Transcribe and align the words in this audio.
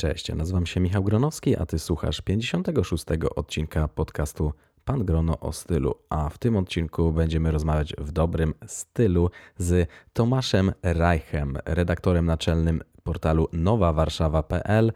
Cześć, 0.00 0.34
nazywam 0.34 0.66
się 0.66 0.80
Michał 0.80 1.04
Gronowski, 1.04 1.56
a 1.56 1.66
ty 1.66 1.78
słuchasz 1.78 2.20
56. 2.20 3.04
odcinka 3.36 3.88
podcastu 3.88 4.52
Pan 4.84 5.04
Grono 5.04 5.40
o 5.40 5.52
stylu. 5.52 5.94
A 6.08 6.28
w 6.28 6.38
tym 6.38 6.56
odcinku 6.56 7.12
będziemy 7.12 7.50
rozmawiać 7.50 7.94
w 7.98 8.12
dobrym 8.12 8.54
stylu 8.66 9.30
z 9.58 9.88
Tomaszem 10.12 10.72
Reichem, 10.82 11.58
redaktorem 11.64 12.26
naczelnym 12.26 12.82
portalu 13.02 13.48
nowawarszawa.pl, 13.52 14.92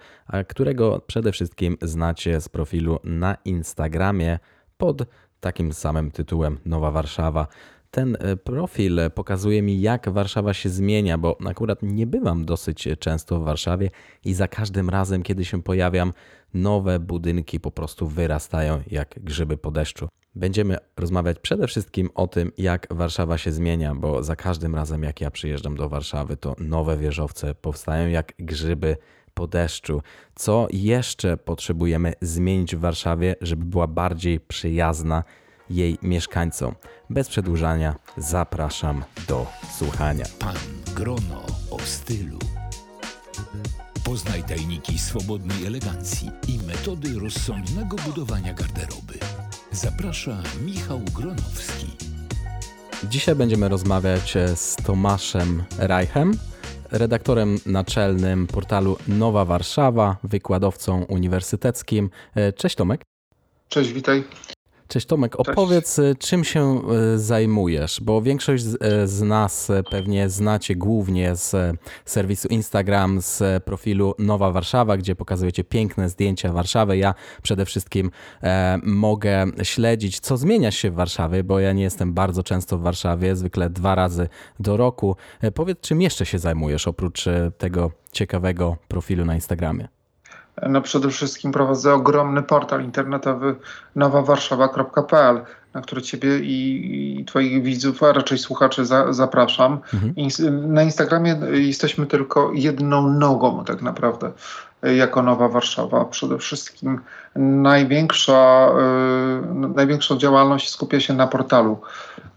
którego 0.49 1.01
przede 1.07 1.33
wszystkim 1.33 1.77
znacie 1.83 2.41
z 2.41 2.49
profilu 2.49 2.99
na 3.05 3.37
Instagramie 3.45 4.39
pod 4.77 5.03
takim 5.41 5.73
samym 5.73 6.11
tytułem 6.11 6.59
Nowa 6.65 6.91
Warszawa 6.91 7.47
ten 7.95 8.17
e, 8.21 8.37
profil 8.37 9.01
pokazuje 9.15 9.63
mi, 9.63 9.81
jak 9.81 10.09
Warszawa 10.09 10.55
się 10.55 10.69
zmienia, 10.69 11.19
bo 11.19 11.39
akurat 11.47 11.83
nie 11.83 12.07
bywam 12.07 12.45
dosyć 12.45 12.89
często 12.99 13.41
w 13.41 13.45
Warszawie 13.45 13.91
i 14.25 14.35
za 14.35 14.49
każdym 14.49 14.91
razem, 14.91 15.23
kiedy 15.23 15.45
się 15.45 15.63
pojawiam, 15.63 16.13
nowe 16.55 16.99
budynki 16.99 17.61
po 17.61 17.71
prostu 17.71 18.07
wyrastają 18.07 18.83
jak 18.91 19.15
grzyby 19.17 19.57
po 19.57 19.71
deszczu. 19.71 20.09
Będziemy 20.35 20.77
rozmawiać 20.97 21.39
przede 21.39 21.67
wszystkim 21.67 22.11
o 22.15 22.27
tym, 22.27 22.53
jak 22.59 22.87
Warszawa 22.91 23.39
się 23.39 23.53
zmienia, 23.53 23.95
bo 23.95 24.23
za 24.23 24.37
każdym 24.37 24.75
razem, 24.75 25.03
jak 25.03 25.21
ja 25.21 25.31
przyjeżdżam 25.31 25.77
do 25.77 25.89
Warszawy, 25.89 26.37
to 26.37 26.57
nowe 26.59 26.97
wieżowce 26.97 27.55
powstają 27.55 28.09
jak 28.09 28.33
grzyby 28.39 28.97
po 29.35 29.47
deszczu. 29.47 30.03
Co 30.35 30.67
jeszcze 30.71 31.37
potrzebujemy 31.37 32.13
zmienić 32.21 32.77
w 32.77 32.81
Warszawie, 32.81 33.37
żeby 33.41 33.65
była 33.65 33.87
bardziej 33.87 34.41
przyjazna 34.41 35.25
jej 35.71 35.99
mieszkańcom. 36.03 36.75
Bez 37.11 37.29
przedłużania 37.29 37.95
zapraszam 38.17 39.05
do 39.29 39.47
słuchania. 39.79 40.25
Pan 40.39 40.57
Grono 40.95 41.43
o 41.71 41.79
stylu. 41.81 42.39
Poznaj 44.05 44.43
tajniki 44.43 44.99
swobodnej 44.99 45.67
elegancji 45.67 46.31
i 46.49 46.59
metody 46.67 47.21
rozsądnego 47.21 47.97
budowania 48.07 48.55
garderoby. 48.55 49.15
Zaprasza 49.73 50.43
Michał 50.65 51.01
Gronowski. 51.15 51.87
Dzisiaj 53.05 53.35
będziemy 53.35 53.69
rozmawiać 53.69 54.35
z 54.55 54.77
Tomaszem 54.77 55.65
Reichem, 55.79 56.33
redaktorem 56.91 57.59
naczelnym 57.67 58.47
portalu 58.47 58.97
Nowa 59.09 59.45
Warszawa, 59.45 60.17
wykładowcą 60.25 61.05
uniwersyteckim. 61.05 62.11
Cześć 62.57 62.77
Tomek. 62.77 63.03
Cześć, 63.69 63.93
witaj. 63.93 64.25
Cześć 64.95 65.07
Tomek, 65.07 65.41
opowiedz 65.41 65.97
Cześć. 65.97 66.21
czym 66.21 66.45
się 66.45 66.83
e, 67.15 67.19
zajmujesz, 67.19 68.01
bo 68.03 68.23
większość 68.23 68.63
z, 68.63 69.11
z, 69.11 69.23
nas 69.23 69.73
pewnie 69.91 70.31
znacie 70.31 70.77
głównie 70.77 71.37
z 71.37 71.77
serwisu 72.05 72.49
Instagram, 72.49 73.21
z 73.21 73.65
profilu 73.65 74.15
Nowa 74.19 74.51
Warszawa, 74.51 74.97
gdzie 74.97 75.17
pokazujecie 75.17 75.65
piękne 75.65 76.09
zdjęcia 76.09 76.53
Warszawy. 76.53 76.97
Ja 76.97 77.15
przede 77.43 77.65
wszystkim 77.65 78.11
e, 78.43 78.79
mogę 78.83 79.47
śledzić, 79.63 80.21
co 80.21 80.37
zmienia 80.37 80.71
się 80.71 80.91
w 80.91 80.95
Warszawie, 80.95 81.45
bo 81.45 81.61
ja 81.61 81.73
nie 81.73 81.83
jestem 81.83 82.15
bardzo 82.15 82.43
często 82.43 82.79
w 82.79 82.83
Warszawie, 82.83 83.37
zwykle 83.37 83.71
dwa 83.71 83.95
razy 83.95 84.29
do 84.61 84.77
roku. 84.77 85.17
E, 85.41 85.53
powiedz, 85.53 85.81
czym 85.81 86.03
jeszcze 86.03 86.27
się 86.27 86.39
zajmujesz 86.39 86.89
oprócz 86.89 87.25
tego 87.59 87.91
ciekawego 88.13 88.77
profilu 88.89 89.25
na 89.25 89.35
Instagramie? 89.35 89.94
No 90.63 90.83
przede 90.83 91.11
wszystkim 91.11 91.53
prowadzę 91.53 91.95
ogromny 91.95 92.43
portal 92.43 92.85
internetowy 92.85 93.55
nowawarszawa.pl, 93.97 95.41
na 95.75 95.81
który 95.81 96.03
Ciebie 96.03 96.39
i, 96.39 97.21
i 97.21 97.25
Twoich 97.25 97.63
widzów, 97.63 98.03
a 98.03 98.13
raczej 98.13 98.39
słuchaczy 98.39 98.85
za, 98.85 99.13
zapraszam. 99.13 99.79
Mhm. 99.95 100.75
na 100.75 100.83
Instagramie 100.83 101.41
jesteśmy 101.53 102.07
tylko 102.07 102.51
jedną 102.55 103.11
nogą 103.11 103.65
tak 103.65 103.83
naprawdę 103.83 104.33
jako 104.93 105.23
Nowa 105.23 105.49
Warszawa. 105.49 106.05
Przede 106.05 106.39
wszystkim 106.39 107.01
największa, 107.37 108.69
y, 109.69 109.69
największa 109.75 110.17
działalność 110.17 110.71
skupia 110.71 111.01
się 111.01 111.15
na 111.15 111.27
portalu. 111.27 111.79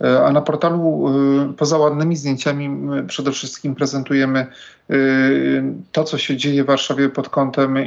Y, 0.04 0.26
a 0.26 0.32
na 0.32 0.42
portalu 0.42 1.10
y, 1.50 1.54
poza 1.54 1.78
ładnymi 1.78 2.16
zdjęciami 2.16 2.70
przede 3.08 3.32
wszystkim 3.32 3.76
prezentujemy 3.76 4.48
to, 5.92 6.04
co 6.04 6.18
się 6.18 6.38
dzieje 6.38 6.64
w 6.64 6.68
Warszawie 6.68 7.10
pod 7.10 7.30
kątem 7.30 7.78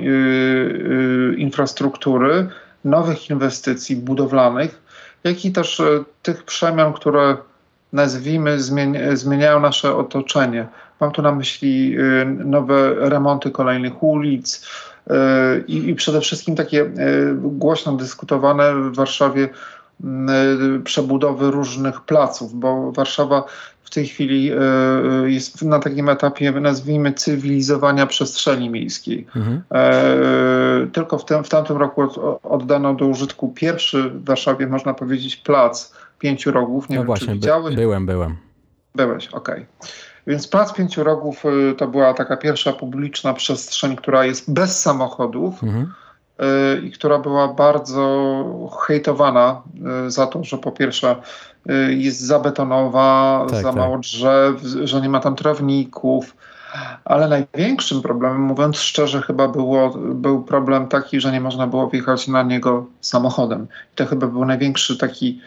infrastruktury, 1.37 2.49
nowych 2.85 3.31
inwestycji 3.31 3.97
budowlanych, 3.97 4.83
jak 5.25 5.45
i 5.45 5.53
też 5.53 5.83
tych 6.23 6.43
przemian, 6.43 6.93
które 6.93 7.37
nazwijmy 7.93 8.57
zmieniają 9.13 9.61
nasze 9.61 9.97
otoczenie. 9.97 10.67
Mam 11.01 11.13
tu 11.13 11.23
na 11.23 11.33
myśli 11.33 11.99
y, 11.99 12.27
nowe 12.27 12.95
remonty 12.95 13.51
kolejnych 13.51 14.03
ulic 14.03 14.67
y, 15.11 15.15
i, 15.67 15.89
i 15.89 15.95
przede 15.95 16.21
wszystkim 16.21 16.57
takie 16.57 16.83
y, 16.83 16.91
głośno 17.35 17.93
dyskutowane 17.93 18.75
w 18.75 18.95
Warszawie 18.95 19.49
przebudowy 20.85 21.51
różnych 21.51 22.01
placów, 22.01 22.55
bo 22.55 22.93
Warszawa 22.93 23.45
w 23.83 23.91
tej 23.91 24.07
chwili 24.07 24.51
jest 25.25 25.63
na 25.63 25.79
takim 25.79 26.09
etapie, 26.09 26.53
nazwijmy, 26.53 27.13
cywilizowania 27.13 28.07
przestrzeni 28.07 28.71
miejskiej. 28.71 29.27
Mhm. 29.37 29.63
Tylko 30.93 31.19
w, 31.19 31.25
tym, 31.25 31.45
w 31.45 31.49
tamtym 31.49 31.77
roku 31.77 32.03
oddano 32.43 32.95
do 32.95 33.07
użytku 33.07 33.49
pierwszy 33.49 34.11
w 34.11 34.25
Warszawie, 34.25 34.67
można 34.67 34.95
powiedzieć, 34.95 35.37
plac 35.37 35.95
pięciu 36.19 36.51
rogów. 36.51 36.89
Nie 36.89 36.97
no 36.97 37.03
wiem, 37.03 37.07
właśnie, 37.07 37.27
czy 37.27 37.33
widziałeś? 37.33 37.77
byłem, 37.77 38.07
byłem. 38.07 38.37
Byłeś, 38.95 39.29
okej. 39.29 39.67
Okay. 39.79 39.91
Więc 40.27 40.49
Plac 40.49 40.73
Pięciu 40.73 41.05
Rogów 41.05 41.45
y, 41.45 41.75
to 41.75 41.89
była 41.89 42.15
taka 42.15 42.37
pierwsza 42.37 42.73
publiczna 42.73 43.35
przestrzeń, 43.35 43.97
która 43.97 44.25
jest 44.25 44.53
bez 44.53 44.81
samochodów 44.81 45.63
mhm. 45.63 45.93
Y, 46.77 46.81
i 46.81 46.91
która 46.91 47.19
była 47.19 47.49
bardzo 47.49 48.45
hejtowana 48.87 49.63
y, 50.07 50.11
za 50.11 50.27
to, 50.27 50.45
że 50.45 50.59
po 50.59 50.73
pierwsze 50.73 51.17
jest 51.89 52.21
zabetonowa, 52.21 53.45
tak, 53.49 53.57
za 53.57 53.69
tak. 53.69 53.77
mało 53.77 53.99
drzew, 53.99 54.61
że 54.85 55.01
nie 55.01 55.09
ma 55.09 55.21
tam 55.21 55.37
trawników. 55.37 56.37
Ale 57.05 57.29
największym 57.29 58.03
problemem, 58.03 58.41
mówiąc 58.41 58.77
szczerze, 58.77 59.23
chyba 59.23 59.49
było, 59.49 59.91
był 59.97 60.43
problem 60.43 60.89
taki, 60.89 61.21
że 61.21 61.33
nie 61.33 61.41
można 61.41 61.67
było 61.67 61.89
wjechać 61.89 62.29
na 62.29 62.43
niego 62.43 62.87
samochodem. 63.01 63.63
I 63.63 63.97
to 63.97 64.07
chyba 64.07 64.27
był 64.27 64.45
największy 64.45 64.99
taki 64.99 65.41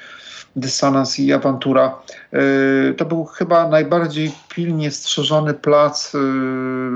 dysonans 0.55 1.19
i 1.19 1.33
awantura. 1.33 1.95
E, 2.31 2.93
to 2.93 3.05
był 3.05 3.25
chyba 3.25 3.67
najbardziej 3.67 4.31
pilnie 4.49 4.91
strzeżony 4.91 5.53
plac 5.53 6.15
e, 6.15 6.17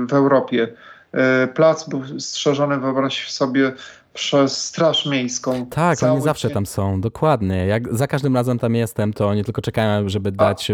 w 0.06 0.12
Europie. 0.12 0.68
E, 1.12 1.46
plac 1.46 1.88
był 1.88 2.20
strzeżony, 2.20 2.78
wyobraź 2.78 3.30
sobie, 3.30 3.72
przez 4.14 4.64
Straż 4.64 5.06
Miejską. 5.06 5.66
Tak, 5.66 6.02
oni 6.02 6.22
zawsze 6.22 6.50
tam 6.50 6.66
są, 6.66 7.00
dokładnie. 7.00 7.66
Jak 7.66 7.94
za 7.96 8.06
każdym 8.06 8.34
razem 8.34 8.58
tam 8.58 8.74
jestem, 8.74 9.12
to 9.12 9.28
oni 9.28 9.44
tylko 9.44 9.62
czekają, 9.62 10.08
żeby 10.08 10.32
dać 10.32 10.72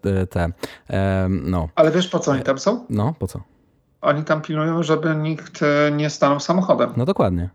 te, 0.00 0.26
te, 0.26 0.52
no. 1.28 1.68
Ale 1.74 1.90
wiesz 1.90 2.08
po 2.08 2.18
co 2.18 2.30
oni 2.30 2.42
tam 2.42 2.58
są? 2.58 2.84
No, 2.90 3.14
po 3.18 3.26
co? 3.26 3.40
Oni 4.00 4.24
tam 4.24 4.42
pilnują, 4.42 4.82
żeby 4.82 5.14
nikt 5.16 5.60
nie 5.92 6.10
stanął 6.10 6.40
samochodem. 6.40 6.92
No 6.96 7.04
dokładnie. 7.04 7.50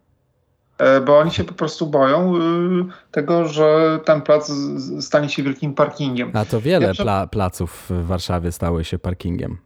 E, 0.82 1.02
bo 1.02 1.20
oni 1.20 1.32
się 1.32 1.44
po 1.44 1.54
prostu 1.54 1.88
boją 1.88 2.36
y, 2.36 2.40
tego, 3.12 3.48
że 3.48 4.00
ten 4.06 4.22
plac 4.22 4.52
stanie 5.00 5.30
się 5.30 5.44
wielkim 5.44 5.74
parkingiem. 5.74 6.32
A 6.34 6.46
to 6.46 6.62
wiele 6.62 6.94
pla 6.94 7.28
placów 7.28 7.86
w 7.90 8.06
Warszawie 8.06 8.52
stały 8.52 8.84
się 8.84 9.00
parkingiem. 9.00 9.58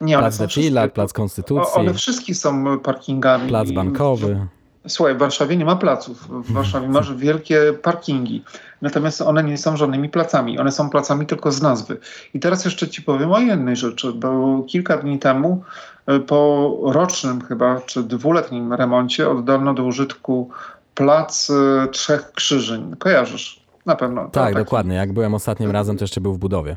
Nie, 0.00 0.18
plac 0.18 0.38
Defila, 0.38 0.88
Plac 0.88 1.12
Konstytucji. 1.12 1.80
One 1.80 1.94
wszystkie 1.94 2.34
są 2.34 2.78
parkingami. 2.78 3.48
Plac 3.48 3.70
Bankowy. 3.70 4.46
Słuchaj, 4.88 5.14
w 5.14 5.18
Warszawie 5.18 5.56
nie 5.56 5.64
ma 5.64 5.76
placów. 5.76 6.28
W 6.28 6.52
Warszawie 6.52 6.88
masz 6.88 7.14
wielkie 7.24 7.72
parkingi. 7.82 8.44
Natomiast 8.82 9.22
one 9.22 9.44
nie 9.44 9.58
są 9.58 9.76
żadnymi 9.76 10.08
placami. 10.08 10.58
One 10.58 10.72
są 10.72 10.90
placami 10.90 11.26
tylko 11.26 11.52
z 11.52 11.62
nazwy. 11.62 11.98
I 12.34 12.40
teraz 12.40 12.64
jeszcze 12.64 12.88
ci 12.88 13.02
powiem 13.02 13.32
o 13.32 13.38
jednej 13.38 13.76
rzeczy, 13.76 14.12
bo 14.12 14.62
kilka 14.66 14.96
dni 14.96 15.18
temu 15.18 15.62
e, 16.06 16.20
po 16.20 16.70
rocznym 16.82 17.40
chyba, 17.40 17.80
czy 17.80 18.02
dwuletnim 18.02 18.72
remoncie 18.72 19.30
oddano 19.30 19.74
do 19.74 19.84
użytku 19.84 20.50
plac 20.94 21.50
e, 21.50 21.88
Trzech 21.88 22.32
Krzyżeń. 22.32 22.96
Kojarzysz? 22.98 23.64
Na 23.86 23.96
pewno. 23.96 24.22
Tak, 24.22 24.32
taki... 24.32 24.54
dokładnie. 24.54 24.94
Jak 24.94 25.12
byłem 25.12 25.34
ostatnim 25.34 25.70
razem, 25.70 25.96
to 25.96 26.04
jeszcze 26.04 26.20
był 26.20 26.34
w 26.34 26.38
budowie. 26.38 26.76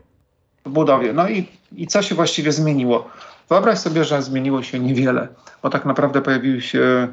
W 0.65 0.69
budowie. 0.69 1.13
No 1.13 1.29
i, 1.29 1.47
i 1.75 1.87
co 1.87 2.01
się 2.01 2.15
właściwie 2.15 2.51
zmieniło? 2.51 3.09
Wyobraź 3.49 3.79
sobie, 3.79 4.03
że 4.03 4.21
zmieniło 4.21 4.63
się 4.63 4.79
niewiele, 4.79 5.27
bo 5.63 5.69
tak 5.69 5.85
naprawdę 5.85 6.21
pojawiły 6.21 6.61
się 6.61 7.07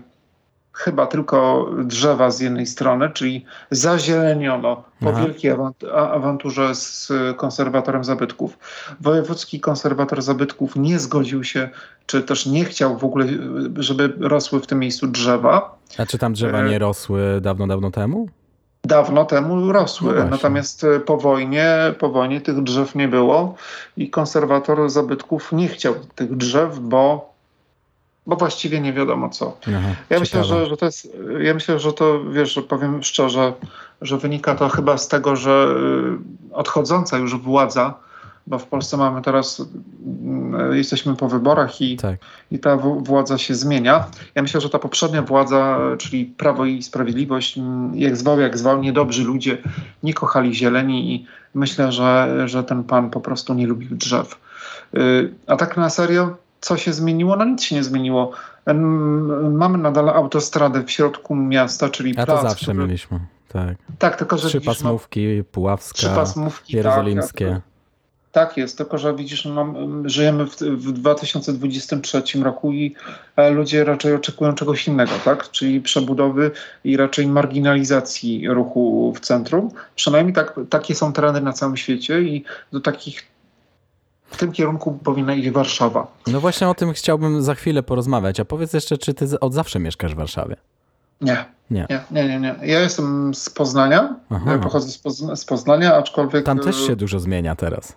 chyba 0.74 1.06
tylko 1.06 1.68
drzewa 1.84 2.30
z 2.30 2.40
jednej 2.40 2.66
strony, 2.66 3.10
czyli 3.10 3.44
zazieleniono 3.70 4.82
po 5.00 5.10
Aha. 5.10 5.24
wielkiej 5.24 5.52
awanturze 5.94 6.74
z 6.74 7.12
konserwatorem 7.36 8.04
zabytków. 8.04 8.58
Wojewódzki 9.00 9.60
konserwator 9.60 10.22
zabytków 10.22 10.76
nie 10.76 10.98
zgodził 10.98 11.44
się, 11.44 11.68
czy 12.06 12.22
też 12.22 12.46
nie 12.46 12.64
chciał 12.64 12.98
w 12.98 13.04
ogóle, 13.04 13.26
żeby 13.76 14.12
rosły 14.20 14.60
w 14.60 14.66
tym 14.66 14.78
miejscu 14.78 15.06
drzewa. 15.06 15.78
A 15.98 16.06
czy 16.06 16.18
tam 16.18 16.32
drzewa 16.32 16.62
nie 16.62 16.78
rosły 16.78 17.40
dawno, 17.40 17.66
dawno 17.66 17.90
temu? 17.90 18.28
Dawno 18.84 19.24
temu 19.24 19.72
rosły, 19.72 20.14
no 20.14 20.24
natomiast 20.24 20.86
po 21.06 21.16
wojnie, 21.16 21.94
po 21.98 22.08
wojnie 22.08 22.40
tych 22.40 22.62
drzew 22.62 22.94
nie 22.94 23.08
było 23.08 23.54
i 23.96 24.10
konserwator 24.10 24.90
zabytków 24.90 25.52
nie 25.52 25.68
chciał 25.68 25.94
tych 26.14 26.36
drzew, 26.36 26.78
bo 26.78 27.33
bo 28.26 28.36
właściwie 28.36 28.80
nie 28.80 28.92
wiadomo 28.92 29.28
co. 29.28 29.56
Aha, 29.68 29.88
ja 30.10 30.20
myślę, 30.20 30.44
że, 30.44 30.66
że 30.66 30.76
to 30.76 30.86
jest, 30.86 31.16
ja 31.40 31.54
myślę, 31.54 31.78
że 31.78 31.92
to, 31.92 32.24
wiesz, 32.24 32.54
że 32.54 32.62
powiem 32.62 33.02
szczerze, 33.02 33.52
że 34.00 34.18
wynika 34.18 34.54
to 34.54 34.68
chyba 34.68 34.98
z 34.98 35.08
tego, 35.08 35.36
że 35.36 35.74
y, 36.52 36.54
odchodząca 36.54 37.18
już 37.18 37.36
władza, 37.36 37.94
bo 38.46 38.58
w 38.58 38.66
Polsce 38.66 38.96
mamy 38.96 39.22
teraz, 39.22 39.60
y, 39.60 40.76
jesteśmy 40.76 41.16
po 41.16 41.28
wyborach 41.28 41.80
i, 41.80 41.96
tak. 41.96 42.16
i 42.50 42.58
ta 42.58 42.76
władza 42.76 43.38
się 43.38 43.54
zmienia. 43.54 44.04
Ja 44.34 44.42
myślę, 44.42 44.60
że 44.60 44.70
ta 44.70 44.78
poprzednia 44.78 45.22
władza, 45.22 45.78
czyli 45.98 46.24
Prawo 46.24 46.64
i 46.64 46.82
Sprawiedliwość, 46.82 47.58
jak 47.94 48.16
zwał, 48.16 48.40
jak 48.40 48.58
zwał, 48.58 48.82
niedobrzy 48.82 49.24
ludzie 49.24 49.58
nie 50.02 50.14
kochali 50.14 50.54
zieleni 50.54 51.14
i 51.14 51.26
myślę, 51.54 51.92
że, 51.92 52.42
że 52.46 52.64
ten 52.64 52.84
pan 52.84 53.10
po 53.10 53.20
prostu 53.20 53.54
nie 53.54 53.66
lubił 53.66 53.96
drzew. 53.96 54.40
Y, 54.94 55.34
a 55.46 55.56
tak 55.56 55.76
na 55.76 55.90
serio, 55.90 56.36
co 56.64 56.76
się 56.76 56.92
zmieniło? 56.92 57.36
No 57.36 57.44
nic 57.44 57.62
się 57.62 57.74
nie 57.74 57.84
zmieniło. 57.84 58.30
Mamy 59.50 59.78
nadal 59.78 60.10
autostradę 60.10 60.82
w 60.82 60.90
środku 60.90 61.36
miasta, 61.36 61.88
czyli 61.88 62.14
A 62.16 62.26
plac, 62.26 62.40
to 62.40 62.48
zawsze 62.48 62.64
który... 62.64 62.78
mieliśmy, 62.78 63.20
tak. 63.48 63.76
Tak, 63.98 64.16
tylko 64.16 64.38
że 64.38 64.48
Trzy 64.48 64.60
widzisz, 64.60 64.74
pasmówki, 64.74 65.26
no, 65.38 65.44
Puławska, 65.52 65.98
trzy 65.98 66.08
pasmówki, 66.08 66.76
Jerozolimskie. 66.76 67.46
Tak, 67.46 67.60
tak 68.32 68.56
jest, 68.56 68.78
tylko 68.78 68.98
że 68.98 69.14
widzisz, 69.14 69.44
no, 69.44 69.74
żyjemy 70.04 70.46
w, 70.46 70.56
w 70.56 70.92
2023 70.92 72.22
roku 72.42 72.72
i 72.72 72.94
e, 73.36 73.50
ludzie 73.50 73.84
raczej 73.84 74.14
oczekują 74.14 74.52
czegoś 74.52 74.88
innego, 74.88 75.12
tak? 75.24 75.50
Czyli 75.50 75.80
przebudowy 75.80 76.50
i 76.84 76.96
raczej 76.96 77.26
marginalizacji 77.26 78.48
ruchu 78.48 79.12
w 79.16 79.20
centrum. 79.20 79.70
Przynajmniej 79.96 80.34
tak, 80.34 80.60
takie 80.70 80.94
są 80.94 81.12
trendy 81.12 81.40
na 81.40 81.52
całym 81.52 81.76
świecie 81.76 82.22
i 82.22 82.44
do 82.72 82.80
takich 82.80 83.33
w 84.34 84.36
tym 84.36 84.52
kierunku 84.52 84.98
powinna 85.04 85.34
iść 85.34 85.50
Warszawa. 85.50 86.06
No 86.26 86.40
właśnie 86.40 86.68
o 86.68 86.74
tym 86.74 86.92
chciałbym 86.92 87.42
za 87.42 87.54
chwilę 87.54 87.82
porozmawiać. 87.82 88.40
A 88.40 88.44
powiedz 88.44 88.72
jeszcze, 88.72 88.98
czy 88.98 89.14
ty 89.14 89.40
od 89.40 89.54
zawsze 89.54 89.78
mieszkasz 89.78 90.14
w 90.14 90.16
Warszawie? 90.16 90.56
Nie. 91.20 91.44
Nie. 91.70 91.86
nie, 92.10 92.28
nie, 92.28 92.40
nie. 92.40 92.54
Ja 92.62 92.80
jestem 92.80 93.34
z 93.34 93.50
Poznania, 93.50 94.16
Aha. 94.30 94.58
pochodzę 94.62 94.88
z, 94.88 94.98
Pozna 94.98 95.36
z, 95.36 95.44
Poznania, 95.44 95.96
aczkolwiek... 95.96 96.44
Tam 96.44 96.58
też 96.58 96.86
się 96.86 96.96
dużo 96.96 97.20
zmienia 97.20 97.56
teraz. 97.56 97.96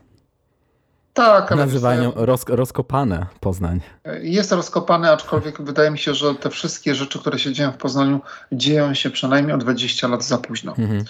Tak, 1.14 1.52
ale... 1.52 1.66
Nazywają 1.66 2.12
roz, 2.16 2.46
rozkopane 2.48 3.26
Poznań. 3.40 3.82
Jest 4.22 4.52
rozkopane, 4.52 5.12
aczkolwiek 5.12 5.62
wydaje 5.72 5.92
mi 5.92 6.00
się, 6.00 6.14
że 6.14 6.36
te 6.36 6.50
wszystkie 6.50 6.96
rzeczy, 6.96 7.20
które 7.20 7.40
się 7.40 7.54
dzieją 7.54 7.72
w 7.72 7.78
Poznaniu, 7.78 8.22
dzieją 8.52 8.94
się 8.94 9.10
przynajmniej 9.10 9.56
o 9.56 9.58
20 9.58 10.08
lat 10.08 10.24
za 10.24 10.38
późno. 10.38 10.74
Mhm. 10.78 11.06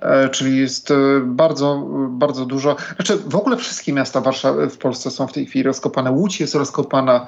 E, 0.00 0.28
czyli 0.28 0.58
jest 0.58 0.90
e, 0.90 0.94
bardzo, 1.24 1.86
bardzo 2.08 2.46
dużo. 2.46 2.76
Znaczy 2.96 3.16
w 3.16 3.36
ogóle 3.36 3.56
wszystkie 3.56 3.92
miasta 3.92 4.22
w 4.70 4.76
Polsce 4.76 5.10
są 5.10 5.26
w 5.26 5.32
tej 5.32 5.46
chwili 5.46 5.62
rozkopane. 5.62 6.10
Łódź 6.10 6.40
jest 6.40 6.54
rozkopana. 6.54 7.26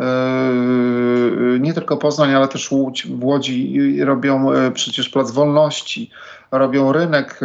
E, 0.00 0.04
nie 1.60 1.74
tylko 1.74 1.96
Poznań, 1.96 2.34
ale 2.34 2.48
też 2.48 2.70
Łódź. 2.70 3.06
W 3.06 3.24
Łodzi 3.24 4.04
robią 4.04 4.46
przecież 4.74 5.08
Plac 5.08 5.30
Wolności, 5.30 6.10
robią 6.50 6.92
rynek, 6.92 7.40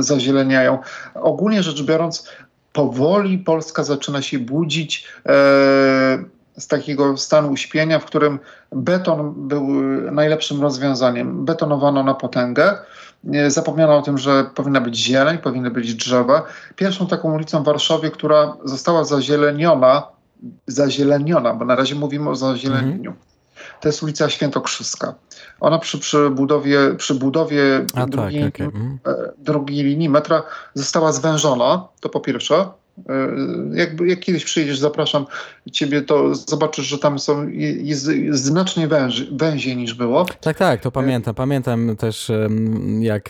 zazieleniają. 0.00 0.78
Ogólnie 1.14 1.62
rzecz 1.62 1.82
biorąc, 1.82 2.28
powoli 2.72 3.38
Polska 3.38 3.84
zaczyna 3.84 4.22
się 4.22 4.38
budzić 4.38 5.08
z 6.58 6.66
takiego 6.66 7.16
stanu 7.16 7.50
uśpienia, 7.50 7.98
w 7.98 8.04
którym 8.04 8.38
beton 8.72 9.34
był 9.36 9.68
najlepszym 10.12 10.62
rozwiązaniem. 10.62 11.44
Betonowano 11.44 12.02
na 12.02 12.14
potęgę. 12.14 12.78
Zapomniano 13.48 13.96
o 13.96 14.02
tym, 14.02 14.18
że 14.18 14.44
powinna 14.54 14.80
być 14.80 14.96
zieleń, 14.96 15.38
powinny 15.38 15.70
być 15.70 15.94
drzewa. 15.94 16.42
Pierwszą 16.76 17.06
taką 17.06 17.34
ulicą 17.34 17.62
w 17.62 17.66
Warszawie, 17.66 18.10
która 18.10 18.56
została 18.64 19.04
zazieleniona, 19.04 20.06
zazieleniona, 20.66 21.54
bo 21.54 21.64
na 21.64 21.74
razie 21.74 21.94
mówimy 21.94 22.30
o 22.30 22.36
zazielenieniu. 22.36 23.10
Mhm. 23.10 23.16
To 23.80 23.88
jest 23.88 24.02
ulica 24.02 24.30
Świętokrzyska. 24.30 25.14
Ona 25.60 25.78
przy, 25.78 25.98
przy 25.98 26.30
budowie, 26.30 26.94
przy 26.96 27.14
budowie 27.14 27.86
A, 27.94 28.06
drugiej, 28.06 28.44
tak, 28.44 28.54
okay. 28.54 28.66
mhm. 28.66 28.98
E, 29.06 29.32
drugiej 29.38 29.84
linii 29.84 30.08
metra 30.08 30.42
została 30.74 31.12
zwężona, 31.12 31.88
to 32.00 32.08
po 32.08 32.20
pierwsze. 32.20 32.68
E, 33.08 33.28
jak, 33.72 34.00
jak 34.00 34.20
kiedyś 34.20 34.44
przyjedziesz, 34.44 34.78
zapraszam 34.78 35.26
ciebie, 35.72 36.02
to 36.02 36.34
zobaczysz, 36.34 36.86
że 36.86 36.98
tam 36.98 37.18
są, 37.18 37.48
jest, 37.48 38.04
znacznie 38.30 38.88
węży, 38.88 39.28
węziej 39.32 39.76
niż 39.76 39.94
było. 39.94 40.24
Tak, 40.40 40.58
tak, 40.58 40.80
to 40.80 40.90
pamiętam. 40.90 41.34
Pamiętam 41.34 41.96
też, 41.96 42.30
jak 43.00 43.28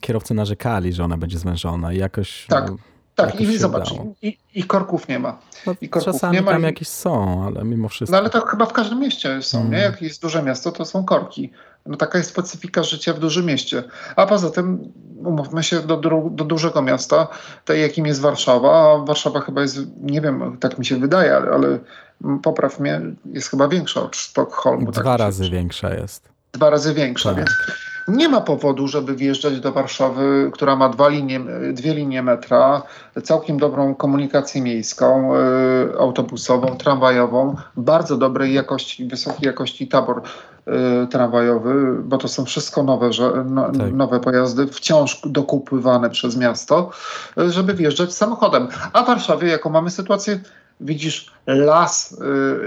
kierowcy 0.00 0.34
narzekali, 0.34 0.92
że 0.92 1.04
ona 1.04 1.16
będzie 1.16 1.38
zwężona 1.38 1.92
i 1.92 1.98
jakoś... 1.98 2.46
Tak. 2.46 2.70
No, 2.70 2.76
tak, 3.14 3.40
i 3.40 3.58
zobacz, 3.58 3.94
i, 4.22 4.38
i, 4.54 4.64
korków 4.64 5.08
nie 5.08 5.18
ma. 5.18 5.38
No, 5.66 5.74
I 5.80 5.88
korków 5.88 6.12
czasami 6.12 6.36
nie 6.36 6.42
ma 6.42 6.52
tam 6.52 6.62
i... 6.62 6.64
jakieś 6.64 6.88
są, 6.88 7.44
ale 7.46 7.64
mimo 7.64 7.88
wszystko. 7.88 8.12
No 8.12 8.18
ale 8.18 8.30
to 8.30 8.40
chyba 8.40 8.66
w 8.66 8.72
każdym 8.72 9.00
mieście 9.00 9.42
są, 9.42 9.60
mm. 9.60 9.72
nie? 9.72 9.78
Jak 9.78 10.02
jest 10.02 10.22
duże 10.22 10.42
miasto, 10.42 10.72
to 10.72 10.84
są 10.84 11.04
korki. 11.04 11.50
No 11.86 11.96
taka 11.96 12.18
jest 12.18 12.30
specyfika 12.30 12.82
życia 12.82 13.12
w 13.12 13.18
dużym 13.18 13.46
mieście. 13.46 13.82
A 14.16 14.26
poza 14.26 14.50
tym, 14.50 14.92
umówmy 15.24 15.62
się, 15.62 15.80
do, 15.80 15.96
do 16.30 16.44
dużego 16.44 16.82
miasta, 16.82 17.28
tej 17.64 17.82
jakim 17.82 18.06
jest 18.06 18.20
Warszawa, 18.20 18.92
a 18.92 19.04
Warszawa 19.04 19.40
chyba 19.40 19.62
jest, 19.62 19.78
nie 20.00 20.20
wiem, 20.20 20.56
tak 20.60 20.78
mi 20.78 20.86
się 20.86 20.96
wydaje, 20.96 21.36
ale, 21.36 21.50
ale 21.50 21.78
popraw 22.42 22.80
mnie, 22.80 23.00
jest 23.24 23.50
chyba 23.50 23.68
większa 23.68 24.02
od 24.02 24.16
Sztokholmu. 24.16 24.92
Dwa 24.92 25.02
tak 25.02 25.20
razy 25.20 25.50
większa 25.50 25.94
jest. 25.94 26.28
Dwa 26.52 26.70
razy 26.70 26.94
większa, 26.94 27.28
tak. 27.28 27.36
więc 27.36 27.50
nie 28.08 28.28
ma 28.28 28.40
powodu, 28.40 28.88
żeby 28.88 29.16
wjeżdżać 29.16 29.60
do 29.60 29.72
Warszawy, 29.72 30.50
która 30.52 30.76
ma 30.76 30.88
dwa 30.88 31.08
linie, 31.08 31.40
dwie 31.72 31.94
linie 31.94 32.22
metra, 32.22 32.82
całkiem 33.22 33.58
dobrą 33.58 33.94
komunikację 33.94 34.62
miejską, 34.62 35.36
y, 35.36 35.98
autobusową, 35.98 36.76
tramwajową, 36.76 37.56
bardzo 37.76 38.16
dobrej 38.16 38.54
jakości, 38.54 39.04
wysokiej 39.04 39.46
jakości 39.46 39.88
tabor 39.88 40.22
tramwajowy, 41.10 42.02
bo 42.04 42.18
to 42.18 42.28
są 42.28 42.44
wszystko 42.44 42.82
nowe, 42.82 43.12
że, 43.12 43.44
no, 43.50 43.72
tak. 43.72 43.92
nowe 43.92 44.20
pojazdy, 44.20 44.66
wciąż 44.66 45.20
dokupywane 45.26 46.10
przez 46.10 46.36
miasto, 46.36 46.90
y, 47.38 47.50
żeby 47.50 47.74
wjeżdżać 47.74 48.14
samochodem. 48.14 48.68
A 48.92 49.02
w 49.02 49.06
Warszawie, 49.06 49.48
jaką 49.48 49.70
mamy 49.70 49.90
sytuację, 49.90 50.40
widzisz 50.80 51.32
las 51.46 52.16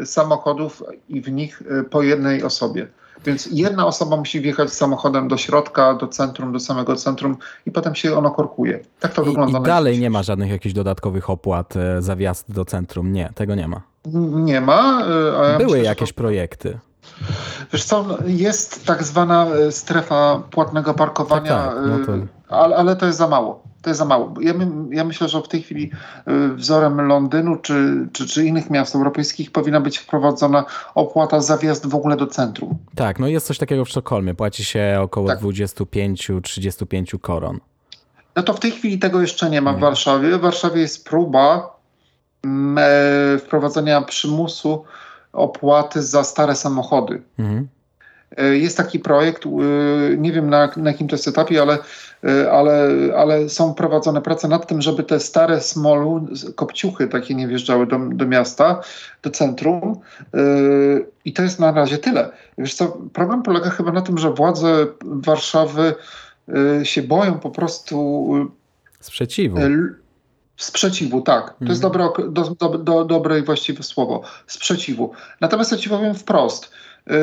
samochodów 0.06 0.84
i 1.10 1.22
w 1.22 1.32
nich 1.32 1.64
po 1.90 2.02
jednej 2.02 2.44
osobie. 2.44 2.88
Więc 3.26 3.50
jedna 3.52 3.86
osoba 3.86 4.18
musi 4.18 4.42
wjechać 4.42 4.74
samochodem 4.74 5.28
do 5.28 5.38
środka, 5.38 5.94
do 5.94 6.08
centrum, 6.08 6.54
do 6.54 6.60
samego 6.60 6.96
centrum 6.96 7.38
i 7.66 7.72
potem 7.72 7.96
się 7.96 8.18
ono 8.18 8.32
korkuje. 8.32 8.80
Tak 9.00 9.14
to 9.14 9.22
I, 9.22 9.26
wygląda. 9.26 9.60
I 9.60 9.64
dalej 9.64 10.00
nie 10.00 10.10
ma 10.10 10.24
żadnych 10.24 10.50
jakichś 10.50 10.74
dodatkowych 10.74 11.30
opłat 11.30 11.76
e, 11.76 12.02
za 12.02 12.16
wjazd 12.16 12.52
do 12.52 12.66
centrum. 12.66 13.14
Nie, 13.14 13.30
tego 13.36 13.56
nie 13.56 13.68
ma. 13.68 13.82
Nie 14.34 14.62
ma. 14.62 15.02
E, 15.08 15.52
ja 15.52 15.58
Były 15.58 15.72
myślę, 15.72 15.84
jakieś 15.84 16.10
to... 16.10 16.16
projekty. 16.16 16.80
Wiesz 17.74 17.84
co, 17.84 18.18
jest 18.26 18.86
tak 18.86 19.04
zwana 19.04 19.46
e, 19.46 19.72
strefa 19.72 20.44
płatnego 20.52 20.94
parkowania, 20.94 21.66
tak, 21.66 21.76
tak. 21.76 21.86
No 21.86 22.06
to... 22.06 22.14
ale, 22.56 22.76
ale 22.76 22.96
to 22.96 23.06
jest 23.06 23.18
za 23.18 23.28
mało 23.28 23.68
to 23.82 23.90
jest 23.90 23.98
za 24.00 24.06
mało. 24.06 24.34
Ja, 24.42 24.54
my, 24.54 24.96
ja, 24.96 25.04
myślę, 25.04 25.30
że 25.30 25.42
w 25.42 25.48
tej 25.48 25.62
chwili 25.62 25.92
y, 26.28 26.56
wzorem 26.56 27.02
Londynu 27.02 27.56
czy, 27.56 28.08
czy, 28.14 28.28
czy, 28.28 28.46
innych 28.46 28.70
miast 28.70 28.96
europejskich 28.96 29.52
powinna 29.52 29.82
być 29.82 29.98
wprowadzona 29.98 30.66
opłata 30.96 31.42
za 31.42 31.58
wjazd 31.58 31.88
w 31.88 31.96
ogóle 31.96 32.18
do 32.18 32.28
centrum. 32.28 32.78
Tak, 32.96 33.20
no 33.20 33.28
jest 33.28 33.48
coś 33.48 33.58
takiego 33.58 33.86
w 33.86 33.90
Sztokholmie. 33.90 34.34
Płaci 34.34 34.66
się 34.66 35.00
około 35.02 35.28
tak. 35.28 35.40
25-35 35.40 37.20
koron. 37.20 37.60
No 38.36 38.44
to 38.44 38.54
w 38.54 38.60
tej 38.60 38.72
chwili 38.72 39.00
tego 39.00 39.22
jeszcze 39.22 39.50
nie 39.50 39.62
ma 39.62 39.72
w 39.72 39.76
mhm. 39.76 39.92
Warszawie. 39.92 40.38
W 40.38 40.42
Warszawie 40.42 40.82
jest 40.82 41.06
próba 41.06 41.76
mm, 42.44 42.78
e, 42.78 43.38
wprowadzenia 43.40 44.02
przymusu 44.02 44.84
opłaty 45.38 46.04
za 46.04 46.24
stare 46.24 46.56
samochody. 46.56 47.22
Mhm. 47.40 47.68
E, 48.38 48.58
jest 48.58 48.78
taki 48.78 49.00
projekt, 49.00 49.46
e, 49.46 49.50
nie 50.18 50.32
wiem 50.32 50.50
na, 50.50 50.72
na 50.78 50.92
jakim 50.92 51.08
to 51.08 51.16
jest 51.16 51.28
etapie, 51.28 51.62
ale, 51.62 51.78
e, 52.24 52.52
ale, 52.52 52.90
ale 53.18 53.50
są 53.50 53.74
prowadzone 53.74 54.22
prace 54.22 54.48
nad 54.48 54.68
tym, 54.68 54.82
żeby 54.82 55.04
te 55.04 55.20
stare 55.20 55.62
smolu, 55.62 56.28
kopciuchy 56.56 57.08
takie 57.08 57.36
nie 57.36 57.48
wjeżdżały 57.48 57.88
do, 57.88 58.00
do 58.00 58.28
miasta, 58.28 58.82
do 59.24 59.30
centrum. 59.30 60.00
I 61.26 61.34
to 61.34 61.44
jest 61.44 61.60
na 61.60 61.72
razie 61.72 61.98
tyle. 61.98 62.30
Wiesz 62.58 62.74
co, 62.74 62.98
problem 63.14 63.44
polega 63.44 63.70
chyba 63.70 63.92
na 63.92 64.02
tym, 64.02 64.18
że 64.18 64.32
władze 64.32 64.88
Warszawy 65.02 65.96
się 66.84 67.02
boją 67.02 67.40
po 67.40 67.52
prostu 67.52 68.28
sprzeciwu. 69.00 69.58
Sprzeciwu, 70.58 71.22
tak. 71.22 71.56
To 71.60 71.66
jest 71.66 71.84
mhm. 71.84 72.04
dobre, 72.04 72.32
do, 72.32 72.56
do, 72.56 72.78
do, 72.78 73.06
dobre 73.06 73.40
i 73.40 73.44
właściwe 73.44 73.84
słowo. 73.84 74.22
Sprzeciwu. 74.48 75.12
Natomiast 75.42 75.72
ja 75.72 75.78
ci 75.78 75.90
powiem 75.90 76.16
wprost. 76.16 76.72
Y, 77.12 77.14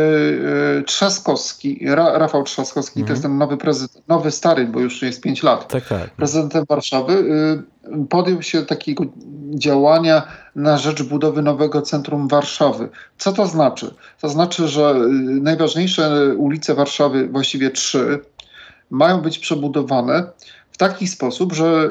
y, 0.81 0.83
Trzaskowski, 0.83 1.87
Rafał 1.95 2.43
Trzaskowski, 2.43 3.05
to 3.05 3.11
jest 3.12 3.25
mhm. 3.25 3.33
ten 3.33 3.38
nowy 3.38 3.57
prezydent, 3.57 4.09
nowy 4.09 4.31
stary, 4.31 4.67
bo 4.67 4.81
już 4.81 5.03
jest 5.03 5.21
5 5.21 5.43
lat, 5.43 5.69
tak, 5.69 5.88
tak. 5.88 6.11
prezydentem 6.11 6.64
Warszawy, 6.69 7.12
y, 7.12 8.07
podjął 8.07 8.43
się 8.43 8.62
takiego 8.62 9.05
działania 9.55 10.23
na 10.57 10.79
rzecz 10.79 11.03
budowy 11.03 11.43
nowego 11.43 11.83
centrum 11.83 12.29
Warszawy. 12.29 12.88
Co 13.19 13.33
to 13.33 13.47
znaczy? 13.47 13.95
To 14.21 14.29
znaczy, 14.29 14.69
że 14.69 14.95
najważniejsze 15.41 16.35
ulice 16.37 16.75
Warszawy, 16.75 17.29
właściwie 17.29 17.71
trzy, 17.71 18.21
mają 18.91 19.21
być 19.21 19.38
przebudowane 19.38 20.26
w 20.75 20.76
taki 20.76 21.07
sposób, 21.07 21.52
że 21.52 21.88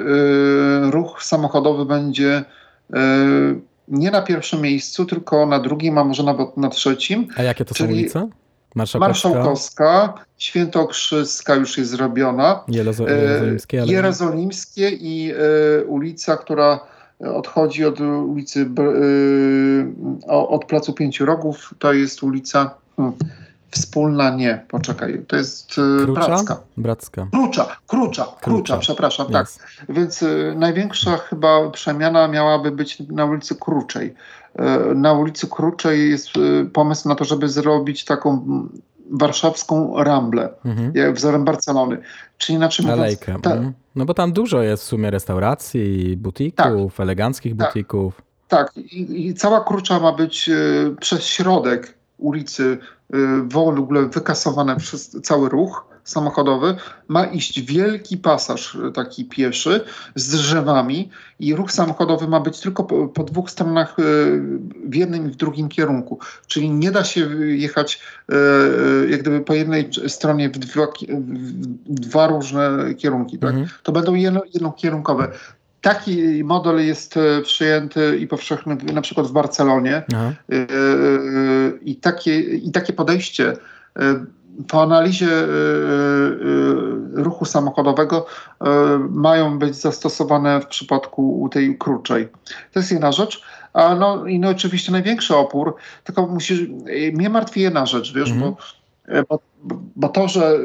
ruch 0.91 1.23
samochodowy 1.23 1.85
będzie 1.85 2.43
nie 3.87 4.11
na 4.11 4.21
pierwszym 4.21 4.61
miejscu, 4.61 5.05
tylko 5.05 5.45
na 5.45 5.59
drugim, 5.59 5.97
a 5.97 6.03
może 6.03 6.23
nawet 6.23 6.57
na 6.57 6.69
trzecim. 6.69 7.27
A 7.35 7.43
jakie 7.43 7.65
to 7.65 7.75
są 7.75 7.85
ulice? 7.85 8.29
Marszałkowska, 8.75 9.29
Marszałkowska, 9.29 10.13
Świętokrzyska 10.37 11.55
już 11.55 11.77
jest 11.77 11.91
zrobiona, 11.91 12.63
Jerozo- 12.67 13.09
Jerozolimskie, 13.09 13.81
ale... 13.81 13.91
Jerozolimskie 13.91 14.89
i 14.89 15.33
ulica, 15.87 16.37
która 16.37 16.79
odchodzi 17.19 17.85
od 17.85 17.99
ulicy, 18.01 18.69
od 20.27 20.65
Placu 20.65 20.93
Pięciu 20.93 21.25
Rogów, 21.25 21.73
to 21.79 21.93
jest 21.93 22.23
ulica 22.23 22.75
hmm, 22.95 23.15
Wspólna, 23.73 24.29
nie, 24.35 24.65
poczekaj, 24.67 25.25
to 25.27 25.35
jest 25.35 25.71
e, 26.01 26.05
Krucza? 26.05 26.27
Bracka. 26.27 26.59
Bracka. 26.77 27.27
Krucza, 27.31 27.77
Krucza, 27.87 28.23
Krucza, 28.23 28.35
Krucza. 28.41 28.77
przepraszam, 28.77 29.27
tak. 29.31 29.41
Jest. 29.47 29.59
Więc 29.89 30.21
y, 30.21 30.53
największa 30.57 31.17
chyba 31.17 31.69
przemiana 31.69 32.27
miałaby 32.27 32.71
być 32.71 32.99
na 32.99 33.25
ulicy 33.25 33.55
Kruczej. 33.55 34.13
Y, 34.91 34.95
na 34.95 35.13
ulicy 35.13 35.47
Kruczej 35.47 36.09
jest 36.09 36.37
y, 36.37 36.65
pomysł 36.73 37.09
na 37.09 37.15
to, 37.15 37.25
żeby 37.25 37.49
zrobić 37.49 38.05
taką 38.05 38.45
warszawską 39.11 40.03
ramblę, 40.03 40.49
Mhm. 40.65 40.91
jak 40.95 41.13
wzorem 41.13 41.45
Barcelony. 41.45 41.97
Czyli 42.37 42.55
inaczej 42.55 42.85
mówiąc, 42.85 42.99
Alejkę. 43.01 43.35
ta, 43.41 43.51
mhm. 43.51 43.73
No 43.95 44.05
bo 44.05 44.13
tam 44.13 44.33
dużo 44.33 44.61
jest 44.61 44.83
w 44.83 44.85
sumie 44.87 45.11
restauracji, 45.11 46.17
butików, 46.17 46.99
eleganckich 46.99 47.57
Tak. 47.57 47.67
butików. 47.67 48.21
tak, 48.47 48.77
i, 48.77 49.27
i 49.27 49.33
cała 49.33 49.63
Krucza 49.63 49.99
ma 49.99 50.11
być 50.13 50.49
przez 50.99 51.23
środek 51.25 51.93
ulicy 52.17 52.77
w 53.43 53.57
ogóle 53.57 54.05
wykasowane 54.05 54.75
przez 54.75 55.09
cały 55.23 55.49
ruch 55.49 55.93
samochodowy. 56.03 56.75
Ma 57.07 57.25
iść 57.25 57.61
wielki 57.61 58.17
pasaż 58.17 58.75
y, 58.75 58.91
taki 58.91 59.25
pieszy 59.25 59.81
z 60.15 60.29
drzewami 60.29 61.09
i 61.39 61.55
ruch 61.55 61.71
samochodowy 61.71 62.27
ma 62.27 62.39
być 62.39 62.59
tylko 62.59 62.83
po, 62.83 63.07
po 63.07 63.23
dwóch 63.23 63.51
stronach 63.51 63.99
y, 63.99 64.03
w 64.85 64.95
jednym 64.95 65.27
i 65.27 65.31
w 65.31 65.35
drugim 65.35 65.69
kierunku. 65.69 66.19
Czyli 66.47 66.69
nie 66.69 66.91
da 66.91 67.03
się 67.03 67.21
jechać 67.45 67.99
y, 68.31 68.35
y, 68.35 69.09
jak 69.09 69.21
gdyby 69.21 69.41
po 69.41 69.53
jednej 69.53 69.89
stronie 70.07 70.49
w 70.49 70.57
dwa, 70.57 70.87
w 71.87 71.99
dwa 71.99 72.27
różne 72.27 72.93
kierunki. 72.97 73.37
Tak? 73.39 73.49
Mhm. 73.49 73.67
to 73.83 73.91
będą 73.91 74.13
jedno, 74.13 74.41
jednokierunkowe. 74.53 75.31
Taki 75.83 76.43
model 76.43 76.87
jest 76.87 77.17
e, 77.17 77.41
przyjęty 77.41 78.17
i 78.17 78.27
powszechny 78.27 78.77
na 78.93 79.01
przykład 79.01 79.27
w 79.27 79.31
Barcelonie. 79.31 79.95
E, 79.95 80.03
e, 80.51 80.65
i 81.81 81.95
takie, 81.95 82.39
i 82.39 82.71
takie 82.71 82.93
podejście 82.93 83.53
po 84.67 84.81
analizie 84.81 85.27
ruchu 87.13 87.45
samochodowego 87.45 88.25
mają 89.09 89.59
być 89.59 89.75
zastosowane 89.75 90.61
w 90.61 90.67
przypadku 90.67 91.49
tej 91.51 91.77
krótszej. 91.77 92.27
To 92.73 92.79
jest 92.79 92.91
jedna 92.91 93.11
rzecz. 93.11 93.43
A 93.73 93.95
no 93.95 94.25
i 94.25 94.39
no 94.39 94.49
oczywiście 94.49 94.91
największy 94.91 95.35
opór, 95.35 95.75
tylko 96.03 96.27
musisz, 96.27 96.59
mnie 97.13 97.29
martwi 97.29 97.61
jedna 97.61 97.85
rzecz, 97.85 98.13
wiesz, 98.13 98.31
Mhm. 98.31 98.51
bo, 98.51 98.57
e, 99.07 99.23
bo, 99.23 99.39
bo 99.95 100.09
to, 100.09 100.27
że 100.27 100.59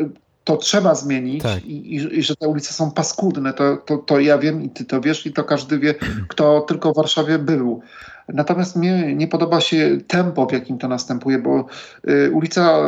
to 0.48 0.56
trzeba 0.56 0.94
zmienić 0.94 1.42
Tak. 1.42 1.64
i, 1.64 1.94
i, 1.94 2.18
i 2.18 2.22
że 2.22 2.36
te 2.36 2.48
ulice 2.48 2.72
są 2.72 2.90
paskudne, 2.90 3.52
to, 3.52 3.76
to, 3.76 3.98
to 3.98 4.20
ja 4.20 4.38
wiem 4.38 4.62
i 4.62 4.70
ty 4.70 4.84
to 4.84 5.00
wiesz 5.00 5.26
i 5.26 5.32
to 5.32 5.44
każdy 5.44 5.78
wie, 5.78 5.94
kto 6.28 6.60
tylko 6.60 6.92
w 6.92 6.96
Warszawie 6.96 7.38
był. 7.38 7.80
Natomiast 8.28 8.76
mnie 8.76 9.14
nie 9.16 9.28
podoba 9.28 9.60
się 9.60 9.98
tempo, 10.06 10.46
w 10.46 10.52
jakim 10.52 10.78
to 10.78 10.88
następuje, 10.88 11.38
bo 11.38 11.66
y, 12.08 12.30
ulica 12.32 12.78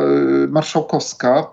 y, 0.43 0.47
Marszałkowska 0.47 1.47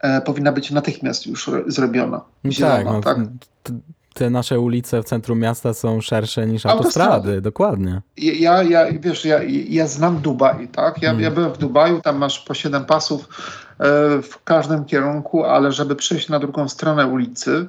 e, 0.00 0.20
powinna 0.20 0.52
być 0.52 0.70
natychmiast 0.70 1.26
już 1.26 1.50
zrobiona. 1.66 2.20
No 2.44 2.52
Zielona, 2.52 3.00
tak, 3.00 3.18
no, 3.18 3.24
tak? 3.64 3.74
Te 4.12 4.30
nasze 4.30 4.60
ulice 4.60 5.02
w 5.02 5.04
centrum 5.04 5.38
miasta 5.38 5.74
są 5.74 6.00
szersze 6.00 6.46
niż 6.46 6.66
Autostrady. 6.66 7.10
autostrady, 7.12 7.40
dokładnie. 7.40 8.02
Ja, 8.16 8.62
ja, 8.62 8.86
wiesz, 9.00 9.24
ja, 9.24 9.40
ja 9.68 9.86
znam 9.86 10.18
Dubaj, 10.20 10.68
tak? 10.68 11.02
Ja, 11.02 11.10
Mm. 11.10 11.22
ja 11.22 11.30
byłem 11.30 11.52
w 11.52 11.58
Dubaju, 11.58 12.00
tam 12.00 12.16
masz 12.18 12.38
po 12.40 12.54
7 12.54 12.84
pasów 12.84 13.20
e, 13.20 13.84
w 14.22 14.44
każdym 14.44 14.84
kierunku, 14.84 15.44
ale 15.44 15.72
żeby 15.72 15.96
przejść 15.96 16.28
na 16.28 16.38
drugą 16.38 16.68
stronę 16.68 17.06
ulicy 17.06 17.66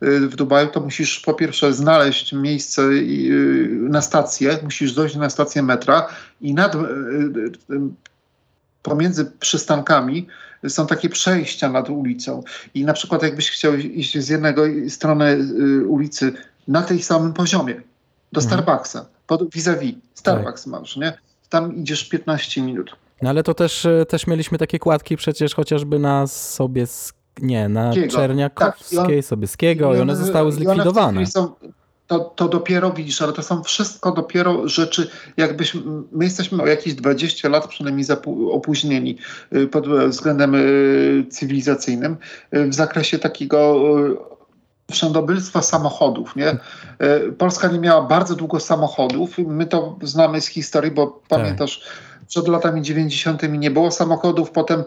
e, 0.00 0.06
w 0.20 0.36
Dubaju, 0.36 0.68
to 0.68 0.80
musisz 0.80 1.20
po 1.20 1.34
pierwsze 1.34 1.72
znaleźć 1.72 2.32
miejsce 2.32 2.82
e, 2.82 2.88
na 3.68 4.02
stację, 4.02 4.58
musisz 4.62 4.92
dojść 4.92 5.16
na 5.16 5.30
stację 5.30 5.62
metra 5.62 6.06
i 6.40 6.54
nad, 6.54 6.76
pomiędzy 8.88 9.24
przystankami 9.40 10.26
są 10.68 10.86
takie 10.86 11.08
przejścia 11.08 11.68
nad 11.68 11.90
ulicą. 11.90 12.42
I 12.74 12.84
na 12.84 12.92
przykład 12.92 13.22
jakbyś 13.22 13.50
chciał 13.50 13.74
iść 13.74 14.18
z 14.18 14.28
jednego 14.28 14.62
strony 14.88 15.24
y, 15.80 15.86
ulicy 15.88 16.32
na 16.68 16.82
tej 16.82 17.02
samym 17.02 17.32
poziomie, 17.32 17.74
do 18.32 18.40
Mhm. 18.40 18.42
Starbucksa, 18.62 19.06
pod 19.26 19.50
vis-a-vis, 19.54 19.94
Starbucks 20.14 20.66
masz, 20.66 20.96
nie? 20.96 21.12
Tam 21.48 21.76
idziesz 21.76 22.08
15 22.08 22.62
minut. 22.62 22.96
No 23.22 23.30
ale 23.30 23.42
to 23.42 23.54
też, 23.54 23.86
e, 23.86 24.06
też 24.06 24.26
mieliśmy 24.26 24.58
takie 24.58 24.78
kładki 24.78 25.16
przecież 25.16 25.54
chociażby 25.54 25.98
na 25.98 26.26
sobie, 26.26 26.86
nie, 27.42 27.68
na. 27.68 27.92
Czerniakowskiej, 28.10 28.98
Tak, 28.98 29.08
i 29.10 29.16
on- 29.16 29.22
Sobieskiego 29.22 29.94
i 29.94 30.00
one 30.00 30.16
zostały 30.16 30.52
zlikwidowane. 30.52 31.12
chwili 31.12 31.30
Są, 31.32 31.54
to, 32.06 32.20
to 32.20 32.48
dopiero 32.48 32.92
widzisz, 32.92 33.22
ale 33.22 33.32
to 33.32 33.42
są 33.42 33.62
wszystko 33.62 34.12
dopiero 34.12 34.68
rzeczy, 34.68 35.10
jakbyśmy, 35.36 35.82
my 36.12 36.24
jesteśmy 36.24 36.62
o 36.62 36.66
jakieś 36.66 36.94
20 36.94 37.48
lat 37.48 37.66
przynajmniej 37.68 38.06
opóźnieni 38.52 39.18
y, 39.54 39.66
pod 39.66 39.88
względem 39.88 40.54
y, 40.54 41.26
cywilizacyjnym 41.30 42.16
y, 42.54 42.66
w 42.68 42.74
zakresie 42.74 43.18
takiego 43.18 43.80
wszędobylstwa 44.90 45.62
samochodów. 45.62 46.36
Nie? 46.36 46.48
Y, 46.48 47.32
Polska 47.32 47.68
nie 47.68 47.78
miała 47.78 48.02
bardzo 48.02 48.34
długo 48.34 48.60
samochodów. 48.60 49.38
My 49.38 49.66
to 49.66 49.98
znamy 50.02 50.40
z 50.40 50.46
historii, 50.46 50.90
bo 50.90 51.22
pamiętasz, 51.28 51.82
przed 52.28 52.48
latami 52.48 52.82
90. 52.82 53.42
nie 53.48 53.70
było 53.70 53.90
samochodów, 53.90 54.50
potem 54.50 54.84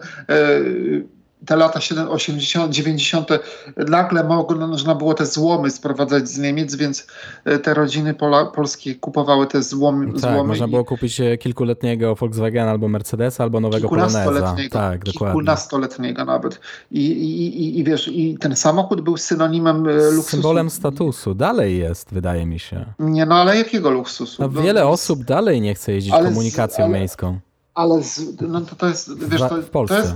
te 1.46 1.56
lata 1.56 1.80
7, 1.80 2.08
80, 2.08 2.72
90. 2.72 3.28
nagle 3.76 4.24
można 4.68 4.94
było 4.94 5.14
te 5.14 5.26
złomy 5.26 5.70
sprowadzać 5.70 6.28
z 6.28 6.38
Niemiec, 6.38 6.74
więc 6.74 7.06
e, 7.44 7.58
te 7.58 7.74
rodziny 7.74 8.14
pola, 8.14 8.44
polskie 8.46 8.94
kupowały 8.94 9.46
te 9.46 9.62
złomy. 9.62 10.06
Tak, 10.12 10.20
złomy 10.20 10.44
można 10.44 10.68
było 10.68 10.84
kupić 10.84 11.20
e, 11.20 11.38
kilkuletniego 11.38 12.14
Volkswagena 12.14 12.70
albo 12.70 12.88
Mercedesa, 12.88 13.44
albo 13.44 13.60
nowego 13.60 13.88
Poloneza. 13.88 14.24
Tak, 14.70 15.04
dokładnie. 15.04 15.12
kilkunastoletniego 15.12 16.24
nawet. 16.24 16.60
I, 16.90 17.00
i, 17.06 17.46
i, 17.62 17.78
I 17.78 17.84
wiesz, 17.84 18.08
i 18.08 18.38
ten 18.38 18.56
samochód 18.56 19.00
był 19.00 19.16
synonimem 19.16 19.88
e, 19.88 19.92
luksusu. 19.92 20.22
Symbolem 20.30 20.70
statusu. 20.70 21.34
Dalej 21.34 21.78
jest, 21.78 22.14
wydaje 22.14 22.46
mi 22.46 22.58
się. 22.58 22.84
Nie, 22.98 23.26
no 23.26 23.34
ale 23.34 23.56
jakiego 23.56 23.90
luksusu? 23.90 24.42
No, 24.42 24.48
No, 24.54 24.62
wiele 24.62 24.80
z- 24.80 24.84
osób 24.84 25.24
dalej 25.24 25.60
nie 25.60 25.74
chce 25.74 25.92
jeździć 25.92 26.12
ale 26.12 26.24
z- 26.24 26.28
komunikacją 26.28 26.84
ale- 26.84 26.98
miejską. 26.98 27.38
Ale 27.74 28.02
z, 28.02 28.40
no 28.40 28.60
to, 28.60 28.76
to 28.76 28.86
jest, 28.88 29.24
wiesz, 29.28 29.42
W, 29.42 29.48
to, 29.48 29.62
w 29.62 29.70
Polsce. 29.70 29.94
to 29.96 30.02
jest 30.02 30.14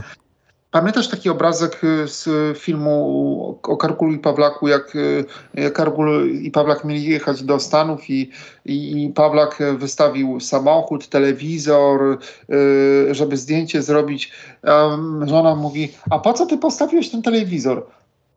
Pamiętasz 0.73 1.09
taki 1.09 1.31
obrazek 1.31 1.85
y, 1.85 2.09
z 2.09 2.29
filmu 2.59 3.59
o 3.63 3.77
Kargulu 3.77 4.13
i 4.13 4.19
Pawlaku, 4.19 4.69
jak 4.69 4.97
y, 4.97 5.71
Kargul 5.71 6.31
i 6.31 6.51
Pawlak 6.51 6.85
mieli 6.85 7.05
jechać 7.05 7.43
do 7.43 7.61
Stanów 7.61 8.11
i, 8.11 8.31
i, 8.67 9.05
i 9.05 9.09
Pawlak 9.09 9.63
wystawił 9.79 10.41
samochód, 10.41 11.09
telewizor, 11.09 12.19
y, 12.51 13.15
żeby 13.15 13.37
zdjęcie 13.37 13.83
zrobić. 13.83 14.33
A 14.63 14.99
żona 15.27 15.55
mówi, 15.55 15.93
a 16.11 16.19
po 16.19 16.33
co 16.33 16.47
ty 16.47 16.59
postawiłeś 16.59 17.11
ten 17.11 17.23
telewizor? 17.23 17.87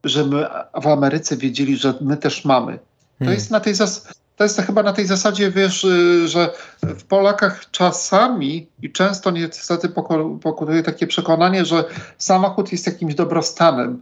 Że 0.04 0.26
my 0.26 0.46
w 0.82 0.88
Ameryce 0.88 1.38
wiedzieli, 1.38 1.78
że 1.78 1.94
my 2.02 2.18
też 2.18 2.46
mamy. 2.46 2.74
To 2.74 2.80
Hmm. 3.20 3.36
jest 3.36 3.52
na 3.52 3.60
tej 3.60 3.74
zas- 3.74 4.14
to 4.36 4.44
jest 4.44 4.62
chyba 4.62 4.84
na 4.84 4.94
tej 4.94 5.06
zasadzie, 5.08 5.52
wiesz, 5.52 5.84
y, 5.84 6.28
że 6.28 6.50
w 6.84 7.04
Polakach 7.04 7.72
czasami 7.72 8.68
i 8.82 8.92
często 8.92 9.32
niestety 9.32 9.90
poko- 9.90 10.40
pokonuje 10.40 10.84
takie 10.84 11.08
przekonanie, 11.08 11.66
że 11.66 11.84
samochód 12.18 12.72
jest 12.72 12.86
jakimś 12.88 13.16
dobrostanem, 13.16 14.02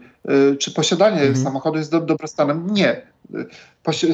y, 0.53 0.57
czy 0.57 0.71
posiadanie 0.71 1.21
Mhm. 1.21 1.35
samochodu 1.45 1.77
jest 1.77 1.91
do- 1.91 2.01
dobrostanem. 2.01 2.67
Nie. 2.71 3.01
Y, 3.35 3.45
Posi- 3.83 4.13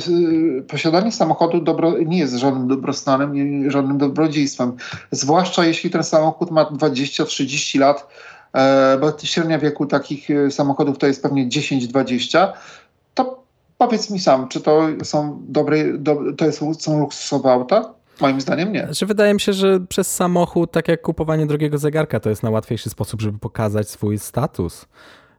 posiadanie 0.67 1.11
samochodu 1.11 1.61
dobro- 1.61 1.97
nie 2.05 2.17
jest 2.19 2.33
żadnym 2.35 2.67
dobrostanem, 2.67 3.33
nie 3.63 3.71
żadnym 3.71 3.97
dobrodziejstwem. 3.97 4.75
Zwłaszcza 5.11 5.65
jeśli 5.65 5.89
ten 5.89 6.03
samochód 6.03 6.51
ma 6.51 6.65
20-30 6.65 7.79
lat, 7.79 8.07
e, 8.53 8.97
bo 9.01 9.13
średnia 9.23 9.59
wieku 9.59 9.85
takich 9.85 10.27
samochodów 10.49 10.97
to 10.97 11.07
jest 11.07 11.23
pewnie 11.23 11.49
10-20, 11.49 12.53
to 13.13 13.43
powiedz 13.79 14.09
mi 14.09 14.19
sam, 14.19 14.47
czy 14.47 14.61
to 14.61 14.87
są 15.03 15.41
dobre, 15.47 15.97
do, 15.97 16.17
to 16.37 16.45
jest, 16.45 16.61
są 16.81 16.99
luksusowe 16.99 17.51
auta? 17.51 17.93
Moim 18.21 18.41
zdaniem 18.41 18.73
nie. 18.73 18.85
Znaczy, 18.85 19.05
wydaje 19.05 19.33
mi 19.33 19.39
się, 19.41 19.53
że 19.53 19.79
przez 19.79 20.15
samochód, 20.15 20.71
tak 20.71 20.87
jak 20.87 21.01
kupowanie 21.01 21.45
drogiego 21.45 21.77
zegarka, 21.77 22.19
to 22.19 22.29
jest 22.29 22.43
najłatwiejszy 22.43 22.89
sposób, 22.89 23.21
żeby 23.21 23.39
pokazać 23.39 23.89
swój 23.89 24.19
status. 24.19 24.85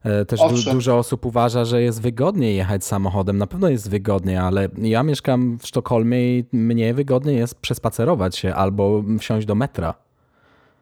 E, 0.04 0.24
Też 0.24 0.40
du- 0.40 0.72
dużo 0.72 0.98
osób 0.98 1.26
uważa, 1.26 1.64
że 1.64 1.82
jest 1.82 2.02
wygodniej 2.02 2.56
jechać 2.56 2.84
samochodem. 2.84 3.38
Na 3.38 3.46
pewno 3.46 3.68
jest 3.68 3.90
wygodniej, 3.90 4.36
ale 4.36 4.68
ja 4.78 5.02
mieszkam 5.02 5.58
w 5.58 5.66
Sztokholmie 5.66 6.38
i 6.38 6.44
mnie 6.52 6.94
wygodniej 6.94 7.36
jest 7.36 7.54
przespacerować 7.54 8.36
się 8.36 8.54
albo 8.54 9.02
wsiąść 9.18 9.46
do 9.46 9.54
metra. 9.54 9.94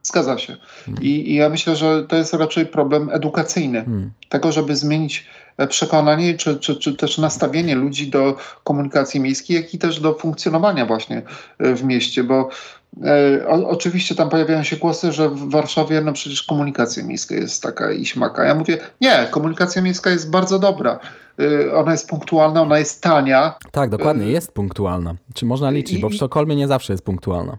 Zgadza 0.02 0.38
się. 0.38 0.56
I, 1.00 1.32
I, 1.32 1.34
ja 1.34 1.48
myślę, 1.48 1.76
że 1.76 2.04
to 2.04 2.16
jest 2.16 2.34
raczej 2.34 2.66
problem 2.66 3.10
edukacyjny. 3.12 3.84
Hmm. 3.84 4.10
Tego, 4.28 4.52
żeby 4.52 4.76
zmienić 4.76 5.26
przekonanie 5.66 6.34
czy, 6.34 6.56
czy, 6.56 6.76
czy 6.76 6.94
też 6.94 7.18
nastawienie 7.18 7.74
ludzi 7.74 8.10
do 8.10 8.36
komunikacji 8.64 9.20
miejskiej, 9.20 9.56
jak 9.56 9.74
i 9.74 9.78
też 9.78 10.00
do 10.00 10.14
funkcjonowania 10.14 10.86
właśnie 10.86 11.22
e, 11.58 11.74
w 11.74 11.84
mieście, 11.84 12.24
bo 12.24 12.48
e, 13.04 13.48
o, 13.48 13.68
oczywiście 13.68 14.14
tam 14.14 14.28
pojawiają 14.28 14.62
się 14.62 14.76
głosy, 14.76 15.12
że 15.12 15.28
w 15.28 15.50
Warszawie 15.50 16.00
no 16.00 16.12
przecież 16.12 16.42
komunikacja 16.42 17.04
miejska 17.04 17.34
jest 17.34 17.62
taka 17.62 17.92
i 17.92 18.06
śmaka. 18.06 18.44
Ja 18.44 18.54
mówię, 18.54 18.78
nie, 19.00 19.28
komunikacja 19.30 19.82
miejska 19.82 20.10
jest 20.10 20.30
bardzo 20.30 20.58
dobra. 20.58 20.98
E, 21.38 21.74
ona 21.74 21.92
jest 21.92 22.08
punktualna, 22.08 22.62
ona 22.62 22.78
jest 22.78 23.02
tania. 23.02 23.54
Tak, 23.72 23.90
dokładnie, 23.90 24.26
jest 24.26 24.52
punktualna. 24.52 25.14
Czy 25.34 25.46
można 25.46 25.70
liczyć, 25.70 25.98
bo 25.98 26.08
w 26.08 26.14
Sztokholmie 26.14 26.56
nie 26.56 26.68
zawsze 26.68 26.92
jest 26.92 27.04
punktualna 27.04 27.58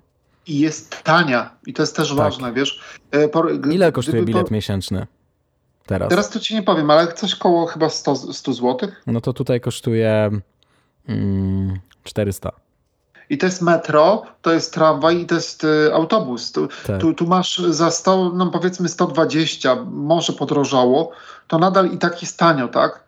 i 0.49 0.59
jest 0.59 1.03
tania. 1.03 1.49
I 1.67 1.73
to 1.73 1.83
jest 1.83 1.95
też 1.95 2.09
tak. 2.09 2.17
ważne, 2.17 2.53
wiesz. 2.53 2.79
E, 3.11 3.27
por, 3.27 3.51
Ile 3.71 3.91
kosztuje 3.91 4.23
bilet 4.23 4.43
por... 4.43 4.51
miesięczny? 4.51 5.07
Teraz. 5.89 6.09
Teraz 6.09 6.29
to 6.29 6.39
ci 6.39 6.55
nie 6.55 6.63
powiem, 6.63 6.91
ale 6.91 7.13
coś 7.13 7.35
koło 7.35 7.65
chyba 7.65 7.89
100, 7.89 8.15
100 8.15 8.53
zł. 8.53 8.89
No 9.07 9.21
to 9.21 9.33
tutaj 9.33 9.61
kosztuje 9.61 10.29
mm, 11.07 11.79
400. 12.03 12.51
I 13.29 13.37
to 13.37 13.45
jest 13.45 13.61
metro, 13.61 14.23
to 14.41 14.53
jest 14.53 14.73
tramwaj 14.73 15.21
i 15.21 15.25
to 15.25 15.35
jest 15.35 15.63
y, 15.63 15.93
autobus. 15.93 16.51
Tu, 16.51 16.67
tak. 16.87 17.01
tu, 17.01 17.13
tu, 17.13 17.27
masz 17.27 17.57
za 17.57 17.91
100, 17.91 18.31
no 18.35 18.47
powiedzmy 18.51 18.89
120, 18.89 19.75
może 19.91 20.33
podrożało, 20.33 21.11
to 21.47 21.59
nadal 21.59 21.91
i 21.91 21.97
tak 21.97 22.21
jest 22.21 22.39
tanio, 22.39 22.67
tak? 22.67 23.03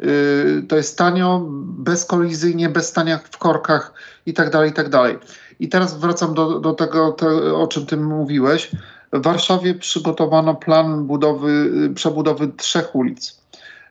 Y, 0.00 0.66
to 0.68 0.76
jest 0.76 0.98
tanio, 0.98 1.42
bezkolizyjnie, 1.62 2.68
bez 2.68 2.88
stania 2.88 3.20
w 3.30 3.38
korkach 3.38 3.92
i 4.26 4.32
tak 4.32 4.50
dalej, 4.50 4.70
i 4.70 4.72
tak 4.72 4.88
dalej. 4.88 5.18
I 5.60 5.68
teraz 5.68 5.98
wracam 5.98 6.34
do, 6.34 6.60
do 6.60 6.72
tego, 6.72 7.12
te, 7.12 7.54
o 7.54 7.66
czym 7.66 7.86
ty 7.86 7.96
mówiłeś. 7.96 8.70
W 9.14 9.22
Warszawie 9.22 9.74
przygotowano 9.74 10.54
plan 10.54 11.06
budowy, 11.06 11.70
przebudowy 11.94 12.48
trzech 12.48 12.94
ulic. 12.94 13.40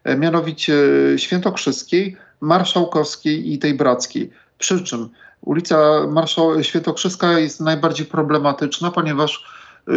E, 0.04 0.18
mianowicie 0.18 0.76
Świętokrzyskiej, 1.18 2.18
Marszałkowskiej 2.42 3.54
i 3.54 3.60
tej 3.60 3.74
Brackiej. 3.74 4.32
Przy 4.58 4.84
czym 4.84 5.10
ulica 5.42 6.08
Marszał 6.08 6.64
Świętokrzyska 6.64 7.40
jest 7.40 7.62
najbardziej 7.62 8.06
problematyczna, 8.06 8.92
ponieważ 8.92 9.46
yy, 9.88 9.94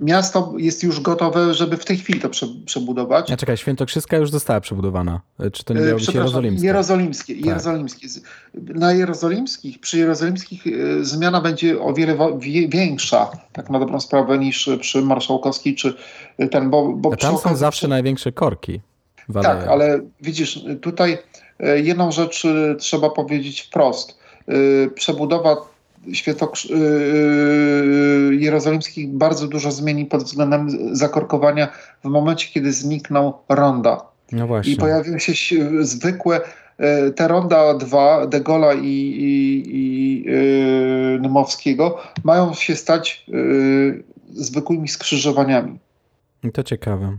miasto 0.00 0.52
jest 0.56 0.82
już 0.82 1.00
gotowe, 1.00 1.54
żeby 1.54 1.76
w 1.76 1.84
tej 1.84 1.96
chwili 1.96 2.20
to 2.20 2.28
prze, 2.28 2.46
przebudować. 2.66 3.30
A 3.30 3.36
czekaj, 3.36 3.56
Świętokrzyska 3.56 4.16
już 4.16 4.30
została 4.30 4.60
przebudowana. 4.60 5.20
Czy 5.52 5.64
to 5.64 5.74
nie 5.74 5.80
miało 5.80 5.98
być 5.98 6.14
jerozolimskie? 6.14 6.66
Jerozolimskie. 6.66 7.34
Tak. 7.34 7.44
jerozolimskie. 7.44 8.08
Na 8.54 8.92
jerozolimskich, 8.92 9.80
przy 9.80 9.98
jerozolimskich 9.98 10.66
e, 10.66 11.04
zmiana 11.04 11.40
będzie 11.40 11.80
o 11.80 11.92
wiele 11.92 12.16
większa, 12.68 13.30
tak 13.52 13.70
na 13.70 13.78
dobrą 13.78 14.00
sprawę, 14.00 14.38
niż 14.38 14.70
przy 14.80 15.02
Marszałkowskiej, 15.02 15.74
czy 15.74 15.94
ten, 16.50 16.70
bo... 16.70 16.92
bo 16.92 17.16
tam 17.16 17.38
są 17.38 17.56
zawsze 17.56 17.88
największe 17.88 18.32
korki. 18.32 18.80
Tak, 19.42 19.66
ale 19.66 20.00
widzisz, 20.20 20.60
tutaj 20.82 21.18
e, 21.60 21.80
jedną 21.80 22.12
rzecz 22.12 22.46
trzeba 22.78 23.10
powiedzieć 23.10 23.60
wprost. 23.60 24.18
Przebudowa 24.94 25.56
świętokrzy- 26.12 26.70
yy, 26.70 28.36
jerozolimskich 28.36 29.08
bardzo 29.08 29.48
dużo 29.48 29.72
zmieni 29.72 30.06
pod 30.06 30.22
względem 30.22 30.68
zakorkowania 30.96 31.68
w 32.04 32.08
momencie, 32.08 32.48
kiedy 32.52 32.72
znikną 32.72 33.32
ronda. 33.48 34.00
No 34.32 34.46
właśnie. 34.46 34.72
I 34.72 34.76
pojawią 34.76 35.18
się 35.18 35.34
zwykłe 35.80 36.40
yy, 36.78 37.12
te 37.12 37.28
ronda 37.28 37.74
2 37.74 38.26
De 38.26 38.40
Gaulle'a 38.40 38.82
i, 38.82 38.86
i, 38.86 39.62
i 39.76 40.22
yy, 40.24 41.18
Nymowskiego 41.20 41.98
mają 42.24 42.54
się 42.54 42.76
stać 42.76 43.24
yy, 43.28 44.02
zwykłymi 44.34 44.88
skrzyżowaniami. 44.88 45.78
I 46.44 46.52
to 46.52 46.62
ciekawe. 46.62 47.16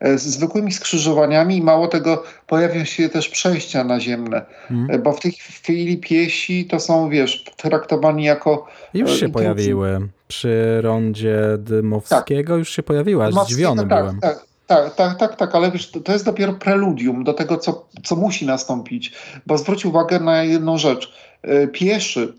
E, 0.00 0.18
z 0.18 0.22
zwykłymi 0.22 0.72
skrzyżowaniami 0.72 1.56
i 1.56 1.62
mało 1.62 1.88
tego 1.88 2.22
pojawią 2.46 2.84
się 2.84 3.08
też 3.08 3.28
przejścia 3.28 3.84
naziemne, 3.84 4.44
hmm. 4.68 5.02
bo 5.02 5.12
w 5.12 5.20
tej 5.20 5.32
chwili 5.32 5.98
piesi 5.98 6.66
to 6.66 6.80
są, 6.80 7.08
wiesz, 7.08 7.44
traktowani 7.56 8.24
jako... 8.24 8.66
Już 8.94 9.20
się 9.20 9.28
pojawiły. 9.28 10.08
Przy 10.28 10.80
rondzie 10.80 11.40
Dymowskiego 11.58 12.52
tak. 12.52 12.58
już 12.58 12.70
się 12.70 12.82
pojawiła, 12.82 13.44
zdziwiony 13.44 13.86
tak, 13.86 13.88
byłem. 13.88 14.20
Tak, 14.20 14.44
tak, 14.66 14.94
tak, 14.94 15.18
tak, 15.18 15.36
tak, 15.36 15.54
ale 15.54 15.70
wiesz, 15.70 15.90
to, 15.90 16.00
to 16.00 16.12
jest 16.12 16.24
dopiero 16.24 16.52
preludium 16.52 17.24
do 17.24 17.34
tego, 17.34 17.56
co, 17.56 17.86
co 18.04 18.16
musi 18.16 18.46
nastąpić, 18.46 19.12
bo 19.46 19.58
zwróć 19.58 19.84
uwagę 19.84 20.20
na 20.20 20.42
jedną 20.42 20.78
rzecz. 20.78 21.12
Pieszy 21.72 22.34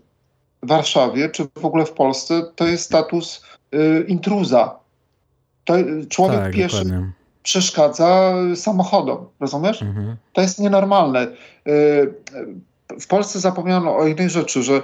w 0.62 0.68
Warszawie, 0.68 1.28
czy 1.28 1.46
w 1.60 1.64
ogóle 1.64 1.86
w 1.86 1.92
Polsce, 1.92 2.42
to 2.56 2.66
jest 2.66 2.84
status 2.84 3.44
y, 3.74 4.04
intruza. 4.08 4.76
To 5.64 5.74
człowiek 6.08 6.40
tak, 6.40 6.52
pieszy 6.52 6.84
dokładnie 6.84 7.19
przeszkadza 7.42 8.34
samochodom, 8.54 9.26
rozumiesz? 9.40 9.82
Mhm. 9.82 10.16
To 10.32 10.40
jest 10.40 10.58
nienormalne. 10.58 11.26
Y, 11.66 12.14
w 13.00 13.06
Polsce 13.06 13.40
zapomniano 13.40 13.96
o 13.96 14.06
jednej 14.06 14.30
rzeczy, 14.30 14.62
że 14.62 14.82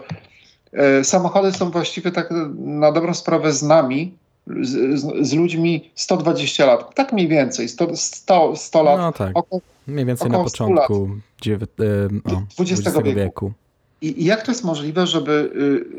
y, 1.01 1.05
samochody 1.05 1.53
są 1.53 1.71
właściwie 1.71 2.13
tak 2.13 2.35
na 2.57 2.93
dobrą 2.93 3.15
sprawę 3.15 3.53
z 3.53 3.63
nami, 3.63 4.15
z, 4.63 5.01
z, 5.27 5.33
ludźmi 5.33 5.91
120 5.95 6.67
lat. 6.67 6.95
Tak 6.95 7.13
mniej 7.13 7.29
więcej, 7.29 7.69
100, 7.69 7.97
100, 7.97 8.57
100 8.57 8.83
lat. 8.83 8.99
No 8.99 9.13
tak. 9.13 9.31
Około, 9.35 9.63
mniej 9.87 10.05
więcej 10.05 10.31
na 10.31 10.45
początku 10.45 11.11
XX 12.61 12.85
wieku. 12.85 13.15
wieku. 13.15 13.53
I, 14.01 14.23
I, 14.23 14.25
jak 14.25 14.43
to 14.43 14.51
jest 14.51 14.65
możliwe, 14.65 15.07
żeby 15.07 15.51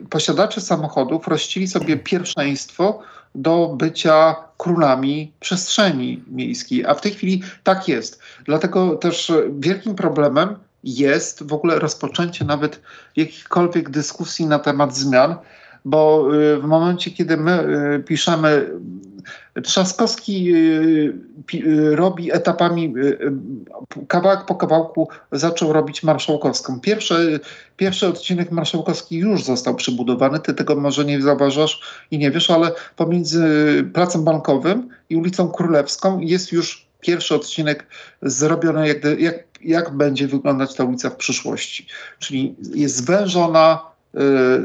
y, 0.03 0.07
posiadacze 0.09 0.61
samochodów 0.61 1.27
rościli 1.27 1.67
sobie 1.67 1.97
pierwszeństwo 1.97 2.99
do 3.38 3.76
bycia 3.78 4.36
królami 4.58 5.32
przestrzeni 5.39 6.23
miejskiej. 6.28 6.86
A 6.86 6.93
w 6.93 7.02
tej 7.02 7.12
chwili 7.12 7.43
tak 7.63 7.88
jest. 7.88 8.21
Dlatego 8.45 8.95
też 8.95 9.32
wielkim 9.60 9.95
problemem 9.95 10.56
jest 10.84 11.43
w 11.43 11.54
ogóle 11.54 11.80
rozpoczęcie 11.80 12.45
nawet 12.45 12.82
jakichkolwiek 13.15 13.89
dyskusji 13.89 14.45
na 14.45 14.60
temat 14.60 14.95
zmian, 14.95 15.36
bo 15.88 16.28
y, 16.36 16.58
w 16.58 16.63
momencie, 16.63 17.12
kiedy 17.12 17.38
my 17.38 17.67
y, 17.95 18.04
piszemy, 18.04 18.69
Trzaskowski 19.63 20.54
y, 20.56 21.13
robi 21.95 22.32
etapami, 22.32 22.93
kawałek 24.08 24.45
po 24.45 24.56
kawałku 24.56 25.10
zaczął 25.32 25.73
robić 25.73 26.04
Marszałkowską. 26.04 26.80
Pierwszy, 26.80 27.39
pierwszy 27.78 28.08
odcinek 28.08 28.52
Marszałkowski 28.52 29.17
już 29.17 29.43
został 29.43 29.76
przebudowany, 29.76 30.39
ty 30.39 30.54
tego 30.54 30.76
może 30.76 31.06
nie 31.06 31.21
zauważasz 31.21 31.82
i 32.12 32.17
nie 32.17 32.32
wiesz, 32.32 32.50
ale 32.50 32.71
pomiędzy 32.95 33.43
Placem 33.93 34.23
Bankowym 34.23 34.89
i 35.10 35.15
ulicą 35.15 35.50
Królewską 35.50 36.19
jest 36.19 36.52
już 36.52 36.88
pierwszy 37.02 37.36
odcinek 37.36 37.88
zrobiony, 38.21 38.88
jak, 38.88 39.19
jak, 39.19 39.43
jak 39.62 39.97
będzie 39.97 40.28
wyglądać 40.28 40.76
ta 40.76 40.84
ulica 40.84 41.10
w 41.10 41.15
przyszłości. 41.15 41.88
Czyli 42.19 42.56
jest 42.73 42.95
zwężona, 42.95 43.96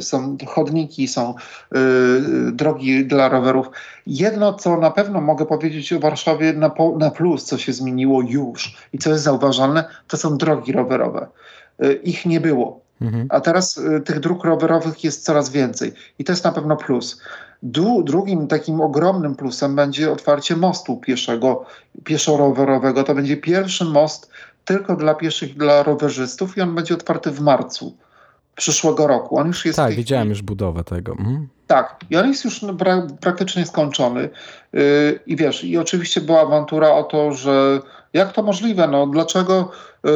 są 0.01 0.37
chodniki, 0.47 1.09
są 1.09 1.35
y, 1.77 2.53
drogi 2.53 3.07
dla 3.07 3.29
rowerów. 3.29 3.67
Jedno, 4.07 4.55
co 4.55 4.77
na 4.77 4.91
pewno 4.91 5.21
mogę 5.21 5.47
powiedzieć 5.47 5.93
o 5.93 6.01
Warszawie 6.01 6.53
na, 6.53 6.71
na 6.99 7.11
plus, 7.11 7.45
co 7.45 7.59
się 7.59 7.73
zmieniło 7.73 8.23
już 8.23 8.77
i 8.93 8.99
co 8.99 9.11
jest 9.11 9.25
zauważalne, 9.25 9.85
to 10.09 10.17
są 10.17 10.39
drogi 10.39 10.73
rowerowe. 10.73 11.27
Y, 11.85 11.95
ich 11.95 12.27
nie 12.27 12.41
było. 12.41 12.81
Mhm. 13.01 13.27
A 13.29 13.41
teraz 13.41 13.81
tych 14.05 14.21
dróg 14.21 14.45
rowerowych 14.45 15.05
jest 15.05 15.25
coraz 15.25 15.51
więcej 15.51 15.93
i 16.19 16.25
to 16.25 16.33
jest 16.33 16.45
na 16.45 16.53
pewno 16.53 16.77
plus. 16.77 17.21
Du, 17.63 18.03
drugim 18.03 18.47
takim 18.47 18.81
ogromnym 18.81 19.35
plusem 19.35 19.77
będzie 19.77 20.13
otwarcie 20.13 20.57
mostu 20.57 20.97
pieszego, 20.97 21.65
pieszo-rowerowego. 22.05 23.05
To 23.05 23.15
będzie 23.15 23.37
pierwszy 23.37 23.85
most 23.85 24.31
tylko 24.65 24.97
dla 24.97 25.15
pieszych 25.15 25.57
dla 25.57 25.83
rowerzystów 25.83 26.57
i 26.57 26.61
on 26.61 26.75
będzie 26.75 26.95
otwarty 26.95 27.31
w 27.31 27.41
marcu 27.41 27.97
przyszłego 28.57 29.07
roku. 29.07 29.39
On 29.39 29.47
już 29.47 29.65
jest. 29.65 29.77
Tak, 29.77 29.95
widziałem 29.95 30.29
już 30.29 30.43
budowę 30.43 30.85
tego. 30.85 31.13
Mhm. 31.13 31.49
Tak, 31.67 31.97
i 32.11 32.17
on 32.17 32.29
jest 32.29 32.45
już 32.45 32.63
no, 32.63 32.75
pra 32.75 33.07
praktycznie 33.21 33.67
skończony. 33.67 34.31
Yy, 34.73 35.21
I 35.27 35.37
wiesz, 35.37 35.65
i 35.65 35.79
oczywiście 35.79 36.21
była 36.21 36.41
awantura 36.41 36.93
o 36.93 37.03
to, 37.03 37.33
że 37.33 37.81
jak 38.13 38.33
to 38.33 38.43
możliwe? 38.43 38.89
No, 38.89 39.07
dlaczego 39.07 39.71
yy, 40.05 40.13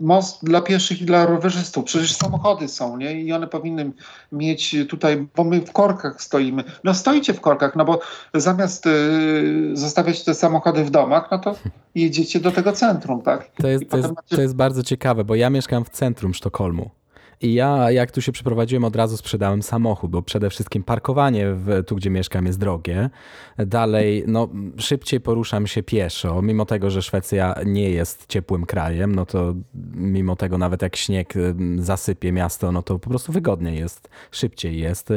most 0.00 0.44
dla 0.44 0.60
pieszych 0.60 1.02
i 1.02 1.04
dla 1.04 1.26
rowerzystów? 1.26 1.84
Przecież 1.84 2.12
samochody 2.16 2.68
są, 2.68 2.96
nie? 2.96 3.20
I 3.20 3.32
one 3.32 3.46
powinny 3.46 3.92
mieć 4.32 4.76
tutaj, 4.88 5.26
bo 5.36 5.44
my 5.44 5.60
w 5.60 5.72
korkach 5.72 6.22
stoimy. 6.22 6.64
No 6.84 6.94
stoicie 6.94 7.34
w 7.34 7.40
korkach, 7.40 7.76
no 7.76 7.84
bo 7.84 8.00
zamiast 8.34 8.86
yy, 8.86 9.76
zostawiać 9.76 10.24
te 10.24 10.34
samochody 10.34 10.84
w 10.84 10.90
domach, 10.90 11.28
no 11.30 11.38
to 11.38 11.54
jedziecie 11.94 12.40
do 12.40 12.50
tego 12.50 12.72
centrum, 12.72 13.22
tak? 13.22 13.50
To 13.56 13.68
jest, 13.68 13.90
to 13.90 13.96
jest, 13.96 14.08
macie... 14.08 14.36
to 14.36 14.42
jest 14.42 14.54
bardzo 14.54 14.82
ciekawe, 14.82 15.24
bo 15.24 15.34
ja 15.34 15.50
mieszkam 15.50 15.84
w 15.84 15.90
centrum 15.90 16.34
Sztokholmu. 16.34 16.90
I 17.42 17.54
ja, 17.54 17.90
jak 17.90 18.10
tu 18.10 18.22
się 18.22 18.32
przeprowadziłem, 18.32 18.84
od 18.84 18.96
razu 18.96 19.16
sprzedałem 19.16 19.62
samochód, 19.62 20.10
bo 20.10 20.22
przede 20.22 20.50
wszystkim 20.50 20.82
parkowanie 20.82 21.54
w, 21.54 21.84
tu, 21.86 21.96
gdzie 21.96 22.10
mieszkam, 22.10 22.46
jest 22.46 22.58
drogie. 22.58 23.10
Dalej, 23.58 24.24
no, 24.26 24.48
szybciej 24.78 25.20
poruszam 25.20 25.66
się 25.66 25.82
pieszo, 25.82 26.42
mimo 26.42 26.64
tego, 26.64 26.90
że 26.90 27.02
Szwecja 27.02 27.54
nie 27.66 27.90
jest 27.90 28.26
ciepłym 28.26 28.66
krajem, 28.66 29.14
no 29.14 29.26
to 29.26 29.54
mimo 29.94 30.36
tego, 30.36 30.58
nawet 30.58 30.82
jak 30.82 30.96
śnieg 30.96 31.34
zasypie 31.76 32.32
miasto, 32.32 32.72
no 32.72 32.82
to 32.82 32.98
po 32.98 33.10
prostu 33.10 33.32
wygodniej 33.32 33.78
jest, 33.78 34.08
szybciej 34.30 34.78
jest 34.78 35.08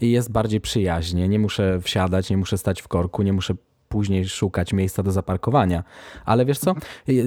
i 0.00 0.10
jest 0.10 0.32
bardziej 0.32 0.60
przyjaźnie. 0.60 1.28
Nie 1.28 1.38
muszę 1.38 1.80
wsiadać, 1.80 2.30
nie 2.30 2.36
muszę 2.36 2.58
stać 2.58 2.82
w 2.82 2.88
korku, 2.88 3.22
nie 3.22 3.32
muszę 3.32 3.54
później 3.92 4.28
szukać 4.28 4.72
miejsca 4.72 5.02
do 5.02 5.12
zaparkowania. 5.12 5.84
Ale 6.24 6.44
wiesz 6.44 6.58
co, 6.58 6.74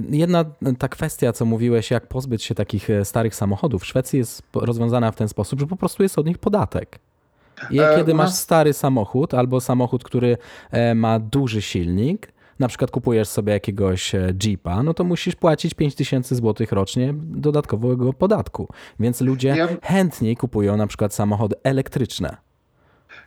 jedna 0.10 0.46
ta 0.80 0.88
kwestia, 0.88 1.34
co 1.34 1.46
mówiłeś, 1.46 1.92
jak 1.92 2.08
pozbyć 2.08 2.44
się 2.44 2.56
takich 2.56 2.90
e, 2.90 3.06
starych 3.06 3.36
samochodów 3.36 3.82
w 3.82 3.86
Szwecji 3.86 4.20
jest 4.20 4.44
rozwiązana 4.54 5.12
w 5.12 5.16
ten 5.16 5.28
sposób, 5.28 5.60
że 5.60 5.68
po 5.68 5.76
prostu 5.76 6.04
jest 6.04 6.20
od 6.20 6.26
nich 6.26 6.38
podatek. 6.38 7.00
I 7.72 7.80
e, 7.80 7.96
kiedy 7.96 8.14
masz 8.14 8.34
stary 8.34 8.74
samochód 8.74 9.34
albo 9.34 9.62
samochód, 9.62 10.04
który 10.04 10.38
e, 10.72 10.96
ma 10.96 11.20
duży 11.20 11.62
silnik, 11.62 12.32
na 12.60 12.68
przykład 12.68 12.92
kupujesz 12.92 13.28
sobie 13.28 13.54
jakiegoś 13.54 14.12
Jeepa, 14.44 14.84
no 14.84 14.94
to 14.94 15.04
musisz 15.04 15.36
płacić 15.36 15.74
5000 15.74 16.36
zł 16.36 16.68
rocznie 16.72 17.14
dodatkowego 17.18 18.14
podatku. 18.14 18.68
Więc 19.00 19.22
ludzie 19.22 19.50
ja... 19.50 19.68
chętniej 19.82 20.36
kupują 20.36 20.78
na 20.78 20.88
przykład 20.88 21.14
samochody 21.14 21.56
elektryczne. 21.64 22.45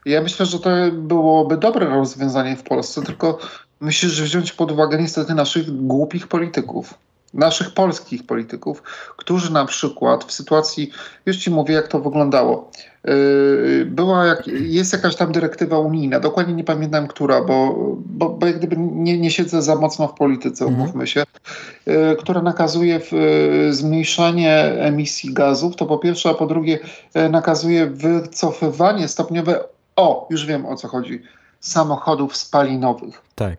Ja 0.04 0.22
myślę, 0.22 0.46
że 0.46 0.60
to 0.60 0.70
byłoby 0.92 1.56
dobre 1.56 1.86
rozwiązanie 1.86 2.56
w 2.56 2.62
Polsce, 2.62 3.02
tylko 3.02 3.38
myślę, 3.80 4.08
że 4.08 4.24
wziąć 4.24 4.52
pod 4.52 4.72
uwagę 4.72 4.98
niestety 4.98 5.34
naszych 5.34 5.86
głupich 5.86 6.28
polityków. 6.28 6.94
Naszych 7.34 7.74
polskich 7.74 8.26
polityków, 8.26 8.82
którzy 9.16 9.52
na 9.52 9.64
przykład 9.64 10.24
w 10.24 10.32
sytuacji, 10.32 10.90
już 11.26 11.36
ci 11.36 11.50
mówię, 11.50 11.74
jak 11.74 11.88
to 11.88 12.00
wyglądało. 12.00 12.70
Yy, 13.04 13.86
była 13.86 14.26
jak, 14.26 14.46
jest 14.46 14.92
jakaś 14.92 15.16
tam 15.16 15.32
dyrektywa 15.32 15.78
unijna, 15.78 16.20
dokładnie 16.20 16.54
nie 16.54 16.64
pamiętam 16.64 17.08
która, 17.08 17.44
bo, 17.44 17.74
bo, 18.06 18.28
bo 18.28 18.46
jak 18.46 18.58
gdyby 18.58 18.76
nie, 18.78 19.18
nie 19.18 19.30
siedzę 19.30 19.62
za 19.62 19.76
mocno 19.76 20.08
w 20.08 20.14
polityce, 20.14 20.64
mhm. 20.64 20.82
umówmy 20.82 21.06
się, 21.06 21.24
yy, 21.86 22.16
która 22.18 22.42
nakazuje 22.42 23.00
yy, 23.12 23.72
zmniejszanie 23.72 24.54
emisji 24.62 25.34
gazów, 25.34 25.76
to 25.76 25.86
po 25.86 25.98
pierwsze, 25.98 26.30
a 26.30 26.34
po 26.34 26.46
drugie 26.46 26.78
nakazuje 27.30 27.86
wycofywanie 27.86 29.08
stopniowe 29.08 29.64
o, 29.98 30.26
już 30.30 30.46
wiem 30.46 30.66
o 30.66 30.76
co 30.76 30.88
chodzi. 30.88 31.22
Samochodów 31.60 32.36
spalinowych. 32.36 33.22
Tak. 33.34 33.56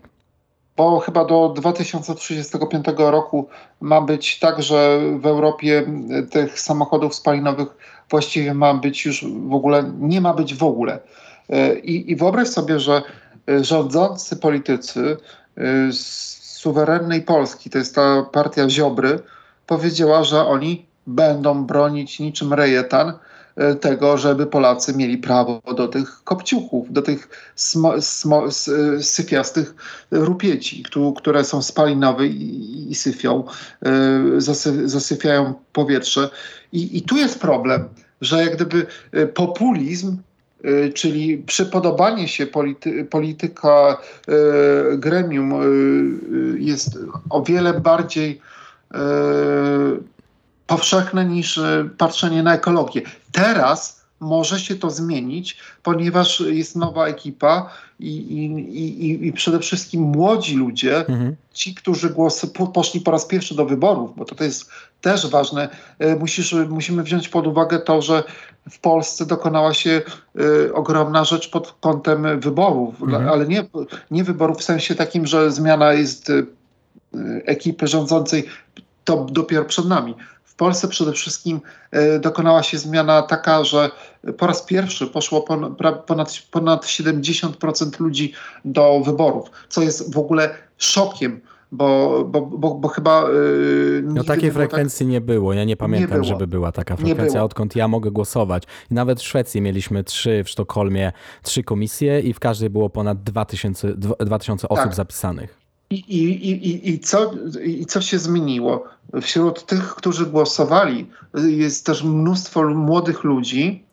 Bo 0.77 0.99
chyba 0.99 1.25
do 1.25 1.49
2035 1.49 2.85
roku 2.97 3.47
ma 3.81 4.01
być 4.01 4.39
tak, 4.39 4.63
że 4.63 4.99
w 5.19 5.25
Europie 5.25 5.85
tych 6.31 6.59
samochodów 6.59 7.15
spalinowych 7.15 7.67
właściwie 8.09 8.53
ma 8.53 8.73
być 8.73 9.05
już 9.05 9.25
w 9.25 9.53
ogóle, 9.53 9.91
nie 9.99 10.21
ma 10.21 10.33
być 10.33 10.55
w 10.55 10.63
ogóle. 10.63 10.99
I, 11.83 12.11
i 12.11 12.15
wyobraź 12.15 12.47
sobie, 12.47 12.79
że 12.79 13.01
rządzący 13.61 14.37
politycy 14.37 15.17
z 15.91 15.99
suwerennej 16.57 17.21
Polski, 17.21 17.69
to 17.69 17.77
jest 17.77 17.95
ta 17.95 18.23
partia 18.31 18.69
Ziobry, 18.69 19.19
powiedziała, 19.67 20.23
że 20.23 20.45
oni 20.45 20.85
będą 21.07 21.65
bronić 21.65 22.19
niczym 22.19 22.53
rejetan 22.53 23.09
E, 23.09 23.28
tego, 23.79 24.17
żeby 24.17 24.45
Polacy 24.45 24.93
mieli 24.93 25.17
prawo 25.17 25.61
do 25.77 25.87
tych 25.87 26.23
kopciuchów, 26.23 26.93
do 26.93 27.01
tych 27.01 27.29
e, 27.85 29.01
syfiastych 29.03 29.75
rupieci, 30.11 30.83
które 31.17 31.43
są 31.43 31.61
spalinowe 31.61 32.27
i, 32.27 32.91
i 32.91 32.95
syfią, 32.95 33.43
e, 33.85 33.91
zasy, 34.37 34.89
zasyfiają 34.89 35.53
powietrze. 35.73 36.29
I, 36.71 36.97
I 36.97 37.01
tu 37.01 37.17
jest 37.17 37.39
problem, 37.39 37.87
że 38.21 38.43
jak 38.43 38.55
gdyby 38.55 38.85
populizm 39.33 40.17
czyli 40.93 41.37
przypodobanie 41.37 42.27
się 42.27 42.47
polity, 42.47 43.05
polityka 43.05 43.97
gremium 44.97 45.53
jest 46.57 46.99
o 47.29 47.43
wiele 47.43 47.79
bardziej 47.79 48.41
powszechne 50.69 51.25
niż 51.25 51.57
e, 51.57 51.89
patrzenie 51.97 52.43
na 52.43 52.53
ekologię. 52.53 53.01
Teraz 53.31 53.99
może 54.19 54.59
się 54.59 54.75
to 54.75 54.89
zmienić, 54.89 55.57
ponieważ 55.83 56.39
jest 56.39 56.75
nowa 56.75 57.07
ekipa 57.07 57.69
i, 57.99 58.17
i, 58.17 58.45
i, 59.05 59.27
i 59.27 59.33
przede 59.33 59.59
wszystkim 59.59 60.01
młodzi 60.01 60.55
ludzie, 60.55 60.97
mhm. 60.97 61.35
ci, 61.53 61.75
którzy 61.75 62.09
głos, 62.09 62.45
poszli 62.73 63.01
po 63.01 63.11
raz 63.11 63.25
pierwszy 63.25 63.55
do 63.55 63.65
wyborów, 63.65 64.15
bo 64.15 64.25
to, 64.25 64.35
to 64.35 64.43
jest 64.43 64.69
też 65.01 65.27
ważne. 65.27 65.69
E, 65.99 66.15
musisz, 66.15 66.55
musimy 66.69 67.03
wziąć 67.03 67.29
pod 67.29 67.47
uwagę 67.47 67.79
to, 67.79 68.01
że 68.01 68.23
w 68.69 68.79
Polsce 68.79 69.25
dokonała 69.25 69.73
się 69.73 70.01
y, 70.39 70.73
ogromna 70.73 71.25
rzecz 71.25 71.49
pod 71.49 71.75
kątem 71.79 72.39
wyborów, 72.39 73.01
mhm. 73.01 73.29
ale 73.29 73.47
nie, 73.47 73.65
nie 74.11 74.23
wyborów 74.23 74.57
w 74.57 74.63
sensie 74.63 74.95
takim, 74.95 75.27
że 75.27 75.51
zmiana 75.51 75.93
jest 75.93 76.29
y, 76.29 76.45
ekipy 77.45 77.87
rządzącej, 77.87 78.45
to 79.03 79.25
dopiero 79.31 79.65
przed 79.65 79.85
nami. 79.85 80.15
Polsce 80.59 80.87
przede 80.87 81.11
wszystkim 81.11 81.61
e, 81.91 82.19
dokonała 82.19 82.63
się 82.63 82.77
zmiana 82.77 83.21
taka, 83.21 83.63
że 83.63 83.91
po 84.37 84.47
raz 84.47 84.61
pierwszy 84.61 85.07
poszło 85.07 85.41
ponad, 85.41 86.05
ponad 86.51 86.83
70% 86.83 87.99
ludzi 87.99 88.33
do 88.65 89.01
wyborów, 89.05 89.51
co 89.69 89.81
jest 89.81 90.13
w 90.13 90.17
ogóle 90.17 90.49
szokiem. 90.77 91.41
Bo, 91.71 92.23
bo, 92.25 92.41
bo, 92.41 92.75
bo 92.75 92.87
chyba. 92.87 93.23
Yy, 93.29 94.01
no 94.03 94.23
takiej 94.23 94.51
frekwencji 94.51 95.05
tak... 95.05 95.11
nie 95.11 95.21
było. 95.21 95.53
Ja 95.53 95.63
nie 95.63 95.77
pamiętam, 95.77 96.21
nie 96.21 96.27
żeby 96.27 96.47
była 96.47 96.71
taka 96.71 96.95
frekwencja, 96.95 97.43
odkąd 97.43 97.75
ja 97.75 97.87
mogę 97.87 98.11
głosować. 98.11 98.63
I 98.91 98.93
nawet 98.93 99.19
w 99.19 99.23
Szwecji 99.23 99.61
mieliśmy 99.61 100.03
trzy, 100.03 100.43
w 100.43 100.49
Sztokholmie 100.49 101.11
trzy 101.43 101.63
komisje 101.63 102.19
i 102.19 102.33
w 102.33 102.39
każdej 102.39 102.69
było 102.69 102.89
ponad 102.89 103.23
2000, 103.23 103.93
2000 104.19 104.69
osób 104.69 104.83
tak. 104.85 104.95
zapisanych. 104.95 105.58
I, 105.91 105.95
i, 105.95 106.51
i, 106.51 106.89
i, 106.89 106.99
co, 106.99 107.31
I 107.63 107.85
co 107.85 108.01
się 108.01 108.19
zmieniło? 108.19 108.83
Wśród 109.21 109.65
tych, 109.65 109.95
którzy 109.95 110.25
głosowali, 110.25 111.09
jest 111.33 111.85
też 111.85 112.03
mnóstwo 112.03 112.69
młodych 112.69 113.23
ludzi, 113.23 113.83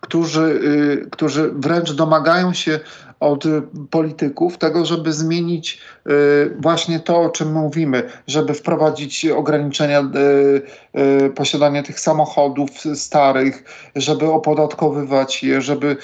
którzy, 0.00 0.40
y, 0.40 1.08
którzy 1.10 1.50
wręcz 1.52 1.92
domagają 1.92 2.52
się 2.52 2.80
od 3.22 3.44
polityków 3.90 4.58
tego, 4.58 4.84
żeby 4.84 5.12
zmienić 5.12 5.80
y, 6.06 6.10
właśnie 6.60 7.00
to, 7.00 7.20
o 7.20 7.30
czym 7.30 7.52
mówimy, 7.52 8.10
żeby 8.26 8.54
wprowadzić 8.54 9.26
ograniczenia 9.26 10.00
y, 10.00 11.30
posiadania 11.30 11.82
tych 11.82 12.00
samochodów 12.00 12.70
starych, 12.94 13.64
żeby 13.96 14.26
opodatkowywać 14.26 15.42
je, 15.42 15.62
żeby, 15.62 15.96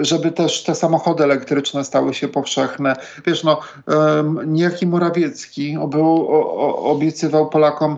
żeby 0.00 0.32
też 0.32 0.64
te 0.64 0.74
samochody 0.74 1.24
elektryczne 1.24 1.84
stały 1.84 2.14
się 2.14 2.28
powszechne. 2.28 2.96
Wiesz, 3.26 3.44
no, 3.44 3.60
niejaki 4.46 4.86
Morawiecki 4.86 5.76
obiecywał 6.76 7.48
Polakom 7.48 7.96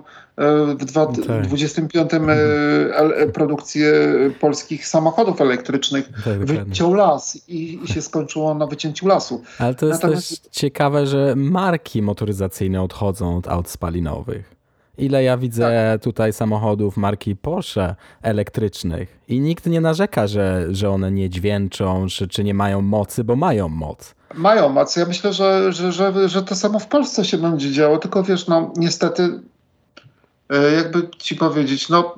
w 0.77 0.85
2025 0.85 2.11
tak. 2.11 2.21
Mhm. 2.21 3.33
produkcję 3.33 3.93
polskich 4.41 4.87
samochodów 4.87 5.41
elektrycznych. 5.41 6.09
Tak, 6.25 6.45
Wyciął 6.45 6.95
las 6.95 7.49
i, 7.49 7.81
i, 7.85 7.89
się 7.89 8.03
skończyło 8.03 8.55
na 8.55 8.67
wycięciu 8.67 9.09
lasu. 9.09 9.43
Ale 9.59 9.75
to 9.75 9.87
jest 9.87 10.03
Natomiast... 10.03 10.29
też 10.29 10.53
ciekawe, 10.53 11.07
że 11.07 11.35
marki 11.37 12.03
motoryzacyjne 12.03 12.83
odchodzą 12.83 13.37
od 13.37 13.49
aut 13.49 13.69
spalinowych. 13.69 14.55
Ile 14.99 15.25
ja 15.25 15.37
widzę 15.37 15.91
tak. 15.93 16.03
tutaj 16.03 16.33
samochodów 16.33 16.97
marki 16.97 17.37
Porsche 17.37 17.95
elektrycznych 18.23 19.19
i 19.29 19.41
nikt 19.41 19.67
nie 19.67 19.81
narzeka, 19.81 20.27
że, 20.27 20.67
że 20.71 20.91
one 20.91 21.13
nie 21.13 21.31
dźwięczą, 21.31 22.07
czy, 22.09 22.29
czy 22.29 22.45
nie 22.45 22.55
mają 22.55 22.83
mocy, 22.83 23.25
bo 23.25 23.37
mają 23.37 23.69
moc. 23.69 24.15
Mają 24.35 24.69
moc. 24.69 24.97
Ja 24.97 25.07
myślę, 25.07 25.33
że, 25.33 25.73
że, 25.73 25.93
że, 25.93 26.29
że 26.29 26.43
to 26.43 26.55
samo 26.55 26.79
w 26.79 26.87
Polsce 26.87 27.25
się 27.25 27.39
będzie 27.39 27.73
działo, 27.73 27.99
tylko 27.99 28.23
wiesz, 28.23 28.49
no 28.49 28.73
niestety 28.77 29.23
E, 29.23 29.54
jakby 30.77 31.09
ci 31.19 31.37
powiedzieć, 31.37 31.89
no 31.89 32.15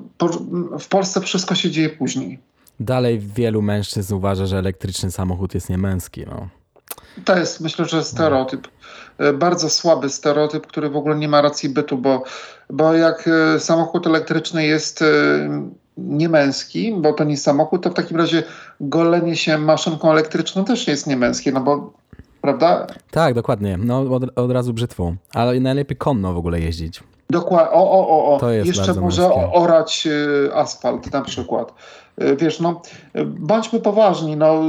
w 0.79 0.87
Polsce 0.87 1.21
wszystko 1.21 1.55
się 1.55 1.71
dzieje 1.71 1.89
później. 1.89 2.39
Dalej 2.79 3.19
wielu 3.19 3.61
mężczyzn 3.61 4.13
uważa, 4.13 4.45
że 4.45 4.57
elektryczny 4.57 5.11
samochód 5.11 5.53
jest 5.53 5.69
niemęski. 5.69 6.25
No. 6.25 6.47
To 7.25 7.37
jest, 7.37 7.61
myślę, 7.61 7.85
że 7.85 8.03
stereotyp. 8.03 8.67
E, 9.17 9.33
bardzo 9.33 9.69
słaby 9.69 10.09
stereotyp, 10.09 10.67
który 10.67 10.89
w 10.89 10.95
ogóle 10.95 11.15
nie 11.15 11.27
ma 11.27 11.41
racji 11.41 11.69
bytu, 11.69 11.97
bo, 11.97 12.23
bo 12.69 12.93
jak 12.93 13.27
e, 13.27 13.59
samochód 13.59 14.07
elektryczny 14.07 14.65
jest 14.65 15.03
niemęski, 15.97 16.95
bo 16.97 17.13
to 17.13 17.23
nie 17.23 17.37
samochód, 17.37 17.83
to 17.83 17.89
w 17.89 17.93
takim 17.93 18.17
razie 18.17 18.43
golenie 18.81 19.35
się 19.35 19.57
maszynką 19.57 20.11
elektryczną 20.11 20.65
też 20.65 20.87
jest 20.87 21.07
niemęskie, 21.07 21.51
no 21.51 21.61
bo 21.61 21.93
prawda? 22.41 22.87
Tak, 23.11 23.33
dokładnie. 23.33 23.77
No 23.77 23.99
od, 23.99 24.23
od 24.35 24.51
razu 24.51 24.73
brzytwą. 24.73 25.15
Ale 25.33 25.59
najlepiej 25.59 25.97
konno 25.97 26.33
w 26.33 26.37
ogóle 26.37 26.59
jeździć. 26.59 27.03
Dokładnie. 27.29 27.71
O, 27.71 27.91
o, 27.91 28.07
o, 28.09 28.35
o. 28.35 28.39
To 28.39 28.51
jest 28.51 28.67
Jeszcze 28.67 28.93
może 28.93 29.21
męskie. 29.21 29.51
orać 29.53 30.07
y, 30.07 30.49
asfalt 30.55 31.13
na 31.13 31.21
przykład. 31.21 31.73
Y, 32.21 32.35
wiesz, 32.35 32.59
no, 32.59 32.81
bądźmy 33.25 33.79
poważni. 33.79 34.35
No, 34.37 34.61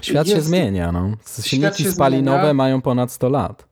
Świat 0.00 0.26
jest, 0.26 0.38
się 0.38 0.42
zmienia. 0.42 0.92
No. 0.92 1.10
Silniki 1.42 1.84
spalinowe 1.84 2.38
zmienia. 2.38 2.54
mają 2.54 2.82
ponad 2.82 3.12
100 3.12 3.28
lat. 3.28 3.64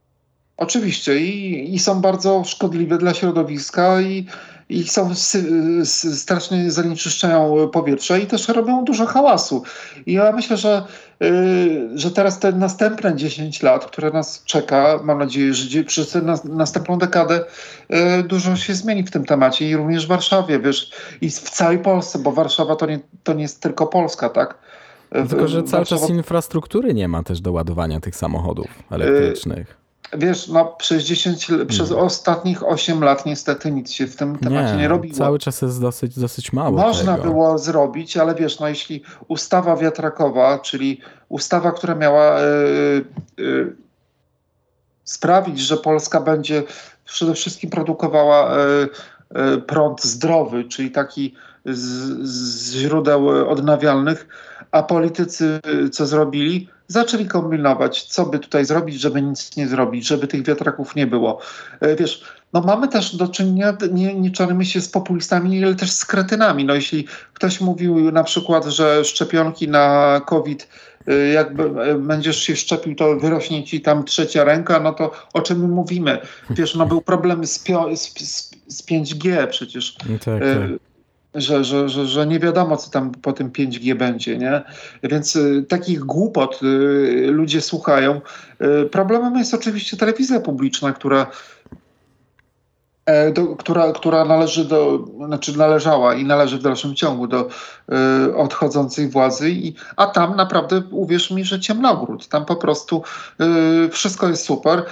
Oczywiście 0.56 1.20
i, 1.20 1.74
i 1.74 1.78
są 1.78 2.00
bardzo 2.00 2.44
szkodliwe 2.44 2.98
dla 2.98 3.14
środowiska 3.14 4.00
i, 4.00 4.26
i 4.68 4.88
są 4.88 5.14
strasznie 6.14 6.70
zanieczyszczają 6.70 7.68
powietrze 7.68 8.20
i 8.20 8.26
też 8.26 8.48
robią 8.48 8.84
dużo 8.84 9.06
hałasu. 9.06 9.62
I 10.06 10.12
ja 10.12 10.32
myślę, 10.32 10.56
że, 10.56 10.82
y, 11.22 11.90
że 11.94 12.10
teraz 12.10 12.38
te 12.38 12.52
następne 12.52 13.16
10 13.16 13.62
lat, 13.62 13.86
które 13.86 14.10
nas 14.10 14.42
czeka, 14.44 15.00
mam 15.04 15.18
nadzieję, 15.18 15.54
że 15.54 15.84
przez 15.84 16.10
tę 16.10 16.22
następną 16.44 16.98
dekadę 16.98 17.44
y, 18.20 18.22
dużo 18.22 18.56
się 18.56 18.74
zmieni 18.74 19.02
w 19.02 19.10
tym 19.10 19.24
temacie 19.24 19.70
i 19.70 19.76
również 19.76 20.06
w 20.06 20.08
Warszawie, 20.08 20.58
wiesz, 20.58 20.90
i 21.20 21.30
w 21.30 21.50
całej 21.50 21.78
Polsce, 21.78 22.18
bo 22.18 22.32
Warszawa 22.32 22.76
to 22.76 22.86
nie, 22.86 23.00
to 23.22 23.32
nie 23.32 23.42
jest 23.42 23.62
tylko 23.62 23.86
Polska, 23.86 24.28
tak? 24.28 24.58
Tylko, 25.28 25.48
że 25.48 25.62
cały 25.62 25.86
czas 25.86 26.10
infrastruktury 26.10 26.94
nie 26.94 27.08
ma 27.08 27.22
też 27.22 27.40
do 27.40 27.52
ładowania 27.52 28.00
tych 28.00 28.16
samochodów 28.16 28.66
elektrycznych. 28.90 29.76
Wiesz, 30.12 30.48
no 30.48 30.64
przez 30.64 31.04
10, 31.04 31.46
przez 31.68 31.88
hmm. 31.88 32.06
ostatnich 32.06 32.62
8 32.62 33.04
lat 33.04 33.26
niestety 33.26 33.70
nic 33.70 33.90
się 33.90 34.06
w 34.06 34.16
tym 34.16 34.38
temacie 34.38 34.72
nie, 34.72 34.78
nie 34.78 34.88
robiło. 34.88 35.14
Cały 35.14 35.38
czas 35.38 35.62
jest 35.62 35.80
dosyć, 35.80 36.18
dosyć 36.18 36.52
mało. 36.52 36.78
Można 36.78 37.16
tego. 37.16 37.28
było 37.28 37.58
zrobić, 37.58 38.16
ale 38.16 38.34
wiesz, 38.34 38.60
no 38.60 38.68
jeśli 38.68 39.02
ustawa 39.28 39.76
wiatrakowa, 39.76 40.58
czyli 40.58 41.00
ustawa, 41.28 41.72
która 41.72 41.94
miała 41.94 42.40
yy, 42.40 43.04
yy, 43.36 43.76
sprawić, 45.04 45.60
że 45.60 45.76
Polska 45.76 46.20
będzie 46.20 46.62
przede 47.04 47.34
wszystkim 47.34 47.70
produkowała 47.70 48.56
yy, 49.34 49.58
prąd 49.58 50.04
zdrowy, 50.04 50.64
czyli 50.64 50.90
taki 50.90 51.34
z, 51.64 51.86
z 52.28 52.74
źródeł 52.74 53.28
odnawialnych, 53.50 54.26
a 54.70 54.82
politycy 54.82 55.60
co 55.92 56.06
zrobili? 56.06 56.68
Zaczęli 56.88 57.26
kombinować, 57.26 58.02
co 58.02 58.26
by 58.26 58.38
tutaj 58.38 58.64
zrobić, 58.64 59.00
żeby 59.00 59.22
nic 59.22 59.56
nie 59.56 59.68
zrobić, 59.68 60.06
żeby 60.06 60.26
tych 60.26 60.44
wiatraków 60.44 60.96
nie 60.96 61.06
było. 61.06 61.40
E, 61.80 61.96
wiesz, 61.96 62.24
no 62.52 62.60
mamy 62.60 62.88
też 62.88 63.16
do 63.16 63.28
czynienia, 63.28 63.76
nie, 63.92 64.14
nie 64.14 64.64
się 64.64 64.80
z 64.80 64.88
populistami, 64.88 65.64
ale 65.64 65.74
też 65.74 65.90
z 65.90 66.04
kretynami. 66.04 66.64
No 66.64 66.74
jeśli 66.74 67.06
ktoś 67.34 67.60
mówił 67.60 68.12
na 68.12 68.24
przykład, 68.24 68.66
że 68.66 69.04
szczepionki 69.04 69.68
na 69.68 70.20
COVID 70.26 70.68
e, 71.06 71.14
jakby 71.14 71.62
e, 71.62 71.98
będziesz 71.98 72.42
się 72.42 72.56
szczepił, 72.56 72.94
to 72.94 73.16
wyrośnie 73.16 73.64
ci 73.64 73.80
tam 73.80 74.04
trzecia 74.04 74.44
ręka, 74.44 74.80
no 74.80 74.92
to 74.92 75.12
o 75.32 75.40
czym 75.40 75.60
my 75.60 75.68
mówimy? 75.68 76.18
Wiesz, 76.50 76.74
no 76.74 76.86
był 76.86 77.00
problem 77.00 77.46
z, 77.46 77.64
z, 77.96 78.50
z 78.68 78.82
5G 78.82 79.46
przecież. 79.46 79.94
Tak, 79.94 80.24
tak 80.24 80.87
że, 81.34 81.64
że, 81.64 81.88
że, 81.88 82.06
że 82.06 82.26
nie 82.26 82.38
wiadomo, 82.38 82.76
co 82.76 82.90
tam 82.90 83.10
po 83.10 83.32
tym 83.32 83.50
5G 83.50 83.94
będzie, 83.94 84.38
nie? 84.38 84.62
Więc 85.02 85.36
y, 85.36 85.64
takich 85.68 86.00
głupot 86.00 86.60
y, 86.62 87.26
ludzie 87.30 87.60
słuchają. 87.60 88.20
Y, 88.84 88.86
problemem 88.86 89.36
jest 89.36 89.54
oczywiście 89.54 89.96
telewizja 89.96 90.40
publiczna, 90.40 90.92
która 90.92 91.26
e, 93.06 93.32
do, 93.32 93.46
która, 93.46 93.92
która 93.92 94.24
należy 94.24 94.64
do, 94.64 95.04
znaczy 95.26 95.58
należała 95.58 96.14
i 96.14 96.24
należy 96.24 96.58
w 96.58 96.62
dalszym 96.62 96.94
ciągu 96.94 97.26
do 97.26 97.48
y, 98.28 98.36
odchodzącej 98.36 99.08
władzy, 99.08 99.50
i, 99.50 99.74
a 99.96 100.06
tam 100.06 100.36
naprawdę 100.36 100.82
uwierz 100.90 101.30
mi, 101.30 101.44
że 101.44 101.60
ciemnogród. 101.60 102.28
Tam 102.28 102.44
po 102.44 102.56
prostu 102.56 103.02
y, 103.86 103.88
wszystko 103.88 104.28
jest 104.28 104.44
super, 104.44 104.84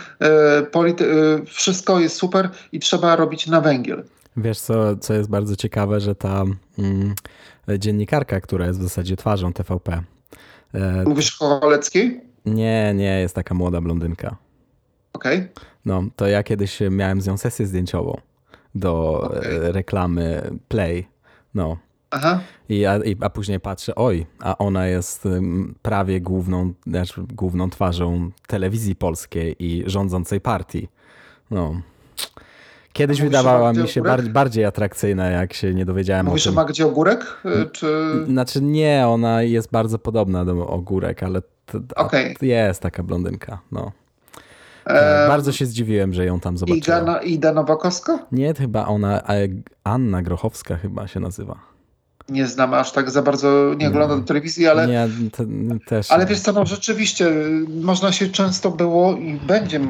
y, 1.03 1.47
wszystko 1.47 2.01
jest 2.01 2.17
super 2.17 2.51
i 2.73 2.81
trzeba 2.81 3.17
robić 3.17 3.47
na 3.47 3.61
węgiel. 3.61 4.05
Wiesz, 4.37 4.61
co, 4.61 4.97
co 4.97 5.15
jest 5.15 5.31
bardzo 5.31 5.57
ciekawe, 5.57 6.01
że 6.01 6.15
ta 6.15 6.45
mm, 6.79 7.15
dziennikarka, 7.79 8.41
która 8.41 8.67
jest 8.67 8.79
w 8.79 8.83
zasadzie 8.83 9.17
twarzą 9.17 9.53
TVP. 9.53 10.03
E, 10.75 11.05
Mówisz 11.07 11.39
Choleckiej? 11.39 12.21
Nie, 12.47 12.95
nie, 12.95 13.21
jest 13.21 13.35
taka 13.35 13.55
młoda 13.55 13.81
blondynka. 13.81 14.37
Okej. 15.13 15.37
Okay. 15.39 15.49
No, 15.85 16.03
to 16.17 16.27
ja 16.27 16.43
kiedyś 16.43 16.79
miałem 16.91 17.21
z 17.21 17.27
nią 17.27 17.37
sesję 17.37 17.67
zdjęciową 17.67 18.21
do 18.75 19.21
okay. 19.21 19.41
E, 19.41 19.73
reklamy 19.73 20.51
Play. 20.69 21.09
No. 21.55 21.77
Aha. 22.11 22.41
I, 22.69 22.87
a, 22.87 22.97
i, 22.97 23.17
a 23.21 23.31
później 23.31 23.61
patrzę, 23.61 23.95
oj, 23.95 24.27
a 24.41 24.59
ona 24.59 24.87
jest 24.87 25.29
prawie 25.83 26.21
główną, 26.21 26.73
znaczy 26.87 27.23
główną 27.35 27.71
twarzą 27.71 28.31
telewizji 28.47 28.97
polskiej 28.97 29.57
i 29.59 29.83
rządzącej 29.87 30.41
partii. 30.41 30.89
No. 31.51 31.81
Kiedyś 32.97 33.21
wydawała 33.21 33.73
mi 33.73 33.89
się 33.89 34.03
bardziej, 34.03 34.33
bardziej 34.33 34.65
atrakcyjna, 34.65 35.31
jak 35.31 35.53
się 35.53 35.75
nie 35.75 35.85
dowiedziałem 35.85 36.27
Mówisz 36.27 36.47
o 36.47 36.51
tym. 36.51 36.55
Mówisz 36.55 36.59
o 36.59 36.67
Magdzie 36.67 36.87
Ogórek? 36.87 37.39
Y, 37.45 37.71
czy... 37.71 38.13
Znaczy 38.27 38.63
nie, 38.63 39.05
ona 39.09 39.43
jest 39.43 39.71
bardzo 39.71 39.99
podobna 39.99 40.45
do 40.45 40.67
Ogórek, 40.69 41.23
ale 41.23 41.43
okay. 41.97 42.35
jest 42.41 42.83
taka 42.83 43.03
blondynka. 43.03 43.59
No. 43.73 43.93
E... 44.87 45.29
Bardzo 45.29 45.53
się 45.53 45.67
zdziwiłem, 45.67 46.15
że 46.15 46.25
ją 46.25 46.41
tam 46.41 46.59
zobaczyłem. 46.59 47.03
Ida, 47.03 47.23
Ida 47.23 47.53
Nowakowska? 47.53 48.19
Nie, 48.33 48.55
chyba 48.55 48.87
ona, 48.87 49.23
Anna 49.85 50.23
Grochowska 50.23 50.77
chyba 50.77 51.09
się 51.09 51.21
nazywa 51.21 51.76
nie 52.29 52.47
znam 52.47 52.75
aż 52.75 52.93
tak 52.93 53.11
za 53.11 53.23
bardzo, 53.23 53.75
nie 53.79 53.89
oglądam 53.89 54.19
no. 54.19 54.25
telewizji, 54.25 54.67
ale. 54.67 54.87
Nie, 54.87 55.09
to, 55.33 55.45
też. 55.87 56.11
Ale 56.11 56.27
wiesz 56.27 56.41
co, 56.41 56.53
no 56.53 56.67
rzeczywiście 56.67 57.33
można 57.69 58.13
się 58.13 58.29
często 58.29 58.71
było 58.71 59.17
i 59.17 59.41
będzie 59.47 59.81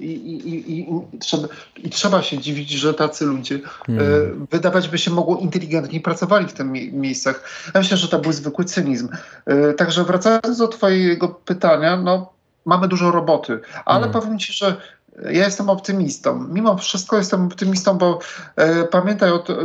i, 0.00 0.04
i, 0.04 0.48
i, 0.48 0.80
i, 0.80 0.86
trzeba, 1.18 1.48
i 1.76 1.90
trzeba 1.90 2.22
się 2.22 2.38
dziwić, 2.38 2.70
że 2.70 2.94
tacy 2.94 3.26
ludzie 3.26 3.60
hmm. 3.86 4.46
wydawać 4.50 4.88
by 4.88 4.98
się 4.98 5.10
mogło 5.10 5.36
inteligentni 5.36 6.00
pracowali 6.00 6.46
w 6.46 6.52
tych 6.52 6.66
miejscach. 6.92 7.44
Ja 7.74 7.80
myślę, 7.80 7.96
że 7.96 8.08
to 8.08 8.18
był 8.18 8.32
zwykły 8.32 8.64
cynizm. 8.64 9.08
E, 9.46 9.72
także 9.72 10.04
wracając 10.04 10.58
do 10.58 10.68
twojego 10.68 11.28
pytania, 11.28 11.96
no 11.96 12.32
mamy 12.64 12.88
dużo 12.88 13.10
roboty, 13.10 13.60
ale 13.84 14.00
hmm. 14.00 14.20
powiem 14.20 14.38
ci, 14.38 14.52
że 14.52 14.76
ja 15.24 15.44
jestem 15.44 15.70
optymistą. 15.70 16.48
Mimo 16.48 16.76
wszystko 16.76 17.16
jestem 17.16 17.46
optymistą, 17.46 17.98
bo 17.98 18.18
e, 18.56 18.84
pamiętaj, 18.84 19.30
o 19.30 19.38
to, 19.38 19.56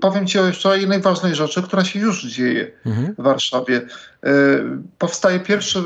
powiem 0.00 0.26
Ci 0.26 0.38
jeszcze 0.38 0.68
o 0.68 0.74
jednej 0.74 1.00
ważnej 1.00 1.34
rzeczy, 1.34 1.62
która 1.62 1.84
się 1.84 1.98
już 2.00 2.24
dzieje 2.24 2.70
mhm. 2.86 3.14
w 3.18 3.22
Warszawie. 3.22 3.76
E, 3.76 4.30
powstaje 4.98 5.40
pierwszy 5.40 5.82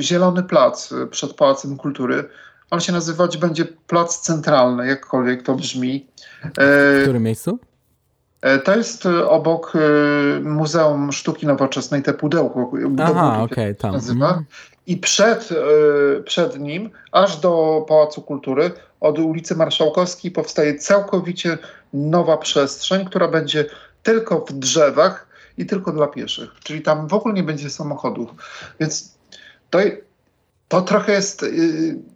zielony 0.00 0.42
plac 0.42 0.94
przed 1.10 1.34
Pałacem 1.34 1.76
Kultury. 1.76 2.24
On 2.70 2.80
się 2.80 2.92
nazywać 2.92 3.36
będzie 3.36 3.64
Plac 3.64 4.20
Centralny, 4.20 4.86
jakkolwiek 4.86 5.42
to 5.42 5.54
brzmi. 5.54 6.06
E, 6.44 6.50
w 6.56 7.02
którym 7.02 7.22
miejscu? 7.22 7.58
E, 8.40 8.58
to 8.58 8.76
jest 8.76 9.06
obok 9.28 9.72
e, 9.76 10.40
Muzeum 10.40 11.12
Sztuki 11.12 11.46
Nowoczesnej, 11.46 12.02
te 12.02 12.14
pudełko. 12.14 12.72
Aha, 12.98 13.42
okej, 13.42 13.64
okay, 13.64 13.74
tam. 13.74 13.92
Nazywa. 13.92 14.42
I 14.86 14.96
przed, 14.96 15.48
e, 15.52 16.22
przed 16.22 16.58
nim, 16.58 16.90
aż 17.12 17.36
do 17.36 17.84
Pałacu 17.88 18.22
Kultury, 18.22 18.70
od 19.00 19.18
ulicy 19.18 19.56
Marszałkowskiej 19.56 20.30
powstaje 20.30 20.78
całkowicie 20.78 21.58
nowa 21.92 22.36
przestrzeń, 22.36 23.04
która 23.04 23.28
będzie 23.28 23.64
tylko 24.02 24.40
w 24.40 24.52
drzewach 24.52 25.26
i 25.58 25.66
tylko 25.66 25.92
dla 25.92 26.06
pieszych. 26.06 26.50
Czyli 26.64 26.82
tam 26.82 27.08
w 27.08 27.14
ogóle 27.14 27.34
nie 27.34 27.42
będzie 27.42 27.70
samochodów. 27.70 28.30
Więc 28.80 29.14
to, 29.70 29.78
to 30.68 30.82
trochę 30.82 31.12
jest. 31.12 31.42
Yy, 31.42 32.15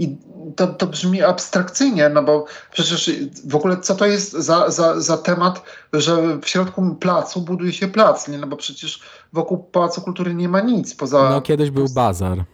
i 0.00 0.16
to, 0.56 0.66
to 0.66 0.86
brzmi 0.86 1.22
abstrakcyjnie, 1.22 2.08
no 2.08 2.22
bo 2.22 2.44
przecież 2.72 3.10
w 3.46 3.54
ogóle 3.54 3.76
co 3.76 3.94
to 3.94 4.06
jest 4.06 4.32
za, 4.32 4.70
za, 4.70 5.00
za 5.00 5.18
temat, 5.18 5.62
że 5.92 6.38
w 6.38 6.48
środku 6.48 6.94
placu 6.94 7.40
buduje 7.40 7.72
się 7.72 7.88
plac, 7.88 8.28
nie? 8.28 8.38
No 8.38 8.46
bo 8.46 8.56
przecież 8.56 9.02
wokół 9.32 9.58
Pałacu 9.58 10.02
Kultury 10.02 10.34
nie 10.34 10.48
ma 10.48 10.60
nic 10.60 10.94
poza... 10.94 11.30
No 11.30 11.40
kiedyś 11.40 11.70
był 11.70 11.88
bazar. 11.88 12.44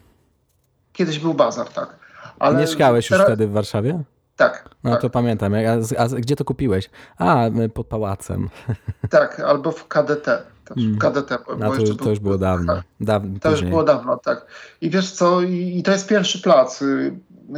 Kiedyś 0.93 1.19
był 1.19 1.33
bazar, 1.33 1.69
tak. 1.69 1.95
Ale 2.39 2.57
Mieszkałeś 2.57 3.07
teraz... 3.07 3.21
już 3.21 3.27
wtedy 3.27 3.47
w 3.47 3.51
Warszawie? 3.51 4.03
Tak. 4.35 4.69
No 4.83 4.91
tak. 4.91 5.01
to 5.01 5.09
pamiętam. 5.09 5.53
A, 5.53 6.01
a, 6.01 6.07
gdzie 6.07 6.35
to 6.35 6.45
kupiłeś? 6.45 6.89
A, 7.17 7.45
pod 7.73 7.87
pałacem. 7.87 8.49
Tak, 9.09 9.39
albo 9.39 9.71
w 9.71 9.87
KDT. 9.87 10.43
Mm. 10.77 10.97
KDT. 10.97 11.37
No 11.59 11.71
to, 11.71 11.95
to, 11.95 12.09
już 12.09 12.19
było 12.19 12.37
dawno. 12.37 12.81
Daw- 13.01 13.39
to 13.39 13.51
już 13.51 13.63
było 13.63 13.83
dawno, 13.83 14.17
tak. 14.17 14.45
I 14.81 14.89
wiesz 14.89 15.11
co, 15.11 15.41
i, 15.41 15.77
i 15.77 15.83
to 15.83 15.91
jest 15.91 16.07
pierwszy 16.07 16.41
plac. 16.41 16.83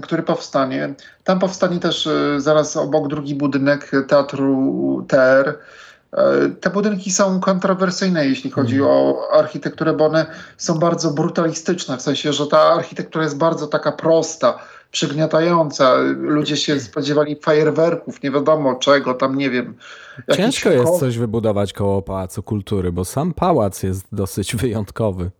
Który 0.01 0.23
powstanie. 0.23 0.93
Tam 1.23 1.39
powstanie 1.39 1.79
też 1.79 2.07
e, 2.07 2.41
zaraz 2.41 2.77
obok 2.77 3.07
drugi 3.07 3.35
budynek 3.35 3.91
Teatru 4.07 5.05
TR. 5.07 5.57
E, 6.13 6.49
te 6.49 6.69
budynki 6.69 7.11
są 7.11 7.39
kontrowersyjne, 7.39 8.25
jeśli 8.25 8.51
chodzi 8.51 8.75
mm. 8.75 8.87
o 8.87 9.27
architekturę, 9.31 9.93
bo 9.93 10.05
one 10.05 10.25
są 10.57 10.79
bardzo 10.79 11.11
brutalistyczne, 11.11 11.97
w 11.97 12.01
sensie, 12.01 12.33
że 12.33 12.47
ta 12.47 12.59
architektura 12.59 13.23
jest 13.23 13.37
bardzo 13.37 13.67
taka 13.67 13.91
prosta, 13.91 14.59
przygniatająca. 14.91 15.95
Ludzie 16.17 16.57
się 16.57 16.79
spodziewali 16.79 17.35
fajerwerków, 17.35 18.23
nie 18.23 18.31
wiadomo 18.31 18.75
czego, 18.75 19.13
tam 19.13 19.37
nie 19.37 19.49
wiem. 19.49 19.75
Ciężko 20.35 20.69
jest 20.69 20.99
coś 20.99 21.17
wybudować 21.17 21.73
koło 21.73 22.01
Pałacu 22.01 22.43
Kultury, 22.43 22.91
bo 22.91 23.05
sam 23.05 23.33
pałac 23.33 23.83
jest 23.83 24.05
dosyć 24.11 24.55
wyjątkowy. 24.55 25.31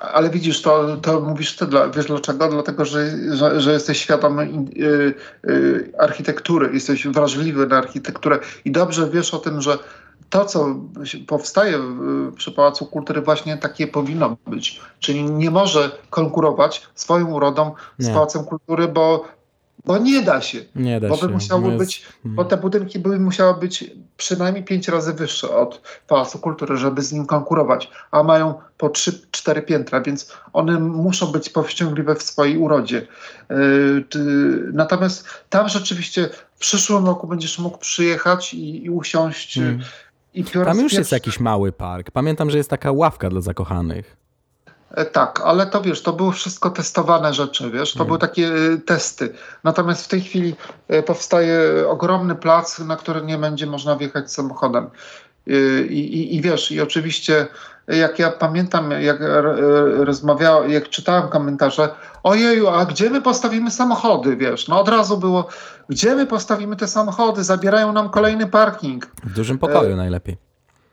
Ale 0.00 0.30
widzisz, 0.30 0.62
to, 0.62 0.96
to 0.96 1.20
mówisz 1.20 1.56
ty, 1.56 1.66
dla, 1.66 1.88
wiesz 1.88 2.06
dlaczego? 2.06 2.48
Dlatego, 2.48 2.84
że, 2.84 3.10
że, 3.36 3.60
że 3.60 3.72
jesteś 3.72 3.98
świadomy 3.98 4.42
y, 4.76 5.14
y, 5.50 5.92
architektury, 5.98 6.70
jesteś 6.72 7.06
wrażliwy 7.06 7.66
na 7.66 7.78
architekturę 7.78 8.38
i 8.64 8.70
dobrze 8.70 9.10
wiesz 9.10 9.34
o 9.34 9.38
tym, 9.38 9.60
że 9.60 9.78
to, 10.30 10.44
co 10.44 10.76
powstaje 11.26 11.78
przy 12.36 12.52
Pałacu 12.52 12.86
Kultury, 12.86 13.20
właśnie 13.20 13.56
takie 13.56 13.86
powinno 13.86 14.36
być. 14.46 14.80
Czyli 14.98 15.24
nie 15.24 15.50
może 15.50 15.90
konkurować 16.10 16.86
swoją 16.94 17.26
urodą 17.26 17.74
z 17.98 18.06
nie. 18.08 18.14
Pałacem 18.14 18.44
Kultury, 18.44 18.88
bo 18.88 19.24
Bo 19.84 19.98
nie 19.98 20.22
da 20.22 20.40
się. 20.40 20.58
Nie 20.74 21.00
da 21.00 21.08
bo 21.08 21.16
się. 21.16 21.26
by 21.26 21.32
musiało 21.32 21.60
No 21.60 21.66
jest- 21.68 21.78
być, 21.78 22.06
bo 22.24 22.44
te 22.44 22.56
budynki 22.56 22.98
by 22.98 23.18
musiały 23.18 23.54
być 23.60 23.84
przynajmniej 24.16 24.64
pięć 24.64 24.88
razy 24.88 25.12
wyższe 25.12 25.50
od 25.56 25.82
Pałacu 26.08 26.38
Kultury, 26.38 26.76
żeby 26.76 27.02
z 27.02 27.12
nim 27.12 27.26
konkurować. 27.26 27.90
A 28.10 28.22
mają 28.22 28.54
po 28.78 28.88
3-4 28.88 29.62
piętra, 29.62 30.00
więc 30.00 30.32
one 30.52 30.80
muszą 30.80 31.26
być 31.26 31.50
powściągliwe 31.50 32.14
w 32.14 32.22
swojej 32.22 32.58
urodzie. 32.58 33.06
Yy, 33.50 34.04
ty- 34.10 34.70
Natomiast 34.72 35.24
tam 35.48 35.68
rzeczywiście 35.68 36.28
w 36.54 36.58
przyszłym 36.58 37.06
roku 37.06 37.26
będziesz 37.26 37.58
mógł 37.58 37.78
przyjechać 37.78 38.54
i, 38.54 38.84
i 38.84 38.90
usiąść. 38.90 39.58
Mm. 39.58 39.80
I 40.34 40.44
Tam 40.44 40.80
już 40.80 40.92
jest 40.92 41.12
jakiś 41.12 41.40
mały 41.40 41.72
park. 41.72 42.10
Pamiętam, 42.10 42.50
że 42.50 42.58
jest 42.58 42.70
taka 42.70 42.92
ławka 42.92 43.30
dla 43.30 43.40
zakochanych. 43.40 44.16
E, 44.90 45.04
Tak, 45.04 45.40
ale 45.44 45.66
to 45.66 45.80
wiesz, 45.82 46.02
to 46.02 46.12
były 46.12 46.32
wszystko 46.32 46.70
testowane 46.70 47.34
rzeczy, 47.34 47.70
wiesz, 47.70 47.92
to 47.92 47.96
Mhm. 47.96 48.06
były 48.06 48.18
takie 48.18 48.46
e, 48.46 48.76
testy. 48.86 49.34
Natomiast 49.64 50.04
w 50.04 50.08
tej 50.08 50.20
chwili 50.20 50.54
e, 50.88 51.02
powstaje 51.02 51.60
ogromny 51.88 52.34
plac, 52.34 52.78
na 52.78 52.96
który 52.96 53.22
nie 53.22 53.38
będzie 53.38 53.66
można 53.66 53.96
wjechać 53.96 54.32
samochodem. 54.32 54.90
E, 55.46 55.52
I, 55.82 56.14
i, 56.14 56.36
i 56.36 56.40
wiesz, 56.40 56.72
i 56.72 56.80
oczywiście 56.80 57.46
e, 57.88 57.96
jak 57.96 58.18
ja 58.18 58.30
pamiętam, 58.30 58.90
jak 58.90 59.20
e, 59.20 59.42
rozmawiałem, 60.04 60.70
jak 60.70 60.88
czytałem 60.88 61.28
komentarze, 61.28 61.88
ojeju, 62.22 62.68
a 62.68 62.84
gdzie 62.86 63.10
my 63.10 63.22
postawimy 63.22 63.70
samochody, 63.70 64.36
wiesz, 64.36 64.68
no 64.68 64.80
od 64.80 64.88
razu 64.88 65.18
było, 65.18 65.46
gdzie 65.88 66.14
my 66.14 66.26
postawimy 66.26 66.76
te 66.76 66.86
samochody, 66.88 67.44
zabierają 67.44 67.92
nam 67.92 68.10
kolejny 68.10 68.46
parking. 68.46 69.06
W 69.24 69.32
dużym 69.32 69.56
E, 69.56 69.58
pokoju 69.58 69.96
najlepiej. 69.96 70.49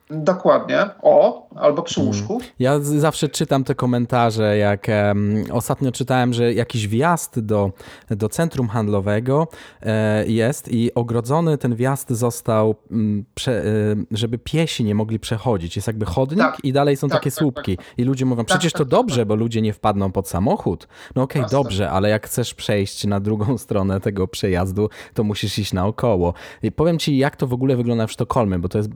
Dokładnie, 0.09 0.89
o, 1.01 1.47
albo 1.55 1.81
przy 1.83 2.01
łóżku. 2.01 2.41
Ja 2.59 2.79
zawsze 2.79 3.29
czytam 3.29 3.63
te 3.63 3.75
komentarze, 3.75 4.57
jak 4.57 4.89
em, 4.89 5.43
ostatnio 5.51 5.91
czytałem, 5.91 6.33
że 6.33 6.53
jakiś 6.53 6.87
wjazd 6.87 7.39
do, 7.39 7.71
do 8.09 8.29
centrum 8.29 8.67
handlowego 8.67 9.47
e, 9.81 10.27
jest 10.27 10.71
i 10.71 10.93
ogrodzony 10.93 11.57
ten 11.57 11.75
wjazd 11.75 12.09
został, 12.09 12.75
mm, 12.91 13.25
prze, 13.35 13.65
e, 13.65 13.65
żeby 14.11 14.37
piesi 14.37 14.83
nie 14.83 14.95
mogli 14.95 15.19
przechodzić. 15.19 15.75
Jest 15.75 15.87
jakby 15.87 16.05
chodnik 16.05 16.39
Tak. 16.39 16.57
i 16.63 16.73
dalej 16.73 16.97
są 16.97 17.09
Tak, 17.09 17.17
takie 17.19 17.31
tak, 17.31 17.39
słupki. 17.39 17.77
I 17.97 18.03
ludzie 18.03 18.25
mówią, 18.25 18.41
Tak, 18.45 18.47
przecież 18.47 18.73
tak, 18.73 18.77
to 18.79 18.85
tak, 18.85 18.91
dobrze, 18.91 19.21
tak. 19.21 19.27
bo 19.27 19.35
ludzie 19.35 19.61
nie 19.61 19.73
wpadną 19.73 20.11
pod 20.11 20.27
samochód. 20.29 20.87
No 21.15 21.21
okej, 21.21 21.41
Jasne. 21.41 21.57
dobrze, 21.57 21.89
ale 21.91 22.09
jak 22.09 22.25
chcesz 22.27 22.53
przejść 22.53 23.05
na 23.05 23.19
drugą 23.19 23.57
stronę 23.67 23.99
tego 23.99 24.27
przejazdu, 24.27 24.89
to 25.13 25.23
musisz 25.23 25.59
iść 25.59 25.73
naokoło. 25.73 26.33
I 26.63 26.71
powiem 26.71 26.99
ci, 26.99 27.17
jak 27.17 27.35
to 27.35 27.47
w 27.47 27.53
ogóle 27.53 27.75
wygląda 27.75 28.07
w 28.07 28.11
Sztokholmie, 28.11 28.59
bo 28.59 28.69
to 28.69 28.77
jest 28.77 28.89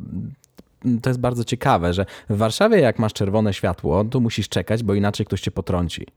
to 1.01 1.09
jest 1.09 1.19
bardzo 1.19 1.43
ciekawe, 1.43 1.93
że 1.93 2.05
w 2.29 2.37
Warszawie 2.37 2.79
jak 2.79 2.99
masz 2.99 3.13
czerwone 3.13 3.53
światło, 3.53 4.03
to 4.03 4.19
musisz 4.19 4.49
czekać, 4.49 4.83
bo 4.83 4.93
inaczej 4.93 5.25
ktoś 5.25 5.41
cię 5.41 5.51
potrąci. 5.51 6.07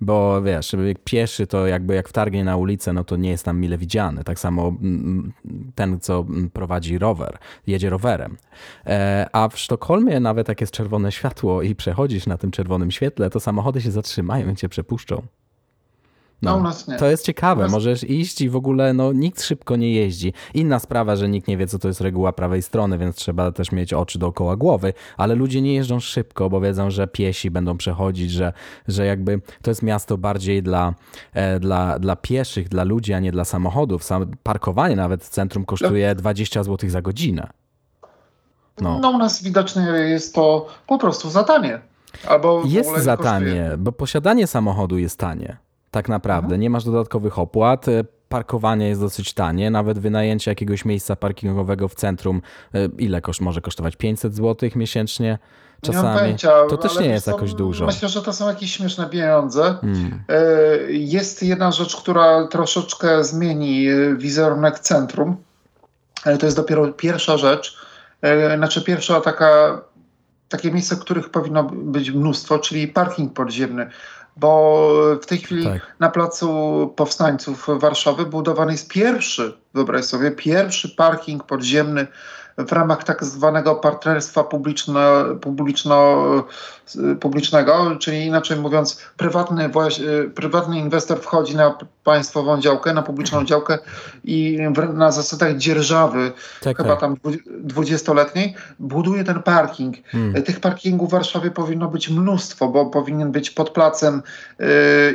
Bo 0.00 0.42
wiesz, 0.42 0.76
pieszy 1.04 1.46
to 1.46 1.66
jakby 1.66 1.94
jak 1.94 2.08
wtargnie 2.08 2.44
na 2.44 2.56
ulicę, 2.56 2.92
no 2.92 3.04
to 3.04 3.16
nie 3.16 3.30
jest 3.30 3.44
tam 3.44 3.60
mile 3.60 3.78
widziany. 3.78 4.24
Tak 4.24 4.38
samo 4.38 4.68
mm, 4.68 5.32
ten, 5.74 6.00
co 6.00 6.26
mm, 6.28 6.50
prowadzi 6.50 6.98
rower, 6.98 7.38
jedzie 7.66 7.90
rowerem. 7.90 8.36
E, 8.86 9.26
A 9.32 9.48
w 9.48 9.58
Sztokholmie 9.58 10.20
nawet 10.20 10.48
jak 10.48 10.60
jest 10.60 10.72
czerwone 10.72 11.12
światło 11.12 11.62
i 11.62 11.74
przechodzisz 11.74 12.26
na 12.26 12.38
tym 12.38 12.50
czerwonym 12.50 12.90
świetle, 12.90 13.30
to 13.30 13.40
samochody 13.40 13.80
się 13.80 13.90
zatrzymają 13.90 14.50
i 14.50 14.56
cię 14.56 14.68
przepuszczą. 14.68 15.22
No, 16.42 16.56
u 16.56 16.62
nas 16.62 16.88
nie. 16.88 16.96
To 16.96 17.06
jest 17.06 17.24
ciekawe, 17.24 17.62
nas- 17.62 17.72
możesz 17.72 18.04
iść 18.04 18.40
i 18.40 18.48
w 18.48 18.56
ogóle 18.56 18.92
no, 18.92 19.12
nikt 19.12 19.42
szybko 19.42 19.76
nie 19.76 19.92
jeździ. 19.92 20.32
Inna 20.54 20.78
sprawa, 20.78 21.16
że 21.16 21.28
nikt 21.28 21.48
nie 21.48 21.56
wie, 21.56 21.66
co 21.66 21.78
to 21.78 21.88
jest 21.88 22.00
reguła 22.00 22.32
prawej 22.32 22.62
strony, 22.62 22.98
więc 22.98 23.16
trzeba 23.16 23.52
też 23.52 23.72
mieć 23.72 23.92
oczy 23.92 24.18
dookoła 24.18 24.56
głowy, 24.56 24.92
ale 25.16 25.34
ludzie 25.34 25.62
nie 25.62 25.74
jeżdżą 25.74 26.00
szybko, 26.00 26.50
bo 26.50 26.60
wiedzą, 26.60 26.90
że 26.90 27.06
piesi 27.06 27.50
będą 27.50 27.76
przechodzić, 27.76 28.30
że, 28.30 28.52
że 28.88 29.06
jakby 29.06 29.40
to 29.62 29.70
jest 29.70 29.82
miasto 29.82 30.18
bardziej 30.18 30.62
dla, 30.62 30.94
e, 31.32 31.60
dla, 31.60 31.98
dla 31.98 32.16
pieszych, 32.16 32.68
dla 32.68 32.84
ludzi, 32.84 33.12
a 33.12 33.20
nie 33.20 33.32
dla 33.32 33.44
samochodów. 33.44 34.04
Sam 34.04 34.26
parkowanie 34.42 34.96
nawet 34.96 35.24
w 35.24 35.28
centrum 35.28 35.64
kosztuje 35.64 36.14
20 36.14 36.62
zł 36.62 36.90
za 36.90 37.02
godzinę. 37.02 37.48
No. 38.80 38.98
No. 38.98 39.10
u 39.10 39.18
nas 39.18 39.42
widocznie 39.42 39.82
jest 39.82 40.34
to 40.34 40.66
po 40.86 40.98
prostu 40.98 41.30
za 41.30 41.44
tanie. 41.44 41.80
Albo 42.28 42.62
Jest 42.66 42.96
za 42.96 43.16
tanie, 43.16 43.70
bo 43.78 43.92
posiadanie 43.92 44.46
samochodu 44.46 44.98
jest 44.98 45.18
tanie. 45.18 45.56
Tak 45.90 46.08
naprawdę. 46.08 46.46
Mhm. 46.46 46.60
Nie 46.60 46.70
masz 46.70 46.84
dodatkowych 46.84 47.38
opłat. 47.38 47.88
e, 47.88 48.04
Parkowanie 48.28 48.88
jest 48.88 49.00
dosyć 49.00 49.34
tanie. 49.34 49.70
Nawet 49.70 49.98
wynajęcie 49.98 50.50
jakiegoś 50.50 50.84
miejsca 50.84 51.16
parkingowego 51.16 51.88
w 51.88 51.94
centrum, 51.94 52.42
e, 52.74 52.86
ile 52.98 53.20
koszt 53.20 53.40
może 53.40 53.60
kosztować? 53.60 53.96
500 53.96 54.34
zł 54.34 54.70
miesięcznie? 54.76 55.26
Nie 55.28 55.92
mam 55.94 56.02
Czasami. 56.02 56.18
pojęcia, 56.20 56.50
to 56.68 56.76
też 56.76 56.98
nie 57.00 57.06
jest 57.08 57.24
co, 57.24 57.30
jakoś 57.30 57.54
dużo. 57.54 57.86
Myślę, 57.86 58.08
że 58.08 58.22
to 58.22 58.32
są 58.32 58.48
jakieś 58.48 58.76
śmieszne 58.76 59.06
pieniądze. 59.06 59.78
Mm. 59.82 60.22
E, 60.28 60.42
Jest 60.92 61.42
jedna 61.42 61.72
rzecz, 61.72 61.96
która 61.96 62.46
troszeczkę 62.46 63.24
zmieni 63.24 63.86
wizerunek 64.16 64.78
centrum. 64.78 65.36
Ale 66.24 66.38
to 66.38 66.46
jest 66.46 66.56
dopiero 66.56 66.92
pierwsza 66.92 67.36
rzecz. 67.36 67.76
Znaczy 68.56 68.82
pierwsza 68.84 69.20
taka, 69.20 69.80
takie 70.48 70.72
miejsce, 70.72 70.96
których 70.96 71.30
powinno 71.30 71.64
być 71.64 72.10
mnóstwo, 72.10 72.58
czyli 72.58 72.88
parking 72.88 73.32
podziemny. 73.32 73.90
Bo 74.36 74.92
w 75.22 75.26
tej 75.26 75.38
chwili 75.38 75.64
Tak. 75.64 75.96
na 75.98 76.10
Placu 76.10 76.92
Powstańców 76.96 77.66
Warszawy 77.78 78.26
budowany 78.26 78.72
jest 78.72 78.88
pierwszy, 78.88 79.58
wyobraź 79.74 80.04
sobie, 80.04 80.30
pierwszy 80.30 80.88
parking 80.88 81.44
podziemny 81.44 82.06
w 82.68 82.72
ramach 82.72 83.04
tak 83.04 83.24
zwanego 83.24 83.74
partnerstwa 83.74 84.44
publiczno, 84.44 85.00
publiczno, 85.40 86.24
publicznego, 87.20 87.96
czyli 88.00 88.26
inaczej 88.26 88.58
mówiąc, 88.58 89.00
prywatny, 89.16 89.68
właś, 89.68 90.00
prywatny 90.34 90.78
inwestor 90.78 91.20
wchodzi 91.20 91.56
na 91.56 91.78
państwową 92.04 92.60
działkę, 92.60 92.94
na 92.94 93.02
publiczną 93.02 93.44
działkę 93.44 93.78
i 94.24 94.58
na 94.94 95.12
zasadach 95.12 95.56
dzierżawy, 95.56 96.32
Tak, 96.62 96.76
chyba 96.76 96.88
tak. 96.88 97.00
tam 97.00 97.16
dwudziestoletniej, 97.60 98.54
buduje 98.78 99.24
ten 99.24 99.42
parking. 99.42 99.96
Mm. 100.14 100.42
Tych 100.42 100.60
parkingów 100.60 101.08
w 101.08 101.12
Warszawie 101.12 101.50
powinno 101.50 101.88
być 101.88 102.10
mnóstwo, 102.10 102.68
bo 102.68 102.86
powinien 102.86 103.32
być 103.32 103.50
pod 103.50 103.70
placem 103.70 104.22
yy, 104.58 104.66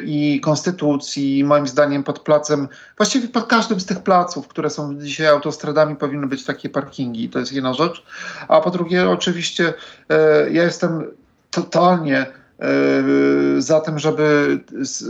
i 0.05 0.39
Konstytucji, 0.39 1.43
moim 1.43 1.67
zdaniem 1.67 2.03
pod 2.03 2.19
placem, 2.19 2.67
właściwie 2.97 3.27
pod 3.27 3.45
każdym 3.45 3.79
z 3.79 3.85
tych 3.85 3.99
placów, 3.99 4.47
które 4.47 4.69
są 4.69 4.99
dzisiaj 4.99 5.27
autostradami, 5.27 5.95
powinny 5.95 6.27
być 6.27 6.45
takie 6.45 6.69
parkingi. 6.69 7.29
To 7.35 7.39
jest 7.39 7.53
jedna 7.53 7.73
rzecz. 7.73 8.03
A 8.47 8.61
po 8.61 8.71
drugie, 8.71 9.09
oczywiście 9.09 9.63
yy, 10.09 10.15
ja 10.51 10.63
jestem 10.63 11.11
totalnie 11.51 12.25
yy, 12.59 13.61
za 13.61 13.81
tym, 13.81 13.99
żeby 13.99 14.59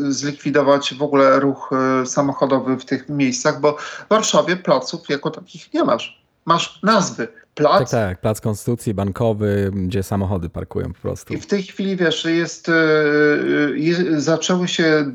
zlikwidować 0.09 0.93
w 0.93 1.01
ogóle 1.01 1.39
ruch 1.39 1.69
yy, 1.99 2.05
samochodowy 2.05 2.77
w 2.77 2.85
tych 2.85 3.09
miejscach, 3.09 3.59
bo 3.59 3.77
w 3.77 4.05
Warszawie 4.09 4.55
placów 4.55 5.09
jako 5.09 5.31
takich 5.31 5.73
nie 5.73 5.83
masz. 5.83 6.23
Masz 6.45 6.79
nazwy. 6.83 7.27
Plac, 7.55 7.79
Tak, 7.79 7.89
tak. 7.89 8.21
Plac 8.21 8.41
Konstytucji, 8.41 8.93
bankowy, 8.93 9.71
gdzie 9.73 10.03
samochody 10.03 10.49
parkują 10.49 10.93
po 10.93 10.99
prostu. 11.01 11.33
i 11.33 11.38
w 11.38 11.47
tej 11.47 11.63
chwili, 11.63 11.95
wiesz, 11.95 12.25
jest, 12.25 12.67
yy, 12.67 13.73
je, 13.79 14.21
zaczęły 14.21 14.67
się 14.67 15.11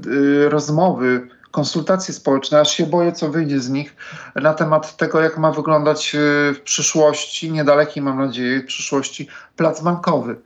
rozmowy, 0.48 1.28
konsultacje 1.50 2.14
społeczne, 2.14 2.60
aż 2.60 2.70
się 2.70 2.86
boję, 2.86 3.12
co 3.12 3.30
wyjdzie 3.30 3.60
z 3.60 3.70
nich, 3.70 3.96
na 4.34 4.54
temat 4.54 4.96
tego, 4.96 5.20
jak 5.20 5.38
ma 5.38 5.52
wyglądać 5.52 6.14
yy, 6.14 6.20
w 6.54 6.60
przyszłości, 6.64 7.52
niedalekiej 7.52 8.02
mam 8.02 8.18
nadzieję, 8.18 8.60
w 8.60 8.66
przyszłości, 8.66 9.28
plac 9.56 9.82
bankowy. 9.82 10.36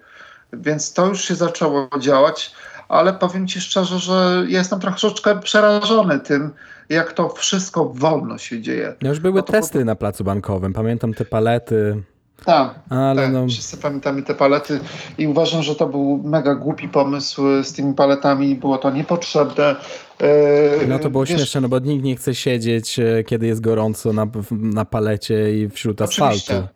Więc 0.53 0.93
to 0.93 1.07
już 1.07 1.25
się 1.25 1.35
zaczęło 1.35 1.89
działać, 1.99 2.53
ale 2.89 3.13
powiem 3.13 3.49
Ci 3.49 3.61
szczerze, 3.61 3.99
że 3.99 4.45
jestem 4.49 4.81
troszeczkę 4.81 5.41
przerażony 5.41 6.21
tym, 6.21 6.51
jak 6.89 7.13
to 7.13 7.29
wszystko 7.29 7.85
wolno 7.85 8.39
się 8.39 8.61
dzieje. 8.61 8.95
No 9.03 9.09
już 9.09 9.21
były 9.21 9.35
No 9.35 9.43
to 9.43 9.53
testy 9.53 9.85
na 9.85 9.95
placu 9.95 10.25
bankowym. 10.25 10.73
Pamiętam 10.73 11.15
te 11.15 11.25
palety, 11.25 12.03
Tak, 12.45 12.75
ale 12.91 13.23
tak, 13.23 13.33
no. 13.33 13.47
wszyscy 13.49 13.77
pamiętamy 13.77 14.23
te 14.23 14.35
palety 14.35 14.81
i 15.19 15.27
uważam, 15.27 15.63
że 15.63 15.75
to 15.75 15.87
był 15.87 16.21
mega 16.25 16.55
głupi 16.55 16.89
pomysł 16.89 17.43
z 17.63 17.73
tymi 17.73 17.95
paletami, 17.95 18.55
było 18.55 18.79
to 18.79 18.91
niepotrzebne. 18.91 19.77
E, 20.21 20.87
No 20.87 20.99
to 20.99 21.11
było 21.11 21.25
wiesz, 21.25 21.37
śmieszne, 21.39 21.61
no 21.61 21.69
bo 21.69 21.79
nikt 21.79 22.05
nie 22.05 22.17
chce 22.17 22.35
siedzieć, 22.35 22.99
e, 22.99 23.25
kiedy 23.25 23.47
jest 23.47 23.61
gorąco 23.61 24.13
na, 24.13 24.27
na 24.51 24.85
palecie 24.85 25.59
i 25.59 25.69
wśród 25.69 26.03
asfaltu. 26.03 26.35
Oczywiście. 26.35 26.69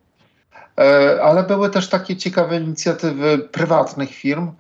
E, 0.79 1.23
Ale 1.23 1.43
były 1.43 1.71
też 1.71 1.89
takie 1.89 2.17
ciekawe 2.17 2.61
inicjatywy 2.61 3.39
prywatnych 3.39 4.11
firm, 4.11 4.51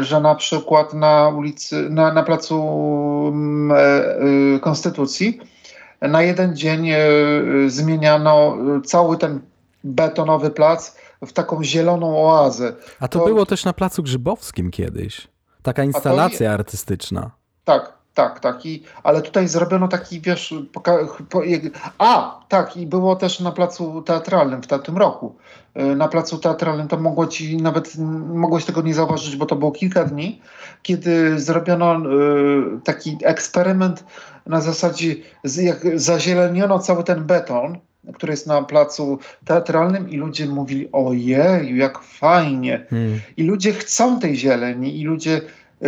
że 0.00 0.20
na 0.20 0.34
przykład 0.34 0.94
na 0.94 1.28
ulicy, 1.28 1.90
na, 1.90 2.12
na 2.12 2.22
placu 2.22 2.64
mm, 3.28 3.76
e, 4.56 4.60
Konstytucji 4.60 5.40
na 6.00 6.22
jeden 6.22 6.56
dzień 6.56 6.88
zmieniano 7.66 8.56
cały 8.84 9.18
ten 9.18 9.40
betonowy 9.84 10.50
plac 10.50 10.96
w 11.26 11.32
taką 11.32 11.64
zieloną 11.64 12.28
oazę. 12.30 12.72
A 13.00 13.08
to 13.08 13.18
To- 13.18 13.24
było 13.26 13.46
też 13.46 13.64
na 13.64 13.72
placu 13.72 14.02
Grzybowskim 14.02 14.70
kiedyś. 14.70 15.28
Taka 15.62 15.84
instalacja 15.84 16.52
artystyczna. 16.52 17.30
Tak, 17.64 17.92
tak, 18.14 18.40
tak. 18.40 18.66
I, 18.66 18.82
ale 19.02 19.22
tutaj 19.22 19.48
zrobiono 19.48 19.88
taki, 19.88 20.20
wiesz, 20.20 20.54
poka- 20.72 21.06
po, 21.30 21.42
a, 21.98 22.40
tak, 22.48 22.76
i 22.76 22.86
było 22.86 23.16
też 23.16 23.40
na 23.40 23.52
placu 23.52 24.02
teatralnym 24.02 24.62
w 24.62 24.66
tamtym 24.66 24.96
roku. 24.96 25.36
Y, 25.76 25.96
na 25.96 26.08
placu 26.08 26.38
teatralnym 26.38 26.88
to 26.88 26.96
mogło 26.96 27.26
ci 27.26 27.56
nawet, 27.56 27.96
mogłeś 28.34 28.64
tego 28.64 28.82
nie 28.82 28.94
zauważyć, 28.94 29.36
bo 29.36 29.46
to 29.46 29.56
było 29.56 29.72
kilka 29.72 30.04
dni, 30.04 30.40
kiedy 30.82 31.40
zrobiono 31.40 31.96
y, 31.96 32.00
taki 32.84 33.18
eksperyment 33.24 34.04
na 34.46 34.60
zasadzie, 34.60 35.14
jak 35.62 36.00
zazieleniono 36.00 36.78
cały 36.78 37.04
ten 37.04 37.24
beton, 37.24 37.78
który 38.14 38.32
jest 38.32 38.46
na 38.46 38.62
placu 38.62 39.18
teatralnym 39.44 40.10
i 40.10 40.16
ludzie 40.16 40.46
mówili, 40.46 40.88
ojej, 40.92 41.78
jak 41.78 42.02
fajnie. 42.02 42.86
Hmm. 42.90 43.20
I 43.36 43.42
ludzie 43.42 43.72
chcą 43.72 44.20
tej 44.20 44.36
zieleni 44.36 45.00
i 45.00 45.04
ludzie 45.04 45.40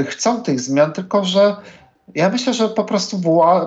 chcą 0.07 0.43
tych 0.43 0.61
zmian, 0.61 0.93
tylko 0.93 1.25
że 1.25 1.57
ja 2.15 2.31
myślę, 2.31 2.55
że 2.55 2.69
po 2.69 2.85
prostu 2.85 3.21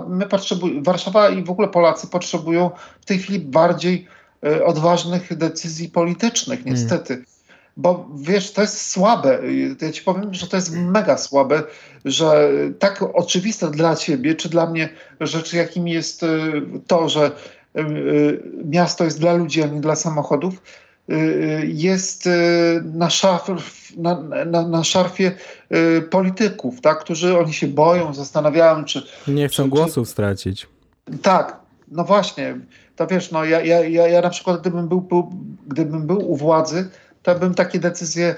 my 0.08 0.26
potrzebujemy, 0.26 0.82
Warszawa 0.82 1.30
i 1.30 1.44
w 1.44 1.50
ogóle 1.50 1.68
Polacy 1.68 2.08
potrzebują 2.08 2.72
w 3.02 3.06
tej 3.06 3.20
chwili 3.20 3.40
bardziej 3.40 4.08
y, 4.46 4.66
odważnych 4.66 5.38
decyzji 5.38 5.90
politycznych, 5.90 6.60
hmm. 6.60 6.76
niestety. 6.76 7.14
Hmm. 7.14 7.30
Bo 7.78 8.10
wiesz, 8.16 8.54
to 8.54 8.62
jest 8.62 8.92
słabe. 8.92 9.40
Ja 9.82 9.92
ci 9.92 10.02
powiem, 10.02 10.34
że 10.34 10.48
to 10.48 10.56
jest 10.56 10.76
mega 10.76 11.18
słabe, 11.18 11.64
że 12.06 12.50
tak 12.80 13.04
oczywiste 13.14 13.72
dla 13.72 13.96
ciebie, 13.96 14.36
czy 14.36 14.50
dla 14.50 14.70
mnie 14.70 14.90
rzeczy, 15.22 15.58
jakim 15.58 15.88
jest 15.88 16.24
y, 16.24 16.28
to, 16.88 17.10
że 17.10 17.32
miasto 18.66 19.04
jest 19.04 19.20
dla 19.20 19.34
ludzi, 19.34 19.64
a 19.64 19.68
nie 19.68 19.82
dla 19.82 19.96
samochodów, 19.96 20.62
jest 21.64 22.30
na, 22.84 23.10
szaf, 23.10 23.50
na, 23.98 24.22
na, 24.46 24.68
na 24.68 24.84
szarfie 24.84 25.32
polityków, 26.10 26.82
tak? 26.82 27.00
którzy 27.00 27.40
oni 27.40 27.54
się 27.54 27.68
boją, 27.68 28.14
zastanawiają, 28.14 28.86
czy. 28.86 29.04
Nie 29.28 29.48
chcą 29.48 29.64
czy, 29.64 29.70
głosów 29.70 30.08
czy... 30.08 30.12
stracić. 30.12 30.68
Tak, 31.22 31.60
no 31.92 32.04
właśnie. 32.04 32.60
To 32.96 33.08
wiesz, 33.08 33.32
no 33.32 33.46
ja, 33.46 33.62
ja, 33.62 33.86
ja, 33.86 34.08
ja 34.08 34.22
na 34.22 34.30
przykład 34.30 34.62
gdybym 34.62 34.88
był, 34.88 35.02
był, 35.02 35.32
gdybym 35.68 36.08
był 36.08 36.32
u 36.32 36.36
władzy, 36.36 36.90
to 37.24 37.36
bym 37.36 37.54
takie 37.54 37.80
decyzje 37.80 38.36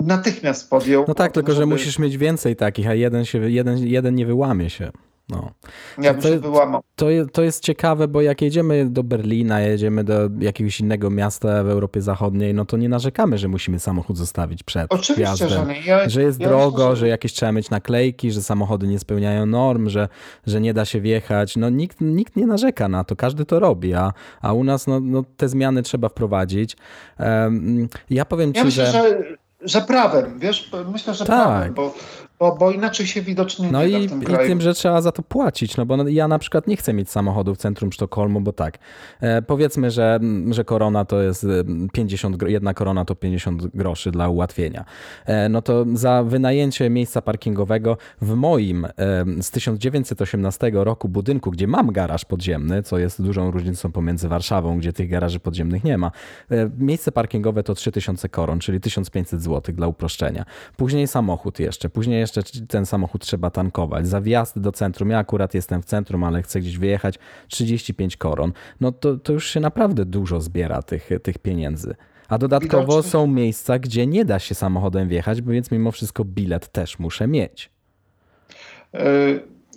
natychmiast 0.00 0.70
podjął. 0.70 1.04
No 1.08 1.14
tak, 1.14 1.32
tylko 1.32 1.52
żeby... 1.52 1.62
że 1.62 1.66
musisz 1.66 1.98
mieć 1.98 2.16
więcej 2.16 2.56
takich, 2.56 2.88
a 2.88 2.94
jeden, 2.94 3.24
się, 3.24 3.50
jeden, 3.50 3.78
jeden 3.78 4.14
nie 4.14 4.26
wyłamie 4.26 4.70
się. 4.70 4.90
No. 5.30 5.50
Ja 5.98 6.12
bym 6.12 6.22
to, 6.22 6.28
się 6.28 6.38
wyłamał. 6.38 6.82
To, 6.96 7.06
to 7.32 7.42
jest 7.42 7.64
ciekawe, 7.64 8.08
bo 8.08 8.20
jak 8.20 8.42
jedziemy 8.42 8.90
do 8.90 9.02
Berlina, 9.02 9.60
jedziemy 9.60 10.04
do 10.04 10.28
jakiegoś 10.38 10.80
innego 10.80 11.10
miasta 11.10 11.64
w 11.64 11.68
Europie 11.68 12.02
Zachodniej, 12.02 12.54
no 12.54 12.64
to 12.64 12.76
nie 12.76 12.88
narzekamy, 12.88 13.38
że 13.38 13.48
musimy 13.48 13.78
samochód 13.78 14.18
zostawić 14.18 14.62
przed 14.62 14.92
Oczywiście, 14.92 15.48
Że, 15.48 15.66
nie. 15.66 15.80
Ja, 15.80 16.08
że 16.08 16.22
jest 16.22 16.40
ja 16.40 16.48
drogo, 16.48 16.70
myślę, 16.70 16.96
że... 16.96 17.00
że 17.00 17.08
jakieś 17.08 17.32
trzeba 17.32 17.52
mieć 17.52 17.70
naklejki, 17.70 18.30
że 18.30 18.42
samochody 18.42 18.86
nie 18.86 18.98
spełniają 18.98 19.46
norm, 19.46 19.88
że, 19.88 20.08
że 20.46 20.60
nie 20.60 20.74
da 20.74 20.84
się 20.84 21.00
wjechać. 21.00 21.56
No 21.56 21.70
nikt, 21.70 22.00
nikt 22.00 22.36
nie 22.36 22.46
narzeka 22.46 22.88
na 22.88 23.04
to, 23.04 23.16
każdy 23.16 23.44
to 23.44 23.60
robi, 23.60 23.94
a, 23.94 24.12
a 24.40 24.52
u 24.52 24.64
nas 24.64 24.86
no, 24.86 25.00
no 25.00 25.24
te 25.36 25.48
zmiany 25.48 25.82
trzeba 25.82 26.08
wprowadzić. 26.08 26.76
Um, 27.18 27.88
ja 28.10 28.24
powiem 28.24 28.52
ja 28.54 28.60
ci, 28.60 28.66
myślę, 28.66 28.86
że... 28.86 28.92
że 28.92 29.40
że 29.62 29.80
prawem, 29.80 30.38
wiesz, 30.38 30.70
myślę, 30.92 31.14
że 31.14 31.24
tak. 31.24 31.36
prawem, 31.36 31.74
bo 31.74 31.94
bo, 32.40 32.56
bo 32.56 32.70
inaczej 32.70 33.06
się 33.06 33.22
widocznie 33.22 33.68
no 33.72 33.84
i, 33.84 34.08
w 34.08 34.10
tym 34.10 34.22
i 34.22 34.26
tym, 34.26 34.60
że 34.60 34.74
trzeba 34.74 35.02
za 35.02 35.12
to 35.12 35.22
płacić, 35.22 35.76
no 35.76 35.86
bo 35.86 35.96
no, 35.96 36.08
ja 36.08 36.28
na 36.28 36.38
przykład 36.38 36.66
nie 36.66 36.76
chcę 36.76 36.92
mieć 36.92 37.10
samochodu 37.10 37.54
w 37.54 37.58
centrum 37.58 37.92
Sztokholmu, 37.92 38.40
bo 38.40 38.52
tak, 38.52 38.78
e, 39.20 39.42
powiedzmy, 39.42 39.90
że, 39.90 40.20
że 40.50 40.64
korona 40.64 41.04
to 41.04 41.22
jest 41.22 41.46
50, 41.92 42.42
e, 42.42 42.50
jedna 42.50 42.74
korona 42.74 43.04
to 43.04 43.14
50 43.14 43.66
groszy 43.66 44.10
dla 44.10 44.28
ułatwienia. 44.28 44.84
E, 45.26 45.48
no 45.48 45.62
to 45.62 45.84
za 45.94 46.22
wynajęcie 46.22 46.90
miejsca 46.90 47.22
parkingowego 47.22 47.96
w 48.22 48.34
moim 48.34 48.84
e, 48.84 48.90
z 49.40 49.50
1918 49.50 50.70
roku 50.74 51.08
budynku, 51.08 51.50
gdzie 51.50 51.66
mam 51.66 51.92
garaż 51.92 52.24
podziemny, 52.24 52.82
co 52.82 52.98
jest 52.98 53.22
dużą 53.22 53.50
różnicą 53.50 53.92
pomiędzy 53.92 54.28
Warszawą, 54.28 54.78
gdzie 54.78 54.92
tych 54.92 55.10
garaży 55.10 55.40
podziemnych 55.40 55.84
nie 55.84 55.98
ma, 55.98 56.10
e, 56.50 56.70
miejsce 56.78 57.12
parkingowe 57.12 57.62
to 57.62 57.74
3000 57.74 58.28
koron, 58.28 58.58
czyli 58.58 58.80
1500 58.80 59.42
zł 59.42 59.74
dla 59.74 59.86
uproszczenia. 59.86 60.44
Później 60.76 61.06
samochód 61.06 61.58
jeszcze, 61.58 61.88
później 61.88 62.20
jeszcze 62.20 62.29
ten 62.68 62.86
samochód 62.86 63.22
trzeba 63.22 63.50
tankować. 63.50 64.08
Za 64.08 64.20
wjazd 64.20 64.58
do 64.58 64.72
centrum, 64.72 65.10
ja 65.10 65.18
akurat 65.18 65.54
jestem 65.54 65.82
w 65.82 65.84
centrum, 65.84 66.24
ale 66.24 66.42
chcę 66.42 66.60
gdzieś 66.60 66.78
wyjechać, 66.78 67.18
35 67.48 68.16
koron. 68.16 68.52
No 68.80 68.92
to, 68.92 69.16
to 69.16 69.32
już 69.32 69.46
się 69.46 69.60
naprawdę 69.60 70.04
dużo 70.04 70.40
zbiera 70.40 70.82
tych, 70.82 71.10
tych 71.22 71.38
pieniędzy. 71.38 71.94
A 72.28 72.38
dodatkowo 72.38 72.82
Widocznie. 72.82 73.10
są 73.10 73.26
miejsca, 73.26 73.78
gdzie 73.78 74.06
nie 74.06 74.24
da 74.24 74.38
się 74.38 74.54
samochodem 74.54 75.08
wjechać, 75.08 75.42
więc 75.42 75.70
mimo 75.70 75.92
wszystko 75.92 76.24
bilet 76.24 76.68
też 76.68 76.98
muszę 76.98 77.26
mieć. 77.26 77.70
E, 78.94 79.00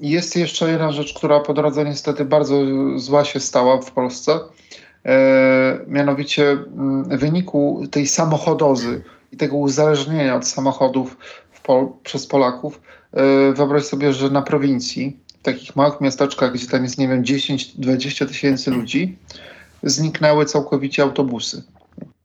jest 0.01 0.35
jeszcze 0.35 0.69
jedna 0.69 0.91
rzecz, 0.91 1.13
która 1.13 1.39
po 1.39 1.53
drodze 1.53 1.85
niestety 1.85 2.25
bardzo 2.25 2.55
zła 2.95 3.25
się 3.25 3.39
stała 3.39 3.81
w 3.81 3.91
Polsce. 3.91 4.39
E, 5.05 5.79
mianowicie 5.87 6.51
mm, 6.51 7.03
w 7.03 7.19
wyniku 7.19 7.83
tej 7.91 8.07
samochodozy 8.07 9.03
i 9.31 9.37
tego 9.37 9.57
uzależnienia 9.57 10.35
od 10.35 10.47
samochodów 10.47 11.17
Pol 11.63 11.87
przez 12.03 12.27
Polaków. 12.27 12.81
E, 13.13 13.53
wyobraź 13.53 13.83
sobie, 13.83 14.13
że 14.13 14.29
na 14.29 14.41
prowincji, 14.41 15.17
w 15.39 15.41
takich 15.43 15.75
małych 15.75 16.01
miasteczkach, 16.01 16.53
gdzie 16.53 16.67
tam 16.67 16.83
jest, 16.83 16.97
nie 16.97 17.07
wiem, 17.07 17.23
10-20 17.23 18.27
tysięcy 18.27 18.71
ludzi, 18.71 19.17
zniknęły 19.83 20.45
całkowicie 20.45 21.03
autobusy. 21.03 21.63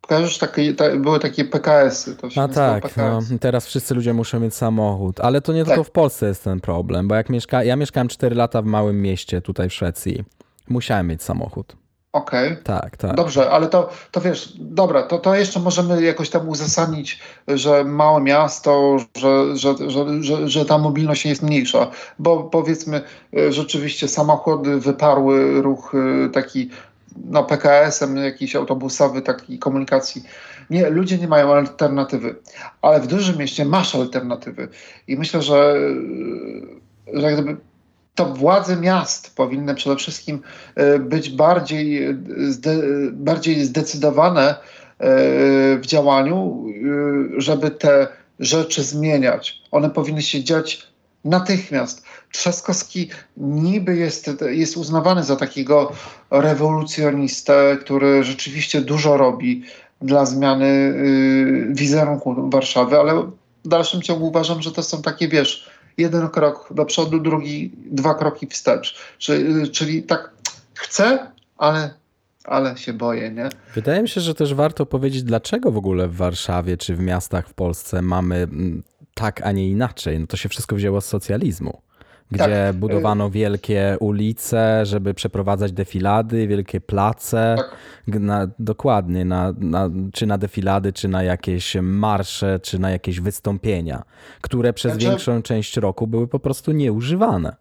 Kojarzysz, 0.00 0.38
takie, 0.38 0.74
ta, 0.74 0.96
były 0.96 1.20
takie 1.20 1.44
PKS-y. 1.44 2.16
To 2.16 2.30
się 2.30 2.42
A 2.42 2.48
tak, 2.48 2.82
PKS. 2.82 3.30
no, 3.30 3.38
teraz 3.38 3.66
wszyscy 3.66 3.94
ludzie 3.94 4.14
muszą 4.14 4.40
mieć 4.40 4.54
samochód, 4.54 5.20
ale 5.20 5.40
to 5.40 5.52
nie 5.52 5.64
tak. 5.64 5.68
tylko 5.68 5.84
w 5.84 5.90
Polsce 5.90 6.26
jest 6.26 6.44
ten 6.44 6.60
problem, 6.60 7.08
bo 7.08 7.14
jak 7.14 7.30
mieszka, 7.30 7.64
ja 7.64 7.76
mieszkałem 7.76 8.08
4 8.08 8.36
lata 8.36 8.62
w 8.62 8.64
małym 8.64 9.02
mieście 9.02 9.40
tutaj 9.40 9.68
w 9.68 9.72
Szwecji, 9.72 10.24
musiałem 10.68 11.06
mieć 11.06 11.22
samochód. 11.22 11.76
Okej. 12.12 12.52
Okay. 12.52 12.62
Tak, 12.62 12.96
tak. 12.96 13.16
Dobrze, 13.16 13.50
ale 13.50 13.66
to, 13.66 13.90
to 14.10 14.20
wiesz, 14.20 14.52
dobra, 14.58 15.02
to, 15.02 15.18
to 15.18 15.34
jeszcze 15.34 15.60
możemy 15.60 16.02
jakoś 16.02 16.30
tam 16.30 16.48
uzasadnić, 16.48 17.20
że 17.48 17.84
małe 17.84 18.20
miasto, 18.20 18.96
że, 19.16 19.56
że, 19.56 19.74
że, 19.90 20.22
że, 20.22 20.48
że 20.48 20.64
ta 20.64 20.78
mobilność 20.78 21.26
jest 21.26 21.42
mniejsza, 21.42 21.90
bo 22.18 22.42
powiedzmy 22.42 23.02
e, 23.36 23.52
rzeczywiście 23.52 24.08
samochody 24.08 24.80
wyparły 24.80 25.62
ruch 25.62 25.94
e, 25.94 26.28
taki 26.28 26.70
no, 27.24 27.44
PKS-em, 27.44 28.16
jakiś 28.16 28.56
autobusowy, 28.56 29.22
takiej 29.22 29.58
komunikacji. 29.58 30.22
Nie, 30.70 30.90
ludzie 30.90 31.18
nie 31.18 31.28
mają 31.28 31.52
alternatywy, 31.52 32.36
ale 32.82 33.00
w 33.00 33.06
dużym 33.06 33.38
mieście 33.38 33.64
masz 33.64 33.94
alternatywy. 33.94 34.68
I 35.08 35.16
myślę, 35.16 35.42
że, 35.42 35.74
że 37.12 37.22
jak 37.30 37.34
gdyby 37.34 37.56
to 38.18 38.24
władze 38.24 38.76
miast 38.76 39.36
powinny 39.36 39.74
przede 39.74 39.96
wszystkim 39.96 40.42
e, 40.74 40.98
być 40.98 41.30
bardziej, 41.30 42.04
e, 42.04 42.16
zde, 42.48 42.76
bardziej 43.12 43.64
zdecydowane 43.64 44.48
e, 44.50 44.56
w 45.78 45.82
działaniu, 45.86 46.64
żeby 47.36 47.70
te 47.70 48.08
rzeczy 48.38 48.82
zmieniać. 48.82 49.62
One 49.70 49.90
powinny 49.90 50.22
się 50.22 50.44
dziać 50.44 50.86
natychmiast. 51.24 52.02
Trzaskowski 52.32 53.10
niby 53.36 53.96
jest, 53.96 54.30
jest 54.50 54.76
uznawany 54.76 55.24
za 55.24 55.36
takiego 55.36 55.92
rewolucjonistę, 56.30 57.76
który 57.80 58.24
rzeczywiście 58.24 58.80
dużo 58.80 59.16
robi 59.16 59.62
dla 60.02 60.26
zmiany 60.26 60.94
wizerunku 61.70 62.50
Warszawy, 62.50 62.98
ale 62.98 63.22
w 63.64 63.68
dalszym 63.68 64.02
ciągu 64.02 64.26
uważam, 64.26 64.62
że 64.62 64.72
to 64.72 64.82
są 64.82 65.02
takie, 65.02 65.28
wiesz, 65.28 65.70
jeden 65.98 66.28
krok 66.28 66.68
do 66.70 66.84
przodu, 66.84 67.20
drugi 67.20 67.72
dwa 67.90 68.14
kroki 68.14 68.46
wstecz. 68.46 68.98
Czyli, 69.18 69.70
czyli 69.70 70.02
tak 70.02 70.30
chcę, 70.74 71.32
ale, 71.56 71.94
ale 72.44 72.76
się 72.76 72.92
boję, 72.92 73.30
nie? 73.30 73.48
Wydaje 73.74 74.02
mi 74.02 74.08
się, 74.08 74.20
że 74.20 74.34
też 74.34 74.54
warto 74.54 74.86
powiedzieć, 74.86 75.22
dlaczego 75.22 75.70
w 75.70 75.76
ogóle 75.76 76.08
w 76.08 76.16
Warszawie 76.16 76.76
czy 76.76 76.96
w 76.96 77.00
miastach 77.00 77.48
w 77.48 77.54
Polsce 77.54 78.02
mamy 78.02 78.36
mm, 78.36 78.82
tak, 79.14 79.42
a 79.42 79.52
nie 79.52 79.68
inaczej. 79.68 80.20
No 80.20 80.26
to 80.26 80.36
się 80.36 80.48
wszystko 80.48 80.76
wzięło 80.76 81.00
z 81.00 81.06
socjalizmu 81.06 81.87
gdzie 82.30 82.66
tak. 82.66 82.76
budowano 82.76 83.30
wielkie 83.30 83.96
ulice, 84.00 84.86
żeby 84.86 85.14
przeprowadzać 85.14 85.72
defilady, 85.72 86.46
wielkie 86.46 86.80
place. 86.80 87.56
Tak. 87.56 87.70
Na, 88.06 88.48
dokładnie, 88.58 89.24
na, 89.24 89.54
na, 89.58 89.90
czy 90.12 90.26
na 90.26 90.38
defilady, 90.38 90.92
czy 90.92 91.08
na 91.08 91.22
jakieś 91.22 91.76
marsze, 91.82 92.60
czy 92.60 92.78
na 92.78 92.90
jakieś 92.90 93.20
wystąpienia, 93.20 94.02
które 94.40 94.72
przez 94.72 94.92
znaczy... 94.92 95.06
większą 95.06 95.42
część 95.42 95.76
roku 95.76 96.06
były 96.06 96.28
po 96.28 96.38
prostu 96.38 96.72
nieużywane. 96.72 97.56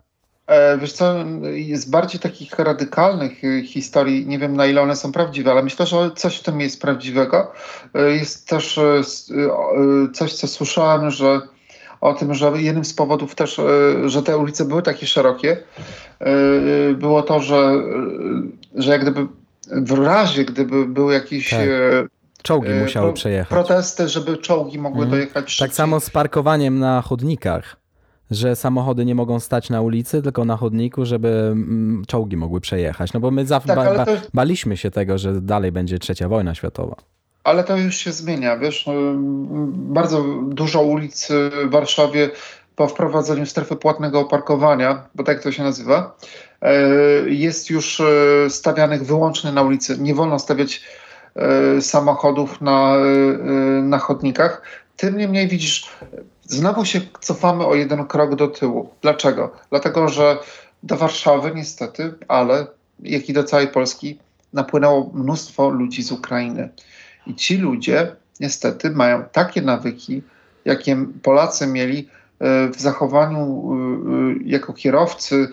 E, 0.47 0.77
wiesz 0.77 0.91
co, 0.91 1.15
jest 1.43 1.89
bardziej 1.89 2.19
takich 2.19 2.59
radykalnych 2.59 3.43
e, 3.43 3.63
historii, 3.63 4.27
nie 4.27 4.39
wiem 4.39 4.55
na 4.55 4.65
ile 4.65 4.81
one 4.81 4.95
są 4.95 5.11
prawdziwe, 5.11 5.51
ale 5.51 5.63
myślę, 5.63 5.85
że 5.85 6.11
coś 6.15 6.37
w 6.37 6.43
tym 6.43 6.61
jest 6.61 6.81
prawdziwego. 6.81 7.51
E, 7.93 8.11
jest 8.11 8.47
też 8.47 8.79
coś, 10.13 10.33
co 10.33 10.47
słyszałem, 10.47 11.11
że 11.11 11.41
o 12.01 12.13
tym, 12.13 12.33
że 12.33 12.51
jednym 12.55 12.85
z 12.85 12.93
powodów 12.93 13.35
też, 13.35 13.59
e, 13.59 13.63
że 14.09 14.23
te 14.23 14.37
ulice 14.37 14.65
były 14.65 14.81
takie 14.81 15.07
szerokie, 15.07 15.57
e, 16.19 16.93
było 16.93 17.23
to, 17.23 17.39
że, 17.39 17.71
że 18.75 18.91
jak 18.91 19.01
gdyby 19.01 19.27
w 19.71 19.91
razie, 19.91 20.45
gdyby 20.45 20.85
były 20.85 21.13
jakieś 21.13 21.49
tak. 21.49 21.59
E, 21.59 22.07
czołgi 22.43 22.69
musiały 22.69 23.13
przejechać. 23.13 23.49
Protesty, 23.49 24.09
żeby 24.09 24.37
czołgi 24.37 24.79
mogły 24.79 25.03
mhm. 25.03 25.11
dojechać 25.11 25.51
szybciej. 25.51 25.67
Tak 25.67 25.75
samo 25.75 25.99
z 25.99 26.09
parkowaniem 26.09 26.79
na 26.79 27.01
chodnikach 27.01 27.77
że 28.31 28.55
samochody 28.55 29.05
nie 29.05 29.15
mogą 29.15 29.39
stać 29.39 29.69
na 29.69 29.81
ulicy, 29.81 30.21
tylko 30.21 30.45
na 30.45 30.57
chodniku, 30.57 31.05
żeby 31.05 31.27
mm, 31.27 32.03
czołgi 32.07 32.37
mogły 32.37 32.61
przejechać. 32.61 33.13
No 33.13 33.19
bo 33.19 33.31
my 33.31 33.45
zawsze 33.45 33.75
Tak, 33.75 33.97
ba 33.97 34.05
ba 34.05 34.11
baliśmy 34.33 34.77
się 34.77 34.91
tego, 34.91 35.17
że 35.17 35.41
dalej 35.41 35.71
będzie 35.71 35.99
trzecia 35.99 36.29
wojna 36.29 36.55
światowa. 36.55 36.95
Ale 37.47 37.63
to 37.63 37.77
już 37.77 37.97
się 37.97 38.11
zmienia, 38.11 38.57
wiesz, 38.57 38.87
ym, 38.87 39.47
bardzo 39.93 40.23
dużo 40.43 40.81
ulic 40.81 41.27
w 41.29 41.69
Warszawie 41.69 42.29
po 42.75 42.87
wprowadzeniu 42.87 43.45
strefy 43.45 43.75
płatnego 43.75 44.25
parkowania, 44.25 45.05
bo 45.15 45.23
tak 45.23 45.43
to 45.43 45.51
się 45.51 45.63
nazywa, 45.63 46.17
y, 47.25 47.33
jest 47.33 47.69
już 47.69 47.99
y, 47.99 48.47
stawianych 48.49 49.05
wyłącznie 49.05 49.51
na 49.51 49.61
ulicy. 49.61 49.97
Nie 49.99 50.15
wolno 50.15 50.39
stawiać 50.39 50.83
y, 51.77 51.81
samochodów 51.81 52.61
na, 52.61 52.95
na 53.81 53.97
chodnikach. 53.97 54.61
Tym 54.97 55.17
niemniej 55.17 55.47
widzisz, 55.47 55.89
znowu 56.43 56.85
się 56.85 57.01
cofamy 57.21 57.65
o 57.65 57.75
jeden 57.75 58.05
krok 58.05 58.35
do 58.35 58.47
tyłu. 58.47 58.89
Dlaczego? 59.01 59.51
Dlatego, 59.69 60.09
że 60.09 60.37
do 60.83 60.97
Warszawy 60.97 61.51
niestety, 61.55 62.13
ale 62.27 62.67
jak 62.99 63.29
i 63.29 63.33
do 63.33 63.43
całej 63.43 63.67
Polski 63.67 64.19
napłynęło 64.53 65.11
mnóstwo 65.13 65.69
ludzi 65.69 66.03
z 66.03 66.11
Ukrainy. 66.11 66.69
I 67.27 67.35
ci 67.35 67.57
ludzie 67.57 68.15
niestety 68.39 68.89
mają 68.89 69.23
takie 69.31 69.61
nawyki, 69.61 70.21
jakie 70.65 71.05
Polacy 71.23 71.67
mieli 71.67 72.07
e, 72.39 72.69
w 72.69 72.81
zachowaniu 72.81 73.39
e, 73.39 74.43
e, 74.43 74.49
jako 74.49 74.73
kierowcy 74.73 75.47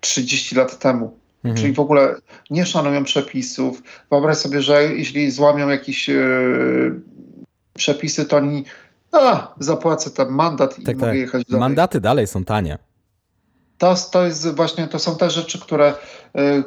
30 0.00 0.56
lat 0.56 0.78
temu. 0.78 1.18
Mhm. 1.44 1.56
Czyli 1.56 1.72
w 1.72 1.80
ogóle 1.80 2.14
nie 2.50 2.66
szanują 2.66 3.04
przepisów. 3.04 3.82
Wyobraź 4.10 4.36
sobie, 4.36 4.62
że 4.62 4.84
jeśli 4.84 5.30
złamią 5.30 5.68
jakieś 5.68 6.10
przepisy, 7.74 8.24
to 8.24 8.36
oni 8.36 8.64
a, 9.12 9.54
zapłacę 9.58 10.10
tam 10.10 10.28
mandat 10.30 10.78
i 10.78 10.84
Tak, 10.84 10.96
mogę 10.96 11.06
tak. 11.06 11.18
jechać 11.18 11.44
dalej. 11.44 11.60
Mandaty 11.60 12.00
dalej 12.00 12.26
są 12.26 12.44
tanie. 12.44 12.78
To, 13.78 13.94
to 14.12 14.26
jest 14.26 14.54
właśnie, 14.54 14.88
to 14.88 14.98
są 14.98 15.16
te 15.16 15.30
rzeczy, 15.30 15.60
które, 15.60 15.94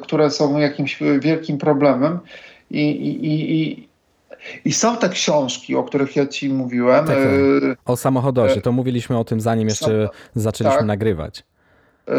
które 0.02 0.30
są 0.30 0.58
jakimś 0.58 0.98
wielkim 1.20 1.58
problemem 1.58 2.18
i, 2.70 2.90
i, 2.90 3.24
i, 3.24 3.88
i, 4.64 4.72
są 4.72 4.96
te 4.96 5.08
książki, 5.08 5.76
o 5.76 5.84
których 5.84 6.16
ja 6.16 6.26
ci 6.26 6.48
mówiłem. 6.48 7.06
Tak, 7.06 7.16
tak. 7.16 7.24
y, 7.24 7.76
O 7.84 7.96
samochodosie, 7.96 8.60
to 8.60 8.72
mówiliśmy 8.72 9.18
o 9.18 9.24
tym 9.24 9.40
zanim 9.40 9.68
jeszcze 9.68 10.08
zaczęliśmy 10.34 10.78
tak. 10.78 10.86
nagrywać. 10.86 11.44
y, 12.08 12.12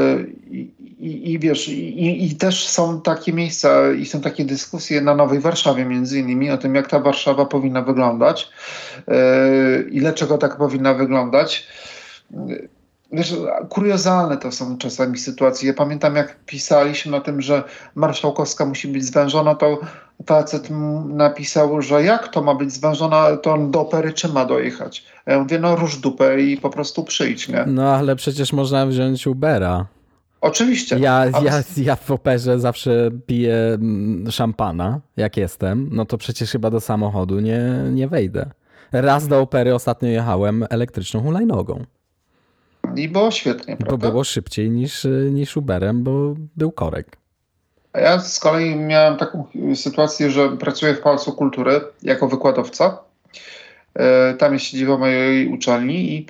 I, 0.51 0.71
i, 0.99 1.31
i 1.31 1.39
wiesz, 1.39 1.69
i, 1.69 2.25
i 2.25 2.35
też 2.35 2.67
są 2.67 3.01
takie 3.01 3.33
miejsca 3.33 3.91
i 3.91 4.05
są 4.05 4.21
takie 4.21 4.45
dyskusje 4.45 5.01
na 5.01 5.15
Nowej 5.15 5.39
Warszawie 5.39 5.85
między 5.85 6.19
innymi 6.19 6.51
o 6.51 6.57
tym, 6.57 6.75
jak 6.75 6.89
ta 6.89 6.99
Warszawa 6.99 7.45
powinna 7.45 7.81
wyglądać, 7.81 8.49
ile 9.91 10.13
czego 10.13 10.37
tak 10.37 10.57
powinna 10.57 10.93
wyglądać. 10.93 11.67
Wiesz, 13.13 13.35
kuriozalne 13.69 14.37
to 14.37 14.51
są 14.51 14.77
czasami 14.77 15.17
sytuacje. 15.17 15.67
Ja 15.67 15.73
pamiętam, 15.73 16.15
jak 16.15 16.45
pisaliśmy 16.45 17.17
o 17.17 17.21
tym, 17.21 17.41
że 17.41 17.63
Marszałkowska 17.95 18.65
musi 18.65 18.87
być 18.87 19.05
zwężona, 19.05 19.55
to 19.55 19.79
facet 20.25 20.67
napisał, 21.07 21.81
że 21.81 22.03
jak 22.03 22.27
to 22.27 22.43
ma 22.43 22.55
być 22.55 22.73
zwężona, 22.73 23.37
to 23.37 23.53
on 23.53 23.71
do 23.71 23.85
Peryczy 23.85 24.27
ma 24.27 24.45
dojechać. 24.45 25.05
Ja 25.25 25.39
mówię, 25.39 25.59
no 25.59 25.75
rusz 25.75 25.97
dupę 25.97 26.41
i 26.41 26.57
po 26.57 26.69
prostu 26.69 27.03
przyjdź, 27.03 27.49
nie? 27.49 27.65
No 27.67 27.95
ale 27.95 28.15
przecież 28.15 28.53
można 28.53 28.85
wziąć 28.85 29.27
Ubera. 29.27 29.85
Oczywiście. 30.41 30.99
Ja, 30.99 31.25
ja, 31.25 31.63
ja 31.77 31.95
w 31.95 32.11
operze 32.11 32.59
zawsze 32.59 33.11
piję 33.25 33.77
szampana, 34.29 34.99
jak 35.17 35.37
jestem, 35.37 35.89
no 35.91 36.05
to 36.05 36.17
przecież 36.17 36.51
chyba 36.51 36.69
do 36.69 36.81
samochodu 36.81 37.39
nie, 37.39 37.61
nie 37.91 38.07
wejdę. 38.07 38.49
Raz 38.91 39.27
do 39.27 39.41
opery 39.41 39.75
ostatnio 39.75 40.09
jechałem 40.09 40.65
elektryczną 40.69 41.21
hulajnogą, 41.21 41.83
I 42.95 43.09
było 43.09 43.31
świetnie, 43.31 43.75
bo 43.79 43.85
prawda? 43.85 44.09
było 44.09 44.23
szybciej 44.23 44.69
niż, 44.71 45.07
niż 45.31 45.57
Uberem, 45.57 46.03
bo 46.03 46.35
był 46.55 46.71
korek. 46.71 47.17
A 47.93 47.99
ja 47.99 48.19
z 48.19 48.39
kolei 48.39 48.75
miałem 48.75 49.17
taką 49.17 49.45
sytuację, 49.75 50.31
że 50.31 50.57
pracuję 50.57 50.93
w 50.93 51.01
Pałacu 51.01 51.33
Kultury 51.33 51.81
jako 52.03 52.27
wykładowca. 52.27 52.97
E, 53.95 54.33
Tam 54.33 54.53
jest 54.53 54.65
siedziba 54.65 54.97
mojej 54.97 55.47
uczelni 55.47 56.13
i 56.13 56.25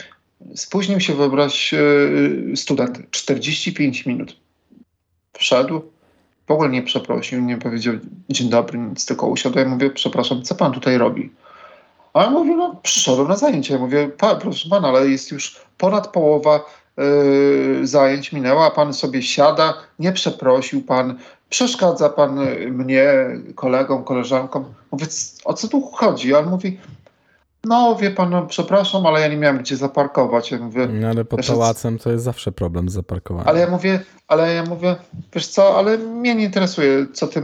spóźnił 0.55 0.99
się, 0.99 1.13
wyobraź, 1.13 1.73
e, 1.73 1.79
student 2.55 3.11
45 3.11 4.05
minut. 4.05 4.35
Wszedł, 5.33 5.81
w 6.47 6.51
ogóle 6.51 6.69
nie 6.69 6.81
przeprosił, 6.83 7.41
nie 7.41 7.57
powiedział 7.57 7.93
dzień 8.29 8.49
dobry, 8.49 8.79
nic, 8.79 9.05
tylko 9.05 9.27
usiadł. 9.27 9.59
Ja 9.59 9.65
mówię, 9.65 9.89
przepraszam, 9.89 10.43
co 10.43 10.55
pan 10.55 10.71
tutaj 10.71 10.97
robi? 10.97 11.29
A 12.13 12.25
on 12.27 12.33
mówi, 12.33 12.55
no 12.55 12.75
przyszedłem 12.83 13.27
na 13.27 13.35
zajęcie. 13.35 13.73
Ja 13.73 13.79
mówię, 13.79 14.09
pa, 14.17 14.35
proszę 14.35 14.69
pana, 14.69 14.87
ale 14.87 15.07
jest 15.07 15.31
już 15.31 15.61
ponad 15.77 16.07
połowa 16.07 16.55
e, 16.97 17.03
zajęć 17.87 18.31
minęła, 18.31 18.65
a 18.67 18.71
pan 18.71 18.93
sobie 18.93 19.21
siada, 19.21 19.73
nie 19.99 20.11
przeprosił 20.11 20.81
pan, 20.81 21.17
przeszkadza 21.49 22.09
pan 22.09 22.39
y, 22.39 22.71
mnie, 22.71 23.05
kolegom, 23.55 24.03
koleżankom. 24.03 24.65
Mówię, 24.91 25.07
"C- 25.07 25.43
o 25.45 25.53
co 25.53 25.67
tu 25.67 25.81
chodzi? 25.81 26.35
A 26.35 26.39
on 26.39 26.49
mówi, 26.49 26.79
no 27.63 27.95
wie 27.95 28.11
pan, 28.11 28.29
no, 28.29 28.45
przepraszam, 28.45 29.05
ale 29.05 29.21
ja 29.21 29.27
nie 29.27 29.37
miałem 29.37 29.57
gdzie 29.57 29.77
zaparkować. 29.77 30.51
Ja 30.51 30.57
mówię, 30.57 30.87
No 30.87 31.07
ale 31.07 31.25
pod 31.25 31.47
pałacem 31.47 31.99
to 31.99 32.11
jest 32.11 32.23
zawsze 32.23 32.51
problem 32.51 32.89
z 32.89 32.93
zaparkowaniem. 32.93 33.49
ale 33.49 33.59
ja 33.59 33.67
mówię, 33.69 33.99
ale 34.27 34.53
ja 34.53 34.63
mówię, 34.63 34.95
wiesz 35.33 35.47
co, 35.47 35.77
ale 35.77 35.97
mnie 35.97 36.35
nie 36.35 36.43
interesuje, 36.43 37.05
co 37.13 37.27
ty 37.27 37.43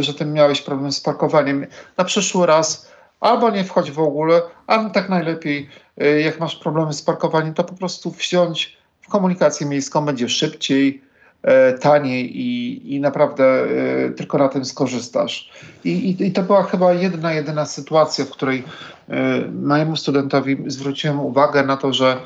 że 0.00 0.14
ty 0.14 0.24
miałeś 0.26 0.60
problem 0.62 0.92
z 0.92 1.00
parkowaniem. 1.00 1.66
Na 1.96 2.04
przyszły 2.04 2.46
raz 2.46 2.88
albo 3.20 3.50
nie 3.50 3.64
wchodź 3.64 3.90
w 3.90 3.98
ogóle, 3.98 4.42
albo 4.66 4.90
tak 4.90 5.08
najlepiej, 5.08 5.68
y, 6.02 6.20
jak 6.20 6.40
masz 6.40 6.56
problemy 6.56 6.92
z 6.92 7.02
parkowaniem, 7.02 7.54
to 7.54 7.64
po 7.64 7.74
prostu 7.74 8.10
wsiądź 8.10 8.78
w 9.00 9.08
komunikację 9.08 9.66
miejską, 9.66 10.04
będzie 10.04 10.28
szybciej, 10.28 11.02
e, 11.42 11.72
taniej 11.72 12.40
i, 12.40 12.94
i 12.94 13.00
naprawdę 13.00 13.44
e, 13.44 14.10
tylko 14.10 14.38
na 14.38 14.48
tym 14.48 14.64
skorzystasz. 14.64 15.50
I, 15.84 15.90
i, 15.90 16.26
I 16.26 16.32
to 16.32 16.42
była 16.42 16.62
chyba 16.62 16.92
jedna, 16.92 17.32
jedyna 17.32 17.66
sytuacja, 17.66 18.24
w 18.24 18.30
której 18.30 18.64
e, 19.08 19.40
mojemu 19.62 19.96
studentowi 19.96 20.56
zwróciłem 20.66 21.20
uwagę 21.20 21.62
na 21.62 21.76
to, 21.76 21.92
że 21.92 22.16
e, 22.16 22.18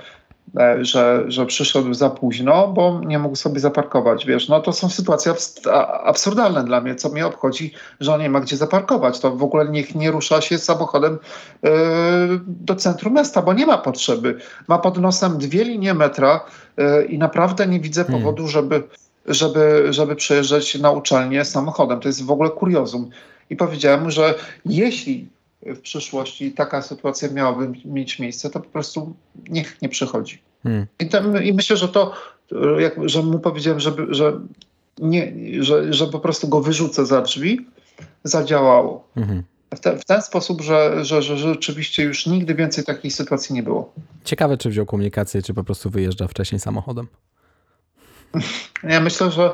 że, 0.81 1.25
że 1.29 1.47
przyszedł 1.47 1.95
za 1.95 2.11
późno, 2.11 2.69
bo 2.69 3.01
nie 3.07 3.19
mógł 3.19 3.37
sobie 3.37 3.61
zaparkować. 3.61 4.27
Wiesz, 4.27 4.49
no 4.49 4.61
to 4.61 4.73
są 4.73 4.89
sytuacje 4.89 5.33
abst- 5.33 5.71
a- 5.71 6.03
absurdalne 6.03 6.65
dla 6.65 6.81
mnie. 6.81 6.95
Co 6.95 7.09
mnie 7.09 7.27
obchodzi, 7.27 7.75
że 8.01 8.15
on 8.15 8.21
nie 8.21 8.31
ma 8.31 8.41
gdzie 8.41 8.57
zaparkować. 8.57 9.21
To 9.21 9.37
w 9.37 9.43
ogóle 9.43 9.69
niech 9.69 9.95
nie 9.95 10.11
rusza 10.11 10.41
się 10.41 10.59
samochodem 10.59 11.19
e, 11.65 11.69
do 12.47 12.75
centrum 12.77 13.15
miasta, 13.15 13.43
bo 13.43 13.53
nie 13.53 13.67
ma 13.67 13.79
potrzeby. 13.79 14.39
Ma 14.69 14.79
pod 14.79 14.99
nosem 14.99 15.39
dwie 15.39 15.65
linie 15.65 15.95
metra 15.95 16.41
e, 16.77 17.05
i 17.05 17.19
naprawdę 17.19 17.67
nie 17.67 17.81
widzę 17.81 18.05
Hmm. 18.05 18.21
powodu, 18.21 18.49
żeby, 18.49 18.83
żeby, 19.27 19.87
żeby 19.91 20.17
przejeżdżać 20.17 20.75
na 20.75 20.91
uczelnię 20.91 21.45
samochodem. 21.45 22.01
To 22.01 22.09
jest 22.09 22.25
w 22.25 22.31
ogóle 22.31 22.51
kuriozum. 22.51 23.11
I 23.51 23.57
powiedziałem 23.57 24.03
mu, 24.03 24.11
że 24.11 24.35
jeśli 24.67 25.29
w 25.67 25.81
przyszłości 25.81 26.53
taka 26.53 26.83
sytuacja 26.83 27.29
miałaby 27.29 27.73
mieć 27.85 28.19
miejsce, 28.19 28.51
to 28.51 28.61
po 28.61 28.69
prostu 28.69 29.15
niech 29.49 29.83
nie 29.83 29.89
przychodzi. 29.89 30.39
Hmm. 30.63 30.87
I, 31.01 31.09
tam, 31.09 31.45
I 31.45 31.53
myślę, 31.53 31.77
że 31.77 31.89
to, 31.89 32.13
jak, 32.79 33.09
że 33.09 33.23
mu 33.23 33.39
powiedziałem, 33.39 33.81
żeby, 33.81 34.15
że, 34.15 34.41
nie, 34.99 35.33
że, 35.61 35.93
że 35.93 36.07
po 36.07 36.21
prostu 36.21 36.49
go 36.49 36.61
wyrzucę 36.61 37.07
za 37.07 37.23
drzwi, 37.23 37.67
zadziałało. 38.25 39.09
Mhm. 39.17 39.43
W, 39.75 39.81
te, 39.81 39.99
w 39.99 40.05
ten 40.05 40.23
sposób, 40.23 40.61
że, 40.61 41.05
że, 41.05 41.23
że 41.23 41.37
rzeczywiście 41.37 42.03
już 42.03 42.27
nigdy 42.27 42.55
więcej 42.55 42.85
takiej 42.85 43.11
sytuacji 43.11 43.55
nie 43.55 43.63
było. 43.63 43.93
Ciekawe, 44.25 44.57
czy 44.57 44.71
wziął 44.71 44.87
komunikację, 44.87 45.43
czy 45.43 45.55
po 45.55 45.65
prostu 45.65 45.91
wyjeżdża 45.91 46.29
wcześniej 46.29 46.61
samochodem. 46.61 47.07
Ja 48.89 49.01
myślę, 49.01 49.31
że, 49.31 49.51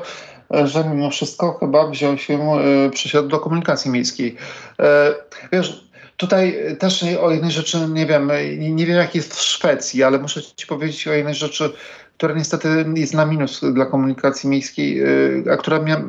że 0.65 0.83
mimo 0.83 1.09
wszystko 1.09 1.57
chyba 1.59 1.87
wziął 1.87 2.17
się, 2.17 2.53
e, 2.53 2.89
przysiadł 2.89 3.27
do 3.27 3.39
komunikacji 3.39 3.91
miejskiej. 3.91 4.35
E, 4.79 5.15
Wiesz, 5.51 5.88
tutaj 6.19 6.59
też 6.79 7.03
o 7.21 7.31
jednej 7.31 7.51
rzeczy 7.51 7.77
nie 7.93 8.05
wiem, 8.05 8.31
nie, 8.57 8.71
nie 8.71 8.85
wiem 8.85 8.97
jak 8.97 9.15
jest 9.15 9.33
w 9.35 9.41
Szwecji, 9.41 10.03
ale 10.03 10.19
muszę 10.19 10.41
ci 10.43 10.67
powiedzieć 10.67 11.07
o 11.07 11.13
jednej 11.13 11.35
rzeczy, 11.35 11.73
która 12.17 12.33
niestety 12.33 12.85
jest 12.95 13.13
na 13.13 13.25
minus 13.25 13.61
dla 13.73 13.85
komunikacji 13.85 14.49
miejskiej, 14.49 14.99
e, 14.99 15.53
a 15.53 15.57
która 15.57 15.79
mia, 15.79 15.97
e, 15.97 16.01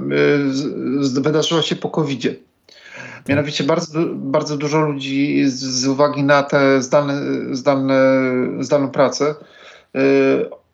wydarzyła 1.21 1.63
się 1.63 1.77
po 1.77 1.91
COVID-zie. 1.91 2.35
Mianowicie 3.29 3.65
bardzo, 3.65 4.01
bardzo 4.15 4.57
dużo 4.57 4.81
ludzi 4.81 5.45
z, 5.47 5.55
z 5.55 5.87
uwagi 5.87 6.23
na 6.23 6.43
tę 6.43 6.83
zdalne, 6.83 7.15
zdalne, 7.57 8.23
zdalną 8.61 8.91
pracę 8.91 9.35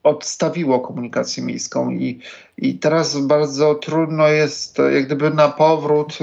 odstawiło 0.02 0.80
komunikację 0.80 1.42
miejską 1.42 1.90
i, 1.90 2.20
i 2.58 2.74
teraz 2.74 3.18
bardzo 3.18 3.74
trudno 3.74 4.28
jest 4.28 4.80
e, 4.80 4.92
jak 4.92 5.06
gdyby 5.06 5.30
na 5.30 5.48
powrót 5.48 6.18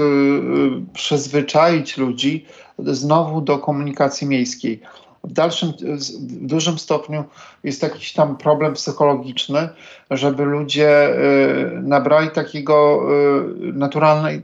przyzwyczaić 0.92 1.96
ludzi 1.96 2.46
znowu 2.78 3.40
do 3.40 3.58
komunikacji 3.58 4.26
miejskiej. 4.26 4.80
W 5.24 5.32
dalszym, 5.32 5.72
w 6.20 6.46
dużym 6.46 6.78
stopniu 6.78 7.24
jest 7.64 7.82
jakiś 7.82 8.12
tam 8.12 8.36
problem 8.36 8.74
psychologiczny, 8.74 9.68
żeby 10.10 10.44
ludzie 10.44 11.08
y, 11.08 11.80
nabrali 11.82 12.30
takiego 12.30 13.00
y, 13.68 13.72
naturalnej, 13.72 14.42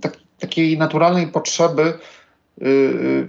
tak, 0.00 0.16
takiej 0.38 0.78
naturalnej 0.78 1.26
potrzeby 1.26 1.82
y, 1.82 2.21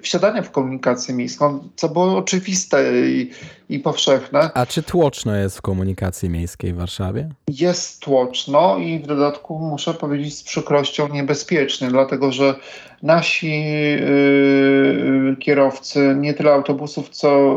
wsiadania 0.02 0.42
w 0.42 0.52
komunikację 0.52 1.16
miejską, 1.16 1.70
co 1.76 1.90
było 1.90 2.18
oczywiste 2.18 3.08
i, 3.08 3.32
i 3.70 3.80
powszechne. 3.80 4.50
A 4.54 4.66
czy 4.66 4.84
tłoczno 4.84 5.36
jest 5.36 5.58
w 5.58 5.62
komunikacji 5.62 6.30
miejskiej 6.30 6.74
w 6.74 6.78
Warszawie? 6.78 7.30
Jest 7.48 8.00
tłoczno 8.00 8.78
i 8.78 9.00
w 9.00 9.08
dodatku 9.08 9.60
muszę 9.60 9.94
powiedzieć 9.94 10.38
z 10.38 10.44
przykrością 10.44 11.08
niebezpiecznie, 11.08 11.88
dlatego 11.88 12.32
że 12.32 12.56
nasi 13.04 13.64
y, 14.00 15.36
kierowcy, 15.40 16.16
nie 16.20 16.34
tyle 16.34 16.54
autobusów, 16.54 17.10
co 17.10 17.56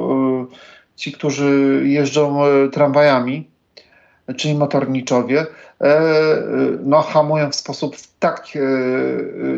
y, 0.52 0.96
ci, 0.96 1.12
którzy 1.12 1.82
jeżdżą 1.84 2.40
tramwajami, 2.72 3.48
czyli 4.36 4.54
motorniczowie, 4.54 5.46
no, 6.84 7.02
hamują 7.02 7.50
w 7.50 7.54
sposób 7.54 7.96
tak 8.18 8.46
e, 8.54 8.60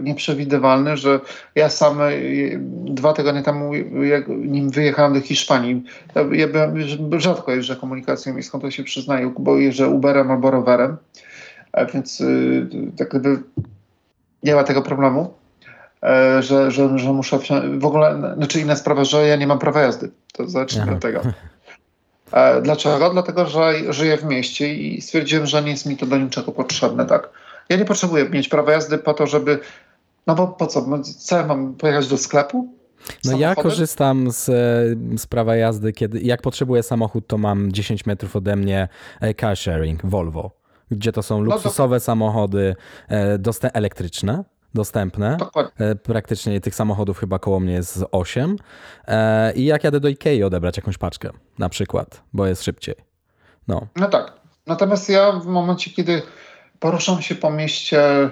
nieprzewidywalny, 0.01 0.97
że 0.97 1.21
ja 1.55 1.69
sam 1.69 2.01
e, 2.01 2.11
dwa 2.85 3.13
tygodnie 3.13 3.43
temu, 3.43 3.75
jak 4.05 4.29
nim 4.29 4.71
wyjechałem 4.71 5.15
do 5.15 5.21
Hiszpanii, 5.21 5.85
ja 6.33 6.49
byłem, 6.49 6.75
rzadko 7.21 7.53
jeżdżę 7.53 7.77
komunikacją 7.77 8.35
miejską, 8.35 8.61
to 8.61 8.71
się 8.71 8.85
przyznaję, 8.85 9.35
bo 9.39 9.59
jeżdżę 9.59 9.89
Uberem 9.89 10.31
albo 10.31 10.51
rowerem, 10.51 10.97
więc 11.95 12.23
tak 12.97 13.09
gdyby 13.09 13.43
nie 14.43 14.55
ma 14.55 14.65
tego 14.65 14.83
problemu. 14.83 15.35
Że, 16.41 16.71
że, 16.71 16.99
że 16.99 17.13
muszę 17.13 17.39
w 17.79 17.87
ogóle, 17.87 18.35
znaczy 18.37 18.61
inna 18.61 18.77
sprawa, 18.77 19.05
że 19.05 19.27
ja 19.27 19.37
nie 19.37 19.47
mam 19.47 19.59
prawa 19.59 19.81
jazdy. 19.81 20.11
To 20.33 20.49
zacznijmy 20.49 20.93
od 20.93 21.01
tego. 21.01 21.21
E, 22.33 22.63
dlaczego? 22.63 23.11
Dlatego, 23.11 23.47
że 23.47 23.93
żyję 23.93 24.17
w 24.17 24.25
mieście 24.25 24.75
i 24.75 25.01
stwierdziłem, 25.03 25.47
że 25.47 25.63
nie 25.63 25.71
jest 25.71 25.87
mi 25.87 25.97
to 25.97 26.07
do 26.07 26.19
niczego 26.19 26.53
potrzebne. 26.53 27.07
Tak? 27.07 27.31
Ja 27.69 27.77
nie 27.77 27.85
potrzebuję 27.85 28.29
mieć 28.29 28.49
prawa 28.49 28.73
jazdy 28.73 28.99
po 28.99 29.15
to, 29.15 29.27
żeby. 29.27 29.59
No 30.27 30.35
bo 30.35 30.49
po 30.49 30.67
co? 30.67 30.87
Co 31.19 31.37
ja 31.37 31.47
mam 31.47 31.75
pojechać 31.75 32.09
do 32.09 32.19
sklepu? 32.19 32.79
No 33.25 33.39
ja 33.39 33.55
korzystam 33.55 34.31
z, 34.31 34.45
z 35.21 35.27
prawa 35.27 35.57
jazdy, 35.57 35.93
kiedy 35.93 36.21
jak 36.21 36.43
potrzebuję 36.43 36.83
samochód, 36.83 37.27
to 37.27 37.39
mam 37.39 37.73
10 37.73 38.07
metrów 38.07 38.37
ode 38.37 38.57
mnie 38.57 38.89
e, 39.21 39.35
car 39.35 39.57
sharing 39.57 40.07
Volvo, 40.07 40.51
gdzie 40.91 41.13
to 41.13 41.23
są 41.23 41.41
luksusowe 41.41 41.97
no 41.97 42.01
to... 42.01 42.05
samochody 42.05 42.77
e, 43.11 43.39
elektryczne 43.73 44.45
dostępne. 44.79 45.37
E, 45.79 45.95
praktycznie 45.95 46.61
tych 46.61 46.75
samochodów 46.75 47.19
chyba 47.19 47.39
koło 47.39 47.61
mnie 47.61 47.73
jest 47.73 47.97
z 47.97 48.05
8. 48.13 48.57
E, 49.07 49.53
I 49.53 49.65
jak 49.65 49.85
jadę 49.85 50.01
do 50.01 50.09
Ikei 50.09 50.43
odebrać 50.43 50.77
jakąś 50.77 50.99
paczkę, 50.99 51.31
na 51.59 51.69
przykład, 51.69 52.23
bo 52.33 52.47
jest 52.47 52.63
szybciej. 52.63 52.95
No. 53.69 53.87
no 53.97 54.09
tak. 54.09 54.33
Natomiast 54.67 55.09
ja 55.09 55.33
w 55.33 55.47
momencie, 55.47 55.91
kiedy 55.91 56.23
poruszam 56.81 57.23
się 57.23 57.35
po 57.35 57.51
mieście, 57.51 58.31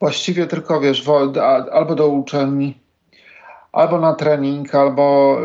właściwie 0.00 0.46
tylko 0.46 0.80
wiesz, 0.80 1.04
albo 1.72 1.94
do 1.94 2.08
uczelni, 2.08 2.78
albo 3.72 4.00
na 4.00 4.14
trening, 4.14 4.74
albo 4.74 5.36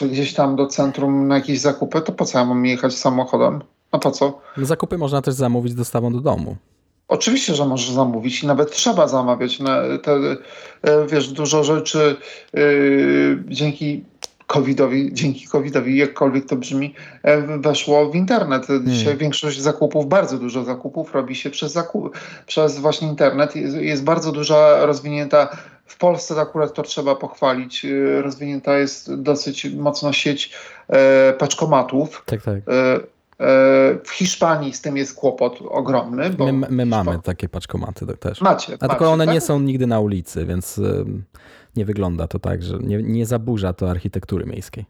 gdzieś 0.00 0.34
tam 0.34 0.56
do 0.56 0.66
centrum 0.66 1.28
na 1.28 1.34
jakieś 1.34 1.60
zakupy, 1.60 2.00
to 2.00 2.12
po 2.12 2.24
co 2.24 2.38
ja 2.38 2.44
mam 2.44 2.66
jechać 2.66 2.94
samochodem? 2.94 3.62
No 3.92 3.98
po 3.98 4.10
co? 4.10 4.40
Zakupy 4.56 4.98
można 4.98 5.22
też 5.22 5.34
zamówić 5.34 5.74
dostawą 5.74 6.12
do 6.12 6.20
domu. 6.20 6.56
Oczywiście, 7.08 7.54
że 7.54 7.66
możesz 7.66 7.90
zamówić 7.90 8.42
i 8.42 8.46
nawet 8.46 8.70
trzeba 8.70 9.08
zamawiać. 9.08 9.58
Te, 10.02 10.12
e, 10.12 11.06
wiesz, 11.06 11.32
dużo 11.32 11.64
rzeczy 11.64 12.16
yy, 12.54 13.44
dzięki 13.48 14.04
COVID-owi, 14.46 15.10
dzięki 15.12 15.46
COVID-owi, 15.46 15.96
jakkolwiek 15.96 16.46
to 16.46 16.56
brzmi, 16.56 16.94
e, 17.22 17.58
weszło 17.58 18.10
w 18.10 18.14
internet. 18.14 18.66
Dzisiaj 18.84 19.04
hmm. 19.04 19.18
większość 19.18 19.60
zakupów, 19.60 20.06
bardzo 20.06 20.38
dużo 20.38 20.64
zakupów 20.64 21.14
robi 21.14 21.34
się 21.34 21.50
przez, 21.50 21.72
zakup, 21.72 22.18
przez 22.46 22.78
właśnie 22.78 23.08
internet. 23.08 23.56
Jest, 23.56 23.76
jest 23.76 24.04
bardzo 24.04 24.32
duża, 24.32 24.86
rozwinięta 24.86 25.56
w 25.86 25.98
Polsce 25.98 26.40
akurat 26.40 26.74
to 26.74 26.82
trzeba 26.82 27.14
pochwalić. 27.14 27.86
Rozwinięta 28.22 28.78
jest 28.78 29.14
dosyć 29.14 29.64
mocno 29.64 30.12
sieć 30.12 30.52
e, 30.88 31.32
paczkomatów. 31.32 32.22
Tak, 32.26 32.42
tak. 32.42 32.56
E, 32.56 33.00
w 34.04 34.10
Hiszpanii 34.10 34.72
z 34.72 34.80
tym 34.80 34.96
jest 34.96 35.14
kłopot 35.14 35.58
ogromny. 35.68 36.30
my, 36.38 36.66
my 36.70 36.86
mamy 36.86 37.18
takie 37.18 37.48
paczkomaty 37.48 38.06
też. 38.06 38.40
Macie. 38.40 38.72
A 38.80 38.86
macie, 38.86 38.88
tylko 38.88 39.12
one 39.12 39.26
tak? 39.26 39.34
nie 39.34 39.40
są 39.40 39.60
nigdy 39.60 39.86
na 39.86 40.00
ulicy, 40.00 40.46
więc 40.46 40.80
nie 41.76 41.84
wygląda 41.84 42.28
to 42.28 42.38
tak, 42.38 42.62
że 42.62 42.78
nie, 42.78 43.02
nie 43.02 43.26
zaburza 43.26 43.72
to 43.72 43.90
architektury 43.90 44.46
miejskiej. 44.46 44.84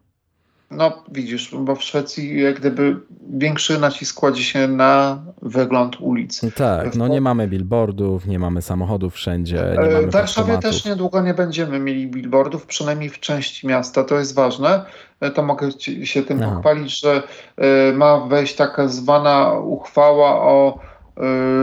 No 0.71 1.03
widzisz, 1.13 1.55
bo 1.55 1.75
w 1.75 1.83
Szwecji 1.83 2.43
jak 2.43 2.61
gdyby 2.61 2.97
większy 3.31 3.79
nacisk 3.81 4.21
kładzie 4.21 4.43
się 4.43 4.69
na 4.69 5.23
wygląd 5.43 6.01
ulicy. 6.01 6.53
Tak, 6.53 6.95
no 6.95 7.09
nie 7.09 7.21
mamy 7.21 7.49
billboardów, 7.49 8.27
nie 8.27 8.39
mamy 8.39 8.63
samochodów 8.63 9.15
wszędzie. 9.15 9.73
E, 9.73 10.07
w 10.07 10.11
Warszawie 10.11 10.59
też 10.59 10.85
niedługo 10.85 11.21
nie 11.21 11.35
będziemy 11.35 11.79
mieli 11.79 12.07
billboardów, 12.07 12.67
przynajmniej 12.67 13.11
w 13.11 13.21
części 13.21 13.67
miasta, 13.67 14.05
to 14.05 14.19
jest 14.19 14.35
ważne. 14.35 14.85
E, 15.21 15.31
to 15.31 15.43
mogę 15.43 15.69
się 16.05 16.23
tym 16.23 16.43
Aha. 16.43 16.55
pochwalić, 16.55 17.01
że 17.01 17.23
e, 17.57 17.93
ma 17.93 18.21
wejść 18.21 18.57
taka 18.57 18.89
zwana 18.89 19.53
uchwała 19.53 20.43
o 20.43 20.79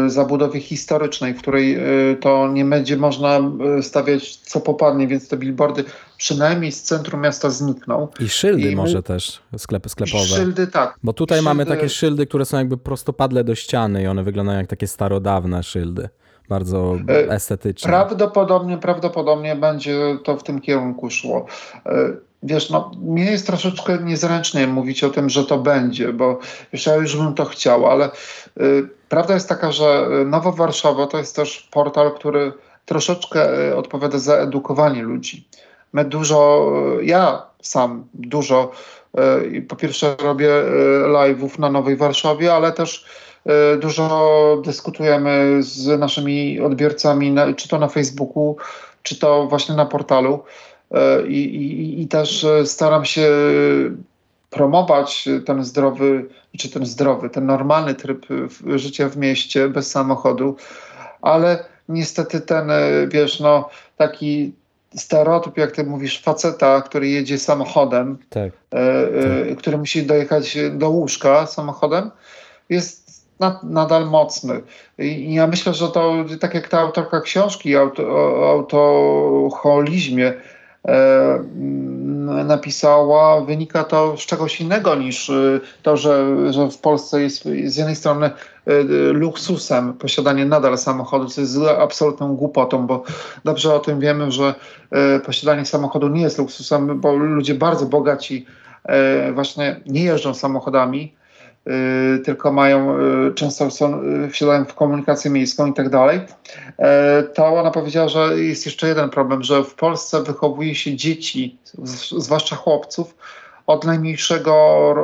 zabudowie 0.08 0.60
historycznej, 0.60 1.34
w 1.34 1.38
której 1.41 1.78
y, 2.12 2.16
to 2.16 2.47
nie 2.47 2.66
będzie 2.66 2.97
można 2.97 3.39
y, 3.80 3.84
stawiać 3.84 4.36
co 4.36 4.62
popadnie, 4.62 5.08
więc 5.08 5.28
te 5.28 5.38
billboardy 5.38 5.84
przynajmniej 6.18 6.72
z 6.72 6.82
centrum 6.82 7.22
miasta 7.22 7.49
znikną. 7.49 8.08
I 8.20 8.30
szyldy 8.30 8.72
I 8.72 8.76
może 8.76 8.97
my... 8.97 9.04
też 9.04 9.41
sklepy 9.58 9.89
sklepowe. 9.89 10.24
Szyldy 10.24 10.68
tak. 10.68 10.97
Bo 11.04 11.14
tutaj 11.14 11.38
szyldy... 11.38 11.49
mamy 11.49 11.66
takie 11.66 11.89
szyldy, 11.89 12.26
które 12.28 12.45
są 12.45 12.58
jakby 12.58 12.78
prostopadle 12.78 13.43
do 13.43 13.56
ściany 13.56 14.04
i 14.04 14.08
one 14.08 14.24
wyglądają 14.24 14.60
jak 14.60 14.68
takie 14.68 14.88
starodawne 14.88 15.64
szyldy. 15.64 16.10
Bardzo 16.49 16.97
estetyczne. 17.30 17.89
Prawdopodobnie, 17.89 18.78
prawdopodobnie 18.78 19.56
będzie 19.56 20.18
to 20.24 20.38
w 20.38 20.43
tym 20.43 20.62
kierunku 20.62 21.10
szło. 21.10 21.45
Wiesz, 22.43 22.70
no, 22.70 22.91
mnie 23.01 23.26
jest 23.26 23.47
troszeczkę 23.47 23.97
niezręcznie 24.04 24.68
mówić 24.68 25.04
o 25.04 25.10
tym, 25.10 25.30
że 25.30 25.45
to 25.45 25.58
będzie, 25.58 26.14
bo 26.14 26.39
wiesz, 26.74 26.86
ja 26.86 26.95
już 26.95 27.18
bym 27.18 27.34
to 27.34 27.45
chciał, 27.45 27.86
ale 27.86 28.12
y, 28.62 28.89
prawda 29.14 29.34
jest 29.34 29.49
taka, 29.49 29.72
że 29.72 30.07
Nowa 30.26 30.51
Warszawa 30.51 31.07
to 31.07 31.18
jest 31.18 31.36
też 31.36 31.68
portal, 31.72 32.11
który 32.11 32.51
troszeczkę 32.86 33.70
y, 33.70 33.76
odpowiada 33.76 34.18
za 34.18 34.36
edukowanie 34.36 35.03
ludzi. 35.03 35.47
My 35.93 36.05
dużo, 36.05 36.72
y, 36.99 37.05
ja 37.05 37.45
sam 37.61 38.07
dużo, 38.14 38.72
y, 39.53 39.61
po 39.61 39.76
pierwsze 39.76 40.16
robię 40.24 40.49
y, 40.49 40.64
live'ów 41.07 41.59
na 41.59 41.70
Nowej 41.70 41.95
Warszawie, 41.95 42.53
ale 42.53 42.72
też 42.72 43.05
y, 43.76 43.78
dużo 43.78 44.61
dyskutujemy 44.66 45.57
z 45.64 45.99
naszymi 45.99 46.61
odbiorcami, 46.61 47.36
czy 47.55 47.70
to 47.70 47.80
na 47.80 47.88
Facebooku, 47.88 48.57
czy 49.03 49.20
to 49.20 49.47
właśnie 49.47 49.76
na 49.76 49.86
portalu. 49.86 50.43
I, 51.28 51.38
i, 51.38 52.01
i 52.01 52.07
też 52.07 52.45
staram 52.66 53.05
się 53.05 53.30
promować 54.54 55.30
ten 55.45 55.64
zdrowy, 55.64 56.26
czy 56.58 56.70
ten 56.70 56.86
zdrowy, 56.86 57.30
ten 57.30 57.45
normalny 57.45 57.95
tryb 57.95 58.26
życia 58.76 59.10
w 59.10 59.18
mieście 59.18 59.70
bez 59.70 59.91
samochodu, 59.91 60.56
ale 61.22 61.66
niestety 61.89 62.41
ten, 62.41 62.72
e, 62.72 63.08
wiesz, 63.08 63.39
no 63.39 63.70
taki 63.97 64.54
stereotyp, 64.95 65.58
jak 65.58 65.72
ty 65.72 65.84
mówisz, 65.84 66.22
faceta, 66.22 66.82
który 66.82 67.08
jedzie 67.08 67.38
samochodem, 67.38 68.18
tak. 68.30 68.51
tak. 68.70 68.82
który 69.58 69.78
musi 69.78 70.06
dojechać 70.06 70.58
do 70.72 70.89
łóżka 70.89 71.45
samochodem, 71.45 72.12
jest 72.70 73.04
nadal 73.64 74.10
mocny. 74.10 74.62
I 74.97 75.34
ja 75.34 75.47
myślę, 75.47 75.74
że 75.74 75.88
to 75.88 76.26
tak 76.39 76.54
jak 76.54 76.68
ta 76.68 76.80
autorka 76.80 77.22
książki 77.22 77.78
o 77.78 77.91
autoholizmie, 78.49 80.28
E, 80.28 80.53
napisała, 82.46 83.42
wynika 83.42 83.84
to 83.84 84.18
z 84.18 84.20
czegoś 84.20 84.62
innego 84.62 84.96
niż 84.96 85.30
e, 85.30 85.60
to, 85.84 85.98
że, 85.98 86.36
że 86.54 86.70
w 86.70 86.78
Polsce 86.78 87.22
jest 87.22 87.44
z 87.66 87.78
jednej 87.78 87.96
strony 87.96 88.26
e, 88.26 88.84
luksusem 89.14 89.94
posiadanie 89.94 90.46
nadal 90.46 90.78
samochodu, 90.78 91.26
co 91.26 91.42
jest 91.42 91.58
absolutną 91.80 92.36
głupotą, 92.36 92.88
bo 92.88 93.04
dobrze 93.44 93.74
o 93.74 93.80
tym 93.80 94.00
wiemy, 94.00 94.32
że 94.32 94.56
posiadanie 95.26 95.66
samochodu 95.66 96.08
nie 96.08 96.22
jest 96.22 96.38
luksusem, 96.38 97.00
bo 97.00 97.16
ludzie 97.16 97.56
bardzo 97.56 97.86
bogaci 97.86 98.46
właśnie 99.34 99.82
nie 99.86 100.04
jeżdżą 100.04 100.34
samochodami, 100.34 101.14
tylko 102.26 102.51
mają, 102.51 102.99
y, 102.99 103.34
często 103.34 103.72
są, 103.72 104.03
y, 104.03 104.30
wsiadają 104.30 104.66
w 104.66 104.74
komunikację 104.74 105.32
miejską 105.32 105.66
i 105.66 105.74
tak 105.74 105.89
dalej, 105.89 106.20
e, 106.78 107.24
to 107.24 107.45
ona 107.45 107.72
powiedziała, 107.72 108.09
że 108.09 108.39
jest 108.39 108.66
jeszcze 108.66 108.88
jeden 108.88 109.09
problem, 109.09 109.43
że 109.43 109.64
w 109.64 109.76
Polsce 109.76 110.24
wychowuje 110.24 110.76
się 110.76 110.95
dzieci, 110.95 111.57
zwłaszcza 112.18 112.55
chłopców, 112.55 113.16
od 113.68 113.86
najmniejszego, 113.86 114.95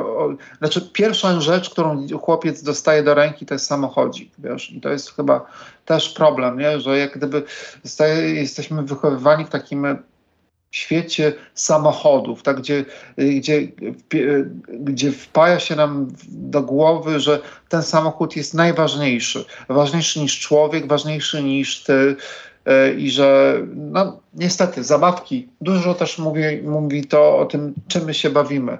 znaczy 0.58 0.90
pierwsza 0.92 1.40
rzecz, 1.40 1.70
którą 1.70 2.06
chłopiec 2.22 2.62
dostaje 2.62 3.02
do 3.02 3.14
ręki, 3.14 3.46
to 3.46 3.54
jest 3.54 3.66
samochodzik, 3.66 4.32
wiesz, 4.38 4.72
i 4.72 4.80
to 4.80 4.88
jest 4.88 5.16
chyba 5.16 5.46
też 5.84 6.08
problem, 6.08 6.58
nie? 6.58 6.80
że 6.80 6.98
jak 6.98 7.18
gdyby 7.18 7.42
jesteśmy 8.34 8.82
wychowywani 8.82 9.44
w 9.44 9.48
takim 9.48 9.86
świecie 10.70 11.32
samochodów, 11.54 12.42
tak, 12.42 12.60
gdzie, 12.60 12.84
gdzie, 13.16 13.68
gdzie 14.68 15.12
wpaja 15.12 15.60
się 15.60 15.76
nam 15.76 16.08
do 16.28 16.62
głowy, 16.62 17.20
że 17.20 17.40
ten 17.68 17.82
samochód 17.82 18.36
jest 18.36 18.54
najważniejszy. 18.54 19.44
Ważniejszy 19.68 20.20
niż 20.20 20.40
człowiek, 20.40 20.86
ważniejszy 20.86 21.42
niż 21.42 21.82
ty, 21.82 22.16
i 22.98 23.10
że 23.10 23.58
no, 23.76 24.20
niestety 24.34 24.84
zabawki, 24.84 25.48
dużo 25.60 25.94
też 25.94 26.18
mówi, 26.18 26.42
mówi 26.64 27.04
to 27.04 27.38
o 27.38 27.46
tym, 27.46 27.74
czym 27.88 28.04
my 28.04 28.14
się 28.14 28.30
bawimy 28.30 28.78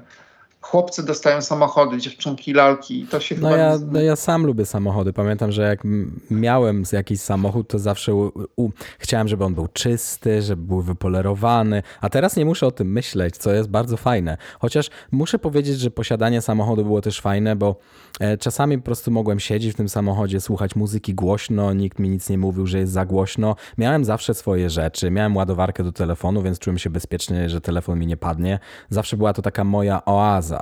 chłopcy 0.70 1.02
dostają 1.02 1.42
samochody, 1.42 1.98
dziewczynki 1.98 2.52
lalki. 2.52 3.06
To 3.10 3.20
się 3.20 3.36
no 3.40 3.56
ja, 3.56 3.78
no 3.92 4.00
ja 4.00 4.16
sam 4.16 4.46
lubię 4.46 4.66
samochody. 4.66 5.12
Pamiętam, 5.12 5.52
że 5.52 5.62
jak 5.62 5.80
miałem 6.30 6.82
jakiś 6.92 7.20
samochód, 7.20 7.68
to 7.68 7.78
zawsze 7.78 8.14
u, 8.14 8.32
u, 8.56 8.70
chciałem, 8.98 9.28
żeby 9.28 9.44
on 9.44 9.54
był 9.54 9.68
czysty, 9.68 10.42
żeby 10.42 10.62
był 10.62 10.80
wypolerowany, 10.82 11.82
a 12.00 12.08
teraz 12.08 12.36
nie 12.36 12.44
muszę 12.44 12.66
o 12.66 12.70
tym 12.70 12.92
myśleć, 12.92 13.36
co 13.36 13.52
jest 13.52 13.68
bardzo 13.68 13.96
fajne. 13.96 14.36
Chociaż 14.60 14.90
muszę 15.10 15.38
powiedzieć, 15.38 15.80
że 15.80 15.90
posiadanie 15.90 16.40
samochodu 16.40 16.84
było 16.84 17.00
też 17.00 17.20
fajne, 17.20 17.56
bo 17.56 17.76
e, 18.20 18.38
czasami 18.38 18.78
po 18.78 18.84
prostu 18.84 19.10
mogłem 19.10 19.40
siedzieć 19.40 19.72
w 19.72 19.76
tym 19.76 19.88
samochodzie, 19.88 20.40
słuchać 20.40 20.76
muzyki 20.76 21.14
głośno, 21.14 21.72
nikt 21.72 21.98
mi 21.98 22.08
nic 22.08 22.30
nie 22.30 22.38
mówił, 22.38 22.66
że 22.66 22.78
jest 22.78 22.92
za 22.92 23.04
głośno. 23.04 23.56
Miałem 23.78 24.04
zawsze 24.04 24.34
swoje 24.34 24.70
rzeczy, 24.70 25.10
miałem 25.10 25.36
ładowarkę 25.36 25.84
do 25.84 25.92
telefonu, 25.92 26.42
więc 26.42 26.58
czułem 26.58 26.78
się 26.78 26.90
bezpiecznie, 26.90 27.48
że 27.48 27.60
telefon 27.60 27.98
mi 27.98 28.06
nie 28.06 28.16
padnie. 28.16 28.58
Zawsze 28.90 29.16
była 29.16 29.32
to 29.32 29.42
taka 29.42 29.64
moja 29.64 30.04
oaza 30.04 30.59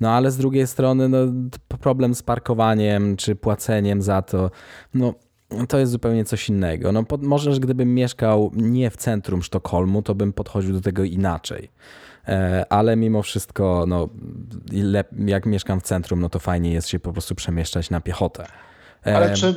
no 0.00 0.10
ale 0.10 0.30
z 0.30 0.36
drugiej 0.36 0.66
strony 0.66 1.08
no, 1.08 1.18
problem 1.80 2.14
z 2.14 2.22
parkowaniem 2.22 3.16
czy 3.16 3.36
płaceniem 3.36 4.02
za 4.02 4.22
to, 4.22 4.50
no 4.94 5.14
to 5.68 5.78
jest 5.78 5.92
zupełnie 5.92 6.24
coś 6.24 6.48
innego. 6.48 6.92
No, 6.92 7.04
pod, 7.04 7.22
możesz, 7.22 7.60
gdybym 7.60 7.94
mieszkał 7.94 8.50
nie 8.54 8.90
w 8.90 8.96
centrum 8.96 9.42
Sztokholmu, 9.42 10.02
to 10.02 10.14
bym 10.14 10.32
podchodził 10.32 10.72
do 10.72 10.80
tego 10.80 11.04
inaczej. 11.04 11.70
E, 12.28 12.64
ale 12.72 12.96
mimo 12.96 13.22
wszystko, 13.22 13.84
no, 13.88 14.08
jak 15.26 15.46
mieszkam 15.46 15.80
w 15.80 15.82
centrum, 15.82 16.20
no 16.20 16.28
to 16.28 16.38
fajnie 16.38 16.72
jest 16.72 16.88
się 16.88 17.00
po 17.00 17.12
prostu 17.12 17.34
przemieszczać 17.34 17.90
na 17.90 18.00
piechotę. 18.00 18.46
Ale 19.04 19.34
czy, 19.34 19.54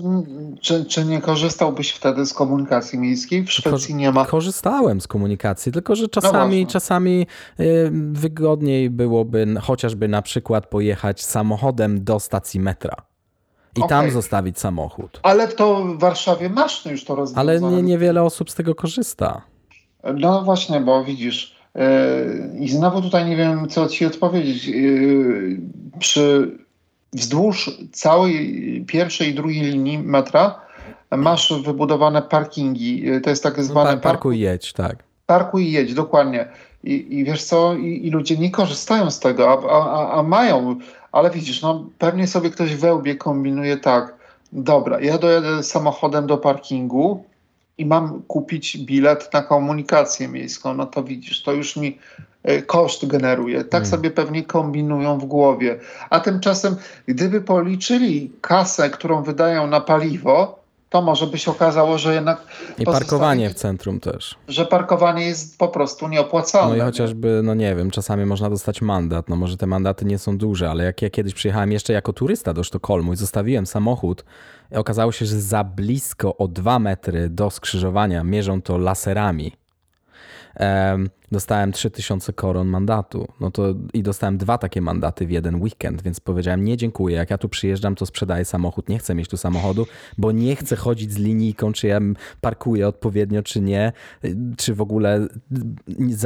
czy, 0.62 0.86
czy, 0.86 1.06
nie 1.06 1.22
korzystałbyś 1.22 1.92
wtedy 1.92 2.26
z 2.26 2.34
komunikacji 2.34 3.00
miejskiej? 3.00 3.44
W 3.44 3.52
Szwecji 3.52 3.96
nie 3.96 4.12
ma. 4.12 4.26
Korzystałem 4.26 5.02
z 5.02 5.08
komunikacji, 5.08 5.72
tylko 5.72 5.96
że 5.96 6.08
czasami, 6.08 6.64
no 6.64 6.72
czasami 6.72 7.28
y, 7.60 7.92
wygodniej 8.12 8.90
byłoby 8.90 9.48
chociażby 9.62 10.08
na 10.08 10.22
przykład 10.22 10.66
pojechać 10.66 11.24
samochodem 11.24 12.04
do 12.04 12.20
stacji 12.20 12.60
metra. 12.60 12.96
I 13.78 13.80
okay. 13.80 13.90
tam 13.90 14.12
zostawić 14.12 14.60
samochód. 14.60 15.20
Ale 15.24 15.48
to 15.48 15.84
w 15.86 16.00
Warszawie 16.00 16.50
masz 16.50 16.86
już 16.86 17.06
to 17.06 17.16
rozwiązane. 17.16 17.52
Ale 17.52 17.62
nie, 17.62 17.84
niewiele 17.84 18.24
osób 18.24 18.52
z 18.52 18.56
tego 18.56 18.76
korzysta. 18.76 19.42
No 20.16 20.44
właśnie, 20.44 20.82
bo 20.82 21.04
widzisz, 21.04 21.56
yy, 21.76 21.82
i 22.60 22.70
znowu 22.70 23.02
tutaj 23.02 23.30
nie 23.30 23.36
wiem, 23.36 23.70
co 23.70 23.88
ci 23.88 24.06
odpowiedzieć. 24.06 24.68
Yy, 24.68 25.62
przy 26.00 26.58
wzdłuż 27.14 27.72
całej 27.92 28.86
pierwszej 28.88 29.30
i 29.30 29.34
drugiej 29.34 29.62
linii 29.62 29.98
metra 29.98 30.62
masz 31.12 31.54
wybudowane 31.64 32.22
parkingi. 32.22 33.04
To 33.24 33.30
jest 33.30 33.44
tak 33.44 33.64
zwane... 33.64 33.96
No, 33.96 34.02
parku 34.02 34.32
i 34.32 34.40
jedź, 34.40 34.74
tak. 34.74 35.04
Parku 35.26 35.60
i 35.60 35.72
jedź, 35.72 35.94
dokładnie. 35.94 36.48
I, 36.84 37.20
i 37.20 37.24
wiesz 37.24 37.44
co, 37.44 37.76
I, 37.76 38.08
i, 38.08 38.12
ludzie 38.12 38.38
nie 38.38 38.52
korzystają 38.52 39.12
z 39.12 39.20
tego, 39.20 39.50
a, 39.50 39.72
a, 39.72 40.20
a 40.20 40.24
mają, 40.24 40.76
ale 41.12 41.32
widzisz, 41.32 41.62
no 41.62 41.86
pewnie 41.98 42.28
sobie 42.28 42.50
ktoś 42.50 42.76
we 42.76 42.94
łbie 42.94 43.16
kombinuje 43.16 43.78
tak, 43.78 44.16
dobra, 44.52 45.02
ja 45.02 45.18
dojadę 45.18 45.64
samochodem 45.64 46.28
do 46.28 46.38
parkingu, 46.38 47.24
i 47.78 47.86
mam 47.86 48.22
kupić 48.28 48.78
bilet 48.78 49.34
na 49.34 49.42
komunikację 49.42 50.28
miejską, 50.28 50.74
no 50.74 50.86
to 50.86 51.04
widzisz, 51.04 51.44
to 51.44 51.54
już 51.54 51.76
mi 51.76 51.98
koszt 52.68 53.08
generuje. 53.08 53.64
Tak 53.64 53.72
hmm. 53.72 53.90
sobie 53.90 54.12
pewnie 54.12 54.44
kombinują 54.44 55.18
w 55.18 55.26
głowie. 55.26 55.80
A 56.10 56.20
tymczasem, 56.20 56.76
gdyby 57.08 57.42
policzyli 57.42 58.32
kasę, 58.42 58.90
którą 58.90 59.24
wydają 59.24 59.68
na 59.68 59.82
paliwo, 59.82 60.64
to 60.90 61.02
może 61.02 61.28
by 61.28 61.38
się 61.38 61.52
okazało, 61.52 61.98
że 61.98 62.14
jednak. 62.14 62.42
I 62.78 62.86
parkowanie 62.86 63.50
w 63.50 63.54
centrum 63.54 64.00
też. 64.00 64.36
Że 64.48 64.66
parkowanie 64.66 65.26
jest 65.26 65.58
po 65.58 65.68
prostu 65.68 66.08
nieopłacalne. 66.08 66.78
No 66.78 66.84
i 66.84 66.86
chociażby, 66.86 67.42
no 67.44 67.54
nie 67.54 67.76
wiem, 67.76 67.92
czasami 67.92 68.26
można 68.26 68.50
dostać 68.50 68.82
mandat. 68.82 69.30
No 69.30 69.36
może 69.36 69.58
te 69.58 69.68
mandaty 69.68 70.06
nie 70.06 70.18
są 70.18 70.38
duże, 70.38 70.70
ale 70.70 70.84
jak 70.84 71.02
ja 71.02 71.10
kiedyś 71.10 71.34
przyjechałem 71.34 71.72
jeszcze 71.72 71.94
jako 71.94 72.14
turysta 72.14 72.54
do 72.54 72.64
Sztokholmu 72.64 73.14
i 73.14 73.16
zostawiłem 73.16 73.66
samochód, 73.66 74.26
okazało 74.76 75.12
się, 75.12 75.26
że 75.26 75.42
za 75.42 75.64
blisko 75.64 76.38
o 76.38 76.48
dwa 76.48 76.80
metry 76.80 77.30
do 77.30 77.50
skrzyżowania 77.50 78.24
mierzą 78.24 78.62
to 78.62 78.78
laserami 78.78 79.54
dostałem 81.34 81.72
3000 81.72 82.34
koron 82.34 82.68
mandatu. 82.68 83.28
No 83.40 83.52
to 83.52 83.76
i 83.94 84.04
dostałem 84.04 84.38
dwa 84.38 84.58
takie 84.58 84.82
mandaty 84.82 85.26
w 85.26 85.32
jeden 85.32 85.62
weekend, 85.62 86.02
więc 86.02 86.20
powiedziałem 86.20 86.66
nie 86.66 86.78
dziękuję. 86.78 87.16
Jak 87.16 87.30
ja 87.30 87.38
tu 87.38 87.50
przyjeżdżam, 87.50 87.96
to 87.96 88.06
sprzedaję 88.06 88.46
samochód, 88.46 88.90
nie 88.90 89.00
chcę 89.00 89.16
mieć 89.16 89.30
tu 89.30 89.38
samochodu, 89.38 89.88
bo 90.18 90.32
nie 90.32 90.56
chcę 90.56 90.76
chodzić 90.76 91.12
z 91.12 91.18
linijką, 91.18 91.74
czy 91.74 91.88
ja 91.88 92.00
parkuję 92.42 92.88
odpowiednio, 92.88 93.44
czy 93.44 93.62
nie, 93.62 93.92
czy 94.58 94.76
w 94.76 94.82
ogóle 94.82 95.28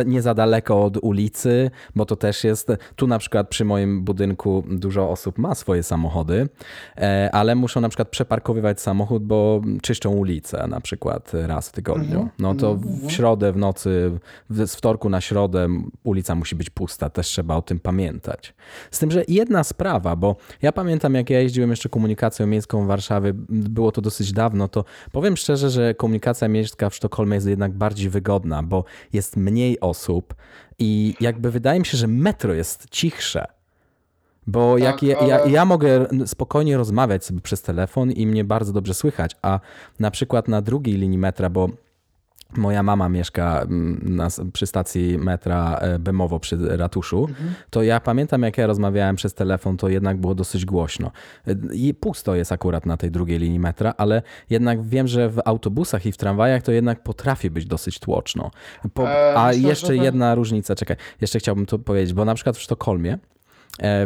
nie 0.06 0.22
za 0.22 0.34
daleko 0.34 0.84
od 0.84 0.98
ulicy, 0.98 1.72
bo 1.96 2.06
to 2.06 2.16
też 2.16 2.44
jest, 2.44 2.72
tu 2.96 3.08
na 3.08 3.20
przykład 3.20 3.50
przy 3.50 3.66
moim 3.66 4.04
budynku 4.04 4.64
dużo 4.70 5.10
osób 5.10 5.38
ma 5.38 5.56
swoje 5.56 5.84
samochody, 5.84 6.50
e, 6.98 7.30
ale 7.34 7.56
muszą 7.56 7.82
na 7.82 7.90
przykład 7.90 8.10
przeparkowywać 8.10 8.82
samochód, 8.82 9.24
bo 9.24 9.62
czyszczą 9.82 10.10
ulicę 10.10 10.68
na 10.68 10.82
przykład 10.82 11.32
raz 11.34 11.70
w 11.70 11.72
tygodniu. 11.72 12.20
Mhm. 12.20 12.30
No 12.40 12.56
to 12.56 12.76
w 12.76 12.84
mhm. 12.84 13.10
środę 13.10 13.52
w 13.52 13.58
nocy, 13.58 14.20
z 14.50 14.76
wtorku 14.76 14.97
wtorku 14.98 15.10
na 15.10 15.22
środę 15.22 15.68
ulica 16.04 16.36
musi 16.36 16.56
być 16.56 16.70
pusta, 16.70 17.10
też 17.10 17.28
trzeba 17.28 17.56
o 17.56 17.62
tym 17.62 17.80
pamiętać. 17.80 18.54
Z 18.92 19.00
tym, 19.00 19.12
że 19.12 19.24
jedna 19.28 19.64
sprawa, 19.64 20.16
bo 20.16 20.36
ja 20.62 20.72
pamiętam, 20.72 21.14
jak 21.14 21.30
ja 21.30 21.42
jeździłem 21.42 21.70
jeszcze 21.70 21.90
komunikacją 21.90 22.48
miejską 22.48 22.84
w 22.84 22.88
Warszawie, 22.88 23.32
było 23.50 23.92
to 23.92 24.02
dosyć 24.02 24.34
dawno, 24.34 24.68
to 24.68 24.86
powiem 25.12 25.38
szczerze, 25.38 25.70
że 25.70 25.94
komunikacja 25.94 26.48
miejska 26.48 26.90
w 26.90 26.96
Sztokholmie 26.96 27.36
jest 27.36 27.48
jednak 27.48 27.74
bardziej 27.74 28.10
wygodna, 28.10 28.64
bo 28.64 28.84
jest 29.14 29.38
mniej 29.38 29.80
osób 29.80 30.36
i 30.80 31.16
jakby 31.20 31.52
wydaje 31.52 31.80
mi 31.80 31.86
się, 31.86 31.98
że 31.98 32.08
metro 32.08 32.54
jest 32.54 32.90
cichsze. 32.90 33.46
Bo 34.48 34.74
tak, 34.74 34.84
jak 34.84 35.04
ja, 35.04 35.28
ja, 35.28 35.46
ja, 35.46 35.66
mogę 35.66 36.08
spokojnie 36.26 36.78
rozmawiać 36.78 37.26
sobie 37.26 37.42
przez 37.42 37.62
telefon 37.62 38.12
i 38.12 38.28
mnie 38.28 38.44
bardzo 38.44 38.74
dobrze 38.74 38.94
słychać, 38.94 39.36
a 39.42 39.60
na 40.00 40.12
przykład 40.12 40.48
na 40.48 40.62
drugiej 40.62 40.96
linii 40.96 41.18
metra, 41.18 41.50
bo 41.50 41.70
moja 42.56 42.84
mama 42.84 43.10
mieszka 43.10 43.62
mm, 43.62 44.16
na, 44.16 44.28
przy 44.54 44.68
stacji 44.68 45.18
metra 45.18 45.78
e, 45.82 46.00
Bemowo 46.00 46.40
przy 46.40 46.78
ratuszu, 46.78 47.26
mhm. 47.30 47.54
to 47.70 47.84
ja 47.84 48.00
pamiętam, 48.00 48.44
jak 48.44 48.58
ja 48.58 48.68
rozmawiałem 48.68 49.16
przez 49.16 49.34
telefon, 49.34 49.78
to 49.78 49.90
jednak 49.90 50.18
było 50.18 50.36
dosyć 50.36 50.66
głośno. 50.66 51.12
E, 51.48 51.56
I 51.74 51.94
pusto 51.94 52.36
jest 52.36 52.52
akurat 52.52 52.86
na 52.86 52.98
tej 52.98 53.12
drugiej 53.12 53.40
linii 53.40 53.60
metra, 53.60 53.94
ale 53.98 54.22
jednak 54.50 54.84
wiem, 54.84 55.08
że 55.08 55.30
w 55.30 55.42
autobusach 55.46 56.06
i 56.06 56.12
w 56.12 56.18
tramwajach 56.18 56.64
to 56.64 56.72
jednak 56.72 57.04
potrafi 57.04 57.50
być 57.50 57.66
dosyć 57.66 58.00
tłoczno. 58.00 58.52
Po, 58.94 59.10
e, 59.10 59.36
a 59.36 59.48
myślę, 59.48 59.70
jeszcze 59.70 59.98
jedna 59.98 60.36
różnica, 60.36 60.76
czekaj, 60.76 60.98
jeszcze 61.22 61.40
chciałbym 61.40 61.66
to 61.66 61.80
powiedzieć, 61.80 62.14
bo 62.14 62.26
na 62.26 62.36
przykład 62.36 62.58
w 62.58 62.62
Sztokholmie 62.62 63.18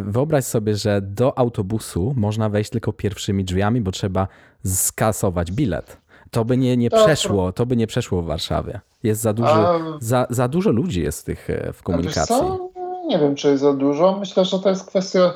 Wyobraź 0.02 0.46
sobie, 0.46 0.76
że 0.76 1.02
do 1.02 1.40
autobusu 1.40 2.14
można 2.18 2.50
wejść 2.50 2.70
tylko 2.70 2.94
pierwszymi 2.94 3.44
drzwiami, 3.44 3.82
bo 3.82 3.92
trzeba 3.92 4.28
skasować 4.66 5.52
bilet. 5.52 6.01
To 6.32 6.46
by 6.46 6.58
nie, 6.58 6.78
nie 6.78 6.90
przeszło, 6.90 7.52
to 7.52 7.66
by 7.66 7.78
nie 7.78 7.88
przeszło 7.88 8.22
w 8.22 8.26
Warszawie. 8.26 8.80
Jest 9.04 9.22
za 9.22 9.34
dużo, 9.34 9.76
A... 9.76 9.80
za, 10.00 10.28
za 10.30 10.48
dużo 10.48 10.72
ludzi 10.72 11.02
jest 11.02 11.26
tych 11.26 11.50
e, 11.50 11.74
w 11.74 11.84
komunikacji. 11.84 12.36
Nie 13.08 13.20
wiem, 13.20 13.36
czy 13.36 13.48
jest 13.48 13.62
za 13.62 13.74
dużo. 13.74 14.18
Myślę, 14.20 14.46
że 14.46 14.60
to 14.60 14.70
jest 14.70 14.86
kwestia 14.86 15.34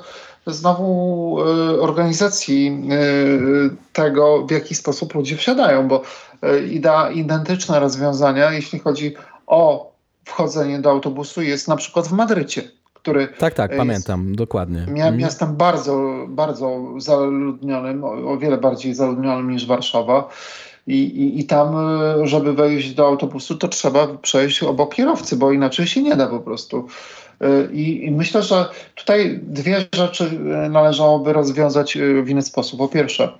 znowu 0.47 1.37
y, 1.41 1.81
organizacji 1.81 2.89
y, 2.91 3.75
tego, 3.93 4.45
w 4.45 4.51
jaki 4.51 4.75
sposób 4.75 5.15
ludzie 5.15 5.37
wsiadają, 5.37 5.87
bo 5.87 6.01
ida, 6.71 7.11
identyczne 7.11 7.79
rozwiązania, 7.79 8.51
jeśli 8.51 8.79
chodzi 8.79 9.15
o 9.47 9.91
wchodzenie 10.25 10.79
do 10.79 10.91
autobusu, 10.91 11.41
jest 11.41 11.67
na 11.67 11.75
przykład 11.75 12.07
w 12.07 12.11
Madrycie. 12.11 12.61
Który 12.93 13.27
tak, 13.27 13.53
tak, 13.53 13.77
pamiętam, 13.77 14.35
dokładnie. 14.35 14.79
Mhm. 14.79 15.17
Miastem 15.17 15.55
bardzo, 15.55 16.25
bardzo 16.27 16.79
zaludnionym, 16.97 18.03
o, 18.03 18.31
o 18.31 18.37
wiele 18.37 18.57
bardziej 18.57 18.93
zaludnionym 18.93 19.51
niż 19.51 19.65
Warszawa. 19.67 20.29
I, 20.87 20.93
i, 20.93 21.39
I 21.39 21.45
tam, 21.45 21.75
e, 21.77 22.27
żeby 22.27 22.53
wejść 22.53 22.93
do 22.93 23.07
autobusu, 23.07 23.55
to 23.55 23.67
trzeba 23.67 24.07
przejść 24.07 24.63
obok 24.63 24.95
kierowcy, 24.95 25.35
bo 25.35 25.51
inaczej 25.51 25.87
się 25.87 26.03
nie 26.03 26.15
da 26.15 26.27
po 26.27 26.39
prostu. 26.39 26.87
E, 27.41 27.71
I, 27.71 28.05
I, 28.05 28.11
myślę, 28.11 28.43
że 28.43 28.65
tutaj 28.95 29.39
dwie 29.43 29.85
rzeczy 29.95 30.23
e, 30.23 30.69
należałoby 30.69 31.33
rozwiązać 31.33 31.97
w 32.23 32.29
inny 32.29 32.41
sposób. 32.41 32.79
Po 32.79 32.87
pierwsze, 32.87 33.31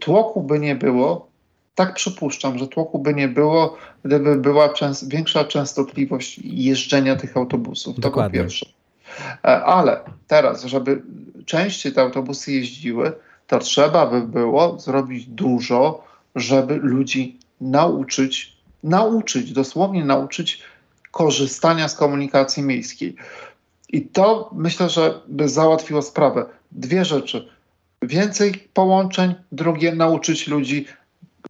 tłoku 0.00 0.42
by 0.42 0.58
nie 0.58 0.74
było, 0.74 1.28
tak 1.74 1.94
przypuszczam, 1.94 2.58
że 2.58 2.68
tłoku 2.68 2.98
by 2.98 3.14
nie 3.14 3.28
było, 3.28 3.76
gdyby 4.04 4.36
była 4.36 4.68
częst 4.68 5.10
większa 5.10 5.44
częstotliwość 5.44 6.40
jeżdżenia 6.44 7.16
tych 7.16 7.36
autobusów. 7.36 8.00
Dokładnie. 8.00 8.38
To 8.38 8.44
po 8.44 8.48
pierwsze. 8.48 8.66
Ale 9.64 10.00
teraz, 10.26 10.64
żeby 10.64 11.02
częściej 11.46 11.92
te 11.92 12.00
autobusy 12.00 12.52
jeździły, 12.52 13.12
to 13.46 13.58
trzeba 13.58 14.06
by 14.06 14.20
było 14.20 14.78
zrobić 14.78 15.26
dużo, 15.26 16.04
żeby 16.34 16.76
ludzi 16.76 17.38
nauczyć, 17.60 18.56
nauczyć, 18.82 19.52
dosłownie 19.52 20.04
nauczyć 20.04 20.62
korzystania 21.10 21.88
z 21.88 21.96
komunikacji 21.96 22.62
miejskiej. 22.62 23.16
I 23.88 24.02
to 24.02 24.50
myślę, 24.52 24.88
że 24.88 25.20
by 25.28 25.48
załatwiło 25.48 26.02
sprawę. 26.02 26.46
Dwie 26.72 27.04
rzeczy. 27.04 27.48
Więcej 28.02 28.68
połączeń, 28.74 29.34
drugie 29.52 29.94
nauczyć 29.94 30.48
ludzi 30.48 30.86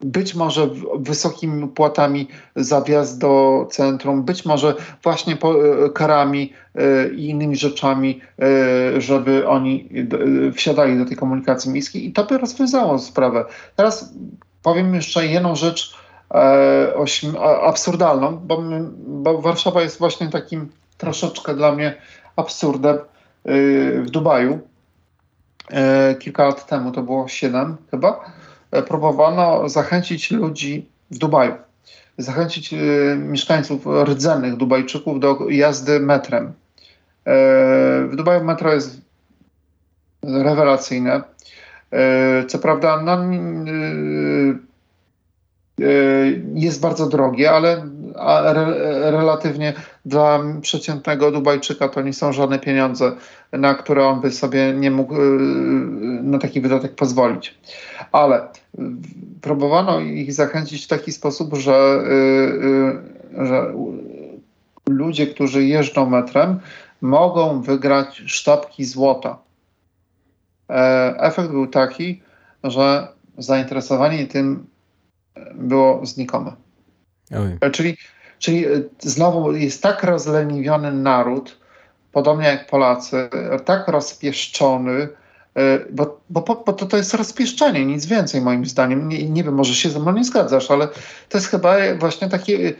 być 0.00 0.34
może 0.34 0.70
wysokimi 0.98 1.68
płatami 1.68 2.28
za 2.56 2.80
wjazd 2.80 3.18
do 3.18 3.66
centrum, 3.70 4.22
być 4.22 4.44
może 4.44 4.74
właśnie 5.02 5.36
karami 5.94 6.52
i 7.16 7.28
innymi 7.28 7.56
rzeczami, 7.56 8.20
żeby 8.98 9.48
oni 9.48 9.88
wsiadali 10.54 10.98
do 10.98 11.04
tej 11.04 11.16
komunikacji 11.16 11.70
miejskiej 11.70 12.06
i 12.06 12.12
to 12.12 12.24
by 12.24 12.38
rozwiązało 12.38 12.98
sprawę. 12.98 13.44
Teraz 13.76 14.12
powiem 14.62 14.94
jeszcze 14.94 15.26
jedną 15.26 15.56
rzecz 15.56 15.96
absurdalną, 17.62 18.36
bo, 18.36 18.62
bo 19.06 19.40
Warszawa 19.40 19.82
jest 19.82 19.98
właśnie 19.98 20.28
takim 20.28 20.68
troszeczkę 20.98 21.54
dla 21.54 21.72
mnie 21.72 21.94
absurdem 22.36 22.98
w 24.04 24.06
Dubaju 24.10 24.60
E, 25.70 26.14
kilka 26.14 26.44
lat 26.44 26.66
temu, 26.66 26.92
to 26.92 27.02
było 27.02 27.28
7 27.28 27.76
chyba, 27.90 28.32
e, 28.70 28.82
próbowano 28.82 29.68
zachęcić 29.68 30.30
ludzi 30.30 30.88
w 31.10 31.18
Dubaju, 31.18 31.54
zachęcić 32.18 32.72
e, 32.72 32.76
mieszkańców 33.16 33.86
rdzennych 34.04 34.56
Dubajczyków 34.56 35.20
do 35.20 35.38
jazdy 35.50 36.00
metrem. 36.00 36.52
W 37.26 38.10
Dubaju 38.16 38.44
metro 38.44 38.74
jest 38.74 39.00
rewelacyjne. 40.22 41.22
Co 42.48 42.58
prawda 42.58 43.02
no, 43.02 43.18
jest 46.54 46.80
bardzo 46.80 47.08
drogie, 47.08 47.50
ale 47.50 47.84
relatywnie 49.10 49.72
dla 50.04 50.40
przeciętnego 50.60 51.30
Dubajczyka 51.30 51.88
to 51.88 52.02
nie 52.02 52.12
są 52.12 52.32
żadne 52.32 52.58
pieniądze, 52.58 53.12
na 53.52 53.74
które 53.74 54.06
on 54.06 54.20
by 54.20 54.30
sobie 54.30 54.72
nie 54.72 54.90
mógł 54.90 55.14
na 56.22 56.38
taki 56.38 56.60
wydatek 56.60 56.94
pozwolić. 56.94 57.58
Ale 58.12 58.48
próbowano 59.40 60.00
ich 60.00 60.32
zachęcić 60.32 60.84
w 60.84 60.88
taki 60.88 61.12
sposób, 61.12 61.54
że, 61.54 62.04
że 63.38 63.74
ludzie, 64.88 65.26
którzy 65.26 65.64
jeżdżą 65.64 66.10
metrem, 66.10 66.60
mogą 67.04 67.62
wygrać 67.62 68.22
sztabki 68.26 68.84
złota. 68.84 69.38
E, 70.70 71.14
efekt 71.18 71.50
był 71.50 71.66
taki, 71.66 72.22
że 72.64 73.08
zainteresowanie 73.38 74.26
tym 74.26 74.66
było 75.54 76.06
znikome. 76.06 76.52
Oj. 77.30 77.58
E, 77.60 77.70
czyli, 77.70 77.96
czyli 78.38 78.66
e, 78.66 78.70
znowu 78.98 79.52
jest 79.52 79.82
tak 79.82 80.04
rozleniwiony 80.04 80.92
naród, 80.92 81.60
podobnie 82.12 82.46
jak 82.46 82.66
Polacy, 82.66 83.28
tak 83.64 83.88
rozpieszczony, 83.88 85.08
bo, 85.90 86.20
bo, 86.30 86.62
bo 86.66 86.72
to, 86.72 86.86
to 86.86 86.96
jest 86.96 87.14
rozpieszczenie, 87.14 87.86
nic 87.86 88.06
więcej 88.06 88.40
moim 88.40 88.66
zdaniem. 88.66 89.08
Nie, 89.08 89.28
nie 89.28 89.44
wiem, 89.44 89.54
może 89.54 89.74
się 89.74 89.90
ze 89.90 90.00
mną 90.00 90.12
nie 90.12 90.24
zgadzasz, 90.24 90.70
ale 90.70 90.88
to 91.28 91.38
jest 91.38 91.46
chyba 91.46 91.74
właśnie 91.98 92.28
takie 92.28 92.72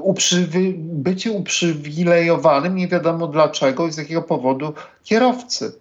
uprzywy, 0.00 0.74
bycie 0.76 1.32
uprzywilejowanym, 1.32 2.76
nie 2.76 2.88
wiadomo 2.88 3.26
dlaczego 3.26 3.86
i 3.86 3.92
z 3.92 3.96
jakiego 3.96 4.22
powodu 4.22 4.74
kierowcy. 5.04 5.72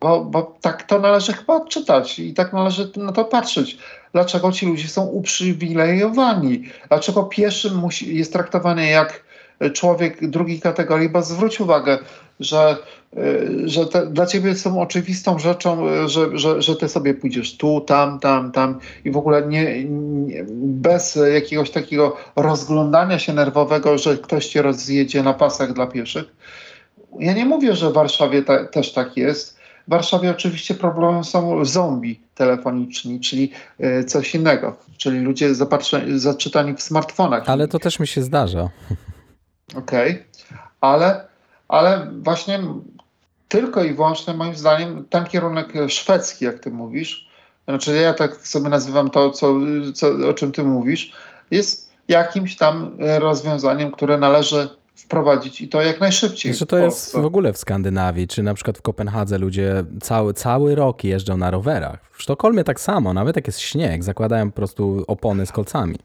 Bo, 0.00 0.24
bo 0.24 0.56
tak 0.60 0.82
to 0.82 0.98
należy 0.98 1.32
chyba 1.32 1.54
odczytać 1.56 2.18
i 2.18 2.34
tak 2.34 2.52
należy 2.52 2.92
na 2.96 3.12
to 3.12 3.24
patrzeć. 3.24 3.78
Dlaczego 4.12 4.52
ci 4.52 4.66
ludzie 4.66 4.88
są 4.88 5.06
uprzywilejowani? 5.06 6.62
Dlaczego 6.88 7.22
pieszy 7.22 7.70
musi, 7.70 8.16
jest 8.16 8.32
traktowany 8.32 8.86
jak 8.86 9.24
człowiek 9.72 10.30
drugiej 10.30 10.60
kategorii? 10.60 11.08
Bo 11.08 11.22
zwróć 11.22 11.60
uwagę, 11.60 11.98
że, 12.40 12.76
że 13.64 13.86
te, 13.86 14.06
dla 14.06 14.26
ciebie 14.26 14.54
są 14.54 14.80
oczywistą 14.80 15.38
rzeczą, 15.38 15.86
że, 16.08 16.38
że, 16.38 16.62
że 16.62 16.76
ty 16.76 16.88
sobie 16.88 17.14
pójdziesz 17.14 17.56
tu, 17.56 17.80
tam, 17.80 18.20
tam, 18.20 18.52
tam 18.52 18.78
i 19.04 19.10
w 19.10 19.16
ogóle 19.16 19.46
nie, 19.46 19.84
nie 19.84 20.44
bez 20.48 21.18
jakiegoś 21.34 21.70
takiego 21.70 22.16
rozglądania 22.36 23.18
się 23.18 23.32
nerwowego, 23.32 23.98
że 23.98 24.18
ktoś 24.18 24.46
cię 24.46 24.62
rozjedzie 24.62 25.22
na 25.22 25.34
pasach 25.34 25.72
dla 25.72 25.86
pieszych. 25.86 26.24
Ja 27.18 27.32
nie 27.32 27.46
mówię, 27.46 27.76
że 27.76 27.90
w 27.90 27.92
Warszawie 27.92 28.42
ta, 28.42 28.64
też 28.64 28.92
tak 28.92 29.16
jest, 29.16 29.58
w 29.88 29.90
Warszawie 29.90 30.30
oczywiście 30.30 30.74
problemem 30.74 31.24
są 31.24 31.64
zombie 31.64 32.20
telefoniczni, 32.34 33.20
czyli 33.20 33.50
e, 33.78 34.04
coś 34.04 34.34
innego, 34.34 34.76
czyli 34.96 35.20
ludzie 35.20 35.54
zaczytani 36.16 36.74
w 36.74 36.82
smartfonach. 36.82 37.48
Ale 37.50 37.68
to 37.68 37.78
też 37.78 38.00
mi 38.00 38.06
się 38.06 38.22
zdarza. 38.22 38.70
Okej, 39.76 40.10
okay. 40.10 40.58
ale, 40.80 41.24
ale 41.68 42.10
właśnie 42.22 42.60
tylko 43.52 43.84
i 43.84 43.94
wyłącznie 43.94 44.34
moim 44.34 44.54
zdaniem 44.54 45.04
ten 45.10 45.24
kierunek 45.24 45.72
szwedzki, 45.88 46.44
jak 46.44 46.58
ty 46.58 46.70
mówisz, 46.70 47.28
znaczy 47.68 47.96
ja 47.96 48.14
tak 48.14 48.36
sobie 48.36 48.68
nazywam 48.68 49.10
to, 49.10 49.30
co, 49.30 49.54
co, 49.94 50.08
o 50.30 50.34
czym 50.34 50.52
ty 50.52 50.62
mówisz, 50.62 51.12
jest 51.50 51.92
jakimś 52.08 52.56
tam 52.56 52.96
rozwiązaniem, 52.98 53.90
które 53.90 54.18
należy 54.18 54.68
wprowadzić 54.94 55.60
i 55.60 55.68
to 55.68 55.82
jak 55.82 56.00
najszybciej. 56.00 56.54
Czy 56.54 56.66
to 56.66 56.78
jest 56.78 57.12
w 57.12 57.24
ogóle 57.24 57.52
w 57.52 57.58
Skandynawii, 57.58 58.28
czy 58.28 58.42
na 58.42 58.54
przykład 58.54 58.78
w 58.78 58.82
Kopenhadze 58.82 59.38
ludzie 59.38 59.84
cały, 60.02 60.34
cały 60.34 60.74
rok 60.74 61.04
jeżdżą 61.04 61.36
na 61.36 61.50
rowerach. 61.50 61.98
W 62.12 62.22
Sztokholmie 62.22 62.64
tak 62.64 62.80
samo, 62.80 63.12
nawet 63.12 63.36
jak 63.36 63.46
jest 63.46 63.60
śnieg, 63.60 64.04
zakładają 64.04 64.50
po 64.50 64.56
prostu 64.56 65.04
opony 65.06 65.46
z 65.46 65.52
kolcami. 65.52 65.96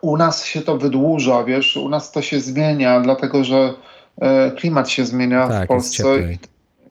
U 0.00 0.16
nas 0.16 0.44
się 0.44 0.60
to 0.60 0.76
wydłuża, 0.76 1.44
wiesz, 1.44 1.76
u 1.76 1.88
nas 1.88 2.12
to 2.12 2.22
się 2.22 2.40
zmienia, 2.40 3.00
dlatego 3.00 3.44
że 3.44 3.74
klimat 4.56 4.90
się 4.90 5.04
zmienia 5.04 5.48
tak, 5.48 5.64
w 5.64 5.68
Polsce. 5.68 6.02
Jest 6.02 6.20
cieplej. 6.20 6.38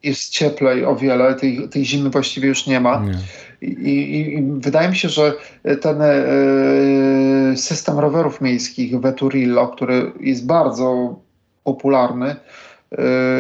jest 0.04 0.30
cieplej 0.30 0.86
o 0.86 0.96
wiele, 0.96 1.36
tej, 1.36 1.70
tej 1.70 1.86
zimy 1.86 2.10
właściwie 2.10 2.48
już 2.48 2.68
nie 2.68 2.80
ma. 2.80 3.00
Nie. 3.00 3.18
I, 3.62 4.20
i, 4.20 4.44
wydaje 4.60 4.90
mi 4.90 4.96
się, 4.96 5.10
że 5.10 5.34
ten 5.82 6.02
e, 6.02 7.58
system 7.58 8.00
rowerów 8.00 8.42
miejskich 8.42 9.00
Veturillo, 9.00 9.68
który 9.68 10.12
jest 10.20 10.46
bardzo 10.46 11.20
popularny, 11.64 12.36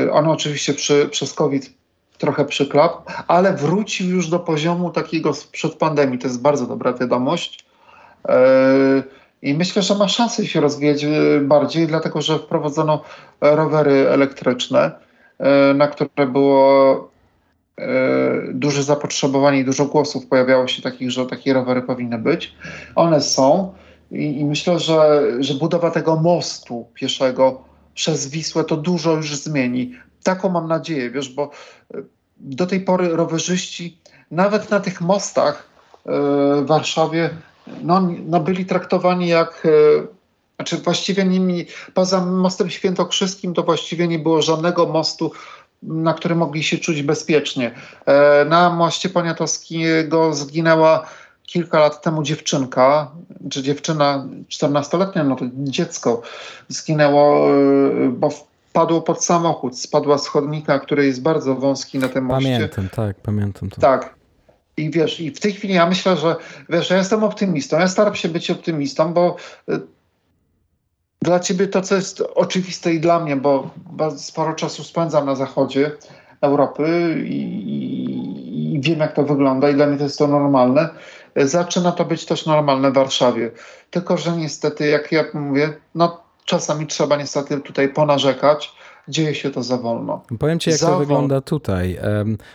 e, 0.05 0.11
on 0.11 0.27
oczywiście 0.27 0.73
przy, 0.73 1.07
przez 1.11 1.33
COVID 1.33 1.73
trochę 2.17 2.45
przyklap, 2.45 3.11
ale 3.27 3.53
wrócił 3.53 4.09
już 4.09 4.27
do 4.27 4.39
poziomu 4.39 4.89
takiego 4.89 5.33
sprzed 5.33 5.73
pandemii. 5.73 6.19
To 6.19 6.27
jest 6.27 6.41
bardzo 6.41 6.67
dobra 6.67 6.93
wiadomość. 6.93 7.65
E, 8.29 9.03
I 9.41 9.53
myślę, 9.53 9.81
że 9.81 9.95
ma 9.95 10.07
szansę 10.07 10.45
się 10.45 10.61
rozwijać 10.61 11.05
bardziej, 11.41 11.87
dlatego 11.87 12.21
że 12.21 12.39
wprowadzono 12.39 13.03
rowery 13.41 14.09
elektryczne, 14.09 14.91
na 15.75 15.87
które 15.87 16.27
było 16.27 17.09
E, 17.79 18.53
duże 18.53 18.83
zapotrzebowanie 18.83 19.59
i 19.59 19.65
dużo 19.65 19.85
głosów 19.85 20.27
pojawiało 20.27 20.67
się 20.67 20.81
takich, 20.81 21.11
że 21.11 21.25
takie 21.25 21.53
rowery 21.53 21.81
powinny 21.81 22.17
być. 22.17 22.55
One 22.95 23.21
są 23.21 23.73
i, 24.11 24.39
i 24.39 24.45
myślę, 24.45 24.79
że, 24.79 25.27
że 25.39 25.53
budowa 25.53 25.91
tego 25.91 26.15
mostu 26.15 26.87
pieszego 26.93 27.61
przez 27.93 28.27
Wisłę 28.27 28.63
to 28.63 28.77
dużo 28.77 29.15
już 29.15 29.35
zmieni. 29.35 29.93
Taką 30.23 30.49
mam 30.49 30.67
nadzieję, 30.67 31.11
wiesz, 31.11 31.29
bo 31.29 31.51
e, 31.93 32.01
do 32.37 32.67
tej 32.67 32.81
pory 32.81 33.09
rowerzyści 33.09 33.97
nawet 34.31 34.69
na 34.69 34.79
tych 34.79 35.01
mostach 35.01 35.69
e, 36.05 36.11
w 36.61 36.65
Warszawie 36.65 37.29
no, 37.83 38.09
no 38.25 38.39
byli 38.39 38.65
traktowani 38.65 39.27
jak 39.27 39.67
znaczy 40.55 40.77
właściwie 40.77 41.25
nimi, 41.25 41.65
poza 41.93 42.25
mostem 42.25 42.69
świętokrzyskim 42.69 43.53
to 43.53 43.63
właściwie 43.63 44.07
nie 44.07 44.19
było 44.19 44.41
żadnego 44.41 44.85
mostu 44.85 45.31
na 45.83 46.13
którym 46.13 46.37
mogli 46.37 46.63
się 46.63 46.77
czuć 46.77 47.03
bezpiecznie. 47.03 47.71
E, 48.05 48.45
na 48.45 48.69
moście 48.69 49.09
poniatowskiego 49.09 50.33
zginęła 50.33 51.05
kilka 51.43 51.79
lat 51.79 52.01
temu 52.01 52.23
dziewczynka, 52.23 53.11
czy 53.49 53.63
dziewczyna 53.63 54.25
14-letnia, 54.49 55.23
no 55.23 55.35
to 55.35 55.45
dziecko, 55.53 56.21
zginęło, 56.67 57.49
e, 57.49 58.09
bo 58.09 58.29
wpadło 58.29 59.01
pod 59.01 59.25
samochód, 59.25 59.79
spadła 59.79 60.17
z 60.17 60.27
chodnika, 60.27 60.79
który 60.79 61.05
jest 61.05 61.21
bardzo 61.21 61.55
wąski 61.55 61.99
na 61.99 62.07
tym 62.07 62.25
moście. 62.25 62.51
Pamiętam, 62.53 62.89
tak, 62.89 63.15
pamiętam 63.17 63.69
to. 63.69 63.81
Tak. 63.81 64.18
I 64.79 64.89
wiesz, 64.89 65.19
i 65.19 65.31
w 65.31 65.39
tej 65.39 65.53
chwili 65.53 65.73
ja 65.73 65.85
myślę, 65.85 66.17
że 66.17 66.35
wiesz, 66.69 66.89
ja 66.89 66.97
jestem 66.97 67.23
optymistą. 67.23 67.79
Ja 67.79 67.87
staram 67.87 68.15
się 68.15 68.29
być 68.29 68.51
optymistą, 68.51 69.13
bo 69.13 69.35
e, 69.69 69.79
dla 71.21 71.39
ciebie 71.39 71.67
to, 71.67 71.81
co 71.81 71.95
jest 71.95 72.21
oczywiste 72.35 72.93
i 72.93 72.99
dla 72.99 73.19
mnie, 73.19 73.35
bo 73.35 73.69
sporo 74.17 74.53
czasu 74.53 74.83
spędzam 74.83 75.25
na 75.25 75.35
zachodzie 75.35 75.91
Europy 76.41 77.15
i, 77.25 77.41
i, 77.69 78.75
i, 78.75 78.81
wiem, 78.81 78.99
jak 78.99 79.13
to 79.13 79.23
wygląda, 79.23 79.69
i 79.69 79.73
dla 79.73 79.87
mnie 79.87 79.97
to 79.97 80.03
jest 80.03 80.17
to 80.17 80.27
normalne. 80.27 80.89
Zaczyna 81.35 81.91
to 81.91 82.05
być 82.05 82.25
też 82.25 82.45
normalne 82.45 82.91
w 82.91 82.93
Warszawie. 82.93 83.51
Tylko, 83.91 84.17
że 84.17 84.37
niestety, 84.37 84.87
jak 84.87 85.11
ja 85.11 85.23
mówię, 85.33 85.73
no 85.95 86.23
czasami 86.45 86.87
trzeba 86.87 87.15
niestety 87.15 87.57
tutaj 87.57 87.89
ponarzekać, 87.89 88.75
dzieje 89.09 89.35
się 89.35 89.49
to 89.51 89.63
za 89.63 89.77
wolno. 89.77 90.21
Powiem 90.39 90.59
ci, 90.59 90.69
jak 90.69 90.79
Za 90.79 90.85
to 90.85 90.91
wolno. 90.91 91.05
wygląda 91.05 91.41
tutaj. 91.41 91.97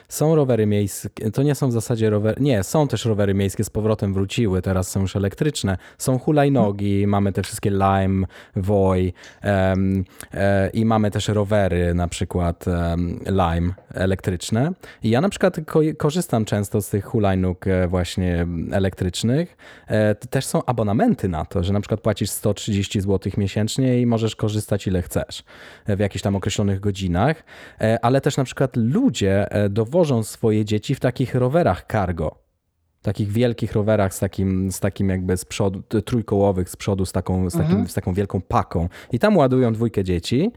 Są 0.09 0.35
rowery 0.35 0.67
miejskie, 0.67 1.31
to 1.31 1.43
nie 1.43 1.55
są 1.55 1.69
w 1.69 1.73
zasadzie 1.73 2.11
rowery, 2.11 2.37
nie, 2.41 2.63
są 2.63 2.89
też 2.89 3.05
rowery 3.05 3.35
miejskie, 3.35 3.65
z 3.65 3.71
powrotem 3.71 4.15
wróciły, 4.15 4.63
teraz 4.63 4.89
są 4.91 5.01
już 5.01 5.17
elektryczne. 5.17 5.79
Są 5.99 6.19
hulajnogi, 6.19 7.07
mamy 7.07 7.33
te 7.33 7.43
wszystkie 7.43 7.71
Lime, 7.71 8.27
Voi 8.57 9.13
em, 9.43 10.05
e, 10.35 10.71
i 10.71 10.85
mamy 10.85 11.11
też 11.11 11.29
rowery, 11.29 11.95
na 11.95 12.09
przykład 12.09 12.69
em, 12.69 13.21
Lime 13.27 13.75
elektryczne. 13.95 14.73
I 15.03 15.11
ja 15.11 15.21
na 15.21 15.29
przykład 15.29 15.57
ko 15.67 15.81
korzystam 15.99 16.45
często 16.45 16.83
z 16.83 16.89
tych 16.89 17.05
hulajnóg 17.05 17.67
e, 17.67 17.89
właśnie 17.89 18.47
elektrycznych. 18.73 19.57
E, 19.89 20.15
Też 20.15 20.47
są 20.47 20.65
abonamenty 20.65 21.29
na 21.29 21.45
to, 21.45 21.63
że 21.63 21.73
na 21.73 21.81
przykład 21.81 22.01
płacisz 22.01 22.31
130 22.31 23.01
zł 23.01 23.33
miesięcznie 23.37 24.01
i 24.01 24.07
możesz 24.07 24.37
korzystać 24.37 24.87
ile 24.87 25.03
chcesz 25.03 25.45
w 25.87 25.99
jakichś 25.99 26.23
tam 26.23 26.37
określonych 26.45 26.81
godzinach, 26.81 27.45
E, 27.81 28.05
ale 28.05 28.21
też 28.21 28.37
na 28.37 28.45
przykład 28.45 28.77
ludzie 28.77 29.53
e, 29.53 29.69
dowożą 29.69 30.23
swoje 30.23 30.65
dzieci 30.65 30.95
w 30.95 31.01
takich 31.01 31.35
rowerach 31.35 31.87
cargo. 31.93 32.39
Takich 33.03 33.29
wielkich 33.29 33.73
rowerach 33.73 34.15
z 34.15 34.19
takim, 34.19 34.73
z 34.73 34.81
takim 34.81 35.09
jakby 35.09 35.37
z 35.37 35.45
przodu, 35.45 35.83
trójkołowych 36.03 36.69
z 36.71 36.77
przodu, 36.77 37.07
z 37.07 37.13
taką, 37.13 37.51
z, 37.51 37.57
takim, 37.57 37.89
z 37.89 37.95
taką 37.95 38.15
wielką 38.15 38.41
paką. 38.41 38.89
I 39.13 39.19
tam 39.19 39.37
ładują 39.37 39.73
dwójkę 39.73 40.05
dzieci. 40.05 40.53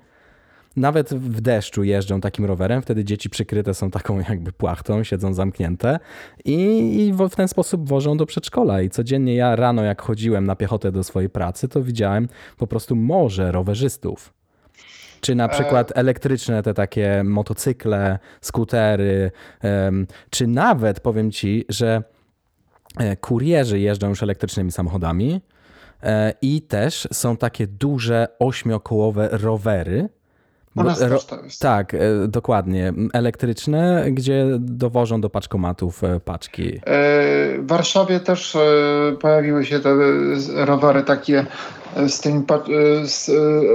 Nawet 0.75 1.13
w 1.13 1.41
deszczu 1.41 1.83
jeżdżą 1.83 2.21
takim 2.21 2.45
rowerem, 2.45 2.81
wtedy 2.81 3.03
dzieci 3.03 3.29
przykryte 3.29 3.73
są 3.73 3.91
taką 3.91 4.19
jakby 4.29 4.51
płachtą, 4.51 5.03
siedzą 5.03 5.33
zamknięte 5.33 5.99
i, 6.45 6.55
i 7.07 7.13
w 7.13 7.35
ten 7.35 7.47
sposób 7.47 7.89
wożą 7.89 8.17
do 8.17 8.25
przedszkola. 8.25 8.81
I 8.81 8.89
codziennie 8.89 9.35
ja 9.35 9.55
rano, 9.55 9.83
jak 9.83 10.01
chodziłem 10.01 10.45
na 10.45 10.55
piechotę 10.55 10.91
do 10.91 11.03
swojej 11.03 11.29
pracy, 11.29 11.67
to 11.67 11.83
widziałem 11.83 12.27
po 12.57 12.67
prostu 12.67 12.95
morze 12.95 13.51
rowerzystów. 13.51 14.36
Czy 15.22 15.36
na 15.36 15.47
przykład 15.47 15.91
elektryczne 15.95 16.63
te 16.63 16.74
takie 16.74 17.24
motocykle, 17.24 18.20
skutery, 18.41 19.32
czy 20.30 20.47
nawet 20.47 20.99
powiem 20.99 21.32
ci, 21.32 21.65
że 21.70 22.03
e, 22.97 23.15
kurierzy 23.15 23.80
jeżdżą 23.80 24.09
już 24.09 24.24
elektrycznymi 24.24 24.72
samochodami 24.72 25.41
e, 26.03 26.34
i 26.41 26.61
też 26.61 27.07
są 27.13 27.38
takie 27.38 27.68
duże 27.68 28.28
ośmiokołowe 28.39 29.30
rowery. 29.32 30.09
Nas 30.76 31.01
Ro-. 31.01 31.20
Tak, 31.59 31.93
e, 31.93 31.99
dokładnie. 32.28 32.93
Elektryczne, 33.13 34.05
gdzie 34.11 34.45
dowożą 34.59 35.22
do 35.22 35.30
paczkomatów 35.30 36.03
e, 36.03 36.20
paczki. 36.20 36.76
E, 36.76 36.80
W 37.57 37.68
Warszawie 37.68 38.20
też 38.20 38.55
e, 38.55 38.59
pojawiły 39.22 39.65
się 39.65 39.80
te 39.80 39.89
e, 39.89 40.65
rowery 40.65 41.03
takie 41.03 41.39
e, 41.39 41.45
z 42.07 42.19
tymi 42.19 42.43
e, 42.49 43.07
z, 43.07 43.29
e, 43.29 43.33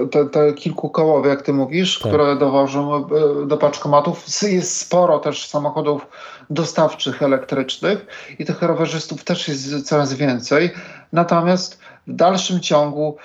te, 0.09 0.25
te 0.27 0.53
kilkukołowe, 0.53 1.29
jak 1.29 1.43
ty 1.43 1.53
mówisz, 1.53 1.99
Tak. 1.99 2.13
które 2.13 2.37
dowożą 2.37 2.97
e, 2.97 3.47
do 3.47 3.57
paczkomatów. 3.57 4.43
Jest 4.43 4.77
sporo 4.77 5.19
też 5.19 5.49
samochodów 5.49 6.07
dostawczych 6.51 7.23
elektrycznych 7.23 8.07
i 8.39 8.45
tych 8.45 8.63
rowerzystów 8.63 9.25
też 9.25 9.49
jest 9.49 9.89
coraz 9.89 10.15
więcej. 10.15 10.71
Natomiast 11.13 11.79
w 12.07 12.13
dalszym 12.13 12.61
ciągu 12.61 13.17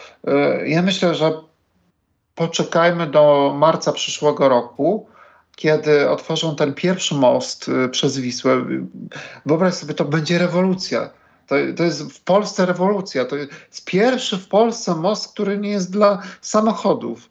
ja 0.65 0.81
myślę, 0.81 1.15
że 1.15 1.33
poczekajmy 2.35 3.07
do 3.07 3.53
marca 3.57 3.91
przyszłego 3.91 4.49
roku, 4.49 5.07
kiedy 5.55 6.09
otworzą 6.09 6.55
ten 6.55 6.73
pierwszy 6.73 7.15
most 7.15 7.69
y, 7.69 7.89
przez 7.89 8.17
Wisłę. 8.17 8.65
Wyobraź 9.45 9.73
sobie, 9.73 9.93
to 9.93 10.05
będzie 10.05 10.37
rewolucja. 10.37 11.09
To, 11.47 11.55
to 11.75 11.83
jest 11.83 12.13
w 12.13 12.23
Polsce 12.23 12.65
rewolucja. 12.65 13.25
To 13.25 13.35
jest 13.35 13.85
pierwszy 13.85 14.37
w 14.37 14.47
Polsce 14.47 14.95
most, 14.95 15.33
który 15.33 15.57
nie 15.57 15.69
jest 15.69 15.91
dla 15.91 16.21
samochodów. 16.41 17.29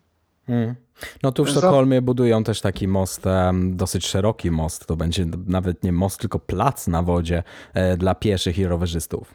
Mm. 0.49 0.75
No 1.23 1.33
tu 1.33 1.45
w 1.45 1.49
Sztokholmie 1.49 2.03
budują 2.03 2.45
też 2.45 2.61
taki 2.61 2.89
most, 2.89 3.23
dosyć 3.71 4.07
szeroki 4.07 4.51
most. 4.51 4.87
To 4.87 4.97
będzie 4.97 5.27
nawet 5.47 5.85
nie 5.85 5.93
most, 5.93 6.21
tylko 6.21 6.39
plac 6.39 6.87
na 6.87 7.03
wodzie 7.03 7.43
e, 7.75 7.97
dla 7.97 8.15
pieszych 8.15 8.59
i 8.59 8.67
rowerzystów. 8.67 9.35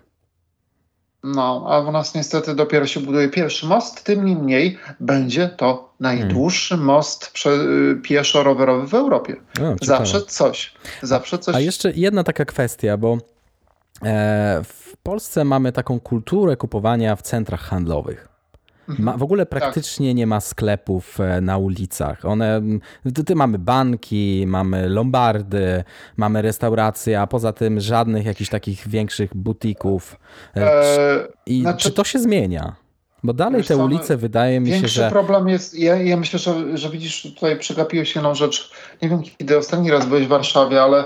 No, 1.24 1.66
a 1.70 1.80
u 1.80 1.92
nas 1.92 2.16
niestety 2.16 2.56
dopiero 2.56 2.88
się 2.88 3.00
buduje 3.00 3.30
pierwszy 3.30 3.66
most, 3.66 4.04
tym 4.04 4.26
niemniej 4.26 4.78
będzie 5.00 5.50
to 5.50 5.94
najdłuższy 6.00 6.78
most 6.78 7.32
prze, 7.32 7.50
y, 7.50 8.02
pieszo-rowerowy 8.04 8.88
w 8.88 8.94
Europie. 8.94 9.36
O, 9.36 9.56
ciekawe. 9.58 9.76
Zawsze 9.82 10.22
coś. 10.22 10.74
Zawsze 11.02 11.38
coś. 11.38 11.56
A 11.56 11.60
jeszcze 11.60 11.92
jedna 11.96 12.24
taka 12.24 12.46
kwestia, 12.46 12.98
bo 12.98 13.18
w 14.64 14.98
Polsce 15.04 15.46
mamy 15.46 15.72
taką 15.72 16.00
kulturę 16.00 16.58
kupowania 16.58 17.16
w 17.16 17.22
centrach 17.22 17.62
handlowych. 17.62 18.28
Ma, 19.00 19.18
w 19.18 19.24
ogóle 19.24 19.46
praktycznie 19.46 20.14
nie 20.14 20.28
ma 20.28 20.40
sklepów 20.40 21.20
e, 21.20 21.42
na 21.42 21.58
ulicach. 21.58 22.26
One, 22.26 22.62
ty, 23.26 23.36
mamy 23.36 23.60
banki, 23.60 24.44
mamy 24.48 24.90
lombardy, 24.90 25.84
mamy 26.18 26.42
restauracje, 26.42 27.22
a 27.22 27.28
poza 27.28 27.54
tym 27.54 27.80
żadnych 27.80 28.26
jakichś 28.26 28.50
takich 28.50 28.88
większych 28.88 29.36
butików. 29.36 30.20
E, 30.56 30.60
czy, 30.60 31.02
E, 31.02 31.28
I 31.46 31.62
znaczy- 31.62 31.84
czy 31.84 31.92
to 31.92 32.04
się 32.04 32.20
zmienia? 32.20 32.76
Bo 33.24 33.34
dalej 33.34 33.64
te 33.64 33.78
no, 33.78 33.84
ulice 33.84 34.18
wydaje 34.18 34.60
mi 34.60 34.68
się, 34.68 34.74
Większy 34.74 34.96
że... 34.96 35.10
problem 35.10 35.48
jest, 35.50 35.80
ja, 35.80 35.96
ja 35.96 36.18
myślę, 36.18 36.40
że, 36.40 36.78
że 36.78 36.90
widzisz, 36.90 37.22
tutaj 37.22 37.60
przegapiłeś 37.60 38.16
jedną 38.16 38.36
rzecz. 38.36 38.72
Nie 39.02 39.10
wiem, 39.10 39.22
kiedy 39.38 39.58
ostatni 39.58 39.92
raz 39.92 40.06
byłeś 40.06 40.26
w 40.26 40.30
Warszawie, 40.30 40.82
ale 40.82 41.04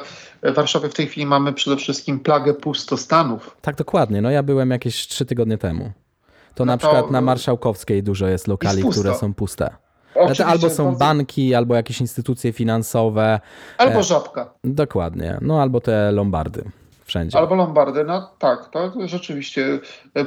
w 0.51 0.55
Warszawie 0.55 0.89
w 0.89 0.93
tej 0.93 1.07
chwili 1.07 1.25
mamy 1.25 1.53
przede 1.53 1.77
wszystkim 1.77 2.19
plagę 2.19 2.53
pustostanów. 2.53 3.57
Tak, 3.61 3.75
dokładnie. 3.75 4.21
No 4.21 4.31
ja 4.31 4.43
byłem 4.43 4.71
jakieś 4.71 5.07
trzy 5.07 5.25
tygodnie 5.25 5.57
temu. 5.57 5.91
To 6.55 6.65
No 6.65 6.71
na 6.73 6.77
to- 6.77 6.87
przykład 6.87 7.11
na 7.11 7.21
Marszałkowskiej 7.21 8.03
dużo 8.03 8.27
jest 8.27 8.47
lokali, 8.47 8.83
Jest 8.85 8.99
które 8.99 9.15
są 9.15 9.33
puste. 9.33 9.75
Oczywiście 10.15 10.45
albo 10.45 10.69
są 10.69 10.83
bardzo- 10.85 10.99
banki, 10.99 11.55
albo 11.55 11.75
jakieś 11.75 12.01
instytucje 12.01 12.53
finansowe. 12.53 13.39
Albo 13.77 14.03
żabka, 14.03 14.53
Dokładnie. 14.63 15.37
No 15.41 15.61
albo 15.61 15.81
te 15.81 16.11
lombardy. 16.11 16.63
Wszędzie. 17.05 17.37
albo 17.37 17.55
lombardy. 17.55 18.03
No 18.03 18.29
tak, 18.39 18.69
to 18.71 18.91
rzeczywiście. 19.05 19.79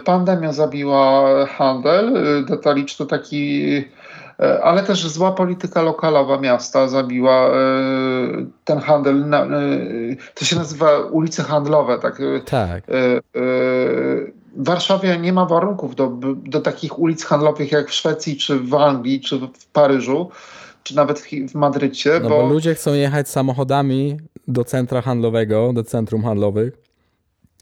Pandemia 0.04 0.52
zabiła 0.52 1.22
handel 1.46 2.14
detaliczny 2.48 3.06
taki, 3.06 3.62
e, 3.76 3.84
ale 4.62 4.82
też 4.82 5.08
zła 5.08 5.32
polityka 5.32 5.82
lokalowa 5.82 6.38
miasta 6.40 6.88
zabiła 6.88 7.48
e, 7.48 7.52
ten 8.64 8.78
handel. 8.78 9.34
e, 9.34 9.48
To 10.34 10.44
się 10.44 10.56
nazywa 10.56 10.98
ulice 10.98 11.42
handlowe, 11.42 11.98
tak. 11.98 12.20
e, 12.20 12.40
Tak. 12.40 12.82
E, 12.90 12.94
e, 12.94 13.20
W 14.56 14.64
Warszawie 14.64 15.18
nie 15.18 15.32
ma 15.32 15.46
warunków 15.46 15.94
do, 15.94 16.12
do 16.36 16.60
takich 16.60 16.98
ulic 16.98 17.24
handlowych 17.24 17.72
jak 17.72 17.88
w 17.88 17.92
Szwecji, 17.94 18.36
czy 18.36 18.58
w 18.60 18.74
Anglii, 18.74 19.20
czy 19.20 19.38
w 19.38 19.66
Paryżu, 19.72 20.30
czy 20.82 20.96
nawet 20.96 21.18
w, 21.20 21.26
w 21.50 21.54
Madrycie, 21.54 22.20
No 22.22 22.28
bo, 22.28 22.36
bo 22.42 22.46
ludzie 22.48 22.74
chcą 22.74 22.94
jechać 22.94 23.28
samochodami 23.28 24.16
do 24.48 24.64
centra 24.64 25.02
handlowego, 25.02 25.72
do 25.72 25.84
centrum 25.84 26.22
handlowych 26.24 26.72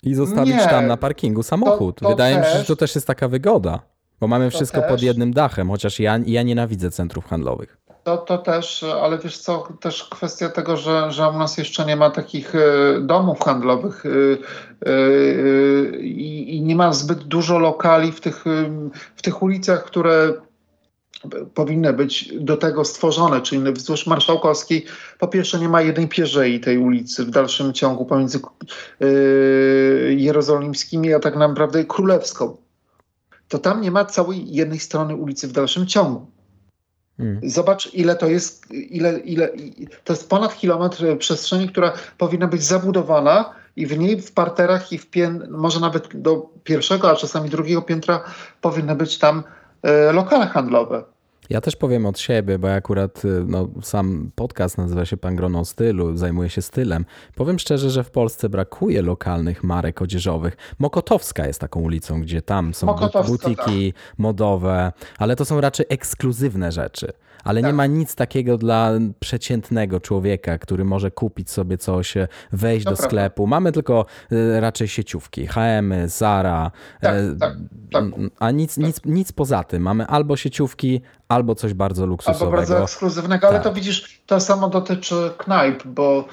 i 0.02 0.14
zostawić 0.14 0.54
Nie. 0.54 0.66
tam 0.66 0.86
na 0.86 0.96
parkingu 0.96 1.42
samochód. 1.42 1.96
To- 1.96 2.04
to 2.04 2.08
Wydaje 2.10 2.38
mi 2.38 2.44
się, 2.44 2.50
że 2.50 2.58
też. 2.58 2.66
to 2.66 2.76
też 2.76 2.94
jest 2.94 3.06
taka 3.06 3.28
wygoda. 3.28 3.80
Bo 4.20 4.26
mamy 4.28 4.50
To 4.50 4.56
wszystko 4.56 4.80
pod 4.80 4.90
też. 4.90 5.02
jednym 5.02 5.32
dachem, 5.32 5.70
chociaż 5.70 6.00
ja, 6.00 6.18
ja 6.26 6.42
nienawidzę 6.42 6.90
centrów 6.90 7.26
handlowych. 7.26 7.78
to, 8.04 8.16
to 8.16 8.38
też, 8.38 8.82
ale 9.02 9.18
wiesz 9.18 9.38
co, 9.38 9.68
też 9.80 10.04
kwestia 10.04 10.48
tego, 10.48 10.76
że, 10.76 11.12
że 11.12 11.28
u 11.28 11.38
nas 11.38 11.58
jeszcze 11.58 11.86
nie 11.86 11.96
ma 11.96 12.10
takich 12.10 12.54
e, 12.54 12.60
domów 13.00 13.40
handlowych 13.40 14.04
e, 14.06 14.10
e, 14.90 16.00
i, 16.00 16.56
i 16.56 16.62
nie 16.62 16.76
ma 16.76 16.92
zbyt 16.92 17.18
dużo 17.18 17.58
lokali 17.58 18.12
w 18.12 18.20
tych, 18.20 18.44
w 19.16 19.22
tych 19.22 19.42
ulicach, 19.42 19.84
które 19.84 20.32
powinny 21.54 21.92
być 21.92 22.32
do 22.40 22.56
tego 22.56 22.84
stworzone, 22.84 23.40
czyli 23.40 23.72
wzdłuż 23.72 24.06
Marszałkowskiej. 24.06 24.86
Po 25.18 25.28
pierwsze 25.28 25.58
nie 25.58 25.68
ma 25.68 25.82
jednej 25.82 26.08
pierzei 26.08 26.60
tej 26.60 26.78
ulicy 26.78 27.24
w 27.24 27.30
dalszym 27.30 27.72
ciągu 27.72 28.06
pomiędzy 28.06 28.40
e, 29.00 29.06
jerozolimskimi, 30.12 31.14
a 31.14 31.20
tak 31.20 31.36
naprawdę 31.36 31.84
królewską. 31.84 32.56
To 33.48 33.58
tam 33.58 33.80
nie 33.80 33.90
ma 33.90 34.04
całej 34.04 34.54
jednej 34.54 34.78
strony 34.78 35.16
ulicy 35.16 35.48
w 35.48 35.52
dalszym 35.52 35.86
ciągu. 35.86 36.26
Mm. 37.18 37.40
Zobacz, 37.50 37.94
ile 37.94 38.16
to 38.16 38.26
jest, 38.26 38.70
ile, 38.70 39.18
ile, 39.18 39.48
to 40.04 40.12
jest 40.12 40.30
ponad 40.30 40.56
kilometr 40.56 41.18
przestrzeni, 41.18 41.68
która 41.68 41.92
powinna 42.18 42.46
być 42.46 42.62
zabudowana 42.62 43.52
i 43.76 43.86
w 43.86 43.98
niej 43.98 44.22
w 44.22 44.32
parterach 44.32 44.92
i 44.92 44.98
w 44.98 45.10
pię, 45.10 45.30
może 45.50 45.80
nawet 45.80 46.16
do 46.16 46.50
pierwszego, 46.64 47.10
a 47.10 47.16
czasami 47.16 47.50
drugiego 47.50 47.82
piętra 47.82 48.24
powinny 48.60 48.94
być 48.94 49.18
tam 49.18 49.42
e, 49.82 50.12
lokale 50.12 50.46
handlowe. 50.46 51.04
Ja 51.50 51.60
też 51.60 51.76
powiem 51.76 52.06
od 52.06 52.18
siebie, 52.18 52.58
bo 52.58 52.68
ja 52.68 52.74
akurat 52.74 53.24
y, 53.24 53.44
no, 53.46 53.68
sam 53.82 54.30
podcast 54.34 54.78
nazywa 54.78 55.04
się 55.04 55.16
Pan 55.16 55.36
Grono 55.36 55.64
stylu, 55.64 56.16
zajmuję 56.16 56.50
się 56.50 56.62
stylem. 56.62 57.04
Powiem 57.34 57.58
szczerze, 57.58 57.90
że 57.90 58.04
w 58.04 58.10
Polsce 58.10 58.48
brakuje 58.48 59.02
lokalnych 59.02 59.64
marek 59.64 60.02
odzieżowych. 60.02 60.56
Mokotowska 60.78 61.46
jest 61.46 61.60
taką 61.60 61.80
ulicą, 61.80 62.20
gdzie 62.20 62.42
tam 62.42 62.74
są 62.74 62.86
Mokotowska, 62.86 63.48
butiki 63.48 63.92
modowe, 64.18 64.92
ale 65.18 65.36
to 65.36 65.44
są 65.44 65.60
raczej 65.60 65.86
ekskluzywne 65.88 66.72
rzeczy. 66.72 67.12
Ale 67.46 67.60
nie 67.62 67.68
Tak. 67.68 67.76
ma 67.76 67.86
nic 67.86 68.14
takiego 68.14 68.58
dla 68.58 68.90
przeciętnego 69.20 70.00
człowieka, 70.00 70.58
który 70.58 70.84
może 70.84 71.10
kupić 71.10 71.50
sobie 71.50 71.78
coś, 71.78 72.16
e, 72.16 72.28
wejść 72.52 72.84
do 72.84 72.90
prawda. 72.90 73.04
sklepu. 73.06 73.46
Mamy 73.46 73.72
tylko 73.72 74.06
y, 74.32 74.60
raczej 74.60 74.88
sieciówki, 74.88 75.46
H&M, 75.46 75.94
Zara, 76.06 76.70
Tak, 77.00 77.14
e, 77.14 77.36
tak, 77.40 77.54
tak. 77.92 78.02
m, 78.04 78.30
a 78.38 78.50
nic, 78.50 78.76
nic, 78.76 79.00
nic 79.04 79.32
poza 79.32 79.64
tym. 79.64 79.82
Mamy 79.82 80.06
albo 80.06 80.36
sieciówki, 80.36 81.00
albo 81.28 81.54
coś 81.54 81.74
bardzo 81.74 82.06
luksusowego. 82.06 82.44
Albo 82.44 82.56
bardzo 82.56 82.82
ekskluzywnego, 82.82 83.48
ale 83.48 83.56
tak. 83.56 83.64
to 83.64 83.72
widzisz, 83.72 84.20
to 84.26 84.40
samo 84.40 84.68
dotyczy 84.68 85.30
knajp, 85.38 85.82
bo 85.86 86.24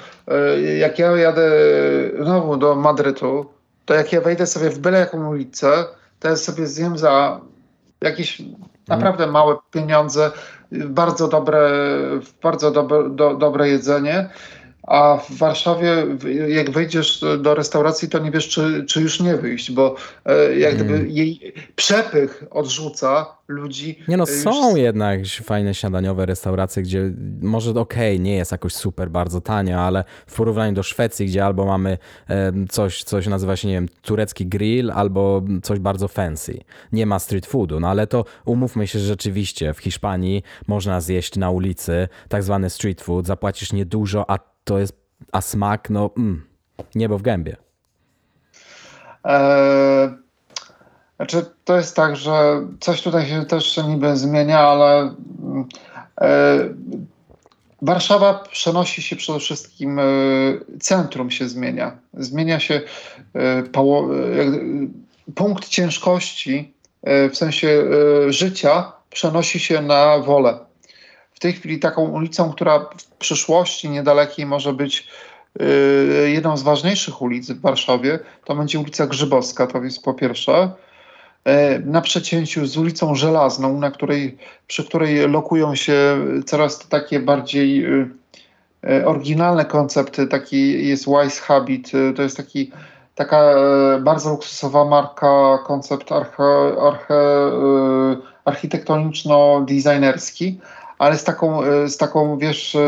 jak 0.78 0.98
ja 0.98 1.16
jadę 1.16 1.50
znowu 2.22 2.56
do 2.56 2.74
Madrytu, 2.74 3.46
to 3.84 3.94
jak 3.94 4.12
ja 4.12 4.20
wejdę 4.20 4.46
sobie 4.46 4.70
w 4.70 4.78
byle 4.78 4.98
jaką 4.98 5.28
ulicę, 5.28 5.84
to 6.20 6.28
ja 6.28 6.36
sobie 6.36 6.66
zjem 6.66 6.98
za 6.98 7.40
jakieś 8.00 8.42
naprawdę 8.88 9.26
małe 9.26 9.56
pieniądze, 9.70 10.30
bardzo 10.72 11.28
dobre, 11.28 11.70
bardzo 12.42 12.70
dobre, 12.70 13.10
do, 13.10 13.34
dobre 13.34 13.68
jedzenie. 13.68 14.28
A 14.86 15.18
w 15.30 15.32
Warszawie, 15.32 16.06
jak 16.48 16.70
wejdziesz 16.70 17.24
do 17.38 17.54
restauracji, 17.54 18.08
to 18.08 18.18
nie 18.18 18.30
wiesz, 18.30 18.48
czy, 18.48 18.84
czy 18.88 19.00
już 19.00 19.20
nie 19.20 19.36
wyjść, 19.36 19.70
bo 19.70 19.94
e, 20.24 20.58
jak 20.58 20.74
gdyby 20.74 20.94
mm. 20.94 21.10
jej 21.10 21.52
przepych 21.76 22.44
odrzuca 22.50 23.36
ludzi. 23.48 23.98
Nie 24.08 24.16
no, 24.16 24.26
są 24.26 24.76
jednak 24.76 25.20
fajne 25.26 25.74
śniadaniowe 25.74 26.26
restauracje, 26.26 26.82
gdzie 26.82 27.12
może 27.42 27.70
okej, 27.70 28.14
okay, 28.14 28.18
nie 28.18 28.36
jest 28.36 28.52
jakoś 28.52 28.74
super 28.74 29.10
bardzo 29.10 29.40
tanio, 29.40 29.80
ale 29.80 30.04
w 30.26 30.36
porównaniu 30.36 30.74
do 30.74 30.82
Szwecji, 30.82 31.26
gdzie 31.26 31.44
albo 31.44 31.64
mamy 31.64 31.98
coś, 32.68 33.02
coś 33.02 33.26
nazywa 33.26 33.56
się, 33.56 33.68
nie 33.68 33.74
wiem, 33.74 33.88
turecki 34.02 34.46
grill, 34.46 34.90
albo 34.90 35.42
coś 35.62 35.78
bardzo 35.78 36.08
fancy. 36.08 36.60
Nie 36.92 37.06
ma 37.06 37.18
street 37.18 37.46
foodu, 37.46 37.80
no 37.80 37.88
ale 37.88 38.06
to 38.06 38.24
umówmy 38.44 38.86
się, 38.86 38.98
że 38.98 39.06
rzeczywiście 39.06 39.74
w 39.74 39.78
Hiszpanii 39.78 40.42
można 40.66 41.00
zjeść 41.00 41.36
na 41.36 41.50
ulicy 41.50 42.08
tak 42.28 42.42
zwany 42.42 42.70
street 42.70 43.00
food, 43.00 43.26
zapłacisz 43.26 43.72
niedużo, 43.72 44.30
a 44.30 44.53
to 44.64 44.78
jest, 44.78 44.92
a 45.32 45.40
smak, 45.40 45.90
no 45.90 46.10
mm, 46.16 46.46
niebo 46.94 47.18
w 47.18 47.22
gębie. 47.22 47.56
Eee, 49.24 50.24
znaczy, 51.16 51.44
to 51.64 51.76
jest 51.76 51.96
tak, 51.96 52.16
że 52.16 52.66
coś 52.80 53.02
tutaj 53.02 53.26
się 53.26 53.44
też 53.44 53.76
niby 53.88 54.16
zmienia, 54.16 54.58
ale 54.58 55.14
e, 56.20 56.58
Warszawa 57.82 58.34
przenosi 58.34 59.02
się 59.02 59.16
przede 59.16 59.38
wszystkim, 59.38 59.98
e, 59.98 60.02
centrum 60.80 61.30
się 61.30 61.48
zmienia. 61.48 61.98
Zmienia 62.14 62.60
się 62.60 62.80
e, 63.34 63.62
punkt 65.34 65.68
ciężkości 65.68 66.74
w 67.32 67.36
sensie 67.36 67.84
życia 68.28 68.92
przenosi 69.10 69.60
się 69.60 69.82
na 69.82 70.18
wolę 70.18 70.58
w 71.34 71.40
tej 71.40 71.52
chwili 71.52 71.78
taką 71.78 72.08
ulicą, 72.08 72.52
która 72.52 72.78
w 72.78 73.04
przyszłości 73.18 73.90
niedalekiej 73.90 74.46
może 74.46 74.72
być 74.72 75.08
y, 75.60 76.30
jedną 76.30 76.56
z 76.56 76.62
ważniejszych 76.62 77.22
ulic 77.22 77.50
w 77.50 77.60
Warszawie, 77.60 78.18
to 78.44 78.54
będzie 78.54 78.80
ulica 78.80 79.06
Grzybowska, 79.06 79.66
to 79.66 79.82
jest 79.82 80.02
po 80.02 80.14
pierwsze. 80.14 80.70
Y, 81.48 81.82
na 81.86 82.00
przecięciu 82.00 82.66
z 82.66 82.76
ulicą 82.76 83.14
Żelazną, 83.14 83.80
na 83.80 83.90
której, 83.90 84.38
przy 84.66 84.84
której 84.84 85.28
lokują 85.28 85.74
się 85.74 86.16
coraz 86.46 86.88
takie 86.88 87.20
bardziej 87.20 87.86
y, 87.86 88.10
oryginalne 89.06 89.64
koncepty. 89.64 90.26
Taki 90.26 90.88
jest 90.88 91.06
Wise 91.06 91.40
Habit, 91.40 91.92
to 92.16 92.22
jest 92.22 92.36
taki, 92.36 92.72
taka 93.14 93.54
bardzo 94.00 94.30
luksusowa 94.30 94.84
marka, 94.84 95.58
koncept 95.66 96.12
arche, 96.12 96.76
arche, 96.82 97.14
architektoniczno-designerski, 98.44 100.58
ale 100.98 101.18
z 101.18 101.24
taką, 101.24 101.62
e, 101.64 101.88
z 101.88 101.96
taką 101.96 102.38
wiesz, 102.38 102.74
e, 102.74 102.80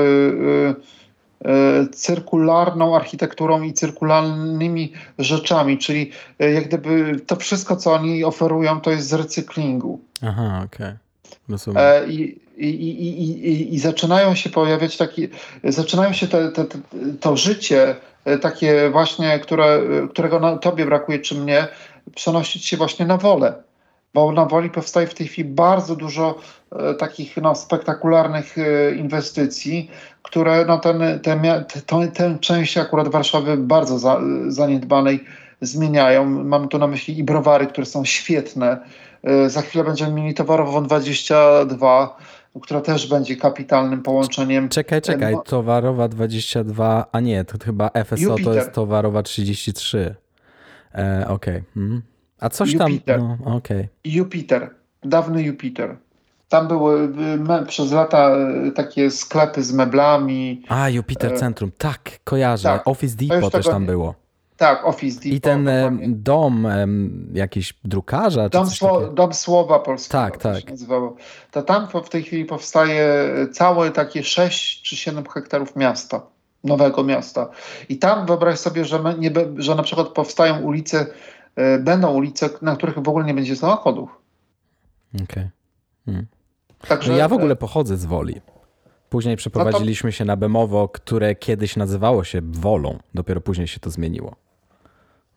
e, 1.44 1.86
cyrkularną 1.86 2.96
architekturą 2.96 3.62
i 3.62 3.72
cyrkularnymi 3.72 4.92
rzeczami, 5.18 5.78
czyli 5.78 6.11
jak 6.38 6.68
gdyby 6.68 7.20
to 7.26 7.36
wszystko, 7.36 7.76
co 7.76 7.92
oni 7.92 8.24
oferują, 8.24 8.80
to 8.80 8.90
jest 8.90 9.09
z 9.09 9.12
recyklingu. 9.12 10.00
Aha, 10.22 10.62
okej. 10.64 10.92
Okay. 11.70 12.07
I, 12.09 12.40
i, 12.57 12.68
i, 12.68 13.48
i, 13.48 13.74
I 13.74 13.78
zaczynają 13.78 14.34
się 14.34 14.50
pojawiać 14.50 14.96
takie, 14.96 15.28
zaczynają 15.64 16.12
się 16.12 16.28
te, 16.28 16.52
te, 16.52 16.64
te, 16.64 16.78
to 17.20 17.36
życie 17.36 17.96
takie 18.40 18.90
właśnie, 18.90 19.38
które, 19.38 19.80
którego 20.11 20.40
na 20.40 20.57
tobie 20.57 20.86
brakuje, 20.86 21.18
czy 21.18 21.34
mnie, 21.34 21.68
przenosić 22.14 22.66
się 22.66 22.76
właśnie 22.76 23.07
na 23.07 23.16
wolę 23.16 23.62
bo 24.16 24.32
na 24.32 24.46
Woli 24.46 24.70
powstaje 24.70 25.07
w 25.07 25.14
tej 25.14 25.28
chwili 25.28 25.48
bardzo 25.48 25.96
dużo 25.96 26.38
takich 26.99 27.37
no, 27.37 27.55
spektakularnych 27.55 28.59
e, 28.59 28.95
inwestycji, 28.95 29.91
które 30.22 30.64
no, 30.64 30.79
ten, 30.79 31.20
ten, 31.22 31.41
ten, 31.87 32.11
tę 32.11 32.39
część 32.41 32.79
akurat 32.79 33.09
Warszawy 33.09 33.57
bardzo 33.57 33.99
za, 33.99 34.20
zaniedbanej 34.49 35.24
zmieniają. 35.61 36.24
Mam 36.24 36.68
tu 36.68 36.79
na 36.79 36.87
myśli 36.87 37.18
i 37.18 37.24
browary, 37.24 37.66
które 37.66 37.87
są 37.87 38.05
świetne. 38.05 38.79
E, 39.22 39.51
za 39.51 39.62
chwilę 39.62 39.85
będziemy 39.85 40.12
mieli 40.12 40.35
towarową 40.35 40.83
22, 40.83 42.16
która 42.62 42.81
też 42.81 43.09
będzie 43.09 43.37
kapitalnym 43.37 44.03
połączeniem. 44.03 44.68
Czekaj, 44.68 45.03
czekaj, 45.03 45.35
no, 45.35 45.43
towarowa 45.43 46.09
22, 46.09 47.07
a 47.12 47.20
nie, 47.20 47.45
to 47.45 47.59
chyba 47.64 47.91
FSO 48.05 48.16
Jupiter. 48.16 48.45
to 48.45 48.55
jest 48.55 48.72
towarowa 48.72 49.22
33. 49.22 50.14
E, 50.95 51.24
Okej. 51.29 51.55
Okay. 51.55 51.64
Mhm. 51.77 52.03
A 52.41 52.49
coś 52.49 52.72
Jupiter. 52.72 53.18
tam. 53.18 53.39
No, 53.45 53.57
okay. 53.57 53.89
Jupiter, 54.05 54.70
dawny 55.03 55.43
Jupiter. 55.43 55.97
Tam 56.49 56.68
były 56.68 57.09
me, 57.38 57.66
przez 57.66 57.92
lata 57.92 58.30
e, 58.30 58.70
takie 58.70 59.11
sklepy 59.11 59.62
z 59.62 59.72
meblami. 59.72 60.62
A, 60.68 60.88
Jupiter 60.88 61.32
e, 61.32 61.36
Centrum, 61.36 61.70
tak, 61.78 62.11
kojarzę. 62.24 62.68
Tak. 62.68 62.88
Office 62.88 63.16
Depot 63.16 63.53
też 63.53 63.66
tam 63.66 63.86
było. 63.86 64.14
Tak, 64.57 64.86
Office 64.86 65.20
Depot. 65.20 65.32
I 65.32 65.40
ten 65.40 65.68
dom 66.07 66.66
jakiś 67.32 67.74
drukarza? 67.84 68.49
Dom, 68.49 68.70
sło, 68.70 69.01
dom 69.07 69.34
Słowa 69.34 69.78
Polskiego. 69.78 70.24
Tak, 70.24 70.38
tak. 70.38 70.61
Się 70.61 70.70
nazywało. 70.70 71.16
To 71.51 71.62
tam 71.62 71.88
w 72.05 72.09
tej 72.09 72.22
chwili 72.22 72.44
powstaje 72.44 73.28
całe 73.53 73.90
takie 73.90 74.24
6 74.24 74.82
czy 74.82 74.97
7 74.97 75.24
hektarów 75.28 75.76
miasta, 75.76 76.20
nowego 76.64 77.05
miasta. 77.05 77.49
I 77.88 77.99
tam 77.99 78.26
wyobraź 78.26 78.59
sobie, 78.59 78.84
że, 78.84 79.01
nie, 79.18 79.30
że 79.57 79.74
na 79.74 79.82
przykład 79.82 80.09
powstają 80.09 80.61
ulice 80.61 81.07
E, 81.57 81.78
będą 81.78 82.12
ulice, 82.12 82.51
na 82.62 82.76
których 82.76 82.99
w 82.99 83.09
ogóle 83.09 83.24
nie 83.24 83.34
będzie 83.34 83.57
samochodów. 83.57 84.20
Okej. 85.14 85.24
Okay. 85.24 85.51
Hmm. 86.07 86.26
Także, 86.89 87.12
no 87.12 87.18
ja 87.18 87.29
w 87.29 87.33
ogóle 87.33 87.57
pochodzę 87.57 87.97
z 87.97 88.05
Woli. 88.05 88.41
Później 89.09 89.37
przeprowadziliśmy 89.37 90.09
no 90.09 90.12
to... 90.12 90.16
się 90.16 90.24
na 90.24 90.37
Bemowo, 90.37 90.89
które 90.89 91.35
kiedyś 91.35 91.77
nazywało 91.77 92.24
się 92.24 92.41
Wolą. 92.43 92.99
Dopiero 93.14 93.41
później 93.41 93.68
się 93.68 93.81
to 93.81 93.91
zmieniło. 93.91 94.37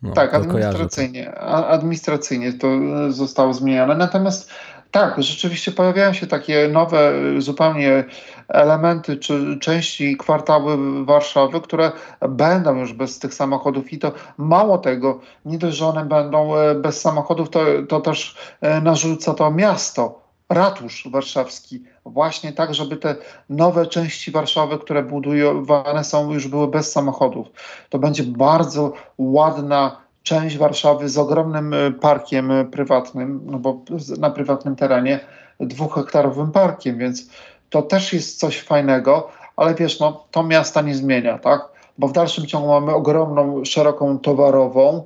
No, 0.01 0.11
tak, 0.11 0.33
administracyjnie, 0.33 1.35
administracyjnie 1.39 2.53
to 2.53 2.67
zostało 3.09 3.53
zmienione. 3.53 3.95
Natomiast 3.95 4.51
tak, 4.91 5.23
rzeczywiście 5.23 5.71
pojawiają 5.71 6.13
się 6.13 6.27
takie 6.27 6.67
nowe 6.67 7.13
zupełnie 7.37 8.03
elementy 8.47 9.17
czy 9.17 9.59
części 9.59 10.17
kwartały 10.17 11.05
Warszawy, 11.05 11.61
które 11.61 11.91
będą 12.29 12.75
już 12.75 12.93
bez 12.93 13.19
tych 13.19 13.33
samochodów 13.33 13.93
i 13.93 13.99
to 13.99 14.11
mało 14.37 14.77
tego, 14.77 15.19
nie 15.45 15.57
dość, 15.57 15.77
że 15.77 15.85
one 15.85 16.05
będą 16.05 16.55
e, 16.55 16.75
bez 16.75 17.01
samochodów, 17.01 17.49
to, 17.49 17.65
to 17.89 18.01
też 18.01 18.37
e, 18.61 18.81
narzuca 18.81 19.33
to 19.33 19.51
miasto, 19.51 20.18
ratusz 20.49 21.07
warszawski, 21.11 21.83
właśnie 22.05 22.53
tak, 22.53 22.73
żeby 22.73 22.97
te 22.97 23.15
nowe 23.49 23.87
części 23.87 24.31
Warszawy, 24.31 24.77
które 24.77 25.03
budowane 25.03 26.03
są, 26.03 26.33
już 26.33 26.47
były 26.47 26.67
bez 26.67 26.91
samochodów. 26.91 27.47
To 27.89 27.99
będzie 27.99 28.23
bardzo 28.23 28.93
ładna 29.17 30.01
część 30.23 30.57
Warszawy 30.57 31.09
z 31.09 31.17
ogromnym 31.17 31.73
e, 31.73 31.91
parkiem 31.91 32.51
e, 32.51 32.65
prywatnym, 32.65 33.41
no 33.45 33.59
bo 33.59 33.81
na 34.19 34.29
prywatnym 34.29 34.75
terenie 34.75 35.19
dwuhektarowym 35.59 36.51
parkiem, 36.51 36.97
więc 36.97 37.29
to 37.69 37.81
też 37.81 38.13
jest 38.13 38.39
coś 38.39 38.61
fajnego, 38.61 39.29
ale 39.55 39.75
wiesz, 39.75 39.99
no 39.99 40.25
to 40.31 40.43
miasta 40.43 40.81
nie 40.81 40.95
zmienia, 40.95 41.37
tak? 41.37 41.61
Bo 41.97 42.07
w 42.07 42.11
dalszym 42.13 42.45
ciągu 42.45 42.67
mamy 42.67 42.93
ogromną, 42.93 43.65
szeroką 43.65 44.19
towarową, 44.19 45.05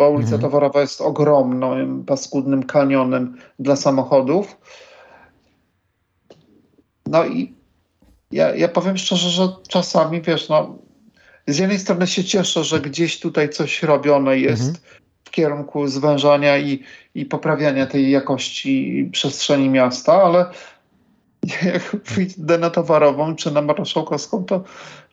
bo 0.00 0.10
ulica 0.10 0.34
mhm. 0.34 0.42
Towarowa 0.42 0.80
jest 0.80 1.00
ogromnym, 1.00 2.04
paskudnym 2.04 2.62
kanionem 2.62 3.36
dla 3.58 3.76
samochodów. 3.76 4.56
No 7.06 7.26
i 7.26 7.54
ja, 8.30 8.54
ja 8.54 8.68
powiem 8.68 8.96
szczerze, 8.96 9.30
że 9.30 9.48
czasami, 9.68 10.22
wiesz, 10.22 10.48
no 10.48 10.78
z 11.46 11.58
jednej 11.58 11.78
strony 11.78 12.06
się 12.06 12.24
cieszę, 12.24 12.64
że 12.64 12.80
gdzieś 12.80 13.20
tutaj 13.20 13.48
coś 13.48 13.82
robione 13.82 14.38
jest 14.38 14.62
mhm. 14.62 14.78
w 15.24 15.30
kierunku 15.30 15.88
zwężania 15.88 16.58
i, 16.58 16.82
i 17.14 17.26
poprawiania 17.26 17.86
tej 17.86 18.10
jakości 18.10 19.08
przestrzeni 19.12 19.68
miasta, 19.68 20.22
ale 20.22 20.46
jak 21.72 21.96
wyjdę 22.14 22.58
na 22.58 22.70
towarową 22.70 23.36
czy 23.36 23.50
na 23.50 23.62
marszałkowską, 23.62 24.44
to 24.44 24.64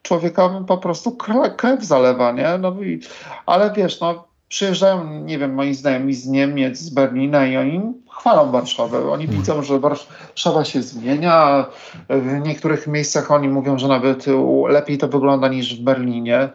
człowieka 0.01 0.63
po 0.67 0.77
prostu 0.77 1.17
krew 1.57 1.83
zalewa, 1.83 2.31
nie? 2.31 2.57
No 2.57 2.83
i, 2.83 2.99
ale 3.45 3.73
wiesz, 3.75 3.99
no 3.99 4.27
przyjeżdżają, 4.49 5.19
nie 5.19 5.37
wiem, 5.39 5.53
moi 5.53 5.73
znajomi 5.73 6.13
z 6.13 6.27
Niemiec, 6.27 6.79
z 6.79 6.89
Berlina 6.89 7.47
i 7.47 7.57
oni 7.57 7.81
chwalą 8.19 8.51
Warszawę. 8.51 9.11
Oni 9.11 9.25
hmm. 9.25 9.41
widzą, 9.41 9.63
że 9.63 9.79
Warszawa 9.79 10.65
się 10.65 10.81
zmienia. 10.81 11.65
W 12.09 12.47
niektórych 12.47 12.87
miejscach 12.87 13.31
oni 13.31 13.49
mówią, 13.49 13.77
że 13.77 13.87
nawet 13.87 14.25
lepiej 14.69 14.97
to 14.97 15.07
wygląda 15.07 15.47
niż 15.47 15.79
w 15.79 15.83
Berlinie. 15.83 16.49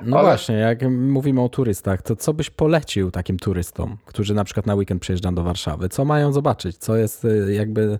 No 0.00 0.18
Ale... 0.18 0.28
właśnie, 0.28 0.54
jak 0.54 0.82
mówimy 0.90 1.42
o 1.42 1.48
turystach, 1.48 2.02
to 2.02 2.16
co 2.16 2.34
byś 2.34 2.50
polecił 2.50 3.10
takim 3.10 3.38
turystom, 3.38 3.96
którzy 4.04 4.34
na 4.34 4.44
przykład 4.44 4.66
na 4.66 4.74
weekend 4.74 5.02
przyjeżdżają 5.02 5.34
do 5.34 5.42
Warszawy? 5.42 5.88
Co 5.88 6.04
mają 6.04 6.32
zobaczyć? 6.32 6.76
Co 6.76 6.96
jest 6.96 7.24
y, 7.24 7.54
jakby 7.54 7.98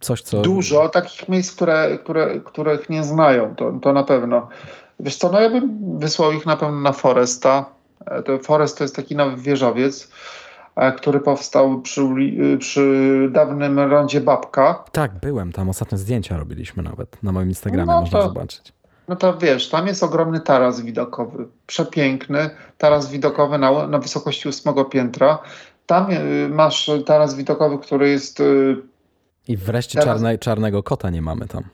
coś, 0.00 0.22
co... 0.22 0.42
Dużo 0.42 0.88
takich 0.88 1.28
miejsc, 1.28 1.54
które, 1.56 1.98
które, 1.98 2.40
których 2.40 2.90
nie 2.90 3.04
znają, 3.04 3.54
to, 3.54 3.72
to 3.82 3.92
na 3.92 4.02
pewno. 4.02 4.48
Wiesz 5.00 5.16
co, 5.16 5.32
no 5.32 5.40
ja 5.40 5.50
bym 5.50 5.98
wysłał 5.98 6.32
ich 6.32 6.46
na 6.46 6.56
pewno 6.56 6.80
na 6.80 6.92
Foresta. 6.92 7.77
E, 8.10 8.22
to 8.22 8.38
Forest 8.38 8.78
to 8.78 8.84
jest 8.84 8.96
taki 8.96 9.16
nowy 9.16 9.36
wieżowiec, 9.36 10.08
e, 10.76 10.92
który 10.92 11.20
powstał 11.20 11.80
przy, 11.80 12.02
przy 12.58 13.28
dawnym 13.32 13.78
rondzie 13.78 14.20
Babka. 14.20 14.84
Tak, 14.92 15.20
byłem 15.20 15.52
tam, 15.52 15.68
ostatnie 15.68 15.98
zdjęcia 15.98 16.36
robiliśmy 16.36 16.82
nawet. 16.82 17.22
Na 17.22 17.32
moim 17.32 17.48
Instagramie 17.48 17.92
no 17.92 18.00
można 18.00 18.22
zobaczyć. 18.22 18.72
No 19.08 19.16
to 19.16 19.38
wiesz, 19.38 19.68
tam 19.68 19.86
jest 19.86 20.02
ogromny 20.02 20.40
taras 20.40 20.80
widokowy, 20.80 21.46
przepiękny 21.66 22.50
taras 22.78 23.10
widokowy 23.10 23.58
na, 23.58 23.86
na 23.86 23.98
wysokości 23.98 24.48
ósmego 24.48 24.84
piętra. 24.84 25.38
Tam 25.86 26.10
y, 26.10 26.48
masz 26.48 26.90
taras 27.06 27.34
widokowy, 27.34 27.78
który 27.78 28.10
jest... 28.10 28.42
I 29.48 29.56
wreszcie 29.56 29.98
teraz... 29.98 30.14
czarne, 30.14 30.38
czarnego 30.38 30.82
kota 30.82 31.10
nie 31.10 31.22
mamy 31.22 31.46
tam. 31.46 31.64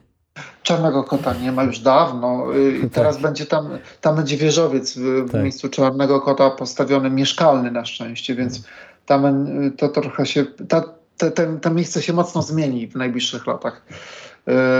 Czarnego 0.63 1.03
kota 1.03 1.33
nie 1.33 1.51
ma 1.51 1.63
już 1.63 1.79
dawno. 1.79 2.55
Y, 2.55 2.79
tak. 2.81 2.91
Teraz 2.91 3.21
będzie 3.21 3.45
tam, 3.45 3.69
tam 4.01 4.15
będzie 4.15 4.37
wieżowiec 4.37 4.97
w, 4.97 5.31
tak. 5.31 5.43
miejscu 5.43 5.69
czarnego 5.69 6.21
kota 6.21 6.49
postawiony, 6.49 7.09
mieszkalny 7.09 7.71
na 7.71 7.85
szczęście, 7.85 8.35
więc 8.35 8.63
tam 9.05 9.47
to 9.77 9.87
trochę 9.89 10.25
się, 10.25 10.45
ta, 10.45 10.83
te, 11.17 11.31
te, 11.31 11.59
to 11.59 11.71
miejsce 11.71 12.01
się 12.01 12.13
mocno 12.13 12.41
zmieni 12.41 12.87
w 12.87 12.95
najbliższych 12.95 13.47
latach. 13.47 13.85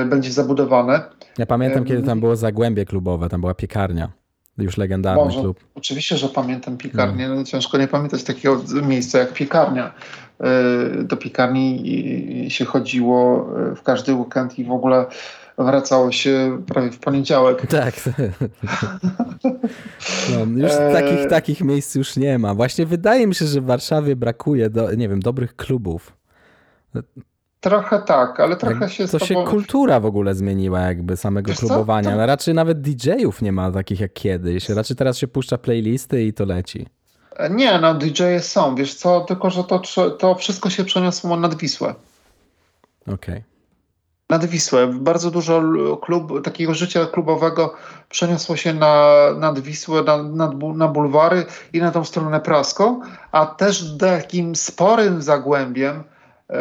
Będzie 0.06 0.32
zabudowane. 0.32 1.02
Ja 1.38 1.46
pamiętam, 1.46 1.86
kiedy 1.86 2.04
tam 2.04 2.20
było 2.20 2.36
zagłębie 2.36 2.86
klubowe, 2.86 3.30
tam 3.30 3.42
była 3.42 3.54
piekarnia. 3.54 4.12
Już 4.58 4.78
legendarny 4.78 5.26
Może, 5.26 5.42
klub. 5.42 5.60
Oczywiście, 5.76 6.18
że 6.18 6.30
pamiętam 6.30 6.78
piekarnię. 6.78 7.30
No. 7.30 7.44
ciężko 7.44 7.78
nie 7.78 7.88
pamiętać 7.88 8.24
takiego 8.24 8.62
miejsca 8.84 9.20
jak 9.20 9.34
piekarnia. 9.34 9.94
Do 11.04 11.18
piekarni 11.18 12.46
się 12.50 12.66
chodziło 12.66 13.50
w 13.76 13.82
każdy 13.84 14.14
weekend 14.14 14.60
i 14.60 14.66
w 14.66 14.72
ogóle 14.72 15.06
wracało 15.58 16.12
się 16.12 16.62
prawie 16.68 16.92
w 16.92 17.00
poniedziałek. 17.00 17.68
Tak. 17.68 17.96
No, 20.32 20.62
już 20.62 20.72
e, 20.72 20.94
takich, 20.94 21.30
takich 21.30 21.62
miejsc 21.62 21.96
już 21.96 22.18
nie 22.18 22.40
ma. 22.40 22.54
Właśnie 22.54 22.86
wydaje 22.86 23.28
mi 23.28 23.36
się, 23.36 23.46
że 23.46 23.62
w 23.62 23.66
Warszawie 23.66 24.16
brakuje, 24.16 24.70
do, 24.70 24.94
nie 24.94 25.10
wiem, 25.10 25.20
dobrych 25.20 25.56
klubów. 25.56 26.14
Trochę 27.60 28.02
tak, 28.02 28.40
ale 28.40 28.56
trochę 28.56 28.80
tak, 28.80 28.92
się... 28.92 29.08
To 29.08 29.20
tobą... 29.20 29.26
się 29.26 29.44
kultura 29.44 30.00
w 30.00 30.06
ogóle 30.06 30.36
zmieniła 30.36 30.80
jakby 30.80 31.18
samego 31.18 31.52
Wiesz 31.52 31.60
klubowania. 31.60 32.12
To... 32.12 32.26
Raczej 32.26 32.54
nawet 32.54 32.82
DJ-ów 32.82 33.42
nie 33.42 33.52
ma 33.52 33.72
takich 33.72 34.00
jak 34.00 34.14
kiedyś. 34.14 34.70
Raczej 34.70 34.96
teraz 34.96 35.18
się 35.18 35.28
puszcza 35.28 35.58
playlisty 35.58 36.24
i 36.24 36.34
to 36.34 36.46
leci. 36.46 36.88
Nie, 37.50 37.80
no 37.80 37.96
DJ-e 37.96 38.40
są, 38.40 38.76
wiesz 38.76 38.96
co, 38.96 39.22
tylko 39.22 39.50
że 39.50 39.64
to, 39.64 39.82
to 40.20 40.36
wszystko 40.36 40.70
się 40.70 40.84
przeniosło 40.84 41.38
nad 41.38 41.56
Wisłę. 41.56 41.96
Okej. 43.02 43.16
Okay. 43.16 43.55
Nad 44.30 44.46
Wisłę. 44.46 44.88
Bardzo 44.88 45.32
dużo 45.32 45.64
klub, 46.02 46.44
takiego 46.44 46.74
życia 46.74 47.06
klubowego 47.06 47.74
przeniosło 48.10 48.56
się 48.56 48.74
na, 48.74 49.26
nad 49.40 49.60
Wisłę, 49.60 50.04
na, 50.04 50.24
na, 50.24 50.52
na 50.76 50.88
bulwary 50.88 51.46
i 51.74 51.80
na 51.80 51.92
tą 51.92 52.04
stronę 52.04 52.42
praską, 52.42 53.02
a 53.32 53.46
też 53.46 53.98
takim 53.98 54.56
sporym 54.56 55.22
zagłębiem 55.22 56.04
E, 56.50 56.58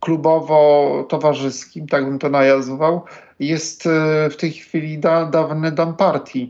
klubowo-towarzyskim, 0.00 1.86
tak 1.86 2.04
bym 2.04 2.18
to 2.18 2.28
nazwał, 2.28 3.04
jest 3.40 3.86
e, 3.86 4.30
w 4.30 4.36
tej 4.36 4.52
chwili 4.52 4.98
da, 4.98 5.26
dawny 5.26 5.72
Dam 5.72 5.96
Party. 5.96 6.48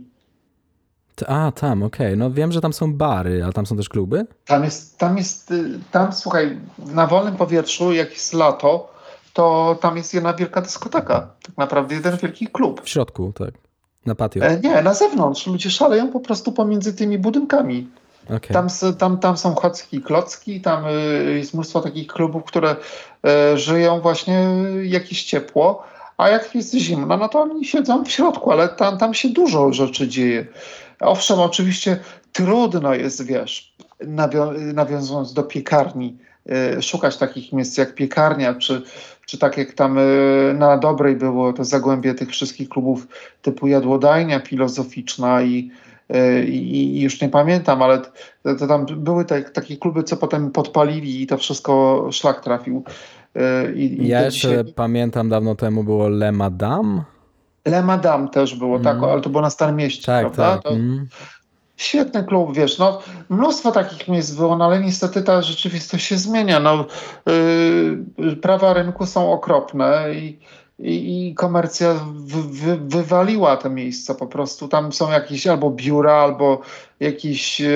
A, 1.27 1.53
tam, 1.53 1.83
okej. 1.83 2.07
Okay. 2.07 2.17
No 2.17 2.31
wiem, 2.31 2.53
że 2.53 2.61
tam 2.61 2.73
są 2.73 2.95
bary, 2.95 3.45
ale 3.45 3.53
tam 3.53 3.67
są 3.67 3.77
też 3.77 3.89
kluby? 3.89 4.27
Tam 4.45 4.65
jest, 4.65 4.99
tam 4.99 5.17
jest, 5.17 5.51
y, 5.51 5.79
tam 5.91 6.13
słuchaj, 6.13 6.59
na 6.79 7.07
wolnym 7.07 7.37
powietrzu, 7.37 7.93
jak 7.93 8.11
jest 8.11 8.33
lato, 8.33 8.94
to 9.35 9.79
tam 9.81 9.97
jest 9.97 10.15
jedna 10.15 10.35
wielka 10.35 10.61
dyskoteka. 10.61 11.29
Tak 11.43 11.57
naprawdę 11.57 11.95
jeden 11.95 12.17
wielki 12.17 12.47
klub. 12.47 12.81
W 12.85 12.89
środku, 12.89 13.33
tak. 13.33 13.55
Na 14.07 14.15
patio. 14.15 14.41
E, 14.45 14.61
nie, 14.61 14.83
na 14.83 14.95
zewnątrz. 14.95 15.47
Ludzie 15.47 15.71
szaleją 15.71 16.13
po 16.13 16.21
prostu 16.21 16.53
pomiędzy 16.53 16.95
tymi 16.95 17.19
budynkami. 17.19 17.89
Okay. 18.25 18.41
Tam, 18.53 18.69
tam, 18.99 19.19
tam 19.19 19.37
są 19.37 19.55
chocki 19.55 20.01
klocki, 20.01 20.61
tam 20.61 20.85
y, 20.87 21.35
jest 21.39 21.55
mnóstwo 21.55 21.81
takich 21.81 22.07
klubów, 22.07 22.45
które 22.45 22.77
y, 23.55 23.59
żyją 23.59 24.01
właśnie 24.01 24.47
jakieś 24.83 25.25
ciepło, 25.25 25.83
a 26.17 26.29
jak 26.29 26.55
jest 26.55 26.75
zimno, 26.75 27.17
no 27.17 27.29
to 27.29 27.41
oni 27.43 27.65
siedzą 27.65 28.05
w 28.05 28.11
środku, 28.11 28.53
ale 28.53 28.69
tam, 28.69 28.99
tam 28.99 29.15
się 29.15 29.29
dużo 29.29 29.73
rzeczy 29.73 30.09
dzieje. 30.09 30.47
Owszem, 31.01 31.41
oczywiście 31.41 31.99
trudno 32.33 32.95
jest, 32.95 33.27
wiesz, 33.27 33.75
nawiązując 34.75 35.33
do 35.33 35.43
piekarni, 35.43 36.19
y, 36.79 36.83
szukać 36.83 37.17
takich 37.17 37.53
miejsc 37.53 37.79
jak 37.79 37.95
piekarnia, 37.95 38.55
czy, 38.55 38.83
czy 39.27 39.39
tak 39.39 39.57
jak 39.57 39.73
tam 39.73 39.99
na 40.55 40.79
Dobrej 40.79 41.17
było 41.17 41.53
to 41.53 41.65
zagłębie 41.65 42.15
tych 42.15 42.29
wszystkich 42.29 42.69
klubów 42.69 43.07
typu 43.43 43.67
jadłodajnia 43.67 44.41
filozoficzna 44.41 45.43
i 45.43 45.71
E, 46.09 46.45
i, 46.45 47.01
już 47.01 47.21
nie 47.21 47.29
pamiętam, 47.29 47.83
ale 47.83 47.99
to, 48.43 48.55
to 48.59 48.67
tam 48.67 48.87
były 48.87 49.25
te, 49.25 49.43
takie 49.43 49.77
kluby, 49.77 50.03
co 50.03 50.17
potem 50.17 50.51
podpalili 50.51 51.23
i 51.23 51.27
to 51.27 51.39
wszystko 51.39 52.07
szlak 52.13 52.41
trafił. 52.41 52.85
E, 53.37 53.73
I, 53.73 54.09
ja 54.09 54.23
jeszcze 54.23 54.49
dzisiaj... 54.49 54.75
pamiętam 54.75 55.29
dawno 55.29 55.55
temu 55.55 55.85
było 55.85 56.09
Le 56.09 56.33
Madame. 56.33 57.03
Le 57.65 57.83
Madame 57.83 58.29
też 58.29 58.55
było, 58.55 58.77
mm. 58.77 58.85
tak, 58.85 59.11
ale 59.11 59.21
to 59.21 59.31
było 59.31 59.43
na 59.43 59.51
Starym 59.51 59.77
Mieście, 59.77 60.07
tak, 60.07 60.33
prawda? 60.33 60.63
Tak. 60.63 60.73
Mm. 60.73 61.07
Świetny 61.77 62.25
klub, 62.25 62.57
wiesz, 62.57 62.79
no 62.79 63.01
mnóstwo 63.29 63.73
takich 63.73 64.09
miejsc 64.09 64.35
było, 64.35 64.57
no 64.57 64.65
ale 64.65 64.81
niestety 64.81 65.23
ta 65.23 65.43
rzeczywistość 65.43 66.07
się 66.07 66.19
zmienia, 66.19 66.61
no 66.61 66.87
yy, 68.19 68.37
prawa 68.37 68.73
rynku 68.73 69.07
są 69.07 69.33
okropne 69.33 70.15
i 70.15 70.39
i, 70.79 71.29
i 71.29 71.35
komercja 71.35 71.95
wy, 72.15 72.43
wy, 72.43 72.77
wywaliła 72.77 73.57
te 73.57 73.71
miejsca 73.71 74.15
po 74.15 74.27
prostu. 74.27 74.69
Tam 74.69 74.93
są 74.93 75.11
jakieś 75.11 75.47
albo 75.47 75.71
biura, 75.71 76.15
albo 76.15 76.61
jakieś 77.01 77.61
e, 77.61 77.67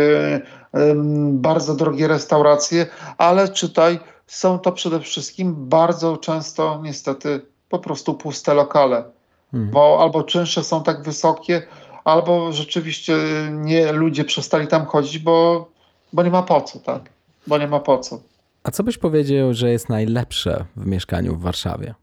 e, 0.74 0.94
bardzo 1.32 1.74
drogie 1.74 2.08
restauracje, 2.08 2.86
ale 3.18 3.48
czytaj, 3.48 3.98
są 4.26 4.58
to 4.58 4.72
przede 4.72 5.00
wszystkim 5.00 5.54
bardzo 5.68 6.16
często 6.16 6.80
niestety 6.82 7.40
po 7.68 7.78
prostu 7.78 8.14
puste 8.14 8.54
lokale. 8.54 9.04
Hmm. 9.50 9.70
Bo 9.70 9.98
albo 10.00 10.22
czynsze 10.22 10.64
są 10.64 10.82
tak 10.82 11.02
wysokie, 11.02 11.62
albo 12.08 12.52
rzeczywiście 12.52 13.16
nie 13.50 13.92
ludzie 13.92 14.24
przestali 14.24 14.66
tam 14.66 14.86
chodzić, 14.86 15.18
bo, 15.18 15.68
bo 16.12 16.22
nie 16.22 16.30
ma 16.30 16.42
po 16.42 16.60
co, 16.60 16.78
tak? 16.78 17.02
Bo 17.46 17.58
nie 17.58 17.68
ma 17.68 17.80
po 17.80 17.98
co. 17.98 18.20
A 18.62 18.70
co 18.70 18.82
byś 18.82 18.98
powiedział, 18.98 19.54
że 19.54 19.70
jest 19.70 19.88
najlepsze 19.88 20.64
w 20.76 20.86
mieszkaniu 20.86 21.36
w 21.36 21.42
Warszawie? 21.42 21.94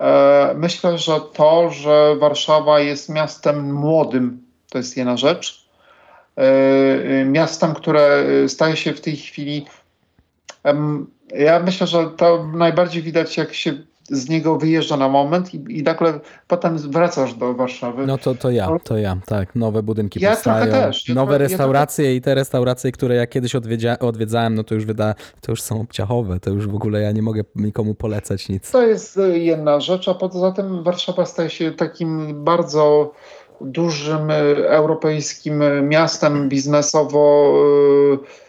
E, 0.00 0.54
myślę, 0.56 0.98
że 0.98 1.20
to, 1.32 1.70
że 1.70 2.16
Warszawa 2.18 2.80
jest 2.80 3.08
miastem 3.08 3.72
młodym, 3.74 4.42
to 4.70 4.78
jest 4.78 4.96
jedna 4.96 5.16
rzecz. 5.16 5.68
E, 6.36 7.24
miastem, 7.24 7.74
które 7.74 8.24
staje 8.48 8.76
się 8.76 8.92
w 8.92 9.00
tej 9.00 9.16
chwili. 9.16 9.66
Ja 11.34 11.60
myślę, 11.60 11.86
że 11.86 12.10
to 12.10 12.46
najbardziej 12.54 13.02
widać, 13.02 13.36
jak 13.36 13.54
się 13.54 13.72
z 14.10 14.28
niego 14.28 14.56
wyjeżdża 14.56 14.96
na 14.96 15.08
moment 15.08 15.54
i, 15.54 15.78
i 15.78 15.82
nagle 15.82 16.20
potem 16.48 16.78
wracasz 16.78 17.34
do 17.34 17.54
Warszawy. 17.54 18.06
No 18.06 18.18
to, 18.18 18.34
to 18.34 18.50
ja, 18.50 18.68
to 18.84 18.98
ja, 18.98 19.16
tak. 19.26 19.54
Nowe 19.54 19.82
budynki 19.82 20.20
ja 20.20 20.30
powstają, 20.30 20.72
też. 20.72 21.08
Ja 21.08 21.14
nowe 21.14 21.38
trochę, 21.38 21.48
restauracje 21.48 22.04
ja 22.04 22.08
trochę... 22.08 22.16
i 22.16 22.20
te 22.20 22.34
restauracje, 22.34 22.92
które 22.92 23.14
ja 23.14 23.26
kiedyś 23.26 23.54
odwiedzałem, 24.00 24.54
no 24.54 24.64
to 24.64 24.74
już 24.74 24.84
wyda, 24.84 25.14
to 25.40 25.52
już 25.52 25.62
są 25.62 25.80
obciachowe, 25.80 26.40
to 26.40 26.50
już 26.50 26.68
w 26.68 26.74
ogóle 26.74 27.00
ja 27.00 27.12
nie 27.12 27.22
mogę 27.22 27.42
nikomu 27.56 27.94
polecać 27.94 28.48
nic. 28.48 28.70
To 28.70 28.86
jest 28.86 29.18
e, 29.18 29.38
jedna 29.38 29.80
rzecz, 29.80 30.08
a 30.08 30.14
poza 30.14 30.52
tym 30.52 30.82
Warszawa 30.82 31.26
staje 31.26 31.50
się 31.50 31.72
takim 31.72 32.44
bardzo 32.44 33.12
dużym 33.60 34.30
e, 34.30 34.34
europejskim 34.68 35.62
miastem 35.88 36.48
biznesowo 36.48 37.54
e, 38.22 38.45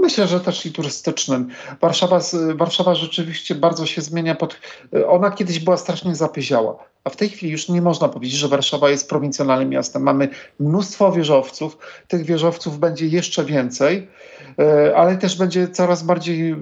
Myślę, 0.00 0.26
że 0.26 0.40
też 0.40 0.66
i 0.66 0.72
turystycznym. 0.72 1.48
Warszawa, 1.80 2.20
Warszawa 2.54 2.94
rzeczywiście 2.94 3.54
bardzo 3.54 3.86
się 3.86 4.02
zmienia. 4.02 4.34
Pod, 4.34 4.56
ona 5.08 5.30
kiedyś 5.30 5.58
była 5.58 5.76
strasznie 5.76 6.14
zapyziała, 6.14 6.84
a 7.04 7.10
w 7.10 7.16
tej 7.16 7.28
chwili 7.28 7.52
już 7.52 7.68
nie 7.68 7.82
można 7.82 8.08
powiedzieć, 8.08 8.38
że 8.38 8.48
Warszawa 8.48 8.90
jest 8.90 9.08
prowincjonalnym 9.08 9.68
miastem. 9.68 10.02
Mamy 10.02 10.28
mnóstwo 10.60 11.12
wieżowców, 11.12 11.78
tych 12.08 12.24
wieżowców 12.24 12.78
będzie 12.78 13.06
jeszcze 13.06 13.44
więcej, 13.44 14.08
e, 14.58 14.96
ale 14.96 15.16
też 15.16 15.36
będzie 15.36 15.68
coraz 15.68 16.02
bardziej 16.02 16.50
e, 16.50 16.56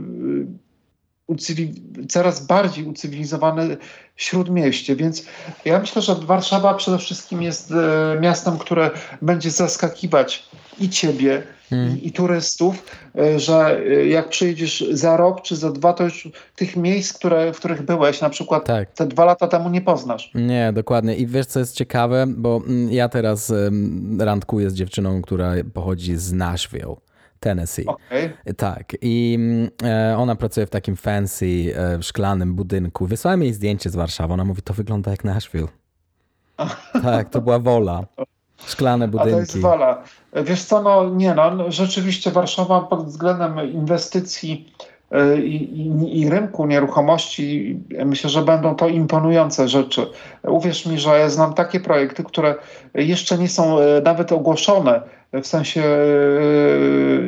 coraz 2.09 2.47
bardziej 2.47 2.85
ucywilizowane 2.85 3.77
śródmieście. 4.17 4.97
Więc 4.97 5.25
ja 5.65 5.79
myślę, 5.79 6.03
że 6.03 6.15
Warszawa 6.15 6.75
przede 6.75 6.99
wszystkim 6.99 7.43
jest 7.43 7.71
e, 7.71 8.21
miastem, 8.21 8.59
które 8.59 8.91
będzie 9.23 9.51
zaskakiwać 9.51 10.49
i 10.81 10.89
ciebie, 10.89 11.43
hmm. 11.71 11.99
i, 11.99 12.07
i, 12.07 12.13
turystów, 12.13 12.97
e, 13.19 13.41
że 13.41 13.79
e, 13.79 14.07
jak 14.07 14.29
przyjedziesz 14.29 14.85
za 14.91 15.17
rok 15.17 15.43
czy 15.43 15.57
za 15.57 15.73
dwa, 15.73 15.93
to 15.93 16.05
już 16.05 16.29
tych 16.57 16.77
miejsc, 16.77 17.19
które, 17.19 17.53
w 17.53 17.59
których 17.59 17.83
byłeś, 17.83 18.21
na 18.21 18.31
przykład 18.31 18.65
tak. 18.65 18.93
te 18.93 19.07
dwa 19.07 19.25
lata 19.25 19.49
temu 19.49 19.71
nie 19.71 19.81
poznasz. 19.81 20.31
Nie, 20.35 20.73
dokładnie. 20.73 21.17
I 21.17 21.27
wiesz, 21.27 21.47
co 21.47 21.61
jest 21.61 21.77
ciekawe, 21.77 22.25
bo 22.29 22.61
mm, 22.67 22.93
ja 22.93 23.09
teraz 23.09 23.53
randkuję 24.19 24.71
z 24.71 24.75
dziewczyną, 24.75 25.23
która 25.23 25.53
pochodzi 25.75 26.17
z 26.17 26.33
Nashville. 26.33 26.97
Tennessee. 27.41 27.87
Okay. 27.87 28.55
Tak. 28.57 28.93
I 29.01 29.35
mm, 29.39 29.71
e, 29.83 30.17
ona 30.17 30.37
pracuje 30.37 30.67
w 30.67 30.71
takim 30.71 30.97
fancy, 30.97 31.75
szklanym 32.01 32.55
budynku. 32.55 33.07
Wysłałem 33.07 33.43
jej 33.43 33.53
zdjęcie 33.53 33.91
z 33.91 33.97
Warszawy. 33.97 34.35
Ona 34.35 34.45
mówi, 34.45 34.63
to 34.63 34.75
wygląda 34.75 35.11
jak 35.11 35.25
Nashville. 35.25 35.69
tak, 37.03 37.31
to 37.31 37.41
była 37.41 37.59
wola. 37.59 38.07
Szklane 38.67 39.09
budynki. 39.09 39.33
A 39.33 39.35
to 39.35 39.41
jest 39.41 39.59
wola. 39.59 40.03
Wiesz 40.33 40.65
co, 40.65 40.83
no 40.83 41.11
nie 41.11 41.35
no, 41.35 41.71
rzeczywiście 41.71 42.31
Warszawa 42.31 42.81
pod 42.81 43.07
względem 43.07 43.73
inwestycji 43.73 44.73
e, 45.11 45.41
i, 45.41 45.81
i, 45.81 46.21
i, 46.21 46.31
rynku 46.31 46.67
nieruchomości, 46.67 47.79
myślę, 48.05 48.31
że 48.31 48.43
będą 48.43 48.75
to 48.75 48.89
imponujące 48.89 49.69
rzeczy. 49.69 50.07
Uwierz 50.43 50.87
mi, 50.87 50.99
że 50.99 51.19
ja 51.19 51.31
znam 51.31 51.55
takie 51.55 51.81
projekty, 51.81 52.25
które 52.25 52.55
jeszcze 52.95 53.39
nie 53.39 53.49
są 53.49 53.77
nawet 54.03 54.33
ogłoszone, 54.33 55.03
w 55.33 55.47
sensie 55.47 55.83
e, 55.83 55.99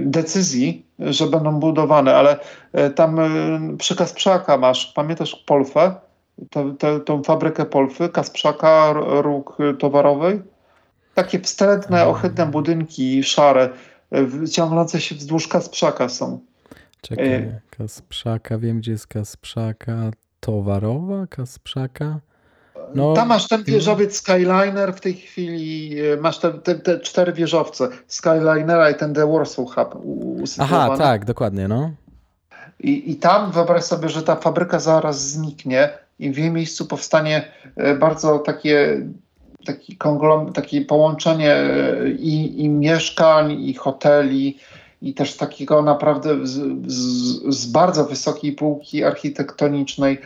decyzji, 0.04 0.86
że 0.98 1.26
będą 1.26 1.60
budowane, 1.60 2.16
ale 2.16 2.38
e, 2.72 2.90
tam 2.90 3.18
e, 3.20 3.28
przy 3.78 3.96
Kasprzaka 3.96 4.58
masz, 4.58 4.86
pamiętasz 4.86 5.36
Polfę? 5.46 5.94
tą 7.04 7.22
fabrykę 7.22 7.64
Polfy, 7.64 8.08
Kasprzaka, 8.08 8.92
róg 9.22 9.58
towarowej? 9.78 10.42
Takie 11.20 11.40
wstrętne, 11.40 11.96
mhm. 11.96 12.08
ohydne 12.08 12.46
budynki 12.46 13.24
szare, 13.24 13.68
ciągnące 14.52 15.00
się 15.00 15.14
wzdłuż 15.14 15.48
Kasprzaka 15.48 16.08
są. 16.08 16.40
Czekaj, 17.00 17.52
Kasprzaka, 17.70 18.58
wiem 18.58 18.78
gdzie 18.78 18.92
jest 18.92 19.06
Kasprzaka 19.06 20.10
towarowa, 20.40 21.26
Kasprzaka? 21.26 22.20
No, 22.94 23.14
Tam 23.14 23.28
masz 23.28 23.48
ten 23.48 23.64
wieżowiec 23.64 24.16
Skyliner, 24.16 24.94
w 24.94 25.00
tej 25.00 25.14
chwili 25.14 26.00
e, 26.00 26.16
masz 26.16 26.38
te, 26.38 26.52
te, 26.52 26.74
te 26.74 27.00
cztery 27.00 27.32
wieżowce 27.32 27.88
Skylinera 28.06 28.90
i 28.90 28.94
ten 28.94 29.14
The 29.14 29.32
Warsaw 29.32 29.66
Hub 29.66 30.02
Aha, 30.58 30.94
tak, 30.98 31.24
dokładnie, 31.24 31.68
no. 31.68 31.90
I, 32.80 33.10
I 33.10 33.16
tam 33.16 33.52
wyobraź 33.52 33.84
sobie, 33.84 34.08
że 34.08 34.22
ta 34.22 34.36
fabryka 34.36 34.78
zaraz 34.78 35.30
zniknie 35.30 35.88
i 36.18 36.30
w 36.30 36.38
jej 36.38 36.50
miejscu 36.50 36.86
powstanie 36.86 37.52
e, 37.76 37.94
bardzo 37.94 38.38
takie 38.38 39.00
taki 39.66 39.96
konglom, 39.96 40.52
takie 40.52 40.80
połączenie 40.84 41.54
e, 41.54 42.08
i, 42.10 42.64
i 42.64 42.68
mieszkań, 42.68 43.52
i 43.52 43.74
hoteli, 43.74 44.58
i 45.02 45.14
też 45.14 45.36
takiego 45.36 45.82
naprawdę 45.82 46.46
z, 46.46 46.60
z, 46.86 47.54
z 47.54 47.66
bardzo 47.66 48.04
wysokiej 48.04 48.52
półki 48.52 49.04
architektonicznej 49.04 50.18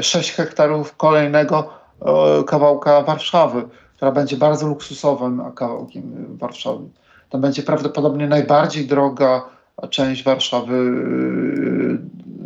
6 0.00 0.30
e, 0.30 0.32
hektarów 0.32 0.96
kolejnego 0.96 1.70
e, 2.02 2.44
kawałka 2.44 3.02
Warszawy, 3.02 3.62
która 3.96 4.12
będzie 4.12 4.36
bardzo 4.36 4.66
luksusowym 4.66 5.42
kawałkiem 5.54 6.36
Warszawy. 6.38 6.84
To 7.30 7.38
będzie 7.38 7.62
prawdopodobnie 7.62 8.28
najbardziej 8.28 8.86
droga 8.86 9.42
część 9.90 10.24
Warszawy 10.24 10.90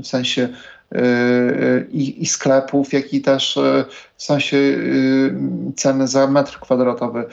w 0.03 0.07
sensie 0.07 0.43
e, 0.43 0.80
i, 1.91 2.23
i 2.23 2.27
sklepów, 2.27 2.93
jak 2.93 3.15
i 3.15 3.21
też 3.21 3.59
w 4.17 4.23
sensie 4.23 4.57
ceny 5.77 6.09
za 6.09 6.27
metr 6.27 6.59
kwadratowy. 6.61 7.25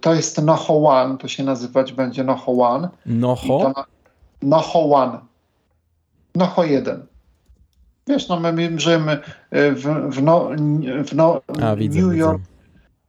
To 0.00 0.14
jest 0.14 0.42
Noho 0.42 0.84
One, 0.84 1.18
to 1.18 1.28
się 1.28 1.44
nazywać 1.44 1.92
będzie 1.92 2.24
Noho 2.24 2.52
One. 2.52 2.88
Noho? 3.06 3.72
Noho 4.42 4.90
One. 4.90 5.18
Noho 6.34 6.64
1. 6.64 7.06
Wiesz, 8.06 8.28
no 8.28 8.40
my 8.40 8.80
żyjemy 8.80 9.12
e, 9.50 9.72
w, 9.72 9.82
w, 10.10 10.22
no, 10.22 10.50
w 11.04 11.14
no, 11.14 11.40
A, 11.62 11.76
widzę, 11.76 12.00
New 12.00 12.16
York. 12.16 12.38
Widzę. 12.38 12.51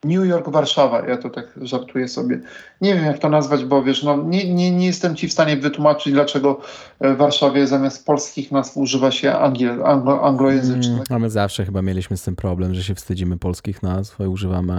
New 0.04 0.26
York, 0.26 0.50
Warszawa, 0.50 1.08
ja 1.08 1.18
to 1.18 1.30
tak 1.30 1.46
żartuję 1.62 2.08
sobie. 2.08 2.40
Nie 2.82 2.96
wiem, 2.96 3.06
jak 3.06 3.20
to 3.20 3.30
nazwać, 3.30 3.66
bo 3.66 3.84
wiesz, 3.84 4.04
no, 4.04 4.24
nie, 4.24 4.54
nie, 4.54 4.72
nie 4.72 4.86
jestem 4.86 5.16
ci 5.16 5.28
w 5.28 5.34
stanie 5.34 5.58
wytłumaczyć, 5.58 6.14
dlaczego 6.14 6.62
w 7.02 7.18
Warszawie 7.18 7.68
zamiast 7.68 8.06
polskich 8.06 8.52
nazw 8.52 8.78
używa 8.78 9.12
się 9.12 9.34
angiel, 9.34 9.86
anglo, 9.86 10.22
anglojęzycznych. 10.22 10.98
Mm, 10.98 11.04
a 11.10 11.20
my 11.20 11.30
zawsze 11.30 11.66
chyba 11.66 11.82
mieliśmy 11.82 12.18
z 12.18 12.24
tym 12.24 12.36
problem, 12.36 12.74
że 12.74 12.84
się 12.84 12.96
wstydzimy 12.96 13.38
polskich 13.38 13.84
nazw 13.84 14.20
i 14.20 14.24
używamy 14.24 14.74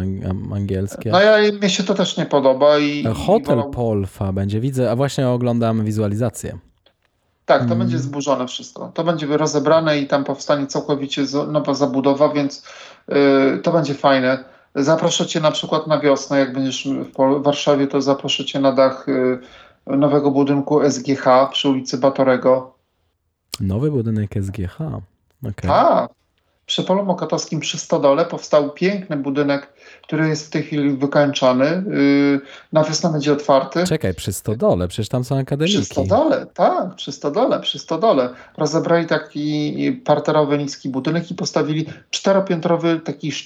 angielskie. 0.55 1.11
No 1.11 1.21
ja, 1.21 1.53
mi 1.63 1.71
się 1.71 1.83
to 1.83 1.95
też 1.95 2.17
nie 2.17 2.27
podoba. 2.27 2.79
I, 2.79 3.05
Hotel 3.27 3.63
i 3.69 3.73
Polfa 3.75 4.33
będzie, 4.33 4.61
widzę, 4.61 4.91
a 4.91 4.97
właśnie 4.97 5.29
oglądam 5.29 5.85
wizualizację. 5.85 6.59
Tak, 7.47 7.59
to 7.59 7.67
mm. 7.67 7.79
będzie 7.79 7.99
zburzone 7.99 8.47
wszystko. 8.47 8.91
To 8.95 9.05
będzie 9.05 9.27
rozebrane 9.27 9.99
i 9.99 10.07
tam 10.07 10.25
powstanie 10.25 10.67
całkowicie 10.67 11.23
nowa 11.49 11.75
zabudowa, 11.75 12.29
więc 12.29 12.65
yy, 13.09 13.61
to 13.63 13.73
będzie 13.73 13.95
fajne. 13.95 14.54
Zaproszę 14.75 15.27
cię 15.27 15.41
na 15.41 15.51
przykład 15.51 15.87
na 15.87 16.01
wiosnę, 16.01 16.39
jak 16.39 16.53
będziesz 16.53 16.89
w 16.89 17.43
Warszawie, 17.43 17.87
to 17.87 18.03
zaproszę 18.03 18.45
cię 18.45 18.61
na 18.61 18.73
dach 18.73 19.07
yy, 19.87 19.97
nowego 19.97 20.31
budynku 20.31 20.91
SGH 20.91 21.25
przy 21.53 21.69
ulicy 21.69 21.99
Batorego. 21.99 22.75
Nowy 23.61 23.91
budynek 23.91 24.35
SGH? 24.43 24.81
Okay. 25.43 25.71
Tak. 25.71 26.24
Przy 26.67 26.83
Polu 26.83 27.05
Mokotowskim 27.05 27.61
przy 27.61 27.79
Stodole 27.79 28.25
powstał 28.25 28.71
piękny 28.71 29.17
budynek, 29.17 29.73
który 30.03 30.29
jest 30.29 30.47
w 30.47 30.51
tej 30.51 30.63
chwili 30.63 30.97
wykańczany. 30.97 31.65
Yy, 31.65 32.41
na 32.73 32.85
wiosnę 32.85 33.13
będzie 33.13 33.33
otwarty. 33.33 33.85
Czekaj, 33.85 34.15
przy 34.15 34.33
Stodole, 34.33 34.89
przecież 34.89 35.09
tam 35.09 35.25
są 35.25 35.39
akademiki. 35.39 35.77
Przy 35.79 35.85
Stodole, 35.85 36.47
tak, 36.55 36.95
przy 36.95 37.13
Stodole, 37.13 37.61
przy 37.61 37.79
Stodole. 37.79 38.29
Rozebrali 38.57 39.07
taki 39.07 39.93
parterowy, 40.05 40.59
niski 40.59 40.89
budynek 40.89 41.31
i 41.31 41.35
postawili 41.35 41.87
czteropiętrowy, 42.11 43.01
taki 43.01 43.33
z 43.33 43.45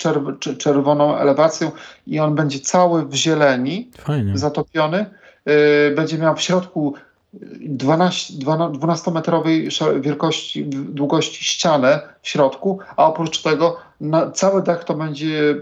czerwoną 0.59 1.17
elewacją 1.17 1.71
i 2.07 2.21
on 2.21 2.35
będzie 2.35 2.61
cały 2.61 3.07
w 3.07 3.15
zieleni, 3.15 3.91
Fajnie. 3.99 4.39
zatopiony. 4.39 5.07
Yy, 5.47 5.95
będzie 5.97 6.19
miał 6.19 6.37
w 6.37 6.41
środku 6.41 6.95
12-metrowej 7.35 9.69
wielkości, 10.01 10.65
długości 10.65 11.45
ścianę 11.45 12.01
w 12.23 12.29
środku, 12.29 12.79
a 12.97 13.07
oprócz 13.07 13.43
tego 13.43 13.77
na, 14.01 14.31
cały 14.31 14.63
dach 14.63 14.85
to 14.85 14.95
będzie 14.95 15.51
e, 15.51 15.55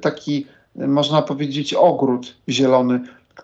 taki, 0.00 0.46
można 0.76 1.22
powiedzieć, 1.22 1.74
ogród 1.74 2.36
zielony, 2.48 3.00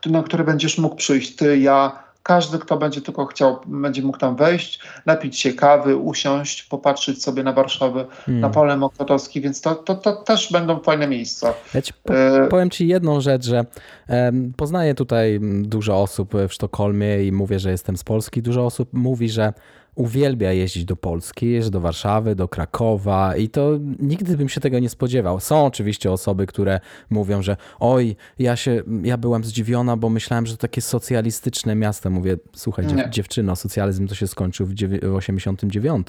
na 0.07 0.23
który 0.23 0.45
będziesz 0.45 0.79
mógł 0.79 0.97
przyjść. 0.97 1.37
Ty, 1.37 1.59
ja, 1.59 2.04
każdy, 2.25 2.59
kto 2.59 2.77
będzie 2.77 3.01
tylko 3.01 3.27
chciał, 3.27 3.59
będzie 3.67 4.03
mógł 4.03 4.19
tam 4.19 4.37
wejść, 4.37 4.81
napić 5.07 5.39
się 5.39 5.53
kawy, 5.53 5.97
usiąść, 5.97 6.63
popatrzeć 6.63 7.23
sobie 7.23 7.43
na 7.43 7.53
Warszawę, 7.53 8.05
hmm. 8.25 8.41
na 8.41 8.51
pole 8.51 8.77
Mokotowski, 8.77 9.41
więc 9.41 9.61
to, 9.61 9.75
to, 9.75 9.95
to, 9.95 10.13
też 10.13 10.53
będą 10.53 10.81
fajne 10.81 11.09
miejsca. 11.09 11.55
Ja 11.75 11.83
ci 11.83 11.93
po, 12.05 12.15
e, 12.15 12.49
powiem 12.49 12.71
ci 12.71 12.89
jedną 12.89 13.21
rzecz, 13.21 13.47
że 13.47 13.65
e, 14.09 14.33
poznaję 14.57 14.95
tutaj 14.95 15.41
dużo 15.63 16.03
osób 16.03 16.35
w 16.49 16.53
Sztokholmie 16.53 17.25
i 17.25 17.33
mówię, 17.33 17.59
że 17.59 17.71
jestem 17.71 17.97
z 17.97 18.05
Polski. 18.05 18.43
Dużo 18.43 18.67
osób 18.67 18.89
mówi, 18.93 19.29
że 19.29 19.53
uwielbia 19.95 20.53
jeździć 20.53 20.85
do 20.85 20.97
Polski, 20.97 21.51
jeździ 21.51 21.71
do 21.71 21.81
Warszawy, 21.81 22.35
do 22.35 22.49
Krakowa 22.49 23.37
i 23.37 23.49
to 23.49 23.71
nigdy 23.99 24.37
bym 24.37 24.49
się 24.49 24.61
tego 24.61 24.79
nie 24.79 24.89
spodziewał. 24.89 25.41
Są 25.41 25.67
oczywiście 25.67 26.13
osoby, 26.13 26.47
które 26.47 26.81
mówią, 27.11 27.43
że 27.43 27.57
oj, 27.81 28.17
ja 28.39 28.57
się, 28.57 28.83
ja 29.03 29.17
byłam 29.17 29.45
zdziwiona, 29.45 29.97
bo 29.97 30.09
myślałem, 30.09 30.47
że 30.47 30.53
to 30.57 30.61
takie 30.61 30.81
socjalistyczne 30.81 31.75
miasto. 31.75 32.11
Mówię, 32.11 32.37
słuchaj 32.53 32.87
dziew, 32.87 33.11
dziewczyno, 33.11 33.57
socjalizm 33.57 34.09
to 34.09 34.15
się 34.15 34.27
skończył 34.27 34.67
w, 34.67 34.75
w 35.03 35.15
89 35.15 36.07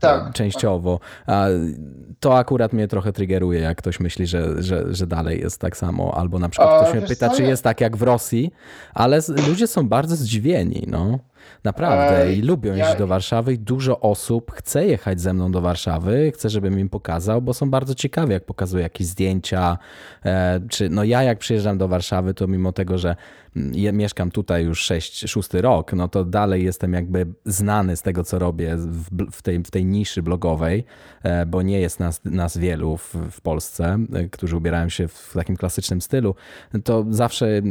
tak, 0.00 0.32
częściowo. 0.32 1.00
To 2.20 2.38
akurat 2.38 2.72
mnie 2.72 2.88
trochę 2.88 3.12
triggeruje, 3.12 3.60
jak 3.60 3.78
ktoś 3.78 4.00
myśli, 4.00 4.26
że, 4.26 4.62
że, 4.62 4.94
że 4.94 5.06
dalej 5.06 5.40
jest 5.40 5.60
tak 5.60 5.76
samo, 5.76 6.14
albo 6.16 6.38
na 6.38 6.48
przykład 6.48 6.82
ktoś 6.82 6.94
mnie 6.94 7.06
pyta, 7.06 7.30
czy 7.30 7.42
jest 7.42 7.64
tak 7.64 7.80
jak 7.80 7.96
w 7.96 8.02
Rosji, 8.02 8.52
ale 8.94 9.20
ludzie 9.48 9.66
są 9.66 9.88
bardzo 9.88 10.16
zdziwieni, 10.16 10.84
no. 10.86 11.18
Naprawdę 11.64 12.34
i 12.34 12.42
lubią 12.42 12.70
ja... 12.70 12.76
jeździć 12.78 12.98
do 12.98 13.06
Warszawy 13.06 13.52
i 13.52 13.58
dużo 13.58 14.00
osób 14.00 14.52
chce 14.52 14.86
jechać 14.86 15.20
ze 15.20 15.34
mną 15.34 15.52
do 15.52 15.60
Warszawy, 15.60 16.32
chce, 16.34 16.50
żebym 16.50 16.78
im 16.78 16.88
pokazał, 16.88 17.42
bo 17.42 17.54
są 17.54 17.70
bardzo 17.70 17.94
ciekawi, 17.94 18.32
jak 18.32 18.44
pokazuję 18.44 18.82
jakieś 18.82 19.06
zdjęcia, 19.06 19.78
e, 20.24 20.60
czy 20.68 20.88
no 20.88 21.04
ja 21.04 21.22
jak 21.22 21.38
przyjeżdżam 21.38 21.78
do 21.78 21.88
Warszawy, 21.88 22.34
to 22.34 22.46
mimo 22.46 22.72
tego, 22.72 22.98
że 22.98 23.16
ja 23.72 23.92
mieszkam 23.92 24.30
tutaj 24.30 24.64
już 24.64 24.80
6, 24.80 25.30
6 25.30 25.54
rok, 25.54 25.92
no 25.92 26.08
to 26.08 26.24
dalej 26.24 26.64
jestem 26.64 26.92
jakby 26.92 27.26
znany 27.44 27.96
z 27.96 28.02
tego, 28.02 28.24
co 28.24 28.38
robię 28.38 28.76
w, 28.76 29.30
w, 29.32 29.42
tej, 29.42 29.58
w 29.58 29.70
tej 29.70 29.86
niszy 29.86 30.22
blogowej, 30.22 30.84
e, 31.22 31.46
bo 31.46 31.62
nie 31.62 31.80
jest 31.80 32.00
nas, 32.00 32.20
nas 32.24 32.58
wielu 32.58 32.96
w, 32.96 33.14
w 33.30 33.40
Polsce, 33.40 33.98
e, 34.12 34.28
którzy 34.28 34.56
ubierają 34.56 34.88
się 34.88 35.08
w 35.08 35.32
takim 35.34 35.56
klasycznym 35.56 36.00
stylu, 36.00 36.34
to 36.84 37.04
zawsze 37.10 37.62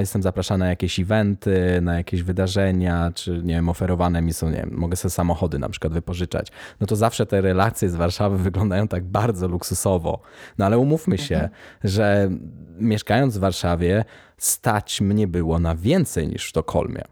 jestem 0.00 0.22
zapraszany 0.22 0.58
na 0.58 0.68
jakieś 0.70 1.00
eventy, 1.00 1.80
na 1.82 1.96
jakieś 1.96 2.22
wydarzenia, 2.22 3.12
czy 3.14 3.42
nie 3.44 3.54
wiem, 3.54 3.68
oferowane 3.68 4.22
mi 4.22 4.32
są, 4.32 4.50
nie 4.50 4.56
wiem, 4.56 4.70
mogę 4.72 4.96
sobie 4.96 5.10
samochody 5.10 5.58
na 5.58 5.68
przykład 5.68 5.92
wypożyczać, 5.92 6.48
no 6.80 6.86
to 6.86 6.96
zawsze 6.96 7.26
te 7.26 7.40
relacje 7.40 7.90
z 7.90 7.94
Warszawy 7.94 8.38
wyglądają 8.48 8.88
tak 8.88 9.04
bardzo 9.04 9.48
luksusowo. 9.48 10.20
No 10.58 10.66
ale 10.66 10.78
umówmy 10.78 11.18
się, 11.18 11.34
mhm. 11.34 11.52
że 11.84 12.30
mieszkając 12.78 13.36
w 13.36 13.40
Warszawie 13.40 14.04
stać 14.38 15.00
mnie 15.00 15.26
było 15.26 15.58
na 15.58 15.74
więcej 15.74 16.28
niż 16.28 16.44
w 16.44 16.46
Sztokholmie, 16.46 17.04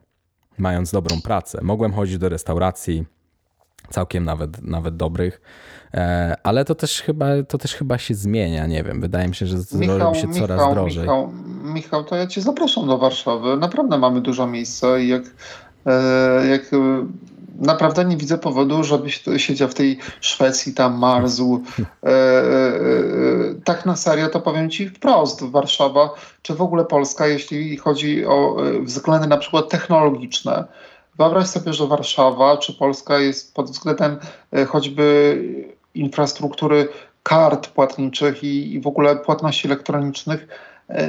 mając 0.58 0.92
dobrą 0.92 1.20
pracę. 1.20 1.58
Mogłem 1.62 1.92
chodzić 1.92 2.18
do 2.18 2.28
restauracji, 2.28 3.04
całkiem 3.90 4.24
nawet, 4.24 4.62
nawet 4.62 4.96
dobrych. 4.96 5.40
E, 5.94 6.36
ale 6.42 6.64
to 6.64 6.74
też, 6.74 7.02
chyba, 7.02 7.26
to 7.48 7.58
też 7.58 7.74
chyba 7.74 7.98
się 7.98 8.14
zmienia, 8.14 8.66
nie 8.66 8.82
wiem. 8.82 9.00
Wydaje 9.00 9.28
mi 9.28 9.34
się, 9.34 9.46
że 9.46 9.56
Michał, 9.72 9.98
robi 9.98 10.18
się 10.18 10.28
coraz 10.28 10.58
Michał, 10.60 10.74
drożej. 10.74 11.02
Michał, 11.02 11.32
Michał, 11.62 12.04
to 12.04 12.16
ja 12.16 12.26
cię 12.26 12.40
zapraszam 12.40 12.86
do 12.86 12.98
Warszawy. 12.98 13.56
Naprawdę 13.56 13.98
mamy 13.98 14.20
dużo 14.20 14.46
miejsca 14.46 14.98
i 14.98 15.08
jak, 15.08 15.22
e, 15.86 16.46
jak 16.46 16.70
naprawdę 17.58 18.04
nie 18.04 18.16
widzę 18.16 18.38
powodu, 18.38 18.84
żebyś 18.84 19.22
siedział 19.36 19.68
w 19.68 19.74
tej 19.74 19.98
Szwecji, 20.20 20.74
tam 20.74 20.98
marzł. 20.98 21.62
tak 23.64 23.86
na 23.86 23.96
serio 23.96 24.28
to 24.28 24.40
powiem 24.40 24.70
ci 24.70 24.88
wprost. 24.88 25.44
Warszawa, 25.44 26.10
czy 26.42 26.54
w 26.54 26.62
ogóle 26.62 26.84
Polska, 26.84 27.26
jeśli 27.26 27.76
chodzi 27.76 28.26
o 28.26 28.56
względy 28.82 29.28
na 29.28 29.36
przykład 29.36 29.68
technologiczne, 29.68 30.64
Wyobraź 31.18 31.46
sobie, 31.46 31.72
że 31.72 31.86
Warszawa 31.86 32.56
czy 32.56 32.72
Polska 32.72 33.18
jest 33.18 33.54
pod 33.54 33.70
względem 33.70 34.18
e, 34.52 34.64
choćby 34.64 35.38
infrastruktury 35.94 36.88
kart 37.22 37.68
płatniczych 37.68 38.44
i, 38.44 38.74
i 38.74 38.80
w 38.80 38.86
ogóle 38.86 39.16
płatności 39.16 39.68
elektronicznych 39.68 40.42
e, 40.42 40.46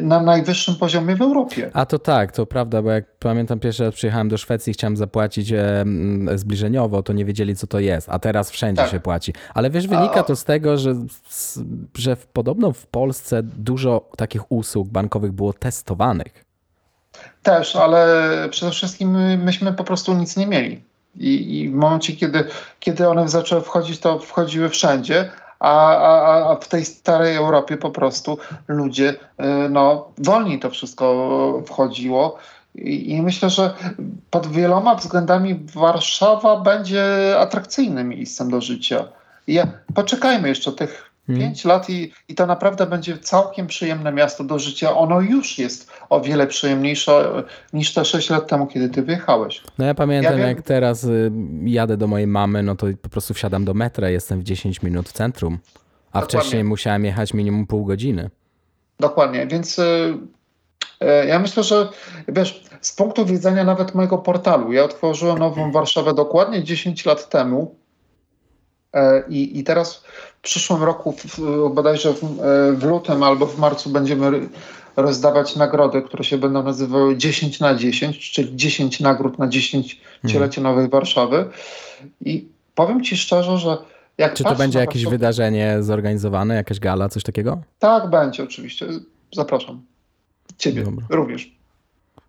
na 0.02 0.22
najwyższym 0.22 0.76
poziomie 0.76 1.16
w 1.16 1.22
Europie. 1.22 1.70
A 1.74 1.86
to 1.86 2.00
tak, 2.00 2.32
to 2.32 2.46
prawda, 2.46 2.82
bo 2.82 2.92
jak 2.92 3.06
pamiętam 3.20 3.60
pierwszy 3.60 3.84
raz 3.84 3.96
przyjechałem 3.96 4.30
do 4.30 4.38
Szwecji, 4.38 4.74
chciałem 4.74 4.98
zapłacić 4.98 5.52
e, 5.52 5.86
zbliżeniowo, 6.36 7.04
to 7.04 7.14
nie 7.14 7.26
wiedzieli 7.26 7.56
co 7.56 7.68
to 7.68 7.80
jest, 7.80 8.10
a 8.10 8.20
teraz 8.20 8.52
wszędzie 8.52 8.82
tak. 8.82 8.92
się 8.92 9.00
płaci. 9.00 9.34
Ale 9.54 9.70
wiesz, 9.70 9.88
wynika 9.88 10.20
a... 10.20 10.24
to 10.24 10.36
z 10.36 10.44
tego, 10.44 10.78
że, 10.78 10.96
że 11.96 12.18
podobno 12.34 12.72
w 12.72 12.88
Polsce 12.88 13.44
dużo 13.44 14.10
takich 14.18 14.52
usług 14.52 14.88
bankowych 14.88 15.32
było 15.32 15.54
testowanych. 15.54 16.46
Też, 17.44 17.76
ale 17.76 18.08
przede 18.52 18.72
wszystkim 18.72 19.38
myśmy 19.44 19.74
po 19.74 19.84
prostu 19.84 20.14
nic 20.14 20.38
nie 20.38 20.48
mieli. 20.48 20.84
I, 21.16 21.60
i 21.60 21.70
w 21.70 21.74
momencie, 21.74 22.14
kiedy, 22.14 22.44
kiedy 22.80 23.10
one 23.10 23.30
zaczęły 23.30 23.62
wchodzić, 23.62 24.00
to 24.00 24.20
wchodziły 24.20 24.70
wszędzie, 24.70 25.30
a, 25.60 25.98
a, 25.98 26.52
a 26.52 26.56
w 26.56 26.68
tej 26.68 26.86
starej 26.86 27.36
Europie 27.36 27.78
po 27.78 27.92
prostu 27.92 28.38
ludzie, 28.68 29.10
y, 29.10 29.70
no, 29.70 30.08
wolniej 30.18 30.60
to 30.60 30.70
wszystko 30.70 31.64
wchodziło. 31.66 32.38
I, 32.76 33.22
myślę, 33.22 33.50
że 33.50 33.74
pod 34.30 34.48
wieloma 34.48 34.96
względami 34.96 35.60
Warszawa 35.76 36.58
będzie 36.60 37.36
atrakcyjnym 37.40 38.10
miejscem 38.10 38.52
do 38.52 38.62
życia. 38.62 39.06
ja, 39.48 39.68
poczekajmy 39.96 40.50
jeszcze 40.50 40.72
tych. 40.72 41.07
Pięć 41.28 41.66
lat 41.66 41.90
i, 41.90 42.12
i 42.28 42.36
to 42.36 42.46
naprawdę 42.46 42.86
będzie 42.86 43.18
całkiem 43.18 43.68
przyjemne 43.68 44.12
miasto 44.12 44.44
do 44.44 44.60
życia. 44.60 44.96
Ono 44.96 45.22
już 45.22 45.58
jest 45.58 45.92
o 46.10 46.22
wiele 46.22 46.48
przyjemniejsze 46.48 47.12
e, 47.12 47.44
niż 47.74 47.94
te 47.94 48.06
sześć 48.06 48.30
lat 48.30 48.48
temu, 48.48 48.68
kiedy 48.68 48.90
ty 48.90 49.02
wyjechałeś. 49.02 49.62
No 49.78 49.86
ja 49.86 49.94
pamiętam, 49.94 50.40
ja 50.40 50.48
jak 50.48 50.62
teraz 50.62 51.04
y, 51.04 51.32
jadę 51.64 51.98
do 51.98 52.08
mojej 52.08 52.28
mamy, 52.28 52.64
no 52.64 52.76
to 52.76 52.88
po 53.02 53.10
prostu 53.10 53.34
wsiadam 53.34 53.66
do 53.66 53.74
metra, 53.74 54.10
jestem 54.10 54.40
w 54.40 54.44
10 54.44 54.82
minut 54.82 55.10
w 55.10 55.12
centrum, 55.12 55.60
a 56.12 56.22
Dokładnie. 56.22 56.40
wcześniej 56.40 56.64
musiałem 56.64 57.06
jechać 57.06 57.34
minimum 57.34 57.68
pół 57.68 57.86
godziny. 57.86 58.30
Dokładnie, 59.00 59.48
więc 59.48 59.80
y, 59.80 59.84
y, 61.04 61.28
ja 61.28 61.40
myślę, 61.40 61.64
że 61.64 61.90
wiesz, 62.28 62.64
z 62.82 62.96
punktu 62.96 63.26
widzenia 63.26 63.64
nawet 63.64 63.96
mojego 63.96 64.18
portalu, 64.18 64.74
ja 64.74 64.84
otworzyłem 64.84 65.38
nową 65.38 65.72
Warszawę 65.72 66.14
dokładnie 66.14 66.64
10 66.64 67.06
lat 67.06 67.30
temu 67.30 67.76
e, 68.94 69.24
i, 69.30 69.60
i 69.60 69.64
teraz 69.64 70.04
w 70.38 70.42
przyszłym 70.42 70.84
roku, 70.84 71.12
w, 71.12 71.40
bodajże 71.74 72.14
w, 72.14 72.22
w 72.78 72.84
lutym 72.84 73.24
albo 73.24 73.46
w 73.46 73.60
marcu 73.60 73.90
będziemy 73.90 74.50
rozdawać 74.96 75.56
nagrody, 75.56 76.02
które 76.02 76.24
się 76.24 76.38
będą 76.38 76.64
nazywały 76.64 77.18
10 77.18 77.60
na 77.60 77.76
10, 77.76 78.32
czyli 78.32 78.56
10 78.56 79.00
nagród 79.00 79.40
na 79.40 79.48
10 79.48 80.02
cielecie 80.28 80.62
hmm. 80.62 80.76
Nowej 80.76 80.90
Warszawy. 80.90 81.50
I 82.22 82.48
powiem 82.76 83.04
Ci 83.04 83.18
szczerze, 83.18 83.58
że 83.58 83.78
jak 84.18 84.34
Czy 84.34 84.44
to 84.44 84.56
będzie 84.56 84.80
jakieś 84.80 85.04
Warszawę... 85.04 85.18
wydarzenie 85.18 85.78
zorganizowane, 85.80 86.56
jakaś 86.56 86.80
gala, 86.80 87.10
coś 87.10 87.24
takiego? 87.24 87.62
Tak, 87.80 88.10
będzie 88.10 88.44
oczywiście. 88.44 88.86
Zapraszam. 89.34 89.82
Ciebie 90.58 90.84
Dobra. 90.84 91.06
również. 91.10 91.58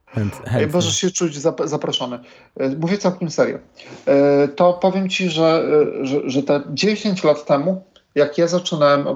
Chęt, 0.07 0.73
Możesz 0.73 0.97
się 0.97 1.11
czuć 1.11 1.39
zaproszony. 1.65 2.19
E, 2.57 2.69
mówię 2.69 2.99
całkiem 2.99 3.31
serio. 3.31 3.59
E, 4.07 4.49
to 4.49 4.73
powiem 4.73 5.09
Ci, 5.09 5.31
że, 5.31 5.65
e, 6.03 6.07
że, 6.07 6.31
że 6.31 6.43
te 6.43 6.63
10 6.71 7.25
lat 7.25 7.45
temu, 7.45 7.85
jak 8.19 8.39
ja 8.39 8.47
zaczynałem 8.47 9.07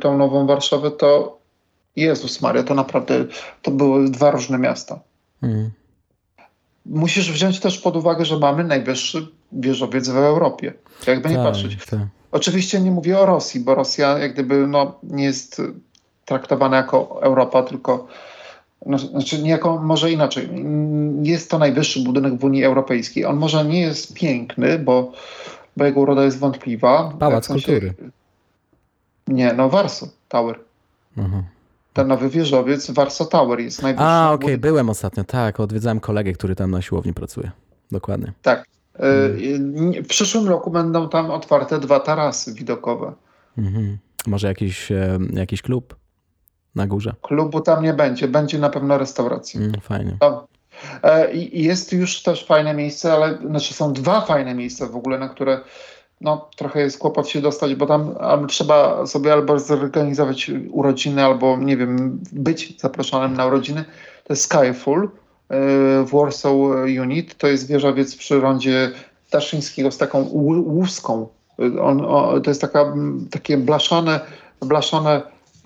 tą 0.00 0.18
nową 0.18 0.46
Warszawę, 0.46 0.90
to 0.90 1.38
Jezus 1.96 2.40
Maria, 2.40 2.62
to 2.62 2.74
naprawdę 2.74 3.24
to 3.62 3.70
były 3.70 4.10
dwa 4.10 4.30
różne 4.30 4.58
miasta. 4.58 5.00
Hmm. 5.40 5.70
Musisz 6.86 7.32
wziąć 7.32 7.60
też 7.60 7.78
pod 7.78 7.96
uwagę, 7.96 8.24
że 8.24 8.38
mamy 8.38 8.64
najwyższy 8.64 9.26
wieżowiec 9.52 10.08
w 10.08 10.16
Europie. 10.16 10.72
Jakby 11.06 11.28
nie 11.28 11.34
tak, 11.34 11.44
patrzeć. 11.44 11.86
Tak. 11.90 12.00
Oczywiście 12.32 12.80
nie 12.80 12.90
mówię 12.90 13.18
o 13.18 13.26
Rosji, 13.26 13.60
bo 13.60 13.74
Rosja 13.74 14.18
jak 14.18 14.32
gdyby 14.32 14.66
no, 14.66 14.98
nie 15.02 15.24
jest 15.24 15.62
traktowana 16.24 16.76
jako 16.76 17.22
Europa, 17.22 17.62
tylko 17.62 18.06
no, 18.86 18.98
znaczy 18.98 19.42
niejako 19.42 19.78
może 19.78 20.12
inaczej. 20.12 20.48
Jest 21.22 21.50
to 21.50 21.58
najwyższy 21.58 22.00
budynek 22.00 22.34
w 22.38 22.44
Unii 22.44 22.64
Europejskiej. 22.64 23.24
On 23.24 23.36
może 23.36 23.64
nie 23.64 23.80
jest 23.80 24.14
piękny, 24.14 24.78
bo, 24.78 25.12
bo 25.76 25.84
jego 25.84 26.00
uroda 26.00 26.24
jest 26.24 26.38
wątpliwa. 26.38 27.12
Pałac 27.18 27.48
Kultury. 27.48 27.94
Nie, 29.28 29.52
no 29.52 29.68
Warsaw 29.68 30.08
Tower. 30.28 30.60
Mhm. 31.16 31.42
Ten 31.92 32.08
nowy 32.08 32.28
wieżowiec 32.28 32.90
Warsaw 32.90 33.28
Tower 33.28 33.60
jest 33.60 33.82
najwyższy. 33.82 34.06
A, 34.06 34.32
okej, 34.32 34.46
okay. 34.46 34.58
byłem 34.58 34.90
ostatnio, 34.90 35.24
tak. 35.24 35.60
Odwiedzałem 35.60 36.00
kolegę, 36.00 36.32
który 36.32 36.56
tam 36.56 36.70
na 36.70 36.82
siłowni 36.82 37.14
pracuje. 37.14 37.50
Dokładnie. 37.90 38.32
Tak. 38.42 38.66
Mhm. 38.94 40.04
W 40.04 40.06
przyszłym 40.06 40.48
roku 40.48 40.70
będą 40.70 41.08
tam 41.08 41.30
otwarte 41.30 41.78
dwa 41.78 42.00
tarasy 42.00 42.54
widokowe. 42.54 43.12
Mhm. 43.58 43.98
Może 44.26 44.48
jakiś, 44.48 44.92
e, 44.92 45.18
jakiś 45.32 45.62
klub? 45.62 45.96
na 46.74 46.86
górze. 46.86 47.14
Klubu 47.22 47.60
tam 47.60 47.82
nie 47.84 47.94
będzie, 47.94 48.28
będzie 48.28 48.58
na 48.58 48.70
pewno 48.70 48.98
restauracja. 48.98 49.60
Mm, 49.60 49.80
fajnie. 49.80 50.16
E, 51.02 51.32
I 51.32 51.64
jest 51.64 51.92
już 51.92 52.22
też 52.22 52.46
fajne 52.46 52.74
miejsce, 52.74 53.12
ale 53.12 53.38
znaczy 53.38 53.74
są 53.74 53.92
dwa 53.92 54.20
fajne 54.20 54.54
miejsca 54.54 54.86
w 54.86 54.96
ogóle, 54.96 55.18
na 55.18 55.28
które 55.28 55.60
no, 56.24 56.48
trochę 56.56 56.80
jest 56.80 56.98
kłopot 56.98 57.28
się 57.28 57.40
dostać, 57.40 57.74
bo 57.74 57.86
tam 57.86 58.14
trzeba 58.48 59.06
sobie 59.06 59.32
albo 59.32 59.58
zorganizować 59.58 60.50
urodziny, 60.70 61.24
albo 61.24 61.56
nie 61.56 61.76
wiem, 61.76 62.20
być 62.32 62.80
zaproszonym 62.80 63.36
na 63.36 63.46
urodziny. 63.46 63.84
To 64.24 64.32
jest 64.32 64.42
Skyfall 64.42 65.02
e, 65.02 65.08
w 66.04 66.10
Warsaw 66.12 66.52
Unit. 67.02 67.34
To 67.34 67.46
jest 67.46 67.66
wieżowiec 67.66 68.16
przy 68.16 68.40
rondzie 68.40 68.90
Daszyńskiego 69.30 69.90
z 69.90 69.98
taką 69.98 70.22
łuską. 70.32 71.26
On, 71.82 72.00
o, 72.00 72.40
to 72.40 72.50
jest 72.50 72.60
taka, 72.60 72.94
takie 73.30 73.56
blaszane, 73.56 74.20
blaszane 74.60 75.22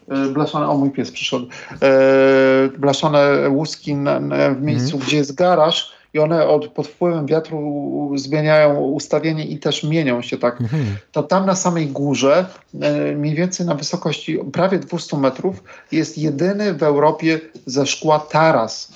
E, 0.09 0.28
blaszane, 0.28 0.68
o 0.68 0.76
mój 0.76 0.90
pies 0.90 1.10
przyszedł, 1.10 1.47
e, 1.82 2.68
blaszane 2.78 3.51
łuski 3.51 3.94
na, 3.94 4.20
na, 4.20 4.51
w 4.51 4.62
miejscu, 4.62 4.97
mm. 4.97 5.06
gdzie 5.06 5.16
jest 5.16 5.35
garaż 5.35 5.93
i 6.19 6.20
one 6.20 6.47
od, 6.47 6.69
pod 6.69 6.86
wpływem 6.86 7.27
wiatru 7.27 8.12
zmieniają 8.16 8.81
ustawienie 8.81 9.47
i 9.47 9.59
też 9.59 9.85
mienią 9.85 10.23
się 10.23 10.39
tak. 10.39 10.61
Mm. 10.61 10.97
To 11.12 11.23
tam 11.23 11.47
na 11.47 11.55
samej 11.55 11.86
górze, 11.86 12.47
e, 12.81 13.16
mniej 13.16 13.35
więcej 13.35 13.66
na 13.66 13.74
wysokości 13.74 14.39
prawie 14.53 14.78
200 14.78 15.16
metrów, 15.16 15.62
jest 15.93 16.19
jedyny 16.19 16.74
w 16.74 16.82
Europie 16.82 17.40
ze 17.66 17.86
szkła 17.86 18.19
taras. 18.19 18.93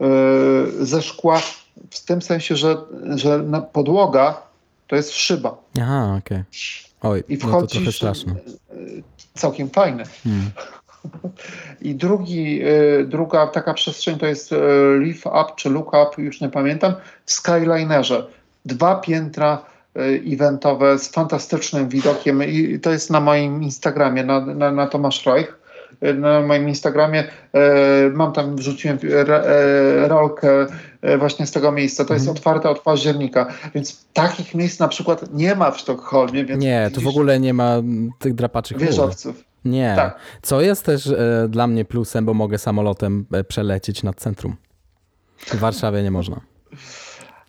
E, 0.00 0.04
ze 0.80 1.02
szkła 1.02 1.40
w 1.90 2.04
tym 2.04 2.22
sensie, 2.22 2.56
że, 2.56 2.76
że 3.14 3.44
podłoga 3.72 4.42
to 4.86 4.96
jest 4.96 5.12
szyba. 5.12 5.56
Aha, 5.80 6.14
okej. 6.18 6.38
Okay. 6.38 7.10
Oj, 7.10 7.24
I 7.28 7.36
wchodzisz, 7.36 7.52
no 7.52 7.60
to 7.60 7.66
trochę 7.66 7.92
straszne 7.92 8.34
całkiem 9.34 9.70
fajny. 9.70 10.04
Hmm. 10.24 10.50
I 11.80 11.94
drugi, 11.94 12.62
y, 13.00 13.04
druga 13.04 13.46
taka 13.46 13.74
przestrzeń 13.74 14.18
to 14.18 14.26
jest 14.26 14.52
y, 14.52 14.56
Live 15.00 15.26
Up 15.26 15.52
czy 15.56 15.70
Look 15.70 15.88
Up, 15.88 16.22
już 16.22 16.40
nie 16.40 16.48
pamiętam, 16.48 16.94
w 17.24 17.32
Skylinerze. 17.32 18.26
Dwa 18.64 18.96
piętra 18.96 19.64
y, 19.96 20.22
eventowe 20.32 20.98
z 20.98 21.08
fantastycznym 21.08 21.88
widokiem 21.88 22.42
i 22.42 22.80
to 22.80 22.90
jest 22.90 23.10
na 23.10 23.20
moim 23.20 23.62
Instagramie, 23.62 24.24
na, 24.24 24.40
na, 24.40 24.72
na 24.72 24.86
Tomasz 24.86 25.26
Reich. 25.26 25.58
Na 26.14 26.40
moim 26.40 26.68
Instagramie 26.68 27.24
mam 28.14 28.32
tam, 28.32 28.56
wrzuciłem 28.56 28.98
rolkę 30.06 30.66
właśnie 31.18 31.46
z 31.46 31.50
tego 31.50 31.72
miejsca. 31.72 32.04
To 32.04 32.14
jest 32.14 32.26
mhm. 32.26 32.36
otwarte 32.36 32.70
od 32.70 32.80
października, 32.80 33.46
więc 33.74 34.06
takich 34.12 34.54
miejsc 34.54 34.78
na 34.78 34.88
przykład 34.88 35.34
nie 35.34 35.54
ma 35.54 35.70
w 35.70 35.78
Sztokholmie. 35.78 36.44
Nie, 36.44 36.90
tu 36.94 37.00
w 37.00 37.06
ogóle 37.06 37.40
nie 37.40 37.54
ma 37.54 37.76
tych 38.18 38.34
drapaczych 38.34 38.78
wieżowców. 38.78 39.47
Nie. 39.64 39.92
Tak. 39.96 40.16
Co 40.42 40.60
jest 40.60 40.84
też 40.84 41.06
e, 41.06 41.46
dla 41.48 41.66
mnie 41.66 41.84
plusem, 41.84 42.24
bo 42.24 42.34
mogę 42.34 42.58
samolotem 42.58 43.26
e, 43.32 43.44
przelecieć 43.44 44.02
nad 44.02 44.16
centrum. 44.16 44.56
W 45.46 45.56
Warszawie 45.56 46.02
nie 46.02 46.10
można. 46.10 46.40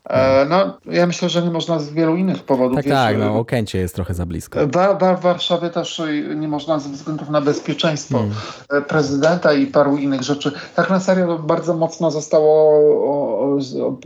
E, 0.10 0.46
no, 0.46 0.78
ja 0.86 1.08
myślę, 1.08 1.30
że 1.30 1.42
nie 1.42 1.52
można 1.52 1.80
z 1.80 1.90
wielu 1.90 2.16
innych 2.16 2.44
powodów. 2.44 2.76
Tak, 2.76 2.86
wiesz, 2.86 2.94
tak, 2.94 3.18
no 3.18 3.26
e, 3.26 3.32
Okęcie 3.32 3.80
jest 3.80 3.96
trochę 3.96 4.14
za 4.14 4.26
blisko. 4.26 4.60
W, 4.68 4.72
w 5.18 5.22
Warszawie 5.22 5.70
też 5.70 6.02
nie 6.36 6.48
można 6.48 6.80
ze 6.80 6.90
względów 6.90 7.30
na 7.30 7.42
bezpieczeństwo 7.42 8.18
Hmm. 8.18 8.36
e, 8.70 8.82
prezydenta 8.82 9.54
i 9.54 9.68
paru 9.68 9.98
innych 9.98 10.22
rzeczy. 10.22 10.52
Tak 10.76 10.90
na 10.90 11.00
serio 11.00 11.40
bardzo 11.40 11.74
mocno 11.74 12.12
zostało 12.12 12.72
o, 13.10 13.58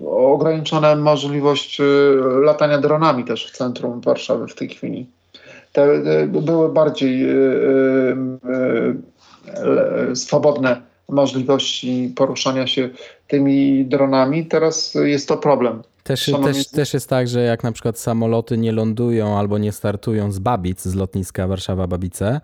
o, 0.05 0.33
ograniczona 0.33 0.95
możliwość 0.95 1.79
e, 1.79 1.83
latania 2.43 2.77
dronami 2.77 3.23
też 3.23 3.51
w 3.51 3.57
centrum 3.57 4.01
Warszawy 4.01 4.47
w 4.47 4.55
tej 4.55 4.69
chwili. 4.69 5.07
Te 5.73 5.83
e, 5.83 6.27
były 6.27 6.73
bardziej 6.73 7.29
e, 7.29 7.35
e, 10.09 10.15
swobodne 10.15 10.81
możliwości 11.09 12.13
poruszania 12.15 12.67
się 12.67 12.89
tymi 13.27 13.85
dronami. 13.85 14.45
Teraz 14.45 14.95
jest 15.03 15.27
to 15.27 15.37
problem. 15.37 15.83
Też, 16.03 16.21
Szanowni- 16.21 16.53
też, 16.53 16.67
też 16.67 16.93
jest 16.93 17.09
tak, 17.09 17.27
że 17.27 17.41
jak 17.41 17.63
na 17.63 17.71
przykład 17.71 17.99
samoloty 17.99 18.57
nie 18.57 18.71
lądują 18.71 19.37
albo 19.37 19.57
nie 19.57 19.71
startują 19.71 20.31
z 20.31 20.39
Babic, 20.39 20.81
z 20.81 20.95
lotniska 20.95 21.47
Warszawa-Babice, 21.47 22.39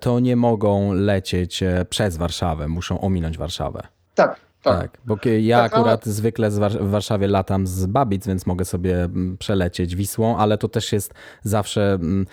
to 0.00 0.20
nie 0.20 0.36
mogą 0.36 0.92
lecieć 0.92 1.64
przez 1.90 2.16
Warszawę, 2.16 2.68
muszą 2.68 3.00
ominąć 3.00 3.38
Warszawę. 3.38 3.82
Tak, 4.14 4.40
tak. 4.62 4.80
Tak, 4.80 5.00
bo 5.04 5.16
ja 5.40 5.58
Tak, 5.58 5.72
ale- 5.72 5.80
akurat 5.80 6.06
zwykle 6.06 6.50
z 6.50 6.58
War- 6.58 6.84
w 6.84 6.90
Warszawie 6.90 7.28
latam 7.28 7.66
z 7.66 7.86
Babic, 7.86 8.26
więc 8.26 8.46
mogę 8.46 8.64
sobie 8.64 9.04
mm, 9.04 9.36
przelecieć 9.38 9.96
Wisłą, 9.96 10.36
ale 10.36 10.58
to 10.58 10.68
też 10.68 10.92
jest 10.92 11.14
zawsze 11.42 11.92
mm, 11.92 12.26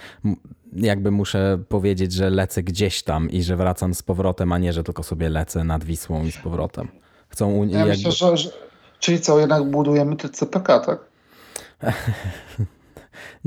jakby 0.74 1.12
muszę 1.12 1.60
powiedzieć, 1.70 2.14
że 2.14 2.30
lecę 2.30 2.64
gdzieś 2.64 3.04
tam 3.04 3.30
i 3.30 3.44
że 3.44 3.56
wracam 3.56 3.94
z 3.94 4.04
powrotem, 4.04 4.52
a 4.52 4.58
nie, 4.58 4.74
że 4.74 4.84
tylko 4.84 5.04
sobie 5.04 5.30
lecę 5.30 5.64
nad 5.64 5.84
Wisłą 5.84 6.26
i 6.26 6.32
z 6.32 6.38
powrotem. 6.38 6.88
Chcą 7.30 7.64
Ja 7.64 7.78
jakby... 7.80 7.94
myślę, 7.94 8.12
że, 8.12 8.38
że. 8.38 8.50
Czyli 9.00 9.20
co, 9.22 9.40
jednak 9.40 9.64
budujemy 9.64 10.16
te 10.16 10.30
CPK, 10.30 10.80
tak? 10.80 11.00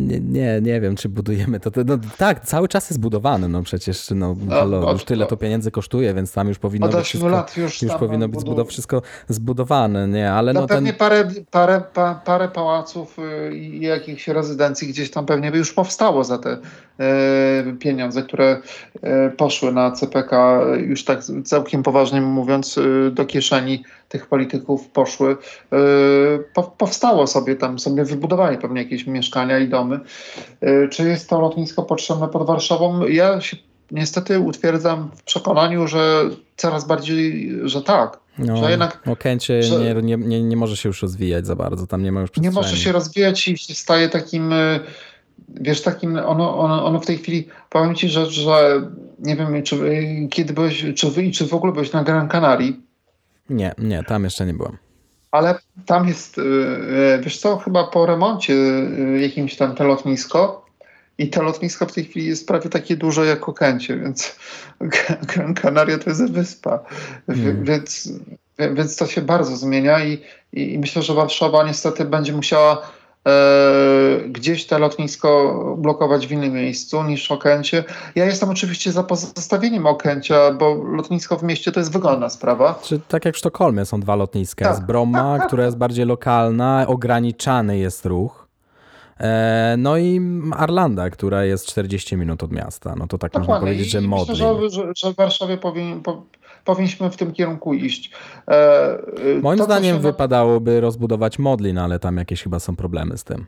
Nie, 0.00 0.20
nie, 0.20 0.60
nie 0.62 0.80
wiem, 0.80 0.96
czy 0.96 1.08
budujemy 1.08 1.60
to. 1.60 1.70
no, 1.86 1.98
tak, 2.18 2.46
cały 2.46 2.68
czas 2.68 2.90
jest 2.90 3.00
budowany, 3.00 3.48
no 3.48 3.62
przecież 3.62 4.10
no, 4.14 4.36
halo, 4.48 4.86
od- 4.88 4.92
już 4.92 5.04
tyle 5.04 5.26
to 5.26 5.36
pieniędzy 5.36 5.70
kosztuje, 5.70 6.14
więc 6.14 6.32
tam 6.32 6.48
już 6.48 6.58
powinno 6.58 6.86
Od 6.86 6.92
być 6.92 7.00
8 7.00 7.04
wszystko, 7.08 7.28
lat 7.28 7.56
już 7.56 7.82
już 7.82 7.92
powinno 7.94 8.28
być 8.28 8.40
zbudow- 8.40 8.68
wszystko 8.68 9.02
zbudowane, 9.28 10.08
nie, 10.08 10.32
ale 10.32 10.52
No, 10.52 10.60
no 10.60 10.66
pewnie 10.66 10.90
ten... 10.90 10.98
parę, 10.98 11.28
parę, 11.50 11.82
pa, 11.94 12.14
parę 12.24 12.48
pałaców 12.48 13.16
y, 13.18 13.56
i 13.56 13.80
jakichś 13.80 14.28
rezydencji 14.28 14.88
gdzieś 14.88 15.10
tam 15.10 15.26
pewnie 15.26 15.50
by 15.50 15.58
już 15.58 15.72
powstało 15.72 16.24
za 16.24 16.38
te 16.38 16.58
e, 17.00 17.72
pieniądze, 17.78 18.22
które 18.22 18.60
e, 19.02 19.30
poszły 19.30 19.72
na 19.72 19.90
CPK, 19.90 20.60
już 20.86 21.04
tak 21.04 21.20
całkiem 21.44 21.82
poważnie 21.82 22.20
mówiąc, 22.20 22.78
do 23.12 23.24
kieszeni 23.26 23.84
tych 24.08 24.26
polityków 24.26 24.88
poszły. 24.88 25.36
Po, 26.54 26.62
powstało 26.62 27.26
sobie 27.26 27.56
tam, 27.56 27.78
sobie 27.78 28.04
wybudowali 28.04 28.58
pewnie 28.58 28.82
jakieś 28.82 29.06
mieszkania 29.06 29.58
i 29.58 29.68
domy. 29.68 29.89
E, 30.60 30.88
czy 30.88 31.08
jest 31.08 31.30
to 31.30 31.40
lotnisko 31.40 31.82
potrzebne 31.82 32.28
pod 32.28 32.46
Warszawą? 32.46 33.06
Ja 33.06 33.40
się 33.40 33.56
niestety 33.90 34.40
utwierdzam 34.40 35.10
w 35.16 35.22
przekonaniu, 35.22 35.86
że 35.86 36.30
coraz 36.56 36.86
bardziej, 36.86 37.52
że 37.64 37.82
tak. 37.82 38.20
No, 38.38 38.56
że 38.56 38.70
jednak 38.70 39.08
Okęcie 39.08 39.62
że- 39.62 39.78
nie, 39.78 39.94
nie, 39.94 40.16
nie, 40.16 40.42
nie 40.42 40.56
może 40.56 40.76
się 40.76 40.88
już 40.88 41.02
rozwijać 41.02 41.46
za 41.46 41.56
bardzo, 41.56 41.86
tam 41.86 42.02
nie 42.02 42.12
ma 42.12 42.20
już 42.20 42.30
nie 42.30 42.32
przestrzeni. 42.32 42.54
może 42.54 42.76
się 42.76 42.92
rozwijać 42.92 43.48
i 43.48 43.58
się 43.58 43.74
staje 43.74 44.08
takim, 44.08 44.52
y, 44.52 44.80
wiesz, 45.48 45.82
takim, 45.82 46.16
ono, 46.16 46.58
ono, 46.58 46.84
ono 46.84 47.00
w 47.00 47.06
tej 47.06 47.18
chwili, 47.18 47.48
powiem 47.70 47.94
ci, 47.94 48.08
że, 48.08 48.26
że 48.26 48.82
nie 49.18 49.36
wiem, 49.36 49.62
czy 49.62 49.76
y, 49.76 50.28
kiedy 50.30 50.52
byłeś, 50.52 50.84
czy 50.96 51.10
wy, 51.10 51.30
czy 51.30 51.46
w 51.46 51.54
ogóle 51.54 51.72
byłeś 51.72 51.92
na 51.92 52.04
Gran 52.04 52.28
Canaria, 52.28 52.72
Nie, 53.50 53.74
nie, 53.78 54.04
tam 54.04 54.24
jeszcze 54.24 54.46
nie 54.46 54.54
byłem. 54.54 54.76
Ale 55.30 55.54
tam 55.86 56.08
jest, 56.08 56.38
y, 56.38 56.42
y, 56.42 57.20
wiesz 57.22 57.38
co, 57.40 57.56
chyba 57.56 57.84
po 57.84 58.06
remoncie 58.06 58.52
y, 58.54 59.18
jakimś 59.22 59.56
tam 59.56 59.74
te 59.74 59.84
lotnisko 59.84 60.66
i 61.18 61.30
to 61.30 61.42
lotnisko 61.42 61.86
w 61.86 61.92
tej 61.92 62.04
chwili 62.04 62.26
jest 62.26 62.46
prawie 62.48 62.70
takie 62.70 62.96
duże 62.96 63.26
jak 63.26 63.48
Okęcie, 63.48 63.96
więc 63.96 64.36
Gran 65.34 65.54
Canaria 65.54 65.98
to 65.98 66.10
jest 66.10 66.32
wyspa, 66.32 66.78
W- 67.28 67.46
Mm. 67.46 67.64
więc, 67.64 68.12
więc 68.58 68.96
to 68.96 69.06
się 69.06 69.20
bardzo 69.22 69.56
zmienia 69.56 70.04
i, 70.04 70.20
i, 70.52 70.78
myślę, 70.78 71.02
że 71.02 71.14
Warszawa 71.14 71.64
niestety 71.64 72.04
będzie 72.04 72.32
musiała 72.32 72.90
gdzieś 74.28 74.66
to 74.66 74.78
lotnisko 74.78 75.54
blokować 75.78 76.26
w 76.26 76.32
innym 76.32 76.52
miejscu 76.52 77.02
niż 77.02 77.30
Okęcie. 77.30 77.84
Ja 78.14 78.24
jestem 78.24 78.50
oczywiście 78.50 78.92
za 78.92 79.02
pozostawieniem 79.02 79.86
Okęcia, 79.86 80.52
bo 80.52 80.74
lotnisko 80.74 81.36
w 81.36 81.42
mieście 81.42 81.72
to 81.72 81.80
jest 81.80 81.92
wygodna 81.92 82.28
sprawa. 82.30 82.78
Czy 82.82 83.00
tak 83.08 83.24
jak 83.24 83.34
w 83.34 83.38
Sztokholmie 83.38 83.84
są 83.84 84.00
dwa 84.00 84.16
lotniska. 84.16 84.64
Tak, 84.64 84.74
Jest 84.74 84.86
Bromma, 84.86 85.38
która 85.46 85.64
jest 85.64 85.76
bardziej 85.76 86.06
lokalna, 86.06 86.84
ograniczany 86.88 87.78
jest 87.78 88.06
ruch. 88.06 88.46
E, 89.20 89.74
No 89.78 89.96
i 89.98 90.20
Arlanda, 90.56 91.10
która 91.10 91.44
jest 91.44 91.66
40 91.66 92.16
minut 92.16 92.42
od 92.42 92.52
miasta. 92.52 92.94
No 92.98 93.06
to 93.06 93.18
tak 93.18 93.34
można 93.34 93.46
Dokładnie. 93.46 93.66
powiedzieć, 93.66 93.90
że 93.92 93.98
I 94.00 94.08
Modlin. 94.08 94.28
myślę, 94.32 94.70
że, 94.70 94.82
że, 94.96 95.12
w 95.12 95.16
Warszawie 95.16 95.56
powin, 95.58 96.00
po, 96.02 96.22
powinniśmy 96.64 97.10
w 97.10 97.16
tym 97.16 97.32
kierunku 97.32 97.74
iść. 97.74 98.10
E, 98.48 98.52
e, 98.52 99.40
Moim 99.42 99.58
to, 99.58 99.64
zdaniem 99.64 99.96
się- 99.96 100.02
wypadałoby 100.02 100.80
rozbudować 100.80 101.38
Modlin, 101.38 101.78
ale 101.78 101.98
tam 101.98 102.16
jakieś 102.16 102.42
chyba 102.42 102.60
są 102.60 102.76
problemy 102.76 103.18
z 103.18 103.24
tym. 103.24 103.46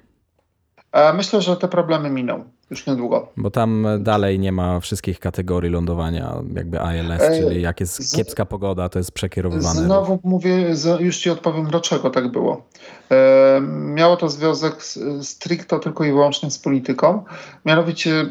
E, 0.93 1.12
myślę, 1.12 1.40
że 1.43 1.56
te 1.56 1.68
problemy 1.68 2.10
miną 2.10 2.44
już 2.70 2.86
niedługo. 2.86 3.28
Bo 3.36 3.51
tam 3.51 3.86
dalej 4.01 4.39
nie 4.39 4.52
ma 4.52 4.80
wszystkich 4.80 5.20
kategorii 5.20 5.70
lądowania, 5.70 6.34
jakby 6.55 6.76
ILS, 6.78 7.22
Ej, 7.22 7.40
czyli 7.43 7.62
jak 7.62 7.80
jest 7.80 8.02
z- 8.10 8.16
kiepska 8.16 8.44
pogoda, 8.47 8.89
to 8.89 8.98
jest 8.98 9.12
przekierowywany 9.12 9.74
ruch. 9.80 9.84
Znowu 9.86 10.18
mówię, 10.24 10.66
już 11.01 11.18
ci 11.18 11.30
odpowiem, 11.30 11.66
dlaczego 11.66 12.10
tak 12.10 12.28
było. 12.32 12.64
E, 13.10 13.60
miało 13.70 14.16
to 14.16 14.28
związek 14.28 14.82
stricto 15.22 15.78
tylko 15.78 16.05
i 16.05 16.09
wyłącznie 16.09 16.51
z 16.51 16.59
polityką. 16.59 17.24
Mianowicie 17.64 18.10
e, 18.20 18.24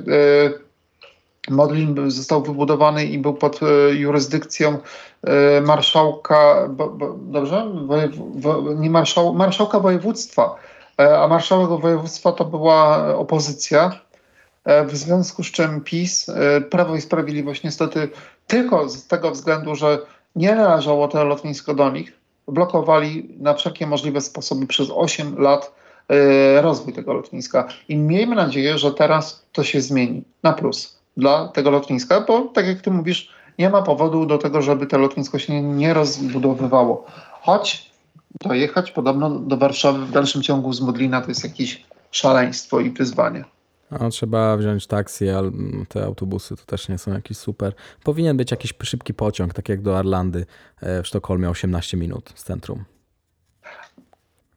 Modlin 1.50 2.12
został 2.12 2.44
wybudowany 2.44 3.06
i 3.06 3.20
był 3.20 3.34
pod 3.34 3.60
e, 3.64 3.94
jurysdykcją 3.94 4.78
e, 5.24 5.62
marszałka, 5.62 6.68
bo, 6.70 6.90
bo, 6.90 7.16
dobrze? 7.18 7.72
Wojew, 7.86 8.12
wo, 8.36 8.74
nie 8.74 8.90
marszał, 8.90 9.34
marszałka 9.34 9.80
województwa, 9.80 10.56
e, 11.00 11.20
a 11.20 11.28
marszałek 11.28 11.82
województwa 11.82 12.32
to 12.32 12.46
była 12.46 13.08
opozycja. 13.16 14.00
W 14.88 14.96
związku 14.96 15.44
z 15.44 15.52
czym 15.52 15.82
PiS, 15.82 16.32
Prawo 16.70 16.96
i 16.96 17.02
Sprawiedliwość 17.02 17.64
niestety 17.64 18.10
tylko 18.48 18.90
z 18.90 19.08
tego 19.08 19.32
względu, 19.32 19.76
że 19.76 20.00
nie 20.36 20.56
należało 20.56 21.08
to 21.08 21.24
lotnisko 21.24 21.74
do 21.74 21.92
nich, 21.92 22.14
blokowali 22.48 23.36
na 23.40 23.54
wszelkie 23.54 23.88
możliwe 23.88 24.22
sposoby 24.22 24.68
przez 24.68 24.88
8 24.96 25.40
lat 25.40 25.76
rozwój 26.62 26.94
tego 26.94 27.14
lotniska. 27.14 27.68
I 27.90 27.98
miejmy 27.98 28.36
nadzieję, 28.36 28.78
że 28.78 28.94
teraz 28.94 29.46
to 29.52 29.64
się 29.64 29.82
zmieni 29.82 30.24
na 30.44 30.54
plus 30.54 31.01
dla 31.22 31.48
tego 31.48 31.72
lotniska, 31.72 32.22
bo 32.22 32.42
tak 32.42 32.68
jak 32.68 32.82
ty 32.82 32.92
mówisz, 32.92 33.30
nie 33.60 33.70
ma 33.70 33.82
powodu 33.82 34.26
do 34.26 34.38
tego, 34.38 34.62
żeby 34.62 34.88
to 34.88 34.98
lotnisko 34.98 35.40
się 35.40 35.62
nie 35.62 35.94
rozbudowywało. 35.94 37.06
Choć 37.42 37.92
dojechać 38.44 38.92
podobno 38.92 39.30
do 39.30 39.58
Warszawy 39.58 40.06
w 40.06 40.12
dalszym 40.12 40.42
ciągu 40.42 40.74
z 40.74 40.82
Modlina 40.82 41.22
to 41.22 41.28
jest 41.28 41.44
jakieś 41.44 41.86
szaleństwo 42.12 42.80
i 42.80 42.90
wyzwanie. 42.90 43.44
No, 43.92 44.10
trzeba 44.10 44.58
wziąć 44.58 44.88
taksi, 44.88 45.30
ale 45.30 45.52
te 45.90 46.06
autobusy 46.06 46.56
to 46.56 46.66
też 46.66 46.90
nie 46.90 46.98
są 46.98 47.14
jakieś 47.14 47.38
super. 47.38 47.74
Powinien 48.04 48.38
być 48.38 48.52
jakiś 48.52 48.74
szybki 48.84 49.14
pociąg, 49.14 49.54
tak 49.54 49.70
jak 49.70 49.82
do 49.82 49.98
Arlandy 49.98 50.46
e, 50.82 51.04
w 51.04 51.08
Sztokholmie 51.08 51.50
18 51.50 51.98
minut 51.98 52.34
z 52.36 52.44
centrum. 52.44 52.84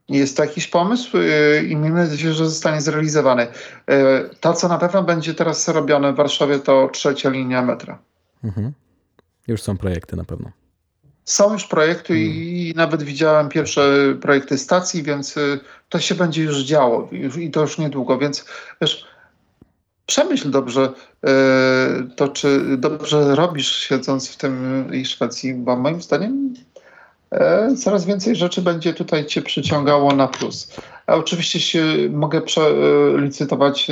Jest 0.09 0.37
to 0.37 0.45
jakiś 0.45 0.67
pomysł 0.67 1.17
yy, 1.17 1.63
i 1.63 1.77
miejmy 1.77 2.09
nadzieję, 2.09 2.35
że 2.35 2.45
zostanie 2.45 2.81
zrealizowany. 2.81 3.47
Yy, 3.89 3.95
To, 4.41 4.53
co 4.53 4.69
na 4.69 4.79
pewno 4.79 5.03
będzie 5.03 5.35
teraz 5.35 5.69
robione 5.69 6.13
w 6.13 6.17
Warszawie, 6.17 6.59
to 6.59 6.89
trzecia 6.93 7.31
linia 7.31 7.63
metra. 7.63 7.99
Mhm. 8.45 8.73
Już 9.49 9.63
są 9.63 9.77
projekty 9.77 10.17
na 10.17 10.25
pewno. 10.25 10.51
Są 11.25 11.53
już 11.53 11.67
projekty 11.67 12.19
i 12.19 12.73
nawet 12.77 13.03
widziałem 13.03 13.49
pierwsze 13.49 14.15
projekty 14.21 14.59
stacji, 14.59 15.03
więc 15.03 15.37
y, 15.37 15.61
to 15.89 16.01
się 16.01 16.15
będzie 16.15 16.43
już 16.43 16.59
działo 16.59 17.09
i 17.39 17.51
to 17.51 17.61
już 17.61 17.79
niedługo, 17.79 18.19
więc 18.19 18.45
wiesz, 18.81 19.07
przemyśl 20.07 20.51
dobrze 20.51 20.93
y, 20.93 21.29
to, 22.17 22.29
czy 22.29 22.77
dobrze 22.77 23.35
robisz 23.35 23.77
siedząc 23.77 24.29
w 24.29 24.37
tym 24.37 24.85
y, 24.93 25.05
Szwecji, 25.05 25.55
bo 25.55 25.77
moim 25.77 26.03
zdaniem 26.03 26.55
coraz 27.77 28.05
więcej 28.07 28.37
rzeczy 28.37 28.63
będzie 28.63 28.95
tutaj 28.95 29.27
cię 29.27 29.43
przyciągało 29.43 30.15
na 30.15 30.29
plus. 30.29 30.73
A 31.07 31.15
oczywiście 31.15 31.61
się 31.61 31.85
mogę 32.11 32.41
przelicytować 32.43 33.89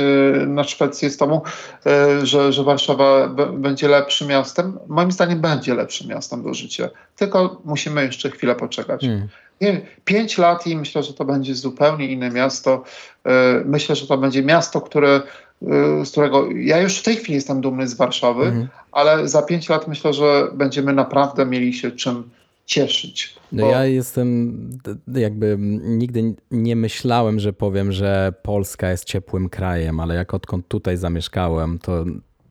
na 0.47 0.63
Szwecję 0.63 1.09
z 1.09 1.17
tobą, 1.17 1.41
e, 1.85 2.25
że, 2.25 2.53
że 2.53 2.63
Warszawa 2.63 3.27
będzie 3.53 3.87
lepszym 3.87 4.27
miastem. 4.27 4.79
Moim 4.87 5.11
zdaniem 5.11 5.41
będzie 5.41 5.73
lepszym 5.73 6.07
miastem 6.07 6.43
do 6.43 6.53
życia. 6.53 6.89
Tylko 7.15 7.61
musimy 7.65 8.03
jeszcze 8.05 8.29
chwilę 8.31 8.55
poczekać. 8.55 9.01
Hmm. 9.01 9.27
Nie, 9.61 9.81
pięć 10.05 10.37
lat 10.37 10.67
i 10.67 10.75
myślę, 10.77 11.03
że 11.03 11.13
to 11.13 11.25
będzie 11.25 11.55
zupełnie 11.55 12.07
inne 12.07 12.29
miasto. 12.29 12.83
E, 13.25 13.31
Myślę, 13.65 13.95
że 13.95 14.07
to 14.07 14.17
będzie 14.17 14.43
miasto, 14.43 14.81
które, 14.81 15.21
e, 15.61 16.05
z 16.05 16.11
którego 16.11 16.51
ja 16.51 16.79
już 16.81 16.97
w 16.99 17.03
tej 17.03 17.15
chwili 17.15 17.33
jestem 17.33 17.61
dumny 17.61 17.87
z 17.87 17.93
Warszawy, 17.93 18.45
Mhm. 18.45 18.67
ale 18.91 19.27
za 19.27 19.41
pięć 19.41 19.69
lat 19.69 19.87
myślę, 19.87 20.13
że 20.13 20.47
będziemy 20.53 20.93
naprawdę 20.93 21.45
mieli 21.45 21.73
się 21.73 21.91
czym 21.91 22.29
cieszyć. 22.73 23.35
No 23.51 23.67
ja 23.67 23.85
jestem, 23.85 24.69
jakby 25.07 25.55
nigdy 25.81 26.35
nie 26.51 26.75
myślałem, 26.75 27.39
że 27.39 27.53
powiem, 27.53 27.91
że 27.91 28.33
Polska 28.41 28.91
jest 28.91 29.05
ciepłym 29.05 29.49
krajem, 29.49 29.99
ale 29.99 30.15
jak 30.15 30.33
odkąd 30.33 30.67
tutaj 30.67 30.97
zamieszkałem, 30.97 31.79
to, 31.79 32.05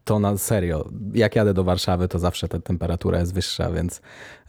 to 0.04 0.18
na 0.18 0.38
serio, 0.38 0.88
jak 1.14 1.36
jadę 1.36 1.54
do 1.54 1.64
Warszawy, 1.64 2.08
to 2.08 2.18
zawsze 2.18 2.48
ta 2.48 2.58
temperatura 2.58 3.18
jest 3.18 3.34
wyższa, 3.34 3.70
więc 3.70 4.00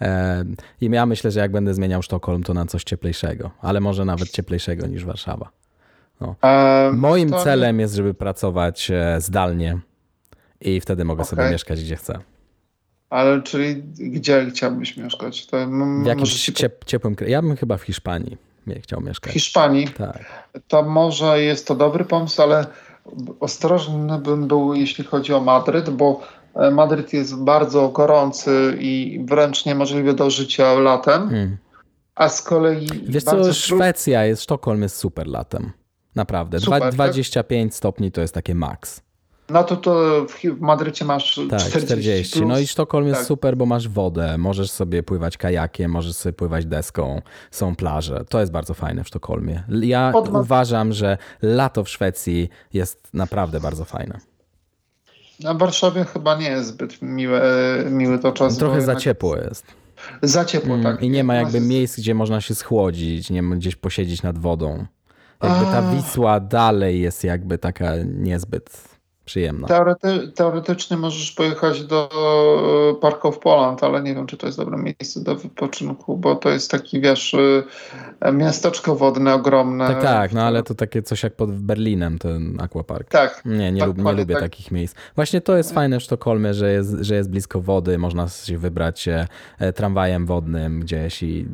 e, 0.01 0.45
i 0.81 0.89
ja 0.89 1.05
myślę, 1.05 1.31
że 1.31 1.39
jak 1.39 1.51
będę 1.51 1.73
zmieniał 1.73 2.03
Sztokholm, 2.03 2.43
to 2.43 2.53
na 2.53 2.65
coś 2.65 2.83
cieplejszego, 2.83 3.51
ale 3.61 3.79
może 3.79 4.05
nawet 4.05 4.29
cieplejszego 4.29 4.87
niż 4.87 5.05
Warszawa. 5.05 5.49
No. 6.21 6.35
E, 6.43 6.91
Moim 6.93 7.31
celem 7.31 7.79
jest, 7.79 7.95
żeby 7.95 8.13
pracować 8.13 8.91
e, 8.91 9.21
zdalnie 9.21 9.79
i 10.61 10.81
wtedy 10.81 11.05
mogę 11.05 11.21
okay. 11.23 11.29
sobie 11.29 11.51
mieszkać 11.51 11.83
gdzie 11.83 11.95
chcę. 11.95 12.32
Ale 13.13 13.41
czyli 13.41 13.83
gdzie 13.97 14.45
chciałbyś 14.49 14.97
mieszkać? 14.97 15.45
To 15.45 15.57
w 16.03 16.05
jakimś 16.05 16.45
ciep 16.45 16.85
ciepłym 16.85 17.15
kraju. 17.15 17.31
Ja 17.31 17.41
bym 17.41 17.55
chyba 17.55 17.77
w 17.77 17.81
Hiszpanii 17.81 18.37
chciał 18.81 19.01
mieszkać. 19.01 19.31
W 19.31 19.33
Hiszpanii? 19.33 19.87
Tak. 19.87 20.49
To 20.67 20.83
może 20.83 21.41
jest 21.41 21.67
to 21.67 21.75
dobry 21.75 22.05
pomysł, 22.05 22.41
ale 22.41 22.65
ostrożny 23.39 24.19
bym 24.19 24.47
był, 24.47 24.73
jeśli 24.73 25.03
chodzi 25.03 25.33
o 25.33 25.39
Madryt, 25.39 25.89
bo 25.89 26.21
e, 26.55 26.71
Madryt 26.71 27.13
jest 27.13 27.43
bardzo 27.43 27.89
gorący 27.89 28.77
i 28.79 29.25
wręcz 29.29 29.65
niemożliwy 29.65 30.13
do 30.13 30.29
życia 30.29 30.73
latem. 30.73 31.29
Hmm. 31.29 31.57
A 32.15 32.29
z 32.29 32.41
kolei. 32.41 32.87
Wiesz 33.03 33.23
co, 33.23 33.53
Szwecja 33.53 34.25
jest, 34.25 34.43
Sztokholm 34.43 34.81
jest 34.81 34.97
super 34.97 35.27
latem. 35.27 35.71
Naprawdę. 36.15 36.59
Super, 36.59 36.93
25 36.93 37.71
tak? 37.71 37.77
stopni 37.77 38.11
to 38.11 38.21
jest 38.21 38.33
takie 38.33 38.55
maks. 38.55 39.01
No 39.49 39.63
to, 39.63 39.77
to 39.77 40.25
w 40.29 40.59
Madrycie 40.61 41.05
masz 41.05 41.39
tak, 41.49 41.59
40. 41.59 41.85
40. 41.85 42.39
Plus. 42.39 42.49
No 42.49 42.59
i 42.59 42.67
Sztokholm 42.67 43.07
jest 43.07 43.19
tak. 43.19 43.27
super, 43.27 43.57
bo 43.57 43.65
masz 43.65 43.87
wodę, 43.87 44.37
możesz 44.37 44.71
sobie 44.71 45.03
pływać 45.03 45.37
kajakiem, 45.37 45.91
możesz 45.91 46.15
sobie 46.15 46.33
pływać 46.33 46.65
deską, 46.65 47.21
są 47.51 47.75
plaże. 47.75 48.25
To 48.29 48.39
jest 48.39 48.51
bardzo 48.51 48.73
fajne 48.73 49.03
w 49.03 49.07
Sztokholmie. 49.07 49.63
Ja 49.81 50.13
uważam, 50.33 50.93
że 50.93 51.17
lato 51.41 51.83
w 51.83 51.89
Szwecji 51.89 52.49
jest 52.73 53.13
naprawdę 53.13 53.59
bardzo 53.59 53.85
fajne. 53.85 54.19
Na 55.39 55.53
Warszawie 55.53 56.05
chyba 56.05 56.35
nie 56.35 56.49
jest 56.49 56.69
zbyt 56.69 57.01
miły, 57.01 57.41
miły 57.89 58.19
to 58.19 58.31
czas. 58.31 58.57
Trochę 58.57 58.81
za 58.81 58.95
ciepło 58.95 59.37
jest. 59.37 59.65
Za 60.21 60.45
ciepło, 60.45 60.75
mm, 60.75 60.83
tak. 60.83 61.03
I 61.03 61.09
nie 61.09 61.23
ma 61.23 61.35
jakby 61.35 61.59
miejsc, 61.59 61.97
gdzie 61.97 62.15
można 62.15 62.41
się 62.41 62.55
schłodzić, 62.55 63.29
nie 63.29 63.43
gdzieś 63.43 63.75
posiedzieć 63.75 64.23
nad 64.23 64.37
wodą. 64.37 64.85
Jakby 65.43 65.65
ta 65.65 65.81
Wisła 65.81 66.39
dalej 66.39 67.01
jest 67.01 67.23
jakby 67.23 67.57
taka 67.57 67.91
niezbyt 68.05 68.92
przyjemna. 69.25 69.67
Teorety, 69.67 70.31
teoretycznie 70.35 70.97
możesz 70.97 71.31
pojechać 71.31 71.83
do 71.83 72.09
e, 72.91 73.01
Park 73.01 73.25
of 73.25 73.39
Poland, 73.39 73.83
ale 73.83 74.03
nie 74.03 74.15
wiem, 74.15 74.27
czy 74.27 74.37
to 74.37 74.45
jest 74.45 74.57
dobre 74.57 74.77
miejsce 74.77 75.23
do 75.23 75.35
wypoczynku, 75.35 76.17
bo 76.17 76.35
to 76.35 76.49
jest 76.49 76.71
taki, 76.71 77.01
wiesz, 77.01 77.35
e, 78.21 78.31
miasteczko 78.31 78.95
wodne 78.95 79.33
ogromne. 79.33 79.87
Tak, 79.87 80.03
tak, 80.03 80.33
no 80.33 80.41
ale 80.41 80.63
to 80.63 80.75
takie 80.75 81.01
coś 81.01 81.23
jak 81.23 81.35
pod 81.35 81.51
Berlinem, 81.51 82.19
ten 82.19 82.57
aquapark. 82.61 83.09
Tak. 83.09 83.41
Nie, 83.45 83.71
nie, 83.71 83.79
tak, 83.79 83.87
lub, 83.87 83.97
nie 83.97 84.11
lubię 84.11 84.33
tak. 84.33 84.43
takich 84.43 84.71
miejsc. 84.71 84.95
Właśnie 85.15 85.41
to 85.41 85.57
jest 85.57 85.73
fajne 85.73 85.99
w 85.99 86.03
Sztokholmie, 86.03 86.53
że 86.53 86.71
jest, 86.73 86.95
że 87.01 87.15
jest 87.15 87.29
blisko 87.29 87.61
wody, 87.61 87.97
można 87.97 88.27
się 88.27 88.57
wybrać 88.57 89.07
e, 89.59 89.73
tramwajem 89.73 90.25
wodnym 90.25 90.79
gdzieś 90.79 91.23
i 91.23 91.45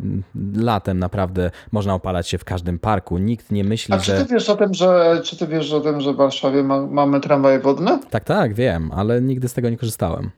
latem 0.55 0.99
naprawdę 0.99 1.51
można 1.71 1.93
opalać 1.93 2.27
się 2.27 2.37
w 2.37 2.45
każdym 2.45 2.79
parku. 2.79 3.17
Nikt 3.17 3.51
nie 3.51 3.63
myśli, 3.63 3.93
A 3.93 3.99
że... 3.99 4.17
czy 4.17 4.25
ty 4.25 4.33
wiesz 4.33 4.49
o 4.49 4.55
tym, 4.55 4.73
że, 4.73 5.21
czy 5.23 5.37
ty 5.37 5.47
wiesz 5.47 5.73
o 5.73 5.81
tym, 5.81 6.01
że 6.01 6.13
w 6.13 6.15
Warszawie 6.15 6.63
ma, 6.63 6.81
mamy 6.81 7.19
tramwaj 7.19 7.58
wodne? 7.59 7.99
Tak, 8.09 8.23
tak, 8.23 8.53
wiem, 8.53 8.91
ale 8.91 9.21
nigdy 9.21 9.47
z 9.47 9.53
tego 9.53 9.69
nie 9.69 9.77
korzystałem. 9.77 10.31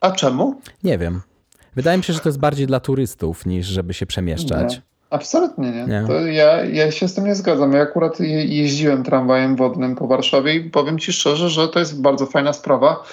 A 0.00 0.10
czemu? 0.10 0.60
Nie 0.84 0.98
wiem. 0.98 1.20
Wydaje 1.76 1.98
mi 1.98 2.04
się, 2.04 2.12
że 2.12 2.20
to 2.20 2.28
jest 2.28 2.38
bardziej 2.38 2.66
dla 2.66 2.80
turystów 2.80 3.46
niż 3.46 3.66
żeby 3.66 3.94
się 3.94 4.06
przemieszczać. 4.06 4.76
Nie. 4.76 4.82
Absolutnie 5.10 5.70
nie. 5.70 5.84
nie. 5.86 6.04
To 6.06 6.26
ja, 6.26 6.64
ja 6.64 6.90
się 6.90 7.08
z 7.08 7.14
tym 7.14 7.24
nie 7.24 7.34
zgadzam. 7.34 7.72
Ja 7.72 7.82
akurat 7.82 8.20
je, 8.20 8.44
jeździłem 8.44 9.04
tramwajem 9.04 9.56
wodnym 9.56 9.96
po 9.96 10.06
Warszawie 10.06 10.54
i 10.54 10.70
powiem 10.70 10.98
Ci 10.98 11.12
szczerze, 11.12 11.48
że 11.48 11.68
to 11.68 11.78
jest 11.78 12.00
bardzo 12.00 12.26
fajna 12.26 12.52
sprawa. 12.52 13.04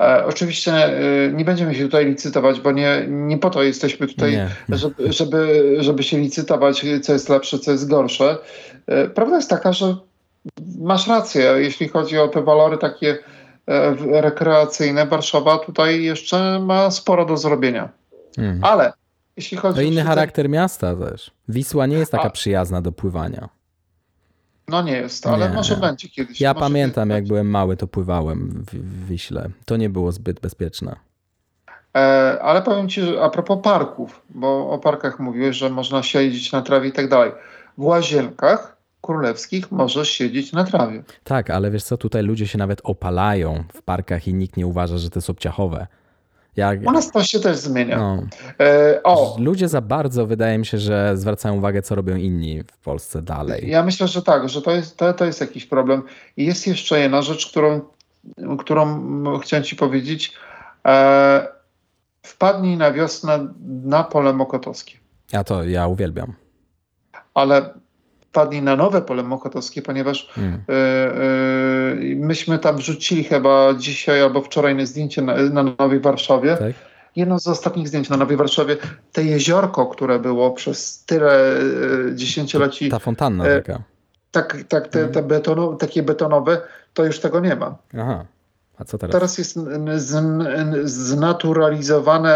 E, 0.00 0.26
oczywiście 0.26 0.72
e, 0.72 1.32
nie 1.32 1.44
będziemy 1.44 1.74
się 1.74 1.82
tutaj 1.82 2.06
licytować, 2.06 2.60
bo 2.60 2.72
nie, 2.72 3.04
nie 3.08 3.38
po 3.38 3.50
to 3.50 3.62
jesteśmy 3.62 4.06
tutaj, 4.06 4.32
nie. 4.32 4.48
Żeby, 4.68 5.12
żeby, 5.12 5.76
żeby 5.80 6.02
się 6.02 6.18
licytować, 6.18 6.84
co 7.02 7.12
jest 7.12 7.28
lepsze, 7.28 7.58
co 7.58 7.72
jest 7.72 7.88
gorsze. 7.88 8.38
E, 8.86 9.08
prawda 9.08 9.36
jest 9.36 9.50
taka, 9.50 9.72
że 9.72 9.96
masz 10.78 11.08
rację, 11.08 11.54
jeśli 11.56 11.88
chodzi 11.88 12.18
o 12.18 12.28
te 12.28 12.42
walory 12.42 12.78
takie 12.78 13.18
e, 13.66 13.94
rekreacyjne. 14.20 15.06
Warszawa 15.06 15.58
tutaj 15.58 16.02
jeszcze 16.02 16.60
ma 16.60 16.90
sporo 16.90 17.24
do 17.24 17.36
zrobienia. 17.36 17.88
Hmm. 18.36 18.64
Ale 18.64 18.92
jeśli 19.36 19.56
chodzi 19.56 19.74
to 19.74 19.80
o. 19.80 19.84
inny 19.84 20.02
charakter 20.02 20.48
miasta 20.48 20.96
też. 20.96 21.30
Wisła 21.48 21.86
nie 21.86 21.96
jest 21.96 22.12
taka 22.12 22.24
A. 22.24 22.30
przyjazna 22.30 22.82
do 22.82 22.92
pływania. 22.92 23.48
No 24.68 24.82
nie 24.82 24.92
jest, 24.92 25.26
ale 25.26 25.48
nie. 25.48 25.54
może 25.54 25.76
będzie 25.76 26.08
kiedyś. 26.08 26.40
Ja 26.40 26.54
pamiętam, 26.54 27.10
jak 27.10 27.26
byłem 27.26 27.50
mały, 27.50 27.76
to 27.76 27.86
pływałem 27.86 28.64
w, 28.66 28.74
w 28.74 29.06
Wiśle. 29.06 29.50
To 29.64 29.76
nie 29.76 29.90
było 29.90 30.12
zbyt 30.12 30.40
bezpieczne. 30.40 30.96
E, 31.96 32.38
ale 32.42 32.62
powiem 32.62 32.88
ci, 32.88 33.00
że 33.00 33.22
a 33.22 33.30
propos 33.30 33.58
parków, 33.62 34.22
bo 34.30 34.70
o 34.70 34.78
parkach 34.78 35.18
mówiłeś, 35.18 35.56
że 35.56 35.70
można 35.70 36.02
siedzieć 36.02 36.52
na 36.52 36.62
trawie 36.62 36.88
i 36.88 36.92
tak 36.92 37.08
dalej. 37.08 37.32
W 37.78 37.84
łazienkach 37.84 38.79
królewskich 39.00 39.72
możesz 39.72 40.10
siedzieć 40.10 40.52
na 40.52 40.64
trawie. 40.64 41.02
Tak, 41.24 41.50
ale 41.50 41.70
wiesz 41.70 41.84
co, 41.84 41.96
tutaj 41.96 42.22
ludzie 42.22 42.48
się 42.48 42.58
nawet 42.58 42.80
opalają 42.84 43.64
w 43.74 43.82
parkach 43.82 44.28
i 44.28 44.34
nikt 44.34 44.56
nie 44.56 44.66
uważa, 44.66 44.98
że 44.98 45.10
to 45.10 45.18
jest 45.18 45.30
obciachowe. 45.30 45.86
Jak... 46.56 46.80
U 46.86 46.92
nas 46.92 47.10
to 47.12 47.24
się 47.24 47.40
też 47.40 47.56
zmienia. 47.56 47.98
No. 47.98 48.22
E, 48.60 49.00
o. 49.02 49.36
Ludzie 49.38 49.68
za 49.68 49.80
bardzo, 49.80 50.26
wydaje 50.26 50.58
mi 50.58 50.66
się, 50.66 50.78
że 50.78 51.16
zwracają 51.16 51.56
uwagę, 51.56 51.82
co 51.82 51.94
robią 51.94 52.16
inni 52.16 52.62
w 52.62 52.78
Polsce 52.78 53.22
dalej. 53.22 53.70
Ja 53.70 53.82
myślę, 53.82 54.08
że 54.08 54.22
tak, 54.22 54.48
że 54.48 54.62
to 54.62 54.70
jest, 54.70 54.96
to, 54.96 55.14
to 55.14 55.24
jest 55.24 55.40
jakiś 55.40 55.66
problem. 55.66 56.02
I 56.36 56.46
jest 56.46 56.66
jeszcze 56.66 57.00
jedna 57.00 57.22
rzecz, 57.22 57.50
którą, 57.50 57.80
którą 58.58 59.38
chciałem 59.38 59.64
ci 59.64 59.76
powiedzieć. 59.76 60.32
E, 60.86 61.48
wpadnij 62.22 62.76
na 62.76 62.92
wiosnę 62.92 63.48
na 63.84 64.04
pole 64.04 64.32
mokotowskie. 64.32 64.98
Ja 65.32 65.44
to, 65.44 65.64
ja 65.64 65.86
uwielbiam. 65.86 66.32
Ale 67.34 67.74
wpadli 68.30 68.62
na 68.62 68.76
nowe 68.76 69.02
pole 69.02 69.22
mokotowskie, 69.22 69.82
ponieważ 69.82 70.28
hmm. 70.34 70.54
y, 70.54 70.72
y, 72.12 72.16
myśmy 72.16 72.58
tam 72.58 72.76
wrzucili 72.76 73.24
chyba 73.24 73.74
dzisiaj 73.74 74.22
albo 74.22 74.42
wczoraj 74.42 74.86
zdjęcie 74.86 75.22
na, 75.22 75.36
na 75.36 75.62
Nowej 75.62 76.00
Warszawie. 76.00 76.56
Tak? 76.56 76.72
Jedno 77.16 77.40
z 77.40 77.46
ostatnich 77.46 77.88
zdjęć 77.88 78.08
na 78.08 78.16
Nowej 78.16 78.36
Warszawie, 78.36 78.76
te 79.12 79.24
jeziorko, 79.24 79.86
które 79.86 80.18
było 80.18 80.50
przez 80.50 81.04
tyle 81.04 81.60
y, 81.60 82.14
dziesięcioleci. 82.14 82.88
Ta 82.88 82.98
fontanna 82.98 83.44
taka. 83.44 83.82
Tak, 84.30 84.56
tak 84.68 84.88
te, 84.88 85.08
te 85.08 85.22
betono, 85.22 85.74
takie 85.74 86.02
betonowe, 86.02 86.60
to 86.94 87.04
już 87.04 87.20
tego 87.20 87.40
nie 87.40 87.56
ma. 87.56 87.76
Aha. 87.98 88.24
A 88.80 88.84
co 88.84 88.98
teraz? 88.98 89.12
Teraz 89.12 89.38
jest 89.38 89.58
znaturalizowany 90.84 92.30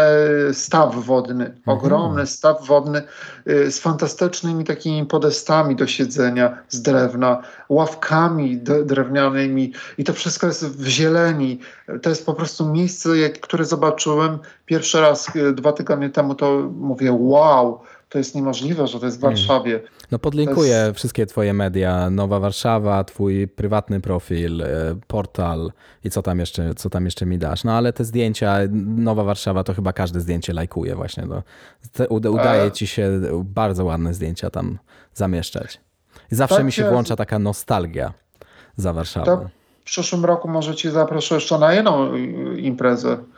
staw 0.53 1.05
wodny, 1.05 1.45
mhm. 1.45 1.77
ogromny 1.77 2.27
staw 2.27 2.67
wodny 2.67 3.01
y, 3.49 3.71
z 3.71 3.79
fantastycznymi 3.79 4.63
takimi 4.63 5.05
podestami 5.05 5.75
do 5.75 5.87
siedzenia 5.87 6.57
z 6.69 6.81
drewna, 6.81 7.41
ławkami 7.69 8.57
drewnianymi 8.85 9.73
i 9.97 10.03
to 10.03 10.13
wszystko 10.13 10.47
jest 10.47 10.67
w 10.67 10.87
zieleni. 10.87 11.59
To 12.01 12.09
jest 12.09 12.25
po 12.25 12.33
prostu 12.33 12.71
miejsce, 12.71 13.09
które 13.41 13.65
zobaczyłem 13.65 14.39
pierwszy 14.65 15.01
raz 15.01 15.35
y, 15.35 15.53
dwa 15.53 15.71
tygodnie 15.71 16.09
temu, 16.09 16.35
to 16.35 16.69
mówię 16.79 17.11
wow, 17.11 17.79
to 18.09 18.17
jest 18.17 18.35
niemożliwe, 18.35 18.87
że 18.87 18.99
to 18.99 19.05
jest 19.05 19.17
w. 19.17 19.21
Warszawie. 19.21 19.81
No 20.11 20.19
podlinkuję 20.19 20.71
jest... 20.71 20.97
wszystkie 20.97 21.25
twoje 21.25 21.53
media, 21.53 22.09
Nowa 22.09 22.39
Warszawa, 22.39 23.03
twój 23.03 23.47
prywatny 23.47 24.01
profil, 24.01 24.61
e, 24.61 24.67
portal 25.07 25.71
i 26.03 26.09
co 26.09 26.21
tam 26.21 26.39
jeszcze, 26.39 26.73
co 26.75 26.89
tam 26.89 27.05
jeszcze 27.05 27.25
mi 27.25 27.37
dasz. 27.37 27.63
No 27.63 27.73
ale 27.73 27.93
te 27.93 28.05
zdjęcia, 28.05 28.57
Nowa 28.97 29.23
Warszawa 29.23 29.63
to 29.63 29.73
chyba 29.73 29.93
każde 29.93 30.19
zdjęcie 30.19 30.53
lajkuje 30.53 30.95
właśnie. 30.95 31.25
No. 31.25 31.43
Udaje 32.09 32.63
e. 32.63 32.71
ci 32.71 32.87
się 32.87 33.21
bardzo 33.43 33.85
ładne 33.85 34.13
zdjęcia 34.13 34.49
tam 34.49 34.79
zamieszczać. 35.13 35.81
I 36.31 36.35
zawsze 36.35 36.55
tak 36.55 36.65
mi 36.65 36.71
się 36.71 36.89
włącza 36.89 37.15
taka 37.15 37.39
nostalgia 37.39 38.13
za 38.75 38.93
Warszawą. 38.93 39.47
w 39.81 39.83
przyszłym 39.83 40.25
roku 40.25 40.47
może 40.47 40.75
ci 40.75 40.89
zaproszę 40.89 41.35
jeszcze 41.35 41.59
na 41.59 41.73
jedną 41.73 42.15
imprezę 42.57 43.17
E, 43.17 43.34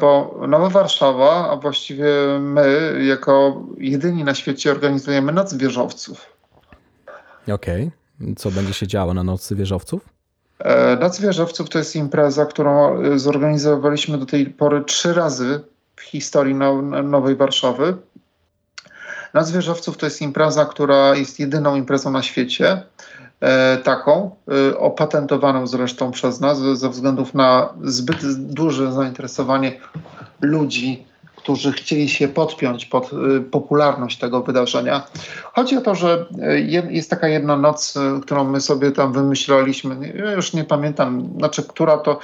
bo 0.00 0.40
Nowa 0.48 0.68
Warszawa, 0.68 1.50
a 1.50 1.56
właściwie 1.56 2.06
my, 2.40 2.98
jako 3.08 3.62
jedyni 3.78 4.24
na 4.24 4.34
świecie, 4.34 4.70
organizujemy 4.70 5.32
Noc 5.32 5.54
Wieżowców. 5.54 6.26
Okej. 7.42 7.90
Okay. 8.20 8.34
Co 8.36 8.50
będzie 8.50 8.74
się 8.74 8.86
działo 8.86 9.14
na 9.14 9.22
Nocy 9.22 9.56
Wieżowców? 9.56 10.08
E, 10.58 10.96
Noc 10.96 11.20
Wieżowców 11.20 11.70
to 11.70 11.78
jest 11.78 11.96
impreza, 11.96 12.46
którą 12.46 13.02
e, 13.02 13.18
zorganizowaliśmy 13.18 14.18
do 14.18 14.26
tej 14.26 14.46
pory 14.46 14.84
trzy 14.84 15.14
razy 15.14 15.60
w 15.96 16.02
historii 16.02 16.54
Nowej 17.04 17.36
Warszawy. 17.36 17.96
Noc 19.34 19.50
Wieżowców 19.50 19.96
to 19.96 20.06
jest 20.06 20.22
impreza, 20.22 20.64
która 20.64 21.14
jest 21.14 21.40
jedyną 21.40 21.76
imprezą 21.76 22.10
na 22.10 22.22
świecie, 22.22 22.82
E, 23.13 23.13
taką, 23.84 24.30
e, 24.70 24.78
opatentowaną 24.78 25.66
zresztą 25.66 26.10
przez 26.10 26.40
nas, 26.40 26.58
ze 26.58 26.88
względów 26.88 27.34
na 27.34 27.68
zbyt 27.82 28.36
duże 28.36 28.92
zainteresowanie 28.92 29.80
ludzi 30.40 31.04
którzy 31.44 31.72
chcieli 31.72 32.08
się 32.08 32.28
podpiąć 32.28 32.86
pod 32.86 33.10
y, 33.12 33.40
popularność 33.40 34.18
tego 34.18 34.42
wydarzenia. 34.42 35.06
Chodzi 35.52 35.76
o 35.76 35.80
to, 35.80 35.94
że 35.94 36.26
jest 36.90 37.10
taka 37.10 37.28
jedna 37.28 37.56
noc, 37.56 37.94
którą 38.22 38.44
my 38.44 38.60
sobie 38.60 38.90
tam 38.90 39.12
wymyślaliśmy, 39.12 40.12
ja 40.16 40.32
już 40.32 40.52
nie 40.52 40.64
pamiętam, 40.64 41.28
znaczy 41.38 41.62
która 41.62 41.96
to, 41.96 42.18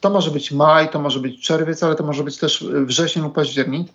to 0.00 0.10
może 0.10 0.30
być 0.30 0.52
maj, 0.52 0.88
to 0.88 1.00
może 1.00 1.20
być 1.20 1.46
czerwiec, 1.46 1.82
ale 1.82 1.94
to 1.94 2.04
może 2.04 2.24
być 2.24 2.38
też 2.38 2.64
wrzesień 2.84 3.22
lub 3.22 3.34
październik, 3.34 3.88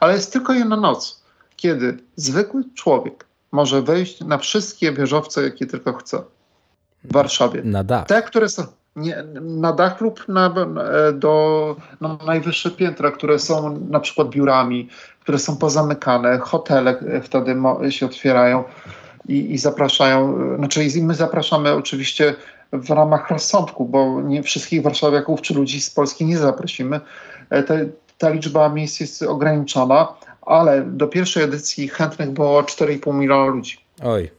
ale 0.00 0.14
jest 0.14 0.32
tylko 0.32 0.52
jedna 0.52 0.76
noc, 0.76 1.22
kiedy 1.56 1.98
zwykły 2.16 2.64
człowiek 2.74 3.26
może 3.54 3.82
wejść 3.82 4.20
na 4.20 4.38
wszystkie 4.38 4.92
wieżowce, 4.92 5.42
jakie 5.42 5.66
tylko 5.66 5.92
chce 5.92 6.22
w 7.04 7.12
Warszawie. 7.12 7.62
Na 7.64 7.84
dach. 7.84 8.06
Te, 8.06 8.22
które 8.22 8.48
są 8.48 8.62
nie, 8.96 9.24
na 9.40 9.72
dach 9.72 10.00
lub 10.00 10.28
na, 10.28 10.54
do, 11.14 11.76
na 12.00 12.18
najwyższe 12.26 12.70
piętra, 12.70 13.10
które 13.10 13.38
są 13.38 13.78
na 13.78 14.00
przykład 14.00 14.28
biurami, 14.28 14.88
które 15.20 15.38
są 15.38 15.56
pozamykane, 15.56 16.38
hotele 16.38 16.96
wtedy 17.22 17.56
się 17.90 18.06
otwierają 18.06 18.64
i, 19.28 19.52
i 19.52 19.58
zapraszają, 19.58 20.38
znaczy 20.58 20.80
my 21.02 21.14
zapraszamy 21.14 21.72
oczywiście 21.72 22.34
w 22.72 22.90
ramach 22.90 23.30
rozsądku, 23.30 23.84
bo 23.84 24.20
nie 24.22 24.42
wszystkich 24.42 24.82
warszawiaków 24.82 25.42
czy 25.42 25.54
ludzi 25.54 25.80
z 25.80 25.90
Polski 25.90 26.24
nie 26.24 26.38
zaprosimy. 26.38 27.00
E, 27.50 27.62
te, 27.62 27.86
ta 28.18 28.28
liczba 28.30 28.68
miejsc 28.68 29.00
jest 29.00 29.22
ograniczona, 29.22 30.08
ale 30.46 30.82
do 30.82 31.08
pierwszej 31.08 31.42
edycji 31.42 31.88
chętnych 31.88 32.30
było 32.30 32.62
4,5 32.62 33.14
miliona 33.14 33.46
ludzi. 33.46 33.78
Oj. 34.02 34.30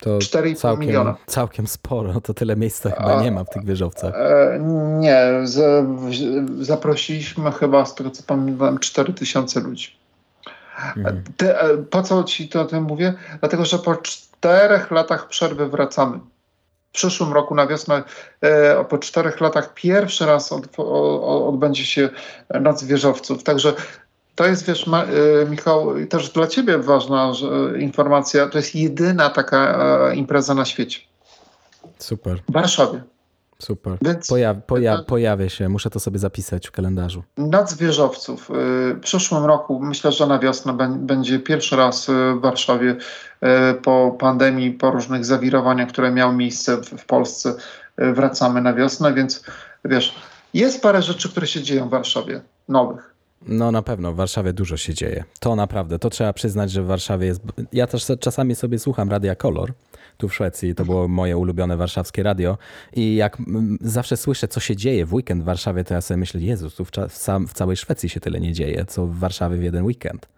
To 0.00 0.18
całkiem, 0.56 0.80
miliona. 0.80 1.16
Całkiem 1.26 1.66
sporo, 1.66 2.20
to 2.20 2.34
tyle 2.34 2.56
miejsca 2.56 2.90
chyba 2.90 3.22
nie 3.22 3.32
ma 3.32 3.44
w 3.44 3.50
tych 3.50 3.64
wieżowcach. 3.64 4.14
E, 4.14 4.58
nie, 4.98 5.20
z, 5.44 5.86
zaprosiliśmy 6.60 7.52
chyba, 7.52 7.84
z 7.84 7.94
tego 7.94 8.10
co 8.10 8.22
pamiętam, 8.22 8.78
4 8.78 9.12
tysiące 9.12 9.60
ludzi. 9.60 9.96
Mhm. 10.96 11.24
Te, 11.36 11.60
e, 11.60 11.76
po 11.76 12.02
co 12.02 12.24
ci 12.24 12.48
to 12.48 12.60
o 12.60 12.64
tym 12.64 12.82
mówię? 12.82 13.14
Dlatego, 13.40 13.64
że 13.64 13.78
po 13.78 13.96
czterech 13.96 14.90
latach 14.90 15.28
przerwy 15.28 15.68
wracamy. 15.68 16.18
W 16.88 16.92
przyszłym 16.92 17.32
roku 17.32 17.54
na 17.54 17.66
wiosnę, 17.66 18.02
e, 18.40 18.84
po 18.84 18.98
czterech 18.98 19.40
latach 19.40 19.74
pierwszy 19.74 20.26
raz 20.26 20.52
od, 20.52 20.68
o, 20.76 21.48
odbędzie 21.48 21.86
się 21.86 22.08
Noc 22.60 22.84
Wieżowców. 22.84 23.42
Także 23.42 23.72
to 24.38 24.46
jest, 24.46 24.66
wiesz, 24.66 24.86
y, 24.86 25.50
Michał, 25.50 25.94
też 26.08 26.30
dla 26.30 26.46
ciebie 26.46 26.78
ważna 26.78 27.34
że, 27.34 27.46
informacja. 27.78 28.46
To 28.46 28.58
jest 28.58 28.74
jedyna 28.74 29.30
taka 29.30 29.78
e, 30.10 30.16
impreza 30.16 30.54
na 30.54 30.64
świecie. 30.64 31.00
Super. 31.98 32.38
W 32.48 32.52
Warszawie. 32.52 33.02
Super. 33.58 33.98
Więc, 34.02 34.26
poja 34.26 34.54
poja 34.54 35.02
pojawia 35.02 35.48
się, 35.48 35.68
muszę 35.68 35.90
to 35.90 36.00
sobie 36.00 36.18
zapisać 36.18 36.68
w 36.68 36.70
kalendarzu. 36.70 37.22
Nad 37.36 37.70
Zwierzowców. 37.70 38.50
Y, 38.50 38.54
w 38.94 39.00
przyszłym 39.00 39.44
roku, 39.44 39.80
myślę, 39.80 40.12
że 40.12 40.26
na 40.26 40.38
wiosnę 40.38 40.76
będzie 40.96 41.38
pierwszy 41.38 41.76
raz 41.76 42.06
w 42.36 42.40
Warszawie 42.40 42.96
po 43.82 44.16
pandemii, 44.18 44.70
po 44.70 44.90
różnych 44.90 45.24
zawirowaniach, 45.24 45.88
które 45.88 46.10
miały 46.10 46.34
miejsce 46.34 46.76
w 46.76 47.04
Polsce. 47.06 47.54
Wracamy 47.96 48.62
na 48.62 48.74
wiosnę, 48.74 49.14
więc 49.14 49.44
wiesz, 49.84 50.14
jest 50.54 50.82
parę 50.82 51.02
rzeczy, 51.02 51.28
które 51.28 51.46
się 51.46 51.62
dzieją 51.62 51.88
w 51.88 51.90
Warszawie, 51.90 52.40
nowych. 52.68 53.17
No 53.46 53.72
na 53.72 53.82
pewno, 53.82 54.12
w 54.12 54.16
Warszawie 54.16 54.52
dużo 54.52 54.76
się 54.76 54.94
dzieje. 54.94 55.24
To 55.40 55.56
naprawdę, 55.56 55.98
to 55.98 56.10
trzeba 56.10 56.32
przyznać, 56.32 56.70
że 56.70 56.82
w 56.82 56.86
Warszawie 56.86 57.26
jest... 57.26 57.40
Ja 57.72 57.86
też 57.86 58.06
czasami 58.20 58.54
sobie 58.54 58.78
słucham 58.78 59.10
Radia 59.10 59.34
Kolor, 59.34 59.72
tu 60.16 60.28
w 60.28 60.34
Szwecji, 60.34 60.74
to 60.74 60.84
było 60.84 61.08
moje 61.08 61.36
ulubione 61.36 61.76
warszawskie 61.76 62.22
radio 62.22 62.58
i 62.92 63.16
jak 63.16 63.36
zawsze 63.80 64.16
słyszę, 64.16 64.48
co 64.48 64.60
się 64.60 64.76
dzieje 64.76 65.06
w 65.06 65.14
weekend 65.14 65.42
w 65.42 65.44
Warszawie, 65.44 65.84
to 65.84 65.94
ja 65.94 66.00
sobie 66.00 66.18
myślę, 66.18 66.40
Jezus, 66.40 66.74
tu 66.74 66.84
w, 66.84 66.90
w 67.48 67.52
całej 67.52 67.76
Szwecji 67.76 68.08
się 68.08 68.20
tyle 68.20 68.40
nie 68.40 68.52
dzieje, 68.52 68.84
co 68.84 69.06
w 69.06 69.18
Warszawie 69.18 69.56
w 69.56 69.62
jeden 69.62 69.84
weekend. 69.84 70.28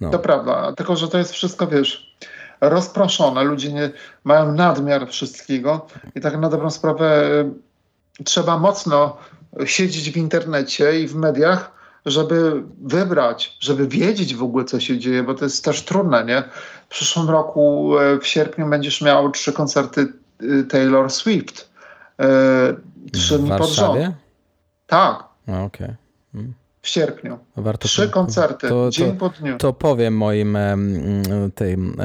No. 0.00 0.10
To 0.10 0.18
prawda, 0.18 0.72
tylko 0.72 0.96
że 0.96 1.08
to 1.08 1.18
jest 1.18 1.32
wszystko, 1.32 1.66
wiesz, 1.66 2.16
rozproszone, 2.60 3.44
ludzie 3.44 3.72
nie, 3.72 3.90
mają 4.24 4.52
nadmiar 4.52 5.08
wszystkiego 5.08 5.86
i 6.14 6.20
tak 6.20 6.38
na 6.38 6.48
dobrą 6.48 6.70
sprawę 6.70 7.30
y, 8.20 8.24
trzeba 8.24 8.58
mocno 8.58 9.16
siedzieć 9.64 10.10
w 10.10 10.16
internecie 10.16 11.00
i 11.00 11.08
w 11.08 11.14
mediach, 11.14 11.75
żeby 12.06 12.62
wybrać, 12.82 13.56
żeby 13.60 13.88
wiedzieć 13.88 14.34
w 14.34 14.42
ogóle, 14.42 14.64
co 14.64 14.80
się 14.80 14.98
dzieje, 14.98 15.22
bo 15.22 15.34
to 15.34 15.44
jest 15.44 15.64
też 15.64 15.84
trudne, 15.84 16.24
nie? 16.24 16.42
W 16.86 16.88
przyszłym 16.88 17.30
roku, 17.30 17.92
e, 17.98 18.18
w 18.18 18.26
sierpniu, 18.26 18.68
będziesz 18.70 19.02
miał 19.02 19.30
trzy 19.30 19.52
koncerty 19.52 20.12
e, 20.40 20.64
Taylor 20.64 21.10
Swift. 21.10 21.70
E, 22.20 22.26
trzy 23.12 23.38
dni 23.38 23.50
pod 23.58 23.70
rząd. 23.70 24.14
Tak. 24.86 25.24
Okej. 25.42 25.64
Okay. 25.64 25.96
Hmm. 26.32 26.54
W 26.82 26.88
sierpniu. 26.88 27.38
Warto 27.56 27.88
Trzy 27.88 28.06
to, 28.06 28.12
koncerty, 28.12 28.68
to, 28.68 28.90
dzień 28.90 29.12
to, 29.12 29.16
po 29.16 29.28
dniu. 29.28 29.58
To 29.58 29.72
powiem 29.72 30.16
moim 30.16 30.58
tym 31.54 31.96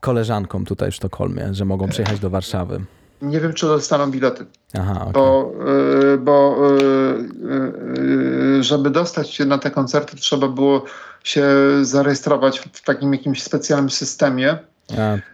koleżankom 0.00 0.64
tutaj 0.64 0.90
w 0.90 0.94
Sztokholmie, 0.94 1.54
że 1.54 1.64
mogą 1.64 1.88
przyjechać 1.88 2.20
do 2.20 2.30
Warszawy. 2.30 2.80
Nie 3.22 3.40
wiem, 3.40 3.52
czy 3.52 3.66
dostaną 3.66 4.10
bilety. 4.10 4.46
Aha, 4.78 5.00
okay. 5.00 5.12
Bo, 5.12 5.52
bo 6.18 6.56
żeby 8.60 8.90
dostać 8.90 9.30
się 9.30 9.44
na 9.44 9.58
te 9.58 9.70
koncerty, 9.70 10.16
trzeba 10.16 10.48
było 10.48 10.84
się 11.24 11.46
zarejestrować 11.82 12.58
w 12.72 12.84
takim 12.84 13.12
jakimś 13.12 13.42
specjalnym 13.42 13.90
systemie. 13.90 14.58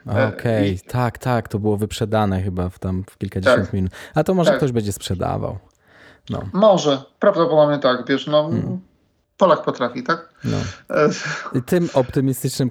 Okej, 0.06 0.74
okay. 0.74 0.78
tak, 0.88 1.18
tak, 1.18 1.48
to 1.48 1.58
było 1.58 1.76
wyprzedane 1.76 2.42
chyba 2.42 2.68
w 2.68 2.78
tam 2.78 3.04
w 3.10 3.18
kilkadziesiąt 3.18 3.64
tak. 3.64 3.72
minut. 3.72 3.92
A 4.14 4.24
to 4.24 4.34
może 4.34 4.50
tak. 4.50 4.58
ktoś 4.58 4.72
będzie 4.72 4.92
sprzedawał. 4.92 5.58
No. 6.30 6.42
Może, 6.52 7.02
prawdopodobnie 7.18 7.78
tak, 7.78 8.08
wiesz, 8.08 8.26
no. 8.26 8.42
Hmm. 8.42 8.80
Polak 9.36 9.64
potrafi, 9.64 10.02
tak? 10.02 10.28
No. 10.44 10.56
I 11.54 11.62
tym 11.62 11.88
optymistycznym 11.94 12.70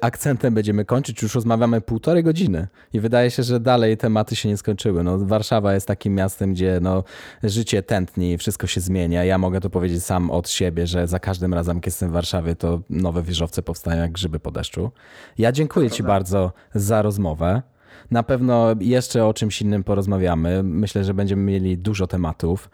akcentem 0.00 0.54
będziemy 0.54 0.84
kończyć. 0.84 1.22
Już 1.22 1.34
rozmawiamy 1.34 1.80
półtorej 1.80 2.24
godziny 2.24 2.68
i 2.92 3.00
wydaje 3.00 3.30
się, 3.30 3.42
że 3.42 3.60
dalej 3.60 3.96
tematy 3.96 4.36
się 4.36 4.48
nie 4.48 4.56
skończyły. 4.56 5.02
No, 5.02 5.18
Warszawa 5.18 5.74
jest 5.74 5.88
takim 5.88 6.14
miastem, 6.14 6.54
gdzie 6.54 6.78
no, 6.82 7.04
życie 7.42 7.82
tętni, 7.82 8.38
wszystko 8.38 8.66
się 8.66 8.80
zmienia. 8.80 9.24
Ja 9.24 9.38
mogę 9.38 9.60
to 9.60 9.70
powiedzieć 9.70 10.04
sam 10.04 10.30
od 10.30 10.48
siebie, 10.48 10.86
że 10.86 11.06
za 11.06 11.18
każdym 11.18 11.54
razem, 11.54 11.76
jak 11.76 11.86
jestem 11.86 12.10
w 12.10 12.12
Warszawie, 12.12 12.54
to 12.54 12.80
nowe 12.90 13.22
wieżowce 13.22 13.62
powstają 13.62 14.02
jak 14.02 14.12
grzyby 14.12 14.40
po 14.40 14.50
deszczu. 14.50 14.90
Ja 15.38 15.52
dziękuję 15.52 15.90
Ci 15.90 16.02
bardzo 16.02 16.52
za 16.74 17.02
rozmowę. 17.02 17.62
Na 18.10 18.22
pewno 18.22 18.74
jeszcze 18.80 19.26
o 19.26 19.34
czymś 19.34 19.62
innym 19.62 19.84
porozmawiamy. 19.84 20.62
Myślę, 20.62 21.04
że 21.04 21.14
będziemy 21.14 21.42
mieli 21.42 21.78
dużo 21.78 22.06
tematów. 22.06 22.70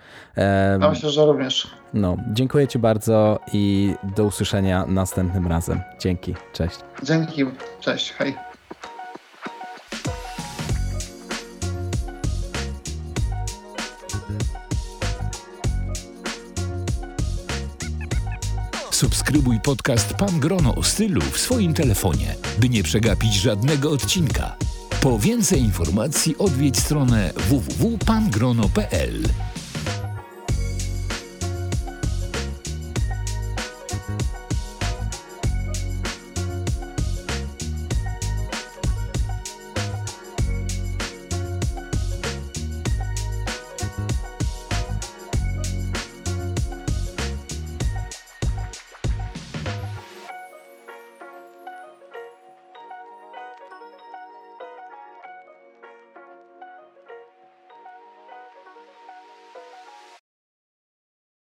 Ja 0.80 0.90
myślę, 0.90 1.10
że 1.10 1.26
również. 1.26 1.81
No, 1.94 2.16
dziękuję 2.32 2.69
Ci 2.69 2.78
bardzo 2.78 3.40
i 3.52 3.94
do 4.16 4.24
usłyszenia 4.24 4.86
następnym 4.86 5.47
razem. 5.47 5.81
Dzięki, 5.98 6.35
cześć. 6.52 6.78
Dzięki, 7.02 7.44
cześć, 7.81 8.12
hej. 8.12 8.35
Subskrybuj 18.90 19.60
podcast 19.60 20.14
Pan 20.14 20.40
Grono 20.40 20.74
o 20.74 20.82
stylu 20.82 21.20
w 21.20 21.39
swoim 21.39 21.74
telefonie, 21.74 22.35
by 22.59 22.69
nie 22.69 22.82
przegapić 22.82 23.35
żadnego 23.35 23.90
odcinka. 23.90 24.56
Po 25.01 25.19
więcej 25.19 25.60
informacji 25.60 26.39
odwiedź 26.39 26.78
stronę 26.78 27.32
www.pangrono.pl. 27.36 29.23